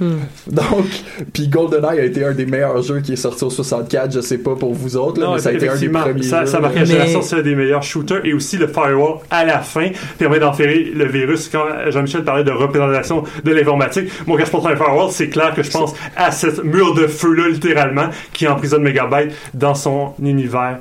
Donc, 0.00 0.86
puis 1.32 1.48
GoldenEye 1.48 2.00
a 2.00 2.04
été 2.04 2.24
un 2.24 2.32
des 2.32 2.46
meilleurs 2.46 2.82
jeux 2.82 3.00
qui 3.00 3.12
est 3.12 3.16
sorti 3.16 3.44
au 3.44 3.50
64, 3.50 4.12
je 4.14 4.20
sais 4.20 4.38
pas 4.38 4.54
pour 4.56 4.74
vous 4.74 4.96
autres, 4.96 5.20
là, 5.20 5.26
Non, 5.26 5.34
mais 5.34 5.40
ça 5.40 5.50
a 5.50 5.52
été 5.52 5.68
un 5.68 5.76
des 5.76 5.88
premiers 5.88 6.22
ça, 6.22 6.40
jeux. 6.44 6.50
ça 6.50 6.60
marque 6.60 6.74
la 6.74 6.80
Mais- 6.80 6.86
génération, 6.86 7.22
c'est 7.22 7.36
un 7.36 7.42
des 7.42 7.54
meilleurs 7.54 7.82
shooters. 7.82 8.24
Et 8.24 8.32
aussi, 8.32 8.56
le 8.56 8.66
firewall, 8.66 9.18
à 9.30 9.44
la 9.44 9.58
fin, 9.60 9.88
permet 10.18 10.38
d'enferrer 10.40 10.90
le 10.94 11.06
virus. 11.06 11.48
Quand 11.48 11.64
Jean-Michel 11.90 12.24
parlait 12.24 12.44
de 12.44 12.50
représentation 12.50 13.22
de 13.44 13.50
l'informatique, 13.52 14.10
moi, 14.26 14.38
quand 14.38 14.44
je 14.46 14.50
pense 14.50 14.66
à 14.66 14.70
un 14.70 14.76
firewall, 14.76 15.10
c'est 15.10 15.28
clair 15.28 15.54
que 15.54 15.62
je 15.62 15.70
pense 15.70 15.94
à 16.16 16.30
cette 16.30 16.62
mur 16.64 16.94
de 16.94 17.06
feu-là, 17.06 17.48
littéralement, 17.48 18.08
qui 18.32 18.46
emprisonne 18.48 18.82
Megabyte 18.82 19.32
dans 19.54 19.74
son 19.74 20.14
univers. 20.22 20.78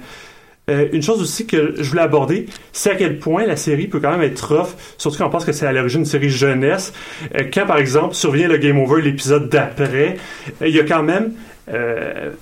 Euh, 0.70 0.88
une 0.94 1.04
chose 1.04 1.22
aussi 1.22 1.46
que 1.46 1.76
je 1.78 1.90
voulais 1.90 2.02
aborder, 2.02 2.46
c'est 2.72 2.92
à 2.92 2.96
quel 2.96 3.20
point 3.20 3.46
la 3.46 3.58
série 3.58 3.88
peut 3.88 4.00
quand 4.00 4.12
même 4.12 4.22
être 4.22 4.56
rough, 4.56 4.70
surtout 4.98 5.18
quand 5.18 5.28
on 5.28 5.30
pense 5.30 5.44
que 5.44 5.52
c'est 5.52 5.68
à 5.68 5.74
l'origine 5.74 6.02
une 6.02 6.06
série 6.06 6.30
jeunesse. 6.30 6.94
Euh, 7.36 7.44
quand, 7.54 7.66
par 7.66 7.78
exemple, 7.78 8.16
survient 8.16 8.48
le 8.48 8.58
Game 8.58 8.80
Over, 8.80 9.02
l'épisode 9.02 9.50
d'après, 9.50 10.18
euh, 10.62 10.68
il 10.68 10.74
y 10.74 10.80
a 10.80 10.84
quand 10.84 11.04
même 11.04 11.34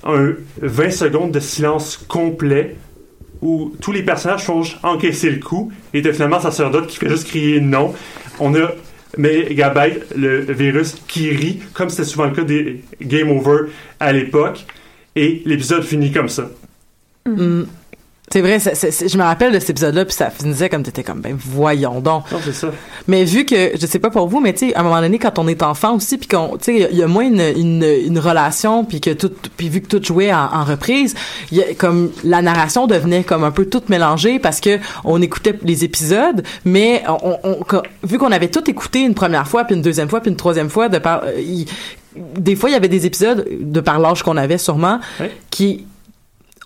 un 0.04 0.34
20 0.62 0.90
secondes 0.90 1.32
de 1.32 1.40
silence 1.40 2.04
complet 2.08 2.76
où 3.44 3.72
tous 3.80 3.92
les 3.92 4.02
personnages 4.02 4.44
font 4.44 4.64
encaisser 4.82 5.30
le 5.30 5.40
coup 5.40 5.72
et 5.94 6.02
t'as 6.02 6.12
finalement 6.12 6.40
sacerdote 6.40 6.88
qui 6.88 6.98
fait 6.98 7.08
juste 7.08 7.28
crier 7.28 7.62
non. 7.62 7.94
On 8.40 8.56
a 8.56 8.72
Megabyte, 9.18 10.16
le 10.16 10.40
virus, 10.52 10.96
qui 11.08 11.30
rit, 11.30 11.60
comme 11.74 11.90
c'était 11.90 12.06
souvent 12.06 12.26
le 12.26 12.32
cas 12.32 12.44
des 12.44 12.82
Game 13.00 13.30
Over 13.30 13.70
à 14.00 14.12
l'époque, 14.12 14.66
et 15.16 15.44
l'épisode 15.46 15.84
finit 15.84 16.12
comme 16.12 16.30
ça. 16.30 16.50
Mm. 17.28 17.64
C'est 18.32 18.42
vrai, 18.42 18.60
c'est- 18.60 18.76
c'est- 18.76 18.92
c'est- 18.92 19.08
je 19.10 19.18
me 19.18 19.24
rappelle 19.24 19.52
de 19.52 19.60
cet 19.60 19.72
épisode-là, 19.72 20.06
puis 20.06 20.14
ça 20.16 20.30
finissait 20.30 20.70
comme 20.70 20.84
t'étais 20.84 21.04
comme, 21.04 21.20
ben 21.22 21.36
voyons 21.38 22.00
donc. 22.00 22.32
Non, 22.32 22.40
c'est 22.44 22.54
ça. 22.54 22.70
Mais 23.08 23.26
vu 23.26 23.46
que, 23.46 23.72
je 23.80 23.86
sais 23.86 24.00
pas 24.00 24.10
pour 24.10 24.28
vous, 24.28 24.40
mais 24.40 24.54
tu 24.54 24.70
sais, 24.70 24.76
à 24.76 24.80
un 24.80 24.84
moment 24.84 25.02
donné, 25.02 25.20
quand 25.20 25.38
on 25.38 25.48
est 25.48 25.62
enfant 25.64 25.96
aussi, 25.96 26.18
puis 26.18 26.28
qu'on, 26.28 26.58
tu 26.58 26.64
sais, 26.80 26.90
il 26.92 26.98
y 26.98 27.04
a 27.04 27.08
moins 27.08 27.26
une, 27.26 27.42
une, 27.42 27.84
une 27.84 28.20
relation, 28.20 28.86
puis 28.86 29.02
que 29.02 29.10
tout, 29.12 29.32
puis 29.58 29.68
vu 29.70 29.82
que 29.82 29.88
tout 29.88 30.02
jouait 30.04 30.34
en, 30.34 30.46
en 30.54 30.64
reprise, 30.64 31.14
il 31.52 31.58
y 31.58 31.62
a 31.62 31.74
comme 31.74 32.12
la 32.24 32.42
narration 32.42 32.88
devenait 32.88 33.24
comme 33.24 33.44
un 33.44 33.52
peu 33.52 33.66
toute 33.66 33.90
mélangée 33.90 34.40
parce 34.40 34.60
que 34.62 34.80
on 35.04 35.22
écoutait 35.22 35.60
les 35.64 35.84
épisodes, 35.84 36.44
mais 36.64 37.04
on, 37.08 37.38
on- 37.44 37.58
vu 38.04 38.18
qu'on 38.18 38.32
avait 38.32 38.48
tout 38.50 38.70
écouté 38.70 39.02
une 39.02 39.14
première 39.14 39.48
fois, 39.48 39.66
puis 39.66 39.76
une 39.76 39.82
deuxième 39.82 40.08
fois, 40.10 40.22
puis 40.22 40.32
une 40.32 40.38
troisième 40.38 40.70
fois, 40.70 40.88
de 40.90 40.98
par, 41.00 41.24
euh, 41.26 41.64
des 42.38 42.56
fois 42.56 42.70
il 42.70 42.74
y 42.74 42.76
avait 42.76 42.88
des 42.88 43.06
épisodes 43.06 43.46
de 43.60 43.80
par 43.80 44.00
l'âge 44.00 44.24
qu'on 44.24 44.38
avait 44.38 44.58
sûrement 44.58 45.00
qui 45.50 45.86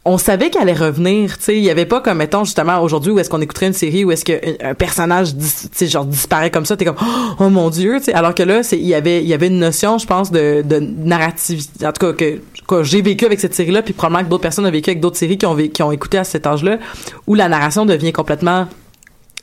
on 0.08 0.20
savait 0.20 0.52
qu'elle 0.52 0.62
allait 0.62 0.74
revenir, 0.74 1.36
tu 1.38 1.46
sais, 1.46 1.58
il 1.58 1.64
y 1.64 1.72
avait 1.72 1.88
pas 1.88 2.00
comme 2.00 2.20
mettons 2.20 2.44
justement 2.44 2.80
aujourd'hui 2.82 3.12
où 3.12 3.18
est-ce 3.18 3.30
qu'on 3.30 3.42
écouterait 3.42 3.68
une 3.68 3.74
série 3.74 4.06
où 4.06 4.12
est-ce 4.12 4.24
que 4.24 4.34
un, 4.34 4.70
un 4.70 4.74
personnage 4.76 5.36
tu 5.36 5.44
sais 5.72 5.88
genre 5.88 6.06
disparaît 6.06 6.52
comme 6.52 6.66
ça, 6.66 6.78
t'es 6.78 6.86
comme 6.86 6.96
oh 7.40 7.50
mon 7.50 7.72
dieu, 7.72 7.98
tu 7.98 8.06
sais, 8.06 8.14
alors 8.14 8.36
que 8.36 8.44
là 8.44 8.62
c'est 8.62 8.78
il 8.78 8.86
y 8.86 8.94
avait 8.94 9.24
il 9.24 9.28
y 9.28 9.34
avait 9.34 9.48
une 9.48 9.60
notion 9.60 9.98
je 9.98 10.06
pense 10.06 10.32
de 10.32 10.62
de 10.64 10.78
narrativité 10.80 11.88
en 11.88 11.92
tout 11.92 12.14
cas 12.14 12.14
que, 12.14 12.84
j'ai 12.84 13.02
vécu 13.02 13.26
avec 13.26 13.40
cette 13.40 13.56
série 13.56 13.72
là 13.72 13.82
puis 13.82 13.94
probablement 13.94 14.24
que 14.24 14.30
d'autres 14.30 14.44
personnes 14.44 14.66
ont 14.66 14.72
vécu 14.72 14.92
avec 14.92 15.00
d'autres 15.00 15.18
séries 15.18 15.38
qui 15.40 15.46
ont 15.48 15.56
qui 15.56 15.82
ont 15.82 15.92
écouté 15.92 16.20
à 16.20 16.24
cet 16.24 16.46
âge-là 16.46 16.78
où 17.26 17.34
la 17.34 17.48
narration 17.48 17.86
devient 17.86 18.14
complètement 18.14 18.68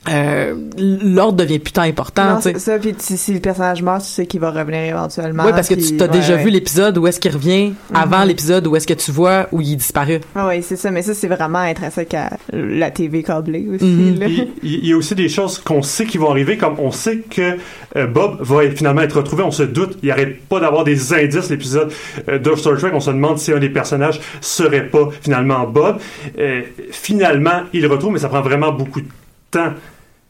euh, 0.09 0.53
l'ordre 0.77 1.37
devient 1.37 1.59
putain 1.59 1.83
important, 1.83 2.25
Non, 2.31 2.35
tu 2.37 2.41
sais. 2.43 2.53
c'est 2.53 2.59
ça. 2.59 2.77
Puis 2.79 2.93
si, 2.97 3.17
si 3.17 3.33
le 3.33 3.39
personnage 3.39 3.81
meurt, 3.81 4.01
tu 4.03 4.09
sais 4.09 4.25
qu'il 4.25 4.39
va 4.41 4.51
revenir 4.51 4.81
éventuellement. 4.81 5.43
Oui, 5.45 5.51
parce 5.51 5.69
que 5.69 5.75
tu 5.75 5.95
t'as 5.95 6.07
déjà 6.09 6.35
ouais. 6.35 6.43
vu 6.43 6.49
l'épisode 6.49 6.97
où 6.97 7.07
est-ce 7.07 7.19
qu'il 7.21 7.31
revient 7.31 7.73
avant 7.93 8.19
Mhm. 8.21 8.27
l'épisode 8.27 8.67
où 8.67 8.75
est-ce 8.75 8.85
que 8.87 8.93
tu 8.93 9.11
vois 9.11 9.47
où 9.53 9.61
il 9.61 9.77
disparaît. 9.77 10.19
Ah 10.35 10.47
oui, 10.49 10.61
c'est 10.61 10.75
ça. 10.75 10.91
Mais 10.91 11.01
ça, 11.03 11.13
c'est 11.13 11.27
vraiment 11.29 11.59
intrinsèque 11.59 12.13
à 12.15 12.31
la 12.51 12.91
TV 12.91 13.23
câblée 13.23 13.65
aussi. 13.73 14.15
Là. 14.19 14.27
Il, 14.27 14.47
il 14.63 14.85
y 14.87 14.91
a 14.93 14.97
aussi 14.97 15.15
des 15.15 15.29
choses 15.29 15.57
qu'on 15.59 15.81
sait 15.81 16.05
qui 16.05 16.17
vont 16.17 16.29
arriver, 16.31 16.57
comme 16.57 16.75
on 16.79 16.91
sait 16.91 17.19
que 17.19 17.57
euh, 17.95 18.05
Bob 18.07 18.37
va 18.41 18.65
être- 18.65 18.77
finalement 18.77 19.01
être 19.03 19.17
retrouvé, 19.17 19.43
on 19.43 19.51
se 19.51 19.63
doute, 19.63 19.97
il 20.03 20.11
arrête 20.11 20.41
pas 20.47 20.59
d'avoir 20.59 20.83
des 20.83 21.13
indices, 21.13 21.49
l'épisode 21.49 21.91
euh, 22.27 22.39
de 22.39 22.55
Star 22.55 22.77
Trek, 22.77 22.91
on 22.93 22.99
se 22.99 23.11
demande 23.11 23.37
si 23.39 23.53
un 23.53 23.59
des 23.59 23.69
personnages 23.69 24.19
serait 24.41 24.87
pas 24.87 25.09
finalement 25.21 25.65
Bob. 25.65 25.97
Euh, 26.39 26.61
finalement, 26.91 27.61
il 27.73 27.81
le 27.83 27.87
retrouve, 27.87 28.13
mais 28.13 28.19
ça 28.19 28.27
prend 28.29 28.41
vraiment 28.41 28.71
beaucoup 28.71 29.01
de 29.01 29.07
temps. 29.51 29.73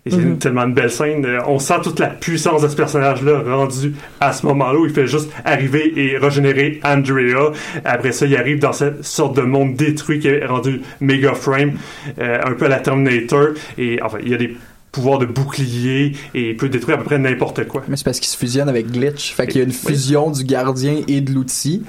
Et 0.05 0.11
c'est 0.11 0.17
Mhm. 0.17 0.37
tellement 0.37 0.63
une 0.63 0.73
belle 0.73 0.91
scène. 0.91 1.25
Euh, 1.25 1.39
On 1.47 1.59
sent 1.59 1.75
toute 1.81 1.99
la 1.99 2.07
puissance 2.07 2.61
de 2.61 2.67
ce 2.67 2.75
personnage-là 2.75 3.41
rendu 3.47 3.93
à 4.19 4.33
ce 4.33 4.45
moment-là 4.47 4.77
où 4.77 4.85
il 4.85 4.91
fait 4.93 5.07
juste 5.07 5.29
arriver 5.45 5.93
et 5.95 6.17
régénérer 6.17 6.81
Andrea. 6.83 7.53
Après 7.85 8.11
ça, 8.11 8.25
il 8.25 8.35
arrive 8.35 8.59
dans 8.59 8.73
cette 8.73 9.05
sorte 9.05 9.37
de 9.37 9.43
monde 9.43 9.75
détruit 9.75 10.19
qui 10.19 10.27
est 10.27 10.45
rendu 10.45 10.81
méga 10.99 11.33
frame, 11.33 11.73
euh, 12.19 12.37
un 12.43 12.51
peu 12.51 12.65
à 12.65 12.69
la 12.69 12.79
Terminator. 12.81 13.49
Et 13.77 14.01
enfin, 14.01 14.17
il 14.21 14.29
y 14.29 14.33
a 14.33 14.37
des 14.37 14.57
pouvoirs 14.91 15.19
de 15.19 15.25
bouclier 15.25 16.11
et 16.35 16.49
il 16.51 16.57
peut 16.57 16.67
détruire 16.69 16.97
à 16.97 16.99
peu 16.99 17.05
près 17.05 17.17
n'importe 17.17 17.65
quoi. 17.67 17.81
Mais 17.87 17.95
c'est 17.95 18.03
parce 18.03 18.19
qu'il 18.19 18.27
se 18.29 18.37
fusionne 18.37 18.67
avec 18.69 18.91
Glitch. 18.91 19.33
Fait 19.33 19.47
qu'il 19.47 19.59
y 19.59 19.61
a 19.61 19.65
une 19.65 19.71
fusion 19.71 20.29
du 20.31 20.43
gardien 20.43 20.97
et 21.07 21.21
de 21.21 21.31
l'outil. 21.31 21.81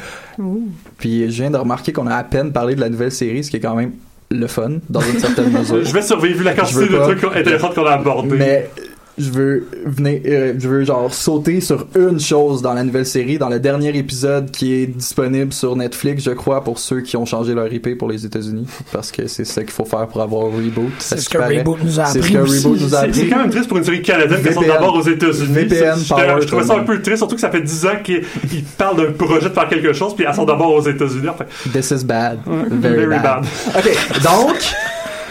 Puis 0.99 1.31
je 1.31 1.43
viens 1.43 1.51
de 1.51 1.57
remarquer 1.57 1.93
qu'on 1.93 2.07
a 2.07 2.15
à 2.15 2.25
peine 2.25 2.53
parlé 2.53 2.75
de 2.77 2.81
la 2.81 2.89
nouvelle 2.89 3.13
série, 3.13 3.43
ce 3.45 3.51
qui 3.51 3.57
est 3.57 3.61
quand 3.61 3.75
même 3.75 3.93
le 4.39 4.47
fun, 4.47 4.79
dans 4.89 5.01
une 5.01 5.19
certaine 5.19 5.51
mesure. 5.59 5.85
Je 5.85 5.93
vais 5.93 6.03
survivre 6.03 6.39
vu 6.39 6.45
la 6.45 6.55
quantité 6.55 6.89
de 6.89 6.97
trucs 6.99 7.25
intéressants 7.25 7.71
qu'on 7.71 7.87
a 7.87 7.93
abordés. 7.93 8.37
Mais 8.37 8.71
je 9.17 9.31
veux 9.31 9.67
venir, 9.87 10.21
euh, 10.27 10.55
je 10.59 10.69
veux 10.69 10.85
genre 10.85 11.13
sauter 11.15 11.61
sur 11.61 11.87
une 11.97 12.19
chose 12.19 12.63
dans 12.63 12.75
la 12.75 12.83
nouvelle 12.83 13.07
série, 13.07 13.39
dans 13.39 13.49
le 13.49 13.61
dernier 13.61 13.97
épisode 13.97 14.51
qui 14.51 14.73
est 14.75 14.87
disponible 14.87 15.53
sur 15.53 15.77
Netflix, 15.77 16.25
je 16.25 16.33
crois, 16.33 16.65
pour 16.65 16.79
ceux 16.79 17.01
qui 17.01 17.17
ont 17.17 17.25
changé 17.25 17.55
leur 17.55 17.73
IP 17.73 17.97
pour 17.97 18.09
les 18.11 18.27
États-Unis, 18.27 18.67
parce 18.93 19.13
que 19.13 19.27
c'est 19.29 19.45
ça 19.45 19.63
qu'il 19.63 19.71
faut 19.73 19.85
faire 19.85 20.07
pour 20.09 20.21
avoir 20.21 20.47
reboot. 20.47 20.91
C'est 20.99 21.19
ce 21.21 21.29
qui 21.29 21.35
que 21.35 21.39
paraît. 21.39 21.59
Reboot 21.59 21.79
nous 21.85 22.01
a 22.01 22.07
C'est 22.07 22.13
ce 22.15 22.19
appris 22.19 22.33
que 22.35 22.39
aussi. 22.39 22.65
Reboot 22.67 22.81
nous 22.81 22.95
a 22.95 22.99
appris. 22.99 23.15
C'est 23.15 23.29
quand 23.29 23.39
même 23.39 23.51
triste 23.51 23.69
pour 23.69 23.79
une 23.79 23.85
série 23.85 24.03
canadienne 24.03 24.43
qui 24.43 24.53
sort 24.53 24.65
d'abord 24.65 24.95
aux 24.97 25.03
États-Unis. 25.09 25.47
VPN 25.53 25.97
C'est- 25.99 26.09
power, 26.09 26.37
Je, 26.41 26.47
trouvais 26.47 26.65
ça 26.65 26.75
un 26.77 26.85
peu 26.85 27.01
triste, 27.01 27.19
surtout 27.19 27.35
que 27.37 27.41
ça 27.41 27.51
fait 27.51 27.63
10 27.63 27.87
ans 27.87 27.97
qu'ils 28.03 28.23
ils 28.53 28.65
parlent 28.65 28.97
d'un 28.97 29.13
projet 29.13 29.49
de 29.49 29.55
faire 29.55 29.69
quelque 29.69 29.93
chose, 29.93 30.15
puis 30.17 30.25
elle 30.29 30.35
sort 30.35 30.47
d'abord 30.47 30.73
aux 30.75 30.83
États-Unis. 30.89 31.29
Enfin, 31.29 31.45
This 31.73 31.91
is 31.93 32.05
bad. 32.05 32.39
very 32.47 33.07
Very, 33.07 33.07
bad. 33.07 33.23
bad. 33.23 33.45
OK, 33.77 34.23
donc, 34.23 34.57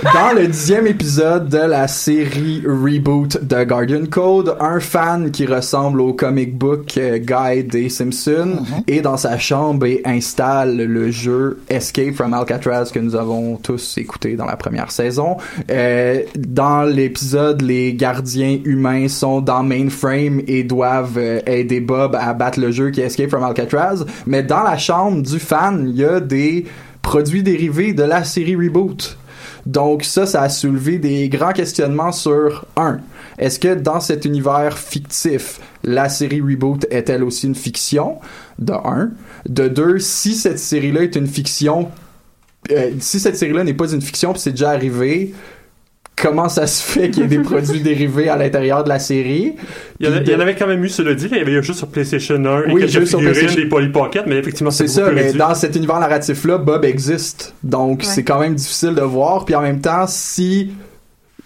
dans 0.04 0.34
le 0.36 0.47
dixième 0.47 0.88
épisode 0.88 1.47
de 1.47 1.58
la 1.58 1.88
série 1.88 2.62
Reboot 2.66 3.41
de 3.43 3.64
Guardian 3.64 4.06
Code, 4.10 4.58
un 4.60 4.80
fan 4.80 5.32
qui 5.32 5.45
ressemble 5.45 6.01
au 6.01 6.14
comic 6.14 6.58
book 6.58 6.97
euh, 6.97 7.20
guy 7.20 7.64
des 7.64 7.89
Simpsons 7.89 8.58
est 8.88 9.01
dans 9.01 9.18
sa 9.18 9.38
chambre 9.38 9.86
et 9.86 10.01
installe 10.04 10.78
le 10.78 11.12
jeu 11.12 11.60
Escape 11.70 12.16
from 12.16 12.34
Alcatraz 12.34 12.91
que 12.93 12.99
nous 12.99 13.16
avons 13.16 13.56
tous 13.56 13.97
écouté 13.97 14.36
dans 14.36 14.45
la 14.45 14.58
première 14.58 14.91
saison. 14.91 15.38
Euh, 15.70 16.22
dans 16.38 16.84
l'épisode, 16.84 17.62
les 17.62 17.93
gardiens 17.93 18.60
humains 18.66 19.08
sont 19.08 19.41
dans 19.41 19.64
Mainframe 19.64 20.41
et 20.47 20.64
doivent 20.64 21.18
euh, 21.18 21.39
aider 21.45 21.80
Bob 21.80 22.16
à 22.20 22.34
battre 22.34 22.60
le 22.60 22.72
jeu 22.72 22.89
qui 22.89 23.01
est 23.01 23.06
Escape 23.06 23.30
from 23.30 23.43
Alcatraz. 23.43 24.04
Mais 24.26 24.43
dans 24.43 24.64
la 24.64 24.78
chambre 24.78 25.22
du 25.22 25.39
fan, 25.39 25.86
il 25.88 25.95
y 25.95 26.06
a 26.06 26.20
des 26.20 26.66
produits 27.01 27.43
dérivés 27.43 27.93
de 27.93 28.04
la 28.04 28.24
série 28.24 28.56
Reboot. 28.56 29.18
Donc 29.66 30.03
ça, 30.03 30.26
ça 30.26 30.41
a 30.41 30.49
soulevé 30.49 30.97
des 30.97 31.30
grands 31.30 31.53
questionnements 31.53 32.11
sur 32.11 32.66
un. 32.76 32.99
Est-ce 33.38 33.59
que 33.59 33.74
dans 33.74 33.99
cet 33.99 34.26
univers 34.26 34.78
fictif, 34.78 35.59
la 35.84 36.09
série 36.09 36.41
Reboot 36.41 36.86
est-elle 36.89 37.24
aussi 37.24 37.47
une 37.47 37.55
fiction? 37.55 38.20
De 38.59 38.74
un. 38.74 39.11
De 39.47 39.68
deux, 39.68 39.99
si 39.99 40.36
cette 40.36 40.59
série-là 40.59 41.03
est 41.03 41.16
une 41.16 41.28
fiction, 41.28 41.89
euh, 42.72 42.91
si 42.99 43.20
cette 43.20 43.38
série-là 43.38 43.64
n'est 43.64 43.74
pas 43.74 43.91
une 43.91 44.01
fiction, 44.01 44.34
puis 44.34 44.41
c'est 44.41 44.51
déjà 44.51 44.72
arrivé, 44.72 45.34
comment 46.16 46.49
ça 46.49 46.68
se 46.68 46.84
fait 46.84 47.09
qu'il 47.09 47.24
y 47.24 47.26
ait 47.26 47.30
des 47.30 47.39
produits 47.39 47.80
dérivés 47.84 48.30
à 48.30 48.36
l'intérieur 48.38 48.84
de 48.84 48.89
la 48.89 48.99
série? 48.99 49.55
Il 49.99 50.05
y, 50.05 50.09
en 50.09 50.14
a- 50.14 50.18
Puis 50.18 50.26
il 50.28 50.32
y 50.32 50.36
en 50.36 50.38
de- 50.38 50.41
avait 50.43 50.55
quand 50.55 50.68
même 50.68 50.84
eu, 50.84 50.89
cela 50.89 51.14
dit. 51.16 51.28
il 51.32 51.38
y 51.38 51.41
avait 51.41 51.51
eu 51.53 51.57
un 51.59 51.61
jeu 51.61 51.74
sur 51.74 51.88
PlayStation 51.88 52.36
1 52.36 52.64
et 52.64 52.74
Oui, 52.74 52.82
quelques 52.82 52.91
jeu 52.93 53.05
sur 53.05 53.20
figurines, 53.20 53.39
PlayStation. 53.39 53.64
des 53.64 53.70
Polly 53.70 53.89
Pocket, 53.89 54.24
mais 54.28 54.38
effectivement, 54.38 54.72
C'est 54.72 54.88
c'est 54.88 55.01
ça, 55.01 55.11
mais 55.11 55.22
réduit. 55.24 55.39
dans 55.39 55.55
cet 55.55 55.76
univers 55.76 55.99
narratif-là, 55.99 56.57
Bob 56.57 56.86
existe. 56.86 57.53
Donc, 57.64 58.03
c'est 58.03 58.24
quand 58.24 58.39
même 58.39 58.55
difficile 58.55 58.95
de 58.95 59.01
voir. 59.01 59.45
Puis 59.45 59.55
en 59.55 59.61
même 59.61 59.82
temps, 59.82 60.05
si 60.07 60.72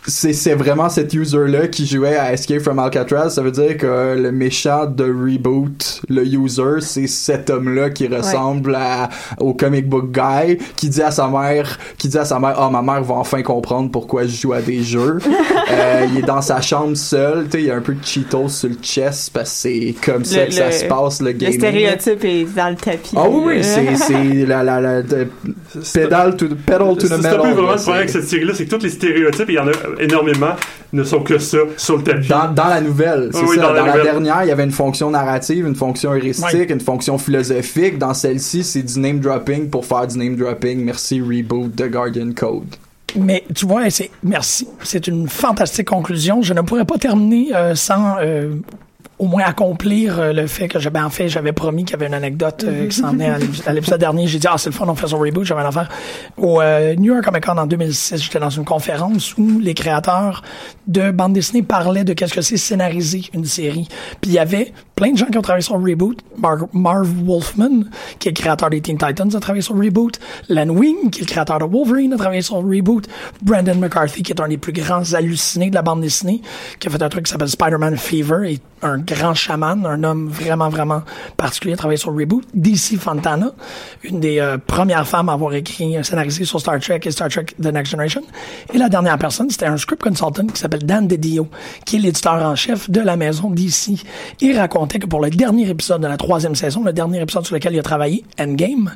c'est 0.07 0.33
c'est 0.33 0.55
vraiment 0.55 0.89
cet 0.89 1.13
user-là 1.13 1.67
qui 1.67 1.85
jouait 1.85 2.15
à 2.15 2.33
Escape 2.33 2.61
from 2.61 2.79
Alcatraz, 2.79 3.29
ça 3.31 3.41
veut 3.41 3.51
dire 3.51 3.77
que 3.77 4.15
le 4.17 4.31
méchant 4.31 4.85
de 4.85 5.03
Reboot, 5.03 6.01
le 6.09 6.25
user, 6.25 6.81
c'est 6.81 7.07
cet 7.07 7.49
homme-là 7.49 7.89
qui 7.89 8.07
ressemble 8.07 8.75
à, 8.75 9.09
au 9.39 9.53
comic 9.53 9.87
book 9.87 10.11
guy, 10.11 10.57
qui 10.75 10.89
dit 10.89 11.01
à 11.01 11.11
sa 11.11 11.27
mère, 11.27 11.77
qui 11.97 12.07
dit 12.07 12.17
à 12.17 12.25
sa 12.25 12.39
mère, 12.39 12.55
ah, 12.57 12.69
ma 12.71 12.81
mère 12.81 13.03
va 13.03 13.15
enfin 13.15 13.41
comprendre 13.43 13.91
pourquoi 13.91 14.23
je 14.23 14.35
joue 14.35 14.53
à 14.53 14.61
des 14.61 14.81
jeux. 14.83 15.19
Euh, 15.69 16.05
il 16.09 16.19
est 16.19 16.25
dans 16.25 16.41
sa 16.41 16.61
chambre 16.61 16.95
seul, 16.95 17.43
tu 17.45 17.51
sais, 17.51 17.59
il 17.61 17.65
y 17.67 17.71
a 17.71 17.75
un 17.75 17.81
peu 17.81 17.93
de 17.93 18.01
Cheetos 18.03 18.47
sur 18.47 18.69
le 18.69 18.75
chest 18.81 19.31
parce 19.33 19.49
que 19.49 19.55
c'est 19.69 19.95
comme 20.01 20.23
ça 20.23 20.39
Le- 20.41 20.45
que 20.47 20.53
ça 20.53 20.67
le- 20.67 20.71
se 20.71 20.85
passe, 20.85 21.19
le 21.21 21.27
Le 21.27 21.31
gaming. 21.33 21.57
stéréotype 21.59 22.23
est 22.23 22.45
dans 22.55 22.69
le 22.69 22.75
tapis. 22.77 23.11
Ah 23.17 23.25
oui, 23.29 23.41
oui, 23.57 23.63
c'est, 23.63 23.95
c'est 23.97 24.45
la, 24.45 24.63
la, 24.63 24.79
la, 24.79 25.01
de- 25.01 25.27
pedal 25.93 26.37
to, 26.37 26.47
pedal 26.65 26.95
to 26.95 26.95
the 26.95 27.07
C'est 27.07 27.13
un 27.13 27.17
metal. 27.17 27.41
peu 27.41 27.47
vraiment 27.51 27.71
le 27.71 27.75
problème 27.75 27.95
avec 27.97 28.09
c'est- 28.09 28.19
cette 28.21 28.29
série-là, 28.29 28.53
c'est 28.55 28.65
que 28.65 28.75
tous 28.75 28.83
les 28.83 28.89
stéréotypes, 28.89 29.49
il 29.49 29.55
y 29.55 29.59
en 29.59 29.67
a 29.67 29.71
énormément 29.99 30.55
ne 30.93 31.03
sont 31.03 31.19
que 31.21 31.37
ça 31.37 31.57
sur 31.75 31.97
le 31.97 32.03
tapis. 32.03 32.27
Dans, 32.29 32.51
dans 32.53 32.67
la 32.67 32.79
nouvelle, 32.81 33.29
c'est 33.33 33.41
Oui, 33.43 33.55
ça. 33.57 33.61
dans 33.63 33.67
Dans, 33.69 33.73
la 33.73 33.81
la, 33.81 33.87
nouvelle. 33.87 34.03
dernière, 34.03 34.43
il 34.43 34.47
y 34.47 34.51
avait 34.51 34.63
une 34.63 34.71
fonction 34.71 35.09
narrative, 35.11 35.67
une 35.67 35.75
fonction 35.75 36.11
heuristique, 36.13 36.69
une 36.69 36.79
fonction 36.79 37.17
philosophique. 37.17 37.97
Dans 37.97 38.13
celle-ci, 38.13 38.63
c'est 38.63 38.83
du 38.83 38.99
name 38.99 39.19
dropping 39.19 39.69
pour 39.69 39.85
faire 39.85 40.07
du 40.07 40.17
name 40.17 40.35
dropping. 40.35 40.79
Merci 40.83 41.21
Reboot 41.21 41.75
de 41.75 41.87
Guardian 41.87 42.31
Code. 42.35 42.63
Mais 43.17 43.43
tu 43.55 43.65
vois, 43.65 43.89
c'est 43.89 44.11
merci. 44.23 44.67
C'est 44.83 45.07
une 45.07 45.27
fantastique 45.27 45.87
conclusion. 45.87 46.41
Je 46.41 46.53
ne 46.53 46.61
pourrais 46.61 46.85
pas 46.85 46.97
terminer 46.97 47.55
euh, 47.55 47.73
sans 47.75 48.17
euh, 48.21 48.55
au 49.19 49.25
moins 49.25 49.43
accomplir 49.45 50.19
euh, 50.19 50.31
le 50.33 50.45
fait 50.47 50.67
que 50.67 50.77
j'avais 50.79 50.99
en 50.99 51.09
fait 51.09 51.27
j'avais 51.27 51.51
promis 51.51 51.83
qu'il 51.85 51.93
y 51.93 51.95
avait 51.95 52.05
une 52.07 52.13
anecdote 52.13 52.63
euh, 52.67 52.87
qui 52.87 52.95
s'en 52.97 53.11
venait 53.11 53.29
à 53.29 53.37
l'ép- 53.39 53.67
à 53.67 53.73
l'épisode 53.73 53.99
dernier. 53.99 54.27
J'ai 54.27 54.37
dit 54.39 54.47
ah 54.49 54.57
c'est 54.57 54.69
le 54.69 54.75
fun 54.75 54.85
on 54.87 54.95
fait 54.95 55.07
son 55.07 55.17
reboot. 55.19 55.43
J'avais 55.43 55.61
une 55.61 55.67
affaire 55.67 55.89
au 56.37 56.61
euh, 56.61 56.93
New 56.95 57.13
York 57.13 57.25
Comic 57.25 57.45
Con 57.45 57.57
en 57.57 57.65
2006. 57.65 58.17
J'étais 58.21 58.39
dans 58.39 58.49
une 58.51 58.65
conférence 58.65 59.35
où 59.37 59.59
les 59.59 59.73
créateurs 59.73 60.43
de 60.87 61.11
bande 61.11 61.33
dessinée 61.33 61.63
parlaient 61.63 62.03
de 62.03 62.13
qu'est-ce 62.13 62.33
que 62.33 62.41
c'est 62.41 62.57
scénariser 62.57 63.23
une 63.33 63.45
série. 63.45 63.87
Puis 64.21 64.31
il 64.31 64.33
y 64.33 64.39
avait 64.39 64.71
plein 64.95 65.11
de 65.11 65.17
gens 65.17 65.25
qui 65.27 65.37
ont 65.37 65.41
travaillé 65.41 65.63
sur 65.63 65.77
le 65.77 65.91
reboot. 65.91 66.19
Mar- 66.37 66.67
Marv 66.73 67.07
Wolfman, 67.25 67.85
qui 68.19 68.29
est 68.29 68.31
le 68.31 68.35
créateur 68.41 68.69
des 68.69 68.81
Teen 68.81 68.97
Titans, 68.97 69.29
a 69.35 69.39
travaillé 69.39 69.61
sur 69.61 69.73
le 69.75 69.85
reboot. 69.85 70.19
Len 70.49 70.69
Wein, 70.71 71.09
qui 71.11 71.19
est 71.19 71.23
le 71.23 71.27
créateur 71.27 71.59
de 71.59 71.65
Wolverine, 71.65 72.13
a 72.13 72.17
travaillé 72.17 72.41
sur 72.41 72.61
le 72.61 72.75
reboot. 72.77 73.07
Brandon 73.41 73.75
McCarthy, 73.75 74.23
qui 74.23 74.31
est 74.31 74.41
un 74.41 74.47
des 74.47 74.57
plus 74.57 74.73
grands 74.73 75.13
hallucinés 75.13 75.69
de 75.69 75.75
la 75.75 75.81
bande 75.83 76.01
dessinée, 76.01 76.41
qui 76.79 76.87
a 76.87 76.91
fait 76.91 77.01
un 77.01 77.09
truc 77.09 77.25
qui 77.25 77.31
s'appelle 77.31 77.49
Spider-Man 77.49 77.95
Fever, 77.97 78.57
un 78.81 78.99
grand 79.07 79.33
chaman, 79.33 79.85
un 79.85 80.03
homme 80.03 80.27
vraiment, 80.27 80.69
vraiment 80.69 81.01
particulier, 81.37 81.75
travaillé 81.75 81.97
sur 81.97 82.13
reboot. 82.13 82.43
DC 82.53 82.97
Fontana, 82.99 83.51
une 84.03 84.19
des 84.19 84.39
euh, 84.39 84.57
premières 84.57 85.07
femmes 85.07 85.29
à 85.29 85.33
avoir 85.33 85.53
écrit, 85.53 85.97
euh, 85.97 86.03
scénarisé 86.03 86.45
sur 86.45 86.59
Star 86.59 86.79
Trek 86.79 86.99
et 87.03 87.11
Star 87.11 87.29
Trek 87.29 87.45
The 87.61 87.67
Next 87.67 87.91
Generation. 87.91 88.21
Et 88.73 88.77
la 88.77 88.89
dernière 88.89 89.17
personne, 89.17 89.49
c'était 89.49 89.65
un 89.65 89.77
script 89.77 90.01
consultant 90.01 90.45
qui 90.47 90.59
s'appelle 90.59 90.85
Dan 90.85 91.07
DiDio, 91.07 91.47
qui 91.85 91.95
est 91.95 91.99
l'éditeur 91.99 92.33
en 92.43 92.55
chef 92.55 92.89
de 92.89 92.99
la 92.99 93.15
maison 93.15 93.49
DC. 93.49 94.03
Il 94.41 94.57
racontait 94.57 94.99
que 94.99 95.07
pour 95.07 95.21
le 95.21 95.29
dernier 95.29 95.69
épisode 95.69 96.01
de 96.01 96.07
la 96.07 96.17
troisième 96.17 96.55
saison, 96.55 96.83
le 96.83 96.93
dernier 96.93 97.21
épisode 97.21 97.45
sur 97.45 97.55
lequel 97.55 97.73
il 97.73 97.79
a 97.79 97.83
travaillé, 97.83 98.23
Endgame, 98.39 98.93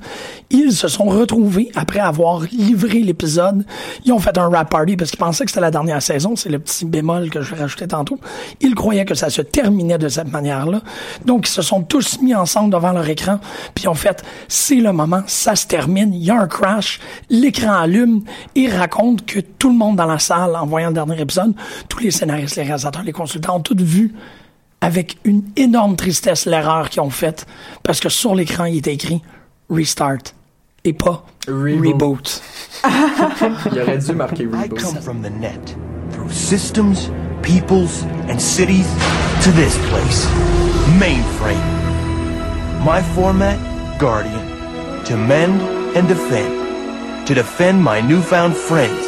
ils 0.50 0.74
se 0.74 0.88
sont 0.88 1.06
retrouvés 1.06 1.72
après 1.76 2.00
avoir 2.00 2.42
livré 2.52 3.00
l'épisode. 3.00 3.66
Ils 4.06 4.12
ont 4.12 4.20
fait 4.20 4.38
un 4.38 4.50
rap 4.50 4.70
party 4.70 4.98
parce 4.98 5.12
qu'ils 5.12 5.20
pensaient 5.20 5.46
que 5.46 5.52
c'était 5.52 5.62
la 5.62 5.72
dernière 5.72 6.02
saison. 6.02 6.36
C'est 6.36 6.50
le 6.50 6.60
petit 6.60 6.86
bémol 6.86 7.30
que 7.30 7.42
je 7.42 7.56
rajouter 7.56 7.88
tantôt. 7.88 8.20
Ils 8.60 8.76
croyaient 8.76 9.06
que 9.06 9.16
ça 9.16 9.30
se 9.30 9.42
terminait 9.42 9.98
de 10.02 10.10
cette 10.10 10.32
manière-là. 10.32 10.82
Donc, 11.26 11.48
ils 11.48 11.52
se 11.52 11.62
sont 11.62 11.84
tous 11.84 12.20
mis 12.22 12.36
ensemble 12.36 12.72
devant 12.72 12.92
leur 12.92 13.08
écran, 13.08 13.40
puis 13.74 13.88
ont 13.88 13.94
fait, 13.94 14.24
c'est 14.48 14.76
le 14.76 14.92
moment, 14.92 15.24
ça 15.28 15.56
se 15.56 15.68
termine, 15.68 16.14
il 16.14 16.24
y 16.24 16.32
a 16.32 16.40
un 16.40 16.48
crash, 16.48 17.00
l'écran 17.30 17.74
allume, 17.74 18.24
et 18.56 18.68
raconte 18.70 19.26
que 19.26 19.40
tout 19.40 19.70
le 19.70 19.78
monde 19.78 19.96
dans 19.96 20.06
la 20.06 20.20
salle, 20.20 20.56
en 20.56 20.66
voyant 20.66 20.90
le 20.90 20.96
dernier 20.96 21.22
épisode, 21.22 21.54
tous 21.88 22.00
les 22.00 22.12
scénaristes, 22.12 22.58
les 22.58 22.64
réalisateurs, 22.64 23.04
les 23.04 23.14
consultants 23.14 23.58
ont 23.58 23.62
tous 23.62 23.82
vu 23.82 24.14
avec 24.82 25.18
une 25.24 25.44
énorme 25.56 25.96
tristesse 25.96 26.46
l'erreur 26.46 26.90
qu'ils 26.90 27.02
ont 27.02 27.10
faite, 27.12 27.46
parce 27.84 28.00
que 28.00 28.10
sur 28.10 28.36
l'écran, 28.36 28.66
il 28.66 28.78
était 28.78 28.94
écrit 28.94 29.22
Restart 29.70 30.34
et 30.84 30.94
pas 30.94 31.24
Reboot. 31.48 32.42
Il 33.72 33.80
aurait 33.80 33.98
dû 33.98 34.14
marquer 34.14 34.44
I 34.44 34.48
Reboot. 34.48 34.80
come 34.80 35.02
from 35.02 35.22
the 35.22 35.30
net, 35.30 35.76
through 36.12 36.32
systems, 36.32 37.12
peoples, 37.42 38.04
and 38.30 38.42
cities, 38.42 38.88
to 39.44 39.52
this 39.52 39.78
place, 39.90 40.26
mainframe. 41.00 41.68
My 42.84 43.02
format, 43.16 43.60
Guardian, 44.00 45.04
to 45.06 45.18
mend 45.18 45.62
and 45.96 46.08
defend, 46.08 47.28
to 47.28 47.34
defend 47.34 47.84
my 47.84 48.02
newfound 48.02 48.56
friends, 48.56 49.06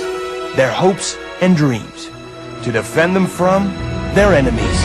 their 0.56 0.72
hopes 0.72 1.18
and 1.42 1.56
dreams, 1.56 2.10
to 2.64 2.72
defend 2.72 3.16
them 3.16 3.28
from 3.28 3.68
their 4.16 4.34
enemies. 4.34 4.80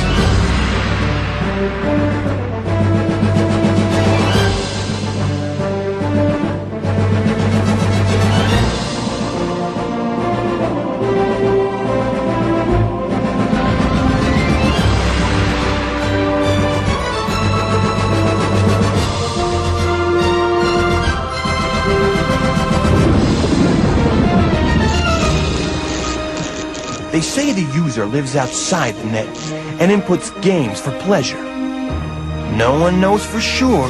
They 27.18 27.22
say 27.22 27.52
the 27.52 27.74
user 27.74 28.06
lives 28.06 28.36
outside 28.36 28.94
the 28.94 29.06
net 29.06 29.36
and 29.80 29.90
inputs 29.90 30.30
games 30.40 30.80
for 30.80 30.96
pleasure. 31.00 31.42
No 32.54 32.78
one 32.78 33.00
knows 33.00 33.26
for 33.26 33.40
sure, 33.40 33.88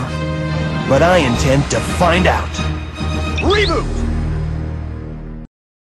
but 0.88 1.02
I 1.02 1.18
intend 1.18 1.70
to 1.72 1.78
find 1.78 2.26
out. 2.26 2.48
Reboot! 3.42 4.07